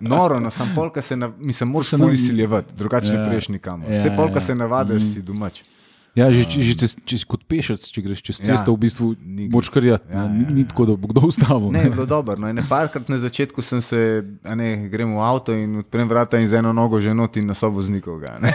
Noro, 0.00 0.40
no, 0.40 0.50
sam 0.50 0.72
polka 0.74 1.02
se, 1.02 1.16
nav- 1.16 1.32
mislim, 1.38 1.68
moraš 1.68 1.86
Se 1.86 1.98
navaditi, 1.98 2.74
drugače 2.74 3.14
Ja. 3.14 3.20
ne 3.20 3.28
prejš 3.28 3.48
nikamor. 3.48 3.90
Ja, 3.90 3.98
Vse 3.98 4.12
polka 4.16 4.34
ja. 4.34 4.40
se 4.40 4.54
navadiš, 4.54 5.02
si 5.04 5.22
domač. 5.22 5.62
Ja, 6.14 6.30
že, 6.30 6.46
že 6.46 6.74
čez, 6.74 6.94
čez, 7.04 7.24
kot 7.26 7.42
pešec, 7.42 7.82
če 7.82 8.00
greš 8.00 8.22
čez 8.22 8.38
Ja. 8.38 8.44
cesto, 8.46 8.70
v 8.70 8.78
bistvu 8.78 9.16
Ni- 9.18 9.48
moč 9.48 9.66
karjati. 9.66 10.06
Ja, 10.06 10.14
Ja, 10.14 10.22
ja, 10.22 10.28
ni, 10.28 10.44
ni 10.52 10.64
tako, 10.64 10.86
da 10.86 10.94
bo 10.94 11.08
kdo 11.08 11.26
ustavil. 11.26 11.70
Ne, 11.70 11.80
je 11.80 11.90
bilo 11.90 12.06
dobro. 12.06 12.36
No, 12.36 12.46
ene 12.46 12.62
parkrat 12.62 13.08
na 13.08 13.18
začetku 13.18 13.58
sem 13.58 13.80
se, 13.80 14.22
a 14.42 14.54
ne, 14.54 14.86
grem 14.88 15.10
v 15.10 15.20
avto 15.20 15.52
in 15.52 15.76
odprem 15.76 16.06
vrata 16.06 16.38
in 16.38 16.46
z 16.46 16.54
eno 16.54 16.70
nogo 16.70 17.00
že 17.00 17.10
not 17.10 17.34
in 17.34 17.46
na 17.46 17.52
sovoznikov. 17.52 18.20
ga, 18.20 18.38
ne. 18.38 18.54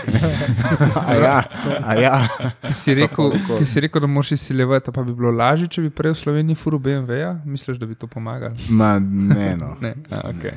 A 1.01 1.13
ja, 1.13 1.43
a 1.83 1.93
ja. 1.95 2.27
Ki 2.61 2.73
si 2.73 2.93
rekel, 2.93 3.31
ki 3.57 3.65
si 3.65 3.79
rekel 3.79 3.99
da 3.99 4.07
moraš 4.07 4.31
izsiljevati, 4.31 4.91
pa 4.91 5.03
bi 5.03 5.11
bilo 5.11 5.29
lažje, 5.29 5.67
če 5.67 5.81
bi 5.81 5.89
prej 5.89 6.11
v 6.11 6.17
Sloveniji 6.17 6.55
furu 6.55 6.79
BMW. 6.79 7.13
-ja? 7.13 7.45
Misliš, 7.45 7.77
da 7.77 7.85
bi 7.85 7.95
to 7.95 8.07
pomagalo? 8.07 8.55
Ma, 8.69 8.99
ne, 8.99 9.55
no. 9.55 9.75
Ne, 9.81 9.93
a, 10.09 10.31
okay. 10.31 10.51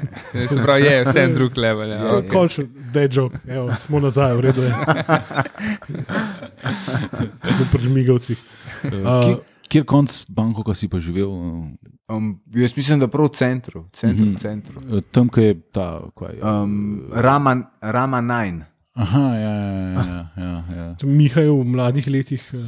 Se 0.48 0.56
pravi, 0.56 0.84
je 0.84 1.04
vse 1.04 1.20
en 1.20 1.34
drug 1.34 1.56
level. 1.56 1.88
Ja. 1.88 2.14
Je 2.14 2.28
končno, 2.28 2.64
da 2.92 3.00
je 3.00 3.08
joke, 3.12 3.38
Evo, 3.48 3.74
smo 3.74 3.98
nazaj, 3.98 4.36
v 4.36 4.40
redu 4.40 4.62
je. 4.62 4.74
Smo 7.56 7.66
pri 7.72 7.82
žmigavcih. 7.82 8.38
Kjer, 9.24 9.36
kjer 9.68 9.84
konc 9.88 10.24
Bangkoka 10.28 10.74
si 10.74 10.88
pa 10.88 11.00
živel? 11.00 11.30
Um, 12.08 12.40
jaz 12.54 12.76
mislim, 12.76 13.00
da 13.00 13.08
prav 13.08 13.30
v 13.30 13.36
centru, 13.38 13.86
centru, 13.92 14.26
mm 14.26 14.34
-hmm. 14.34 14.40
centru. 14.40 15.00
Tam, 15.10 15.28
kjer 15.28 15.46
je 15.46 15.60
ta. 15.72 16.00
Kaj, 16.18 16.40
Um, 16.42 17.08
Rama, 17.12 17.62
Rama 17.80 18.20
9. 18.20 18.62
Aha, 18.92 19.20
ja, 19.20 19.54
ja, 19.54 19.72
ja. 19.72 20.28
ja, 20.36 20.64
ja. 20.76 20.94
To 21.00 21.06
Miha 21.06 21.40
je 21.40 21.50
v 21.50 21.64
mladih 21.64 22.06
letih 22.08 22.42
uh, 22.52 22.60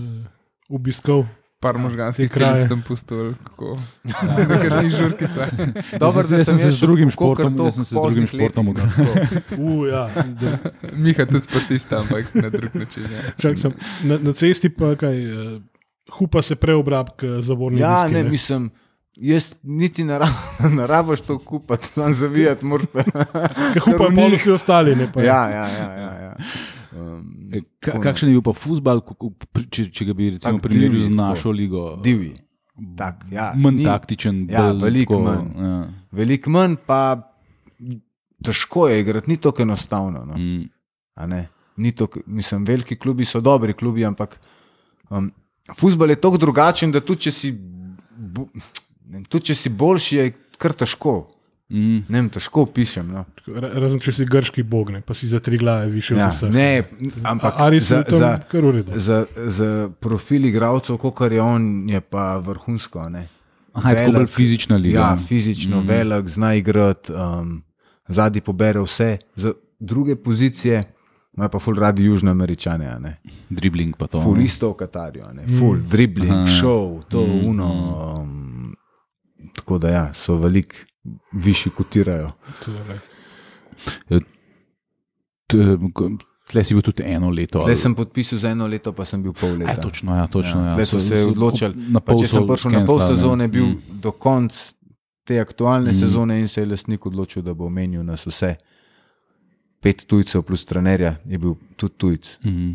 obiskal. 0.69 1.27
Par 1.65 1.79
možganskih 1.79 2.29
te 2.29 2.35
kraje. 2.35 2.55
celic 2.57 2.69
tam 2.69 2.83
pustil, 2.83 3.33
kako 3.45 3.79
nekaj 4.51 4.91
žurki 4.91 5.27
so. 5.27 5.41
Dobro, 5.95 6.21
Jaz 6.21 6.29
sem- 6.29 6.39
jaz 6.39 6.47
sem 6.47 6.59
se 6.59 6.71
z 6.71 6.79
drugim 6.79 7.09
športom- 7.11 7.57
jaz 7.59 7.75
sem 7.75 7.85
se 7.85 7.91
z 7.91 7.99
drugim 7.99 8.27
športom. 8.27 8.69
Uh, 8.69 8.77
ja, 9.87 10.05
da, 10.35 10.59
Miha 10.95 11.25
tudi 11.25 11.41
sportista, 11.41 11.99
ampak 11.99 12.35
na 12.35 12.51
drug 12.51 12.75
način. 12.75 13.03
Ja. 13.05 13.21
čak, 13.39 13.57
sem, 13.57 13.73
na, 14.03 14.19
na 14.19 14.33
cesti 14.35 14.69
pa 14.69 14.95
kaj, 14.95 15.17
uh, 15.27 15.63
hupa 16.11 16.43
se 16.43 16.55
preobrab 16.55 17.09
k 17.17 17.41
zavorni 17.41 17.81
Ja, 17.81 17.97
diski, 17.97 18.15
ne, 18.15 18.23
mislim. 18.25 18.71
Jaz 19.17 19.55
niti 19.63 20.05
ne 20.05 20.19
rab- 20.19 20.37
ne 20.77 20.87
rabiš 20.87 21.21
to 21.23 21.39
kupiti, 21.39 21.87
samo 21.87 22.13
zavijati 22.13 22.67
moraš. 22.67 22.87
hupa 23.81 23.99
Kar 23.99 24.11
pol 24.11 24.29
mi- 24.29 24.37
vsi 24.37 24.51
ostali. 24.51 24.97
Ne, 24.97 25.07
pa, 25.09 25.23
Ja, 25.23 25.49
ja, 25.49 25.67
ja. 25.71 25.89
ja, 25.95 26.13
ja. 26.21 26.35
Um, 26.95 27.44
Ka, 27.81 27.99
kakšen 28.01 28.29
je 28.29 28.35
bil 28.35 28.43
pa 28.43 28.53
futbal, 28.53 29.03
če, 29.71 29.91
če 29.91 30.05
ga 30.05 30.15
bi 30.15 30.31
recimo 30.31 30.59
primerjal 30.59 31.03
z 31.03 31.09
tako. 31.09 31.17
našo 31.17 31.51
ligo? 31.51 31.97
divji. 31.97 32.35
Tak, 32.97 33.25
ja, 33.31 33.53
Manj 33.55 33.77
ni- 33.77 33.85
taktičen, 33.85 34.49
Ja, 34.51 34.73
veliko 34.73 35.15
tako, 35.15 35.25
manj. 35.25 35.67
Ja. 35.67 35.75
Veliko 36.11 36.51
manj, 36.51 36.75
pa 36.87 37.31
težko 38.43 38.89
je 38.89 39.01
igrati, 39.01 39.31
ni 39.31 39.37
tako 39.37 39.63
enostavno. 39.63 40.25
No. 40.25 40.35
Mm. 40.35 41.45
Ni 41.77 41.93
to, 41.93 42.07
mislim, 42.27 42.65
veliki 42.65 42.97
klubi 42.97 43.25
so 43.25 43.41
dobri 43.41 43.73
klubi, 43.73 44.05
ampak 44.05 44.39
um, 45.11 45.31
futbol 45.77 46.11
je 46.11 46.17
tako 46.17 46.37
drugačen, 46.37 46.93
da 46.93 47.01
tudi 47.01 47.21
če 47.21 47.31
si, 47.31 47.53
bo, 48.11 48.47
tudi 49.29 49.45
če 49.45 49.55
si 49.55 49.69
boljši, 49.69 50.17
je 50.17 50.33
kar 50.59 50.73
težko. 50.73 51.29
Mm. 51.71 52.05
Ne 52.09 52.21
vem, 52.21 52.29
težko 52.29 52.67
pišem. 52.67 53.09
No. 53.09 53.25
Ra- 53.49 53.71
Razen 53.75 53.99
če 53.99 54.13
si 54.13 54.25
grški 54.25 54.63
bog, 54.63 54.91
ne, 54.91 55.01
pa 55.01 55.15
si 55.15 55.29
za 55.29 55.41
tri 55.41 55.57
glave 55.59 55.87
više 55.89 56.15
Ja, 56.15 56.27
od 56.27 56.35
vseh. 56.35 56.51
ne, 56.51 56.83
ampak 57.23 57.55
za, 57.81 57.97
je 57.97 58.05
tam 58.05 58.19
za, 58.19 58.39
kar 58.51 58.61
v 58.61 58.71
redu. 58.71 58.93
za, 58.95 59.25
za 59.37 59.69
profil 60.01 60.45
igralcev, 60.45 60.97
kot 60.99 61.33
je 61.33 61.41
on, 61.41 61.65
je 61.89 62.01
pa 62.01 62.37
vrhunsko. 62.39 62.99
a 62.99 63.09
ne. 63.09 63.29
Aha, 63.73 63.91
je 63.91 63.97
tako 63.97 64.13
bolj 64.13 64.27
fizična 64.27 64.77
liga. 64.77 64.99
Ja, 65.01 65.17
fizično, 65.19 65.81
mm. 65.81 65.87
velik, 65.87 66.29
zna 66.29 66.55
igrati, 66.55 67.13
um, 67.13 67.63
zadnji 68.09 68.41
pobere 68.41 68.81
vse. 68.81 69.17
Za 69.35 69.53
druge 69.81 70.17
pozicije 70.17 70.85
imajo 71.33 71.49
pa 71.49 71.59
ful 71.59 71.75
radi 71.75 72.05
južnoameričane. 72.05 72.87
a 72.87 72.99
ne. 72.99 73.17
Dribling 73.51 73.97
pa 73.97 74.07
to. 74.07 74.23
Ful 74.23 74.37
ne. 74.37 74.45
isto 74.45 74.71
v 74.71 74.77
Katarju, 74.77 75.23
a 75.25 75.33
ne. 75.33 75.47
ful 75.59 75.79
dribbling, 75.81 76.31
Aha, 76.31 76.41
ja. 76.41 76.47
šov, 76.47 77.03
to, 77.09 77.27
Mm, 77.27 77.47
uno. 77.47 77.69
Um, 78.15 78.77
tako 79.55 79.79
da 79.79 79.89
ja, 79.89 80.05
so 80.15 80.37
veliko 80.37 80.77
višji 81.35 81.73
kotirajo. 81.73 82.29
Tle 86.45 86.61
si 86.61 86.75
bil 86.75 86.83
tudi 86.83 87.03
eno 87.05 87.31
leto. 87.31 87.59
Tle 87.59 87.67
ali- 87.67 87.77
sem 87.77 87.95
podpisal 87.95 88.39
za 88.39 88.51
eno 88.51 88.67
leto, 88.67 88.93
pa 88.93 89.05
sem 89.05 89.23
bil 89.23 89.33
pol 89.33 89.55
leta. 89.55 89.73
Ja, 89.73 89.77
točno, 89.79 90.15
ja, 90.15 90.27
točno. 90.27 90.61
Ja, 90.61 90.67
Ja, 90.67 90.75
tle 90.75 90.87
so 90.87 91.01
se 91.01 91.17
so- 91.17 91.31
odločili. 91.31 91.75
Na 91.89 92.01
Pa 92.01 92.13
pol 92.13 92.21
če 92.21 92.29
sem 92.29 92.47
prišel 92.47 92.71
na 92.73 92.85
pol 92.85 93.01
sezone, 93.01 93.49
bil 93.49 93.67
Mm. 93.67 93.81
do 93.99 94.13
konca 94.13 94.73
te 95.25 95.35
aktualne 95.37 95.87
Mm. 95.87 95.91
mm. 95.91 95.99
sezone 95.99 96.41
in 96.41 96.49
se 96.49 96.61
je 96.61 96.67
lastnik 96.67 97.01
odločil, 97.03 97.43
da 97.43 97.55
bo 97.55 97.69
menil 97.71 98.03
nas 98.03 98.25
vse. 98.25 98.57
Pet 99.81 100.05
tujcev 100.05 100.43
plus 100.43 100.65
trenerja 100.65 101.17
je 101.25 101.39
bil 101.39 101.55
tudi 101.77 101.95
tujc, 101.95 102.39
Mhm. 102.45 102.73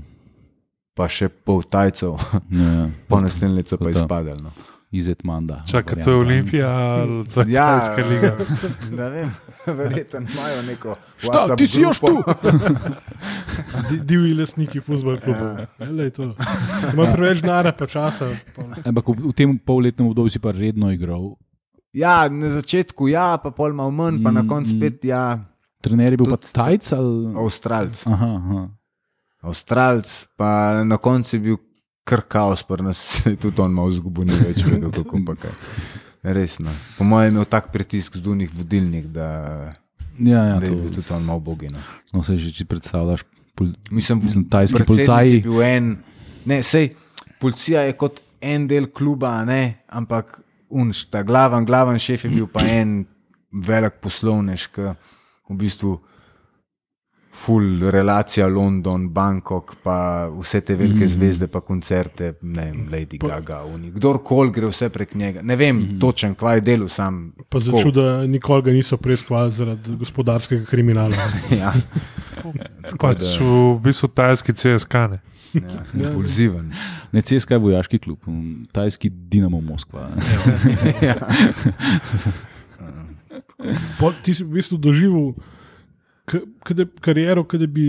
pa 0.95 1.07
še 1.07 1.29
pol 1.29 1.61
tajcev, 1.63 2.17
Ja, 2.49 2.89
po 3.07 3.19
naslednje 3.19 3.55
leto 3.55 3.77
pa 3.77 3.85
to. 3.85 3.89
izpadel. 3.91 4.37
No. 4.39 4.51
Izet 4.91 5.23
manda. 5.23 5.63
Čakaj, 5.65 6.03
to 6.03 6.09
je 6.09 6.17
Olimpija 6.17 6.69
ali 6.69 7.27
to 7.27 7.41
je 7.41 7.45
Ja, 7.49 7.79
Tajska 7.79 8.01
liga. 8.03 8.31
ne 8.97 9.09
vem, 9.09 9.29
verjetno 9.77 10.19
imajo 10.21 10.61
neko. 10.63 10.95
Šta, 11.17 11.55
ti 11.55 11.67
si 11.67 11.81
još 11.81 11.99
tu? 11.99 12.23
Di- 13.87 13.99
Divji 14.01 14.33
lastniki 14.33 14.79
futbol 14.79 15.19
klubov. 15.19 15.57
Ja. 15.59 15.67
Ima 16.93 17.05
preveč 17.07 17.41
denarja, 17.41 17.71
pa 17.71 17.85
časa. 17.85 18.31
Pa. 18.55 18.63
Ampak 18.83 19.07
v 19.07 19.29
v 19.29 19.33
tem 19.33 19.57
polletnem 19.59 20.07
obdobju 20.07 20.29
si 20.29 20.39
pa 20.39 20.51
redno 20.51 20.89
igral. 20.89 21.35
Ja, 21.91 22.27
na 22.27 22.49
začetku 22.49 23.07
ja, 23.07 23.37
pa 23.37 23.49
pol 23.51 23.73
malo 23.73 23.91
manj, 23.91 24.19
pa 24.19 24.31
na 24.31 24.41
Mm, 24.41 24.47
koncu 24.47 24.71
mm. 24.71 24.77
spet 24.77 25.05
ja, 25.05 25.45
Trener 25.79 26.11
je 26.11 26.17
bil 26.17 26.27
pa 26.27 26.35
Tudi- 26.35 26.51
Tajc 26.51 26.85
ali. 26.91 27.29
Avstralc. 27.35 28.03
Aha, 28.05 28.27
aha. 28.35 28.61
Avstralc, 29.41 30.07
pa 30.35 30.49
na 30.83 30.97
koncu 30.97 31.29
je 31.31 31.39
bil 31.39 31.57
kar 32.09 32.23
kaos, 32.25 32.63
pa 32.65 32.79
nas 32.81 33.03
tudi 33.41 33.61
on 33.61 33.75
malo 33.75 33.93
zgubil, 33.93 34.25
ni 34.25 34.37
več 34.39 34.63
vedel, 34.65 34.89
kako 34.91 35.21
pa 35.27 35.37
kaj. 35.45 35.53
Resno. 36.35 36.71
Po 36.97 37.05
mojem 37.07 37.29
je 37.29 37.35
imel 37.35 37.45
tak 37.47 37.69
pritisk 37.71 38.17
z 38.17 38.25
dunih 38.25 38.49
vodilnih, 38.51 39.05
da, 39.13 39.27
Ja, 40.19 40.41
ja, 40.43 40.55
da 40.59 40.67
je 40.67 40.73
bil 40.73 40.89
to, 40.89 40.99
tudi 40.99 41.13
on 41.15 41.23
malo 41.23 41.39
bogino. 41.39 41.79
no, 42.11 42.23
se 42.23 42.35
že 42.35 42.51
če 42.51 42.65
predstavljaš. 42.67 43.23
Pol, 43.55 43.69
Mislim, 43.91 44.19
Mislim, 44.23 44.43
tajski 44.51 44.83
policaji. 44.83 45.41
bil 45.45 45.61
En, 45.63 45.93
ne, 46.45 46.59
sej, 46.63 46.89
policija 47.39 47.85
je 47.87 47.95
kot 47.95 48.19
en 48.41 48.67
del 48.67 48.89
kluba, 48.91 49.45
ne, 49.47 49.79
ampak 49.87 50.41
unš, 50.69 51.05
ta 51.11 51.23
glaven, 51.23 51.63
glaven 51.65 51.99
šef 51.99 52.27
je 52.27 52.33
bil 52.33 52.47
pa 52.51 52.65
en 52.67 53.05
velik 53.51 54.01
poslovnež, 54.03 54.67
ki 54.75 54.91
v 55.49 55.55
bistvu 55.57 55.95
full 57.31 57.89
relacija 57.89 58.47
London, 58.47 59.09
Bangkok, 59.09 59.75
pa 59.83 60.27
vse 60.39 60.61
te 60.61 60.75
velike 60.75 60.99
mm 60.99 61.01
-hmm. 61.01 61.13
zvezde, 61.13 61.47
pa 61.47 61.61
koncerte, 61.61 62.33
ne 62.41 62.65
vem, 62.65 62.87
Lady 62.91 63.19
pa, 63.19 63.27
Gaga, 63.27 63.61
oni. 63.63 63.91
kdorkoli 63.91 64.51
gre 64.51 64.67
vse 64.67 64.89
prek 64.89 65.15
njega. 65.15 65.41
Ne 65.41 65.55
vem 65.55 65.75
mm 65.75 65.81
-hmm. 65.81 65.99
točen, 66.01 66.35
kvaj 66.35 66.57
je 66.57 66.61
delo 66.61 66.87
sam. 66.87 67.33
Pa 67.49 67.59
začuda, 67.59 68.01
da 68.01 68.27
nikoli 68.27 68.61
ga 68.61 68.71
niso 68.71 68.97
preiskovali 68.97 69.51
zaradi 69.51 69.95
gospodarskega 69.95 70.65
kriminala. 70.65 71.15
Ja, 71.59 71.73
Pač 72.99 73.39
v 73.39 73.79
bistvu 73.83 74.07
tajski 74.07 74.53
CSK. 74.53 74.93
Ne. 74.93 75.19
ja, 75.53 76.07
impulziven. 76.09 76.73
Ne, 77.11 77.21
CSK 77.21 77.51
je 77.51 77.57
vojaški 77.57 77.99
klub, 77.99 78.17
um, 78.27 78.67
tajski 78.71 79.09
Dinamo 79.09 79.61
Moskva. 79.61 80.09
ne. 81.01 81.15
Po, 83.99 84.13
ti 84.23 84.33
si 84.33 84.43
v 84.43 84.47
bistvu 84.47 84.77
doživel 84.77 85.33
k- 86.29 86.43
kade- 86.63 86.87
kariero, 87.01 87.43
da 87.57 87.67
bi 87.67 87.87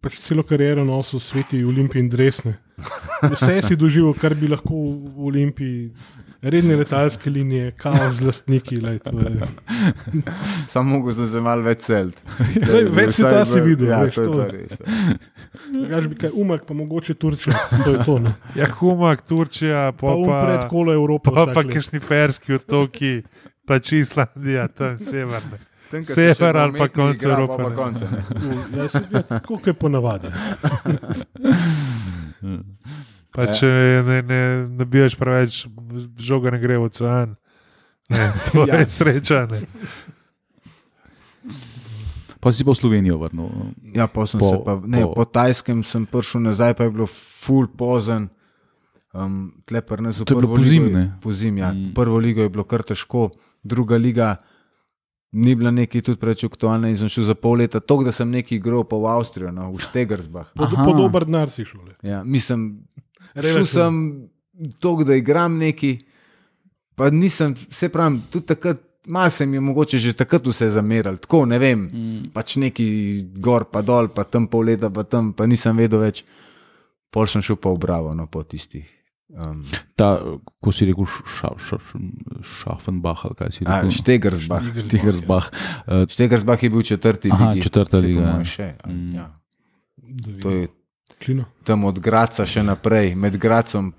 pač 0.00 0.16
celo 0.24 0.42
kariero 0.42 0.84
nosil 0.84 1.20
sveti 1.20 1.60
Olimpiji 1.64 2.00
in 2.00 2.08
dresne. 2.08 2.56
Vse 3.22 3.60
si 3.62 3.76
doživel, 3.76 4.14
kar 4.14 4.34
bi 4.34 4.48
lahko 4.48 4.72
v 4.74 5.28
Olimpiji, 5.28 5.92
redne 6.42 6.74
letalske 6.74 7.30
linije, 7.30 7.68
kaos 7.78 8.16
z 8.18 8.26
lastniki. 8.26 8.80
Lej, 8.82 8.98
Samo 10.68 10.98
mogo 10.98 11.12
sem 11.12 11.28
se 11.28 11.40
malo 11.40 11.62
več 11.62 11.84
celt. 11.86 12.18
Lej, 12.72 12.88
več 12.90 13.14
sveta 13.20 13.44
si 13.46 13.60
videl, 13.60 13.92
Ja, 13.92 14.00
veš, 14.02 14.14
to 14.16 14.22
je 14.22 14.28
to. 14.28 14.36
pa 14.36 14.46
res. 14.50 14.78
ja. 14.80 15.16
Drugač 15.72 16.06
bi 16.10 16.18
kaj 16.18 16.32
umak, 16.34 16.64
pa 16.66 16.74
mogoče 16.74 17.14
Turčija. 17.14 17.56
To 17.84 17.94
je 17.94 18.04
to. 18.04 18.18
Ne. 18.18 18.32
Ja, 18.58 18.66
Humak, 18.72 19.22
Turčija, 19.22 19.92
Pa 19.92 20.06
pa 20.06 20.14
um 20.14 20.26
pa, 20.26 20.40
pred 20.42 20.64
kolo 20.68 20.92
Evropo. 20.92 21.30
pa, 21.30 21.46
pa 21.46 21.62
kakšni 21.62 22.00
ferski 22.00 22.56
otoki, 22.58 23.22
Islandija, 24.00 24.66
tam 24.68 24.98
severne. 24.98 25.56
Tam, 25.56 25.58
ko 25.58 25.71
si 25.94 26.12
Sever 26.14 26.56
ali 26.56 26.72
pa 26.74 26.88
konec 26.88 27.22
Evrope, 27.22 27.56
Pa 27.58 27.68
ne. 27.68 27.76
konec, 27.76 28.00
ne. 28.02 28.20
U, 28.72 28.76
Ja, 28.76 28.88
se- 28.88 29.04
ja, 29.10 29.22
tako 29.22 29.56
kot 29.56 29.66
je 29.66 29.74
ponavadi. 29.74 30.28
Pa 33.30 33.46
če 33.48 33.68
ne, 34.02 34.16
ne 34.22 34.40
nabijaš 34.74 35.14
preveč, 35.14 35.62
žoga 36.18 36.50
ne 36.50 36.58
gre 36.58 36.76
v 36.76 36.84
ocean. 36.84 37.36
Ne, 38.10 38.26
to 38.46 38.66
Ja. 38.66 38.76
je 38.76 38.88
sreča. 38.88 39.46
Ne. 39.46 39.62
Pa 42.36 42.50
si 42.50 42.60
pa 42.60 42.70
v 42.70 42.76
Slovenijo 42.76 43.16
vrnil. 43.18 43.48
Ja, 43.88 44.04
pa 44.06 44.26
sem 44.26 44.36
Po- 44.36 44.50
se 44.50 44.56
pa, 44.60 44.74
ne, 44.82 45.00
po- 45.02 45.14
po, 45.14 45.24
tajskem 45.24 45.80
sem 45.80 46.04
prišel 46.04 46.42
nazaj, 46.42 46.74
pa 46.74 46.84
je 46.84 46.92
bilo 46.92 47.06
full 47.06 47.68
pozen. 47.68 48.28
Um, 49.12 49.52
To 49.62 49.70
je 49.70 49.82
bilo 50.26 50.48
prvo 50.48 50.56
pozimi, 50.56 50.86
ligo 50.86 50.88
je- 50.90 50.96
ne? 50.98 51.16
Pozimi, 51.18 51.60
ja. 51.60 51.70
Mm. 51.70 51.78
Mm. 51.78 51.94
Prvo 51.94 52.16
ligo 52.18 52.40
je 52.40 52.48
bilo 52.48 52.64
kar 52.64 52.82
težko, 52.82 53.30
druga 53.62 53.94
liga 53.94 54.36
ni 55.32 55.54
bila 55.54 55.70
neki 55.70 56.02
tudi 56.02 56.20
preveč 56.20 56.44
aktualna 56.44 56.90
in 56.92 56.96
sem 57.00 57.08
šel 57.08 57.24
za 57.30 57.34
pol 57.34 57.56
leta, 57.62 57.80
tako 57.80 58.04
da 58.04 58.12
sem 58.12 58.30
neki 58.30 58.58
igral 58.60 58.84
pa 58.88 58.98
v 59.00 59.08
Avstrijo, 59.14 59.52
no, 59.54 59.70
v 59.72 59.80
Štegersbach. 59.80 60.52
Pod, 60.52 60.68
Aha. 60.68 60.84
po 60.84 60.94
dober 60.96 61.24
denar 61.28 61.50
si 61.50 61.64
šel. 61.64 61.80
le. 61.88 61.96
Ja, 62.04 62.22
mislim, 62.24 62.84
šel 63.34 63.66
sem 63.66 64.00
to, 64.78 64.94
da 65.06 65.16
igram 65.16 65.56
neki, 65.58 65.96
pa 66.94 67.10
nisem, 67.10 67.56
se 67.70 67.88
pravim, 67.88 68.22
tudi 68.30 68.52
takrat. 68.54 68.88
Mal 69.10 69.32
se 69.34 69.42
mi 69.46 69.56
je 69.56 69.60
mogoče 69.60 69.98
že 69.98 70.12
takrat 70.14 70.46
vse 70.46 70.68
zamerali, 70.70 71.18
tako 71.18 71.40
ne 71.50 71.56
vem, 71.58 71.80
mm. 71.90 72.28
pač 72.30 72.54
neki 72.62 72.84
gor, 73.34 73.64
pa 73.66 73.80
dol, 73.82 74.12
pa 74.14 74.22
tam 74.22 74.46
pol 74.46 74.68
leta, 74.70 74.92
pa 74.94 75.02
tam, 75.02 75.32
pa 75.34 75.42
nisem 75.50 75.74
vedel 75.74 76.04
več. 76.04 76.20
Pol 77.10 77.26
sem 77.26 77.42
šel 77.42 77.58
pa 77.58 77.72
v 77.74 77.80
Bravo, 77.82 78.12
no, 78.14 78.28
po 78.30 78.44
tistih. 78.46 78.86
Um, 79.34 79.64
Ta, 79.96 80.20
ko 80.60 80.68
si 80.68 80.84
rekel, 80.84 81.06
ša, 81.06 81.56
ša, 81.58 81.76
Šafenbach 82.42 83.24
ali 83.24 83.34
kaj 83.34 83.50
si 83.50 83.64
rekel. 83.64 83.88
Štegersbach. 83.90 84.64
Tigersbach. 84.84 85.46
Uh, 85.82 86.04
Štegersbach 86.06 86.60
je 86.60 86.68
bil 86.68 86.82
četrti 86.82 87.30
Aha, 87.30 87.50
ligi. 87.50 87.62
četrta 87.62 87.96
liga, 87.98 88.20
ja. 88.30 88.44
Še, 88.44 88.74
a, 88.76 88.88
Mm. 88.88 89.14
ja. 89.14 89.26
Vidim. 89.98 90.40
To 90.40 90.50
je 90.50 90.68
Klino. 91.18 91.44
tam 91.64 91.84
od 91.84 91.98
Graca 91.98 92.44
še 92.44 92.62
naprej, 92.62 93.14
med 93.14 93.36
Gracom 93.36 93.86
in 93.86 93.92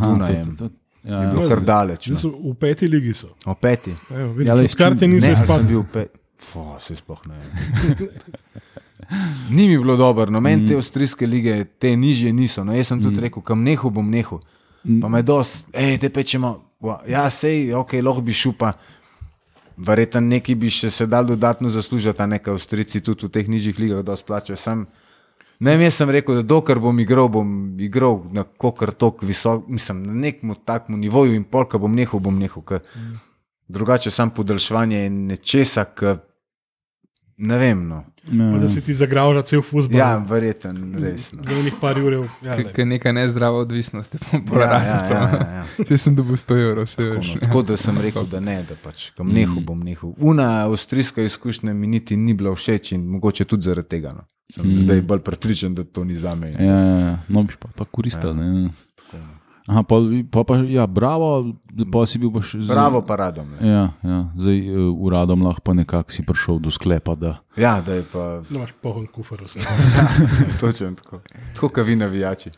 Dunajem. 0.00 0.56
to- 0.56 0.68
to- 0.68 0.74
ja, 1.02 1.16
Je 1.16 1.24
ja. 1.24 1.30
bilo 1.30 1.48
kar 1.48 1.60
daleč. 1.60 2.06
No. 2.06 2.16
so 2.16 2.30
V 2.30 2.54
peti 2.54 2.86
ligi 2.86 3.12
so. 3.12 3.34
O 3.44 3.54
peti. 3.54 3.90
Evo, 4.08 4.30
Ja, 4.38 4.54
vidiš, 4.54 4.54
lej, 4.54 4.64
od 4.64 4.74
karte 4.76 5.08
Ne, 5.08 5.18
ali 5.34 5.46
sem 5.48 5.66
bil 5.66 5.82
pet. 5.84 6.10
Fo, 6.38 6.76
se 6.78 6.94
sploh 6.94 7.18
ne. 7.26 7.34
Ni 9.50 9.68
mi 9.68 9.78
bilo 9.78 9.96
dobro, 9.96 10.30
no 10.30 10.40
meni 10.40 10.68
te 10.68 10.76
avstrijske 10.76 11.26
lige, 11.26 11.64
te 11.64 11.96
nižje 11.96 12.32
niso. 12.32 12.64
No, 12.64 12.74
jaz 12.74 12.92
sem 12.92 13.02
tudi 13.02 13.20
rekel, 13.20 13.42
kam 13.42 13.62
nehu 13.62 13.90
bom 13.90 14.10
nehu. 14.10 14.40
Pa 15.00 15.08
me 15.08 15.22
dos, 15.22 15.66
hej, 15.74 15.98
te 16.02 16.10
pečemo. 16.10 16.56
Ja, 17.06 17.28
sej, 17.30 17.74
ok, 17.78 17.94
lahko 18.02 18.24
bi 18.26 18.34
šel 18.34 18.56
pa. 18.58 18.72
Verjetno 19.76 20.20
neki 20.20 20.54
bi 20.58 20.70
še 20.70 20.90
se 20.90 21.06
dal 21.06 21.26
dodatno 21.26 21.70
zaslužiti, 21.72 22.22
a 22.22 22.26
nekaj 22.26 22.54
avstrijci 22.54 23.00
tudi 23.00 23.26
v 23.26 23.32
teh 23.32 23.48
nižjih 23.48 23.78
ligah 23.78 24.02
dosti 24.04 24.26
plačajo. 24.26 24.58
Sam, 24.58 24.86
ne 25.62 25.76
jaz 25.78 26.00
sem 26.00 26.10
rekel, 26.10 26.40
da 26.40 26.46
dokler 26.54 26.80
bom 26.82 26.98
igral, 27.00 27.30
bom 27.32 27.52
igral 27.80 28.20
na 28.34 28.44
kokar 28.44 28.92
tok 28.92 29.22
visok, 29.26 29.68
mislim, 29.68 30.02
na 30.06 30.18
nekem 30.26 30.54
takmu 30.54 30.98
nivoju 30.98 31.38
in 31.38 31.44
polka 31.44 31.78
bom 31.78 31.94
nehal, 31.94 32.20
bom 32.20 32.38
nehal. 32.38 32.62
ker 32.66 32.82
Drugače 33.72 34.10
sam 34.10 34.30
podaljševanje 34.30 34.98
je 34.98 35.10
nečesa, 35.10 35.84
ki 35.84 36.18
ne 37.42 37.58
vem. 37.58 37.86
No. 37.88 38.04
Pa 38.22 38.58
da 38.58 38.64
Ja. 38.64 38.68
si 38.68 38.80
ti 38.80 38.94
zagraža 38.94 39.42
cel 39.42 39.62
futbol. 39.66 39.98
Ja, 39.98 40.16
verjetno, 40.18 40.70
res. 41.02 41.32
No. 41.34 41.42
Za 41.42 41.56
enih 41.58 41.74
par 41.80 41.98
ur. 41.98 42.28
Ja. 42.42 42.54
Ker 42.70 42.86
neka 42.86 43.12
nezdrava 43.12 43.58
odvisnost 43.64 44.14
je 44.14 44.20
Ja, 44.32 44.58
ja, 44.60 44.78
ja, 44.78 45.00
ja, 45.10 45.64
ja. 45.78 45.84
Če 45.88 45.98
sem 45.98 46.14
dobil 46.14 46.38
100 46.38 46.58
evrov, 46.62 46.86
se 46.86 47.02
Tako, 47.02 47.16
veš. 47.16 47.32
no, 47.34 47.40
tako 47.42 47.62
da 47.62 47.76
sem 47.76 47.98
rekel, 47.98 48.28
da 48.30 48.40
ne, 48.40 48.60
da 48.68 48.76
pač 48.78 49.08
kam 49.16 49.32
nehal 49.34 49.58
bom 49.66 49.80
nehal. 49.82 50.14
Una 50.22 50.46
avstrijska 50.68 51.22
izkušnja 51.26 51.74
mi 51.74 51.86
niti 51.90 52.16
ni 52.16 52.34
bila 52.34 52.54
všeč 52.54 52.92
in 52.94 53.08
mogoče 53.10 53.44
tudi 53.44 53.66
zaradi 53.66 53.88
tega. 53.88 54.14
No. 54.14 54.22
Sem 54.52 54.68
mm. 54.68 54.78
zdaj 54.86 55.02
bolj 55.02 55.20
prepričan, 55.26 55.74
da 55.74 55.84
to 55.84 56.04
ni 56.04 56.14
za 56.16 56.34
me. 56.34 56.52
Ja, 56.52 56.62
ja, 56.62 56.98
ja. 57.00 57.18
no 57.28 57.42
bi 57.42 57.58
pa, 57.58 57.68
pa 57.74 57.84
koristil. 57.84 58.30
Ja. 58.38 58.70
Aha, 59.72 59.82
pa, 59.88 59.96
pa, 60.30 60.44
pa, 60.44 60.56
ja, 60.68 60.84
bravo, 60.86 61.28
pa 61.88 62.02
si 62.04 62.20
bil 62.20 62.28
pa 62.34 62.42
še 62.44 62.60
zelo. 62.60 62.74
Bravo, 62.74 63.00
pa 63.00 63.16
radom. 63.16 63.46
ne. 63.56 63.64
Ja, 63.64 63.84
ja. 64.04 64.18
Zdaj 64.36 64.58
eh, 64.60 64.76
uradom 64.92 65.40
lahko 65.40 65.64
pa 65.64 65.72
nekako 65.72 66.12
si 66.12 66.20
prišel 66.20 66.60
do 66.60 66.68
sklepa, 66.68 67.14
da 67.16 67.38
Ja, 67.56 67.80
da 67.80 67.96
je 67.96 68.04
pa 68.12 68.42
Da 68.44 68.56
imaš 68.58 68.74
pohon 68.80 69.06
kufr. 69.06 69.40
vse. 69.44 69.64
točno 70.60 70.92
tako. 71.00 71.20
Tako 71.54 71.68
kot 71.68 71.86
vi 71.86 71.96
navijači. 71.96 72.50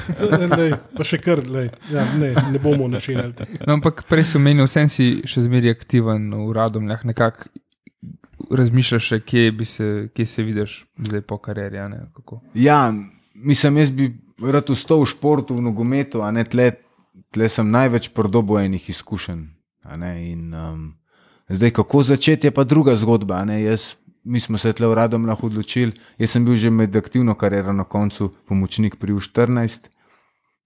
Lej, 0.56 0.72
pa 0.96 1.04
še 1.04 1.20
kar, 1.20 1.44
lej, 1.44 1.68
ja, 1.92 2.04
ne, 2.16 2.32
ne 2.52 2.58
bomo 2.58 2.88
načenjali. 2.88 3.34
No, 3.66 3.76
ampak 3.76 4.04
prej 4.08 4.24
si 4.24 4.40
omenil, 4.40 4.64
vsem 4.64 4.88
si 4.88 5.20
še 5.28 5.44
zmeraj 5.44 5.76
aktiven 5.76 6.32
v 6.32 6.48
radom, 6.56 6.88
nekako 6.88 7.52
razmišljaš, 8.50 9.04
še, 9.04 9.20
kje, 9.20 9.52
bi 9.52 9.64
se, 9.64 10.08
kje 10.16 10.26
se 10.26 10.42
vidiš 10.42 10.86
zdaj 10.98 11.20
po 11.28 11.38
karieri. 11.38 11.78
a 11.78 11.88
ne, 11.88 12.06
kako? 12.16 12.40
Ja, 12.54 12.92
mislim, 13.34 13.76
jaz 13.84 13.90
bi 13.90 14.23
rad 14.40 14.70
ustal 14.70 15.02
v 15.02 15.10
športu, 15.10 15.56
v 15.56 15.64
nogometu, 15.64 16.22
a 16.22 16.30
ne 16.30 16.44
tle, 16.44 16.72
tle 17.30 17.48
sem 17.48 17.70
največ 17.70 18.10
prodobo 18.14 18.58
enih 18.58 18.90
izkušenj. 18.90 19.42
In, 20.00 20.54
um, 20.54 20.94
zdaj, 21.48 21.70
kako 21.70 22.02
začeti, 22.02 22.46
je 22.46 22.54
pa 22.54 22.64
druga 22.64 22.96
zgodba. 22.96 23.44
Jaz, 23.44 23.96
mi 24.24 24.40
smo 24.40 24.58
se 24.58 24.72
tle 24.72 24.88
uradom 24.88 25.26
lahko 25.26 25.46
odločili. 25.46 25.92
Jaz 26.18 26.30
sem 26.30 26.44
bil 26.44 26.56
že 26.56 26.70
med 26.70 26.96
aktivno 26.96 27.34
kariero 27.34 27.72
na 27.72 27.84
koncu 27.84 28.30
pomočnik 28.48 28.96
pri 28.96 29.12
U14, 29.12 29.90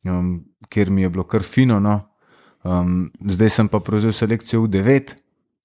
um, 0.07 0.45
kjer 0.69 0.91
mi 0.91 1.03
je 1.03 1.11
bilo 1.11 1.25
kar 1.25 1.43
fino. 1.43 1.81
No. 1.81 2.01
Um, 2.63 3.11
zdaj 3.21 3.51
sem 3.51 3.69
pa 3.69 3.81
prevzel 3.81 4.13
selekcijo 4.13 4.67
U9, 4.67 5.15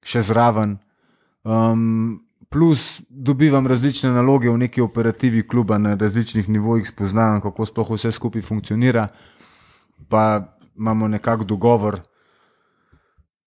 še 0.03 0.21
zraven. 0.21 0.79
Um, 1.43 2.22
plus 2.53 3.01
dobivam 3.09 3.67
različne 3.67 4.11
naloge 4.13 4.49
v 4.49 4.57
neki 4.57 4.81
operativi 4.81 5.41
kluba 5.47 5.77
na 5.77 5.95
različnih 5.95 6.49
nivojih, 6.49 6.87
spoznavam, 6.87 7.41
kako 7.41 7.65
sploh 7.65 7.91
vse 7.95 8.11
skupaj 8.11 8.41
funkcionira. 8.41 9.07
Pa 10.09 10.53
imamo 10.77 11.07
nekako 11.07 11.43
dogovor, 11.43 11.97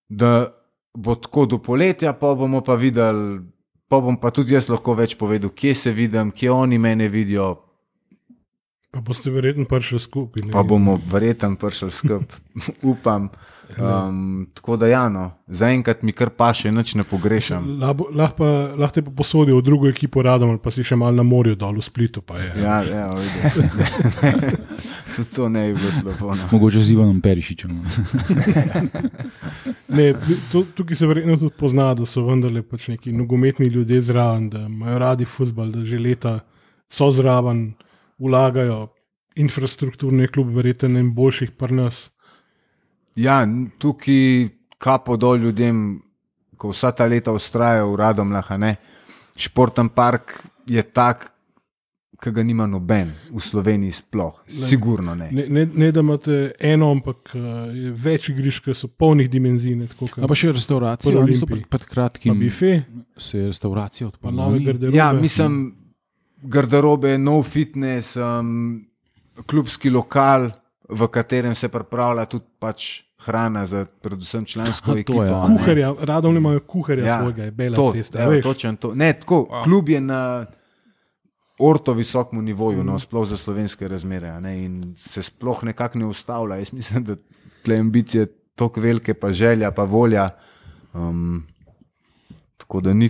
da 0.09 0.47
bo 0.93 1.15
tako 1.15 1.45
do 1.45 1.57
poletja, 1.57 2.13
pa 2.13 2.33
bomo 2.35 2.61
pa 2.61 2.75
videli, 2.75 3.39
pa 3.87 3.99
bom 3.99 4.17
pa 4.19 4.31
tudi 4.31 4.53
jaz 4.53 4.67
lahko 4.69 4.93
več 4.93 5.15
povedal, 5.15 5.49
kje 5.49 5.75
se 5.75 5.91
vidim, 5.91 6.31
kje 6.31 6.51
oni 6.51 6.77
mene 6.77 7.07
vidijo, 7.07 7.55
Pa 8.91 9.01
boste 9.01 9.29
verjetno 9.29 9.65
prišli 9.65 9.99
skupaj. 9.99 10.43
ne 10.45 10.51
pa 10.51 10.63
bomo 10.63 10.99
verjetno 11.11 11.55
prišli 11.55 11.91
skupaj, 11.91 12.39
upam. 12.91 13.29
Um, 13.75 14.47
tako 14.53 14.77
da, 14.77 14.87
ja, 14.87 15.09
no, 15.09 15.31
zaenkrat 15.47 16.01
mi 16.01 16.13
kar 16.15 16.29
paše, 16.29 16.71
nič 16.71 16.95
ne 16.95 17.03
pogrešam. 17.03 17.65
Lahko 17.81 18.07
lah 18.15 18.31
pa, 18.37 18.47
lah 18.79 18.91
te 18.95 19.03
pa 19.03 19.11
posodijo 19.11 19.59
v 19.59 19.65
drugo 19.65 19.89
ekipo 19.91 20.23
radom, 20.23 20.55
ali 20.55 20.61
pa 20.63 20.71
si 20.71 20.85
še 20.87 20.95
malo 20.95 21.19
na 21.19 21.25
morju 21.27 21.57
dol 21.59 21.75
v 21.75 21.83
Splitu. 21.83 22.23
pa 22.23 22.39
je. 22.39 22.47
Ja, 22.63 22.79
ja, 22.87 23.09
vidim. 23.11 23.43
tudi 25.15 25.29
to 25.35 25.49
ne 25.49 25.67
bi 25.67 25.79
bilo 25.79 25.91
slabo. 25.91 26.35
No. 26.35 26.47
mogoče 26.51 26.83
z 26.83 26.95
Ivanom 26.95 27.21
Perišičem. 27.21 27.81
Ne, 29.87 30.13
tu, 30.51 30.65
tukaj 30.75 30.95
se 30.95 31.07
verjetno 31.07 31.37
tudi 31.37 31.55
pozna, 31.59 31.93
da 31.93 32.05
so 32.05 32.25
vendarle 32.27 32.61
pač 32.63 32.87
neki 32.91 33.11
nogometni 33.15 33.67
ljudje 33.71 34.01
zraven, 34.01 34.49
da 34.49 34.65
imajo 34.67 34.99
radi 34.99 35.25
futbol, 35.25 35.71
da 35.71 35.85
že 35.85 35.99
leta 35.99 36.39
so 36.89 37.07
zraven, 37.11 37.73
vlagajo 38.19 38.87
infrastrukturne 39.37 40.27
klube, 40.27 40.55
verjetno 40.57 40.99
en 40.99 41.13
boljših 41.15 41.51
pri 41.57 41.75
nas. 41.81 42.07
Ja, 43.17 43.41
tukaj 43.77 44.49
kapo 44.77 45.17
dol 45.17 45.39
ljudem, 45.39 46.01
ko 46.57 46.69
vsa 46.69 46.91
ta 46.91 47.05
leta 47.05 47.33
ustrajajo 47.33 47.91
v 47.91 47.97
radom, 47.97 48.29
ne. 48.57 48.75
Športen 49.35 49.89
park 49.89 50.35
je 50.65 50.81
tak, 50.83 51.31
ki 52.17 52.31
ga 52.31 52.41
nima 52.41 52.65
noben 52.65 53.11
v 53.29 53.37
Sloveniji, 53.37 53.91
sploh. 53.93 54.39
Sigurno 54.49 55.13
ne. 55.13 55.27
Ne, 55.31 55.45
ne, 55.47 55.65
ne 55.67 55.91
da 55.91 56.01
imate 56.01 56.37
eno, 56.59 56.89
ampak 56.91 57.33
uh, 57.33 57.41
več 57.93 58.29
igrišč, 58.29 58.63
ki 58.65 58.73
so 58.73 58.87
polnih 58.89 59.29
dimenzij. 59.29 59.75
ne, 59.75 59.85
tako 59.87 60.07
kot- 60.07 60.23
A 60.23 60.27
pa 60.27 60.33
še 60.33 60.51
restauracijo, 60.51 61.11
Pod 61.11 61.21
ali 61.21 61.35
so 61.35 61.45
Olimpiji. 61.45 61.47
pred, 61.47 61.69
pred 61.69 61.81
Pa 61.81 61.93
kratkim 61.93 62.39
bife, 62.39 62.71
se 63.17 63.37
je 63.37 63.47
restauracija 63.47 64.07
pa 64.07 64.09
odprla. 64.09 64.31
nove 64.33 64.59
garderobe. 64.59 64.97
Ja, 64.97 65.13
mislim, 65.13 65.75
garderobe, 66.41 67.17
nov 67.17 67.43
fitness, 67.43 68.15
um, 68.15 68.81
klubski 69.45 69.89
lokal, 69.89 70.49
v 70.89 71.07
katerem 71.07 71.55
se 71.55 71.67
pripravlja 71.67 72.25
tudi 72.25 72.45
pač 72.59 72.87
hrana 73.19 73.65
za 73.65 73.85
predvsem 74.01 74.45
člansko 74.45 74.91
to 74.91 74.97
ekipo. 74.97 75.23
je, 75.23 75.29
a 75.29 75.35
a 75.35 75.47
ne. 75.47 75.57
Kuharja, 75.57 75.93
radom 76.01 76.37
imajo 76.37 76.59
kuharja 76.61 77.03
Ja, 77.03 77.09
ja, 77.09 77.19
svojega, 77.19 77.43
je 77.43 77.51
bela 77.53 77.75
To, 77.75 77.91
cesta. 77.93 78.21
evo, 78.21 78.41
točen 78.41 78.77
to. 78.77 78.93
Ne, 78.95 79.13
tako, 79.15 79.47
Wow. 79.47 79.63
Klub 79.63 79.89
je 79.89 80.01
na 80.01 80.45
orto 81.59 81.93
visokem 81.93 82.39
nivoju, 82.41 82.83
no, 82.83 82.95
sploh 82.95 83.25
za 83.25 83.37
slovenske 83.37 83.87
razmere. 83.87 84.27
a 84.29 84.39
Ne, 84.39 84.53
in 84.59 84.93
se 84.95 85.23
sploh 85.23 85.63
nekako 85.63 85.97
ne 85.97 86.05
ustavlja. 86.05 86.55
Jaz 86.55 86.71
mislim, 86.71 87.03
da 87.03 87.15
tle 87.63 87.77
ambicije 87.77 88.25
tako 88.55 88.79
velike, 88.79 89.13
pa 89.13 89.31
želja, 89.31 89.71
pa 89.71 89.83
volja. 89.83 90.29
Um, 90.93 91.43
tako 92.57 92.81
da 92.81 92.93
ni, 92.93 93.09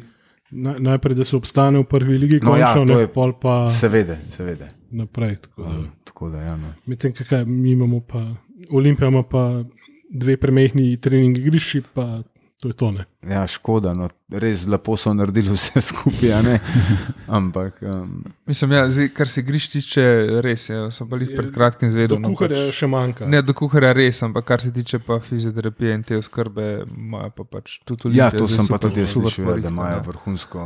Na, 0.50 0.76
najprej, 0.80 1.16
da 1.16 1.26
se 1.26 1.36
obstane 1.36 1.80
v 1.80 1.84
prvi 1.84 2.18
ligi, 2.18 2.40
No 2.40 2.56
ja, 2.56 2.68
končno, 2.68 2.86
to 2.86 2.96
ne, 2.96 3.02
je- 3.02 3.08
pol 3.10 3.34
pa 3.34 3.68
seveda, 3.70 4.16
seveda. 4.30 4.68
Naprej. 4.92 5.36
Tako, 5.36 5.64
da. 5.64 5.70
Um, 5.70 5.88
tako 6.04 6.30
da, 6.30 6.42
ja, 6.42 6.56
no. 6.58 6.74
Medtem, 6.86 7.14
kaj 7.14 7.46
mi 7.46 7.72
imamo 7.72 8.00
pa, 8.00 8.26
Olimpija 8.72 9.08
ima 9.08 9.24
pa 9.24 9.64
dve 10.10 10.38
premehni 10.38 10.98
trening 11.02 11.38
igrišči, 11.38 11.82
pa 11.94 12.22
to 12.60 12.68
je 12.68 12.74
to. 12.74 12.92
Ne. 12.92 13.06
ja, 13.30 13.44
škoda, 13.48 13.94
no, 13.94 14.08
res 14.34 14.64
lepo 14.66 14.96
so 14.98 15.12
naredili 15.14 15.54
vse 15.54 15.82
skupaj, 15.82 16.32
a 16.34 16.42
ne. 16.42 16.56
Ampak 17.38 17.82
um, 17.86 18.24
Mislim, 18.50 18.72
ja, 18.72 18.90
zdaj, 18.90 19.12
kar 19.14 19.30
se 19.30 19.42
griš 19.46 19.68
tiče, 19.70 20.02
res 20.42 20.70
je. 20.70 20.80
Sem 20.92 21.10
pa 21.10 21.20
jih 21.22 21.36
pred 21.38 21.52
kratkim 21.54 21.90
Do 21.90 21.94
zvedel. 21.94 22.20
no, 22.20 22.32
kuharja 22.34 22.64
pač- 22.66 22.80
še 22.80 22.90
manjka. 22.90 23.28
Ne, 23.30 23.44
do 23.46 23.54
kuharja 23.54 23.94
res, 23.94 24.24
ampak 24.26 24.46
kar 24.50 24.62
se 24.66 24.72
tiče 24.74 25.00
pa 25.06 25.20
fizioterapije 25.22 25.94
in 26.00 26.04
te 26.04 26.18
oskrbe, 26.18 26.86
imajo 26.88 27.30
pa 27.38 27.44
pač 27.44 27.78
tudi 27.86 28.18
ja, 28.18 28.32
Olimpija 28.32 28.40
to 28.42 28.48
sem 28.48 28.68
pa 28.68 28.82
tudi 28.82 29.06
jaz 29.06 29.14
slišal, 29.14 29.52
ja, 29.54 29.60
da 29.68 29.76
imajo 29.76 30.00
ne. 30.02 30.08
vrhunsko. 30.10 30.64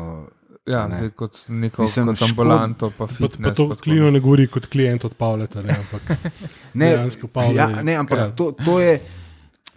Ja, 0.66 0.88
ne. 0.88 0.96
zdaj 0.96 1.10
kot 1.12 1.38
neko 1.50 1.82
Mislim, 1.82 2.06
kot 2.08 2.16
škod- 2.18 2.30
ambulanto, 2.30 2.90
pa 2.90 2.98
Pa, 3.00 3.08
fitness. 3.08 3.38
pa 3.44 3.52
to 3.52 3.70
pa 3.70 3.76
klino 3.76 4.12
ne 4.12 4.20
govori 4.20 4.48
kot 4.48 4.66
klient 4.66 5.06
od 5.06 5.14
Pavleta, 5.14 5.62
ne, 5.62 5.74
ampak 5.76 6.18
Ne, 6.74 6.92
Pavle 7.34 7.56
ja, 7.56 7.70
je- 7.70 7.84
ne, 7.84 7.96
ampak 7.96 8.18
ja. 8.18 8.26
ja. 8.26 8.32
to, 8.32 8.52
to 8.56 8.80
je 8.80 9.02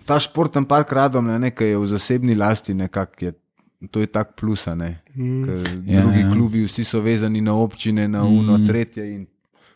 ta 0.05 0.21
športen 0.21 0.65
park 0.65 0.93
radom, 0.93 1.27
ne, 1.31 1.51
ki 1.51 1.65
je 1.65 1.79
v 1.79 1.87
zasebni 1.87 2.35
lasti, 2.35 2.75
nekak 2.75 3.23
je, 3.23 3.33
to 3.91 4.01
je 4.01 4.07
tak 4.07 4.37
plus. 4.37 4.67
Ne, 4.69 5.01
mm, 5.11 5.45
Ker 5.45 5.57
Ja, 5.87 6.01
drugi 6.01 6.21
ja. 6.21 6.31
klubi, 6.31 6.65
vsi 6.65 6.85
so 6.85 7.01
vezani 7.01 7.41
na 7.41 7.55
občine, 7.55 8.05
na 8.09 8.23
uno, 8.23 8.59
Mm. 8.59 8.67
tretje. 8.67 9.15
In, 9.15 9.27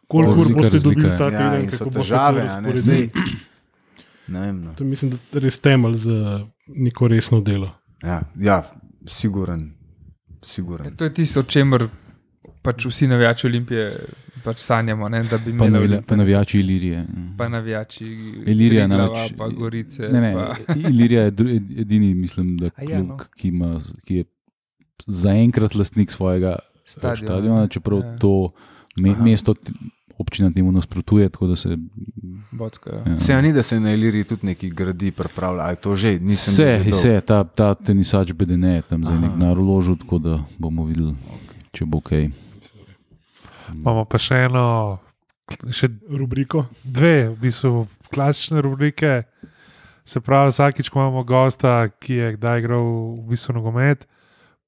koliko 0.06 0.40
ur 0.40 0.52
boste 0.54 0.78
dobili 0.78 1.08
ta 1.10 1.24
ja, 1.24 1.30
teden, 1.30 1.62
in 1.62 1.70
so 1.70 1.78
kako 1.78 1.90
boste 1.90 2.00
težave, 2.02 2.44
to 2.44 2.54
a 2.54 2.60
ne, 2.60 4.40
vem. 4.40 4.60
No. 4.60 4.74
To 4.74 4.84
mislim, 4.84 5.10
da 5.10 5.16
je 5.32 5.40
res 5.40 5.58
temelj 5.58 5.96
za 5.96 6.46
neko 6.66 7.08
resno 7.08 7.40
delo. 7.40 7.70
Ja, 8.02 8.22
ja, 8.36 8.62
siguren. 9.06 9.72
Siguren. 10.48 10.96
To 10.96 11.04
je 11.04 11.12
tisto, 11.14 11.40
o 11.40 11.46
čemer 11.46 11.86
pač 12.62 12.86
vsi 12.88 13.06
navijači 13.06 13.46
Olimpije 13.46 13.90
pač 14.44 14.60
sanjamo, 14.62 15.08
ne, 15.08 15.22
da 15.28 15.38
bi 15.38 15.52
Pa, 15.58 15.64
Olimpijo. 15.64 16.02
pa 16.06 16.16
navijači 16.16 16.60
Ilirije. 16.60 17.04
Pa 17.36 17.48
navijači 17.48 18.06
Ilirija 18.46 18.86
Triglava, 18.86 19.14
namreč. 19.14 19.32
pa 19.38 19.48
Gorice. 19.48 20.08
Ne, 20.12 20.20
ne, 20.20 20.32
Pa, 20.34 20.74
Ilirija 20.88 21.22
je 21.22 21.32
edini, 21.78 22.14
mislim, 22.14 22.56
da 22.56 22.66
ja, 22.66 22.72
klub, 22.86 23.08
no. 23.08 23.18
ki, 23.36 23.48
ima, 23.48 23.80
ki 24.06 24.14
je 24.14 24.24
zaenkrat 25.06 25.74
lastnik 25.74 26.10
svojega 26.10 26.56
Stadiona, 26.84 27.16
stadiona, 27.16 27.66
čeprav 27.68 27.98
ja. 28.00 28.16
to 28.18 28.50
me, 28.96 29.14
mesto, 29.20 29.54
občina 30.18 30.50
temu 30.50 30.72
nasprotuje. 30.72 31.28
tako 31.28 31.46
da 31.46 31.56
Se, 31.56 31.76
Bocka, 32.50 32.90
ja. 32.90 33.12
ja. 33.12 33.20
Se 33.20 33.32
ja 33.32 33.40
ni, 33.40 33.52
da 33.52 33.62
se 33.62 33.80
na 33.80 33.92
Iliriji 33.92 34.24
tudi 34.24 34.46
neki 34.46 34.70
gradi, 34.70 35.10
pripravlja, 35.10 35.62
a 35.64 35.70
je 35.70 35.76
to 35.76 35.94
že, 35.96 36.18
nisem 36.18 36.54
že 36.54 36.78
dolgo. 36.78 36.96
vse, 36.96 37.20
ta, 37.20 37.44
ta 37.44 37.74
tenisač 37.74 38.32
BDN 38.32 38.64
je 38.64 38.82
tam 38.82 39.04
zdaj 39.04 39.18
nek 39.18 39.34
narožil, 39.38 39.96
tako 39.96 40.18
da 40.18 40.38
bomo 40.58 40.84
videli, 40.84 41.14
če 41.72 41.84
bo 41.86 41.98
ok. 41.98 42.12
Imamo 43.74 44.04
pa 44.08 44.18
še 44.18 44.46
eno, 44.48 44.98
še 45.70 45.90
Rubriko. 46.08 46.66
dve, 46.84 47.28
v 47.28 47.36
bistvu 47.36 47.86
klasične 48.12 48.60
rubrike. 48.64 49.22
Se 50.08 50.20
pravi, 50.24 50.48
vsakič, 50.50 50.88
ko 50.88 51.02
imamo 51.04 51.20
gosta, 51.24 51.88
ki 52.00 52.14
je 52.14 52.28
kdaj 52.40 52.58
igral 52.64 52.86
v 53.20 53.28
bistvu 53.28 53.60
nogomet. 53.60 54.08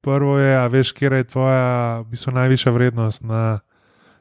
Prvo 0.05 0.37
je, 0.39 0.53
a 0.57 0.67
veš, 0.69 0.93
kje 0.93 1.09
je 1.17 1.25
tvoja 1.25 2.01
v 2.05 2.13
bistvu, 2.13 2.33
najvišja 2.37 2.73
vrednost 2.73 3.25
na 3.25 3.61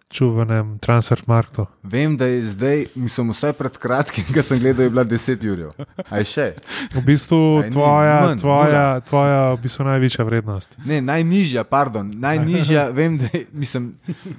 čuvanem 0.09 0.79
transfermarktu. 0.81 1.65
Vem, 1.83 2.17
da 2.17 2.25
je 2.25 2.41
zdaj, 2.41 2.85
mislim, 2.95 3.29
vsaj 3.29 3.53
pred 3.53 3.77
kratkim, 3.77 4.25
ko 4.33 4.41
sem 4.41 4.59
gledal, 4.59 4.87
je 4.87 4.89
bila 4.89 5.05
10 5.05 5.45
ur. 5.51 5.61
Aj 6.09 6.25
še. 6.25 6.47
V 6.95 7.03
bistvu 7.05 7.39
Aj 7.61 7.69
ni, 7.69 7.73
tvoja, 7.73 8.15
manj, 8.25 8.41
tvoja, 8.41 8.65
nula. 8.65 9.01
tvoja 9.05 9.41
v 9.53 9.59
bistvu, 9.63 9.85
najvišja 9.85 10.25
vrednost. 10.25 10.77
Ne, 10.85 11.01
najnižja, 11.05 11.63
pardon, 11.69 12.09
najnižja, 12.09 12.89
vem, 12.99 13.19
da 13.21 13.29
je, 13.33 13.45
mislim, 13.53 13.91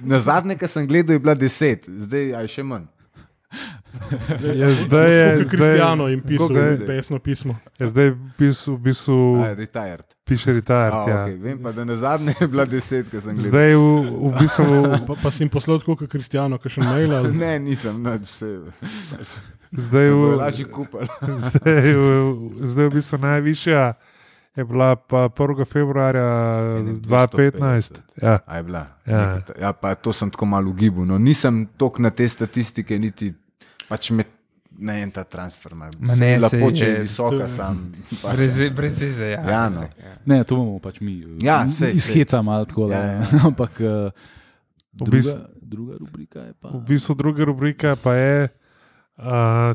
na 0.03 0.19
zadnje, 0.19 0.59
kar 0.59 0.69
sem 0.69 0.87
gledal, 0.87 1.15
je 1.15 1.23
bila 1.23 1.35
10, 1.39 1.87
zdaj 1.87 2.35
aj 2.43 2.51
še 2.51 2.67
manj. 2.67 2.89
Je 4.41 4.75
zdaj 4.77 5.11
je, 5.11 5.37
Kot 5.37 5.49
Kristijano 5.49 6.07
jim 6.07 6.21
pisal 6.21 6.47
Koliko- 6.47 6.85
pesno 6.85 7.19
pismo. 7.19 7.55
je 7.79 7.87
zdaj 7.87 8.07
pisal, 8.37 8.73
v 8.73 8.79
bistvu 8.79 9.35
A, 9.37 9.53
retired. 9.53 10.05
piše 10.23 10.53
retired. 10.53 10.93
A, 10.93 11.05
Ja. 11.07 11.17
okay. 11.17 11.35
Vem 11.37 11.59
pa, 11.59 11.71
da 11.71 11.85
na 11.85 11.97
zadnje 11.97 12.33
je 12.35 12.47
bila 12.47 12.65
deset, 12.65 13.09
ki 13.09 13.21
sem 13.21 13.35
gledal. 13.35 13.49
Zdaj 13.49 13.71
v, 13.71 13.83
v 14.03 14.31
bistvu. 14.39 14.65
Pa, 15.07 15.13
pa 15.17 15.29
si 15.29 15.43
jim 15.43 15.49
poslal 15.49 15.79
tako 15.79 15.95
kot 15.95 16.09
Kristijano, 16.09 16.57
ki 16.57 16.69
še 16.69 16.81
mail 16.81 17.11
ali 17.13 17.31
Ne, 17.33 17.59
nisem, 17.59 17.95
nič 17.97 18.21
vse. 18.21 18.49
Zdaj 19.71 20.07
v, 20.11 20.21
zdaj, 21.37 21.87
v, 21.89 22.03
zdaj 22.61 22.85
v 22.85 22.91
bistvu 22.91 23.17
najvišja 23.17 23.93
je 24.51 24.65
bila 24.65 24.95
pa 24.97 25.29
1. 25.29 25.63
februarja 25.63 26.27
Ene 26.77 26.93
2015. 26.97 28.03
Ja. 28.17 28.39
A 28.45 28.57
je 28.57 28.63
bila. 28.63 28.83
Ja. 29.05 29.35
Nekaj 29.37 29.55
ja, 29.57 29.71
pa 29.71 29.95
to 29.95 30.11
sem 30.11 30.27
tako 30.27 30.45
malo 30.45 30.69
ugibal. 30.69 31.05
No, 31.05 31.15
nisem 31.17 31.67
tok 31.73 31.99
na 31.99 32.09
te 32.09 32.27
statistike, 32.27 32.99
niti 32.99 33.31
pač 33.91 34.11
me. 34.11 34.23
Ne, 34.73 35.01
en 35.01 35.11
ta 35.11 35.25
transfer 35.25 35.73
ima. 35.73 35.89
Ma 35.99 36.15
ne, 36.15 36.37
lepo, 36.39 36.71
če 36.71 36.87
je 36.87 36.99
visoka, 37.01 37.45
sam. 37.45 37.81
Pač, 38.15 38.31
Brez, 38.33 38.55
brez 38.71 39.01
veze, 39.01 39.27
ja. 39.27 39.41
Ja, 39.45 39.63
no. 39.69 39.83
Ne, 40.25 40.39
to 40.41 40.55
bomo 40.55 40.79
pač 40.79 40.97
mi. 40.99 41.19
eh, 41.19 41.35
Ja, 41.41 41.59
sej, 41.69 41.91
iz 41.91 42.05
sej. 42.05 42.15
heca 42.17 42.39
malo 42.41 42.65
tako. 42.65 42.87
Ja, 42.87 42.97
Ja, 42.97 43.11
ja. 43.11 43.19
ja. 43.33 43.41
Ampak 43.43 43.77
V 43.77 43.91
druga, 44.93 45.11
bistvu- 45.11 45.43
druga 45.61 45.93
rubrika 45.97 46.39
je 46.41 46.53
pa. 46.55 46.67
V 46.69 46.81
bistvu 46.83 47.13
druga 47.15 47.43
rubrika 47.43 47.95
pa 47.95 48.13
je, 48.13 48.49
uh, 49.17 49.25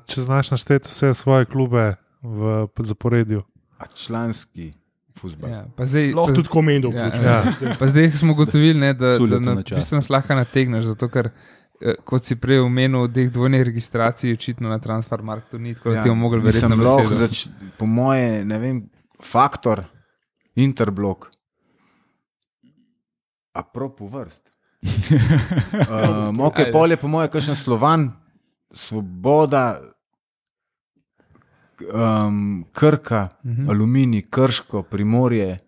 če 0.02 0.20
znaš 0.22 0.50
našteti 0.50 0.88
vse 0.88 1.14
svoje 1.14 1.44
klube 1.46 1.94
v 2.22 2.42
zaporedju. 2.78 3.44
A 3.76 3.86
članski 3.86 4.72
futbol. 5.14 5.48
Ja, 5.50 5.64
pa 5.70 5.84
zdaj, 5.84 6.12
lahko 6.12 6.34
tudi 6.34 6.48
komendo 6.50 6.90
ja. 6.90 7.08
Ja. 7.14 7.40
pa 7.78 7.86
zdaj 7.86 8.10
smo 8.12 8.32
ugotovili, 8.32 8.76
ne, 8.76 8.92
da, 8.92 9.16
Suljo 9.16 9.38
da 9.38 9.44
to 9.44 9.54
na, 9.54 9.62
čast. 9.62 9.76
bistvu 9.76 9.96
nas 9.96 10.08
lahko 10.10 10.34
nategneš, 10.34 10.84
zato 10.86 11.08
ker, 11.08 11.26
eh, 11.26 11.55
kot 12.02 12.24
si 12.24 12.36
prej 12.36 12.60
omenil, 12.60 13.08
teh 13.08 13.28
dvojnih 13.28 13.62
registracij 13.62 14.32
očitno 14.32 14.68
na 14.68 14.78
Transfermarktu 14.78 15.58
ni, 15.58 15.74
tako 15.74 15.90
da 15.90 16.02
ti 16.02 16.08
bomo 16.08 16.22
mogli 16.22 16.38
Ja, 16.38 16.44
mislim, 16.44 16.80
lahko 16.80 17.02
besedo. 17.02 17.14
zač, 17.18 17.46
po 17.76 17.86
moje, 17.86 18.44
ne 18.44 18.58
vem, 18.58 18.82
faktor, 19.22 19.84
interblok, 20.56 21.30
a 23.52 23.62
propu 23.64 24.08
vrst. 24.08 24.42
Um, 25.86 26.40
ok, 26.40 26.58
Ajde. 26.58 26.72
pol 26.72 26.90
je 26.90 26.96
po 26.96 27.08
moje, 27.08 27.28
kakšen 27.28 27.54
slovan, 27.54 28.12
svoboda, 28.70 29.80
um, 31.86 32.64
krka, 32.72 33.28
Mhm. 33.42 33.70
aluminij, 33.70 34.22
krško, 34.24 34.82
primorje, 34.82 35.58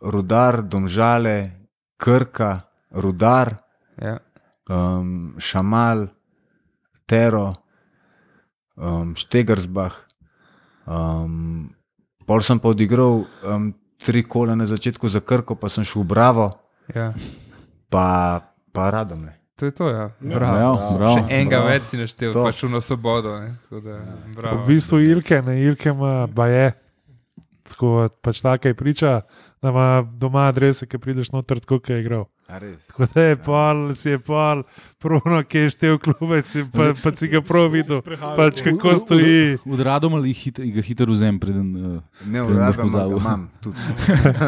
rudar, 0.00 0.62
domžale, 0.62 1.50
krka, 1.96 2.60
rudar, 2.90 3.56
Ja. 3.96 4.18
Um, 4.68 5.08
Šamal, 5.36 6.08
Tero, 7.04 7.52
um, 8.74 9.14
Štegersbach. 9.14 10.06
Um, 10.84 11.70
pol 12.22 12.40
sem 12.40 12.58
pa 12.58 12.68
odigral 12.68 13.24
um, 13.42 13.70
tri 13.96 14.22
kola 14.22 14.54
na 14.54 14.64
začetku 14.64 15.06
za 15.06 15.18
Krko, 15.18 15.54
pa 15.54 15.66
sem 15.66 15.82
šel 15.82 16.02
v 16.02 16.08
Bravo, 16.08 16.46
Ja. 16.86 17.10
pa, 17.88 18.38
pa 18.70 18.90
radom. 18.90 19.26
To 19.56 19.64
je 19.64 19.72
to, 19.72 19.88
ja. 19.88 20.12
Bravo, 20.20 20.54
Bravo. 20.54 20.76
bravo, 20.94 21.16
Še 21.16 21.22
enega 21.32 21.58
bravo. 21.58 21.68
več 21.68 21.82
si 21.82 21.96
naštel, 21.96 22.30
To. 22.30 22.44
pač 22.44 22.60
v 22.60 22.76
svobodo. 22.76 23.30
Ne? 23.40 23.56
Tako 23.64 23.80
Da, 23.80 23.94
bravo. 24.36 24.62
V 24.62 24.66
bistvu 24.68 24.96
Ilke, 25.00 25.40
ne 25.40 25.54
Ilke 25.58 25.90
ima 25.90 26.26
baje. 26.26 26.76
Tako 27.64 28.12
pač 28.20 28.38
taka 28.40 28.68
je 28.68 28.76
priča, 28.76 29.24
da 29.66 29.74
ima 29.74 30.06
doma 30.22 30.46
adrese, 30.52 30.86
ki 30.86 30.98
prideš 31.02 31.32
noter, 31.34 31.58
tako 31.60 31.82
je 31.90 32.00
igral. 32.00 32.26
A 32.46 32.60
res? 32.62 32.86
Tako 32.86 33.06
da 33.10 33.22
je 33.22 33.36
pol, 33.42 33.80
si 33.98 34.12
je 34.12 34.18
pol, 34.22 34.62
pruno, 35.02 35.40
ki 35.42 35.64
je 35.64 35.70
štev 35.74 35.96
klube, 35.98 36.38
si 36.46 36.62
pa, 36.70 36.92
pa 37.02 37.10
si 37.18 37.26
ga 37.32 37.40
prav 37.42 37.66
videl. 37.74 37.98
Pač 38.38 38.62
kako 38.62 38.94
stoji. 39.00 39.58
Od 39.66 39.82
radom 39.82 40.14
ali 40.14 40.30
hit, 40.30 40.60
ga 40.76 40.84
hitro 40.86 41.10
vzem, 41.10 41.40
preden. 41.42 41.74
Uh, 41.74 41.98
Ne, 42.30 42.42
uradno 42.42 42.86
pozabil. 42.86 43.18
imam 43.18 43.50
tudi. 43.60 43.82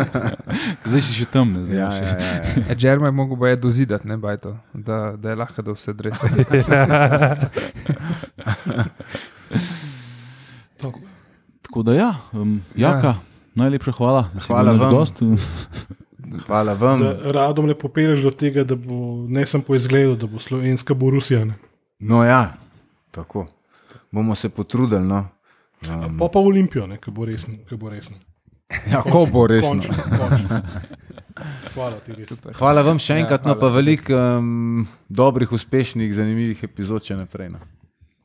zdaj 0.89 1.03
si 1.03 1.12
še 1.19 1.27
tam, 1.32 1.53
ne 1.59 1.65
zdaj. 1.66 1.78
Ja, 1.78 1.90
ja, 1.90 2.07
ja, 2.07 2.31
ja. 2.39 2.62
E, 2.70 2.77
Jeremy 2.78 3.11
je 3.11 3.16
mogel 3.19 3.36
boje 3.43 3.57
dozidati, 3.59 4.07
ne 4.09 4.16
bajto, 4.16 4.55
da, 4.74 5.16
da 5.19 5.35
je 5.35 5.36
lahko, 5.43 5.62
da 5.66 5.74
vse 5.74 5.93
drese. 5.99 6.23
Tako 11.62 11.82
da 11.82 11.93
ja, 11.99 12.15
um, 12.32 12.62
jaka, 12.77 13.07
ja. 13.07 13.27
Najlepša 13.59 13.97
hvala. 13.98 14.28
Hvala 14.47 14.76
vam. 14.78 14.94
Gost. 14.94 15.22
Hvala 16.47 16.72
vam. 16.72 17.01
Da 17.01 17.32
radom 17.32 17.66
le 17.66 17.74
popelješ 17.78 18.20
do 18.20 18.30
tega, 18.30 18.64
da 18.64 18.76
bo 18.76 19.26
ne 19.28 19.47
samo 19.47 19.64
po 19.64 19.74
izgledu, 19.74 20.16
da 20.16 20.26
bo 20.26 20.39
slovenska 20.39 20.94
Borusija. 20.94 21.44
Ne. 21.44 21.55
No, 21.98 22.24
ja, 22.24 22.55
tako. 23.10 23.47
Bomo 24.10 24.35
se 24.35 24.48
potrudili. 24.48 25.05
No. 25.05 25.28
Um, 25.89 26.18
Pa 26.18 26.28
pa 26.32 26.39
Olimpijo, 26.39 26.86
ne, 26.86 26.98
ki 26.98 27.10
bo 27.10 27.24
resno. 27.24 27.55
ki 27.68 27.76
bo 27.76 27.90
resno. 27.90 28.16
ja, 28.93 29.02
ko 29.02 29.26
bo 29.32 29.47
resno. 29.47 29.70
Končno, 29.70 29.94
končno. 30.18 30.60
Hvala 31.74 31.98
ti 32.02 32.12
res. 32.12 32.32
Hvala 32.59 32.82
vam 32.82 32.98
še 32.98 33.20
enkrat, 33.22 33.47
Ja, 33.47 33.52
no 33.52 33.55
pa 33.60 33.68
veliko 33.70 34.16
um, 34.16 34.86
dobrih, 35.09 35.52
uspešnih, 35.52 36.10
zanimivih 36.14 36.64
epizod 36.66 37.06
še 37.06 37.16
naprej. 37.16 37.52
No. 37.55 37.62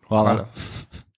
Hvala. 0.09 0.33
Hvala. 0.33 1.02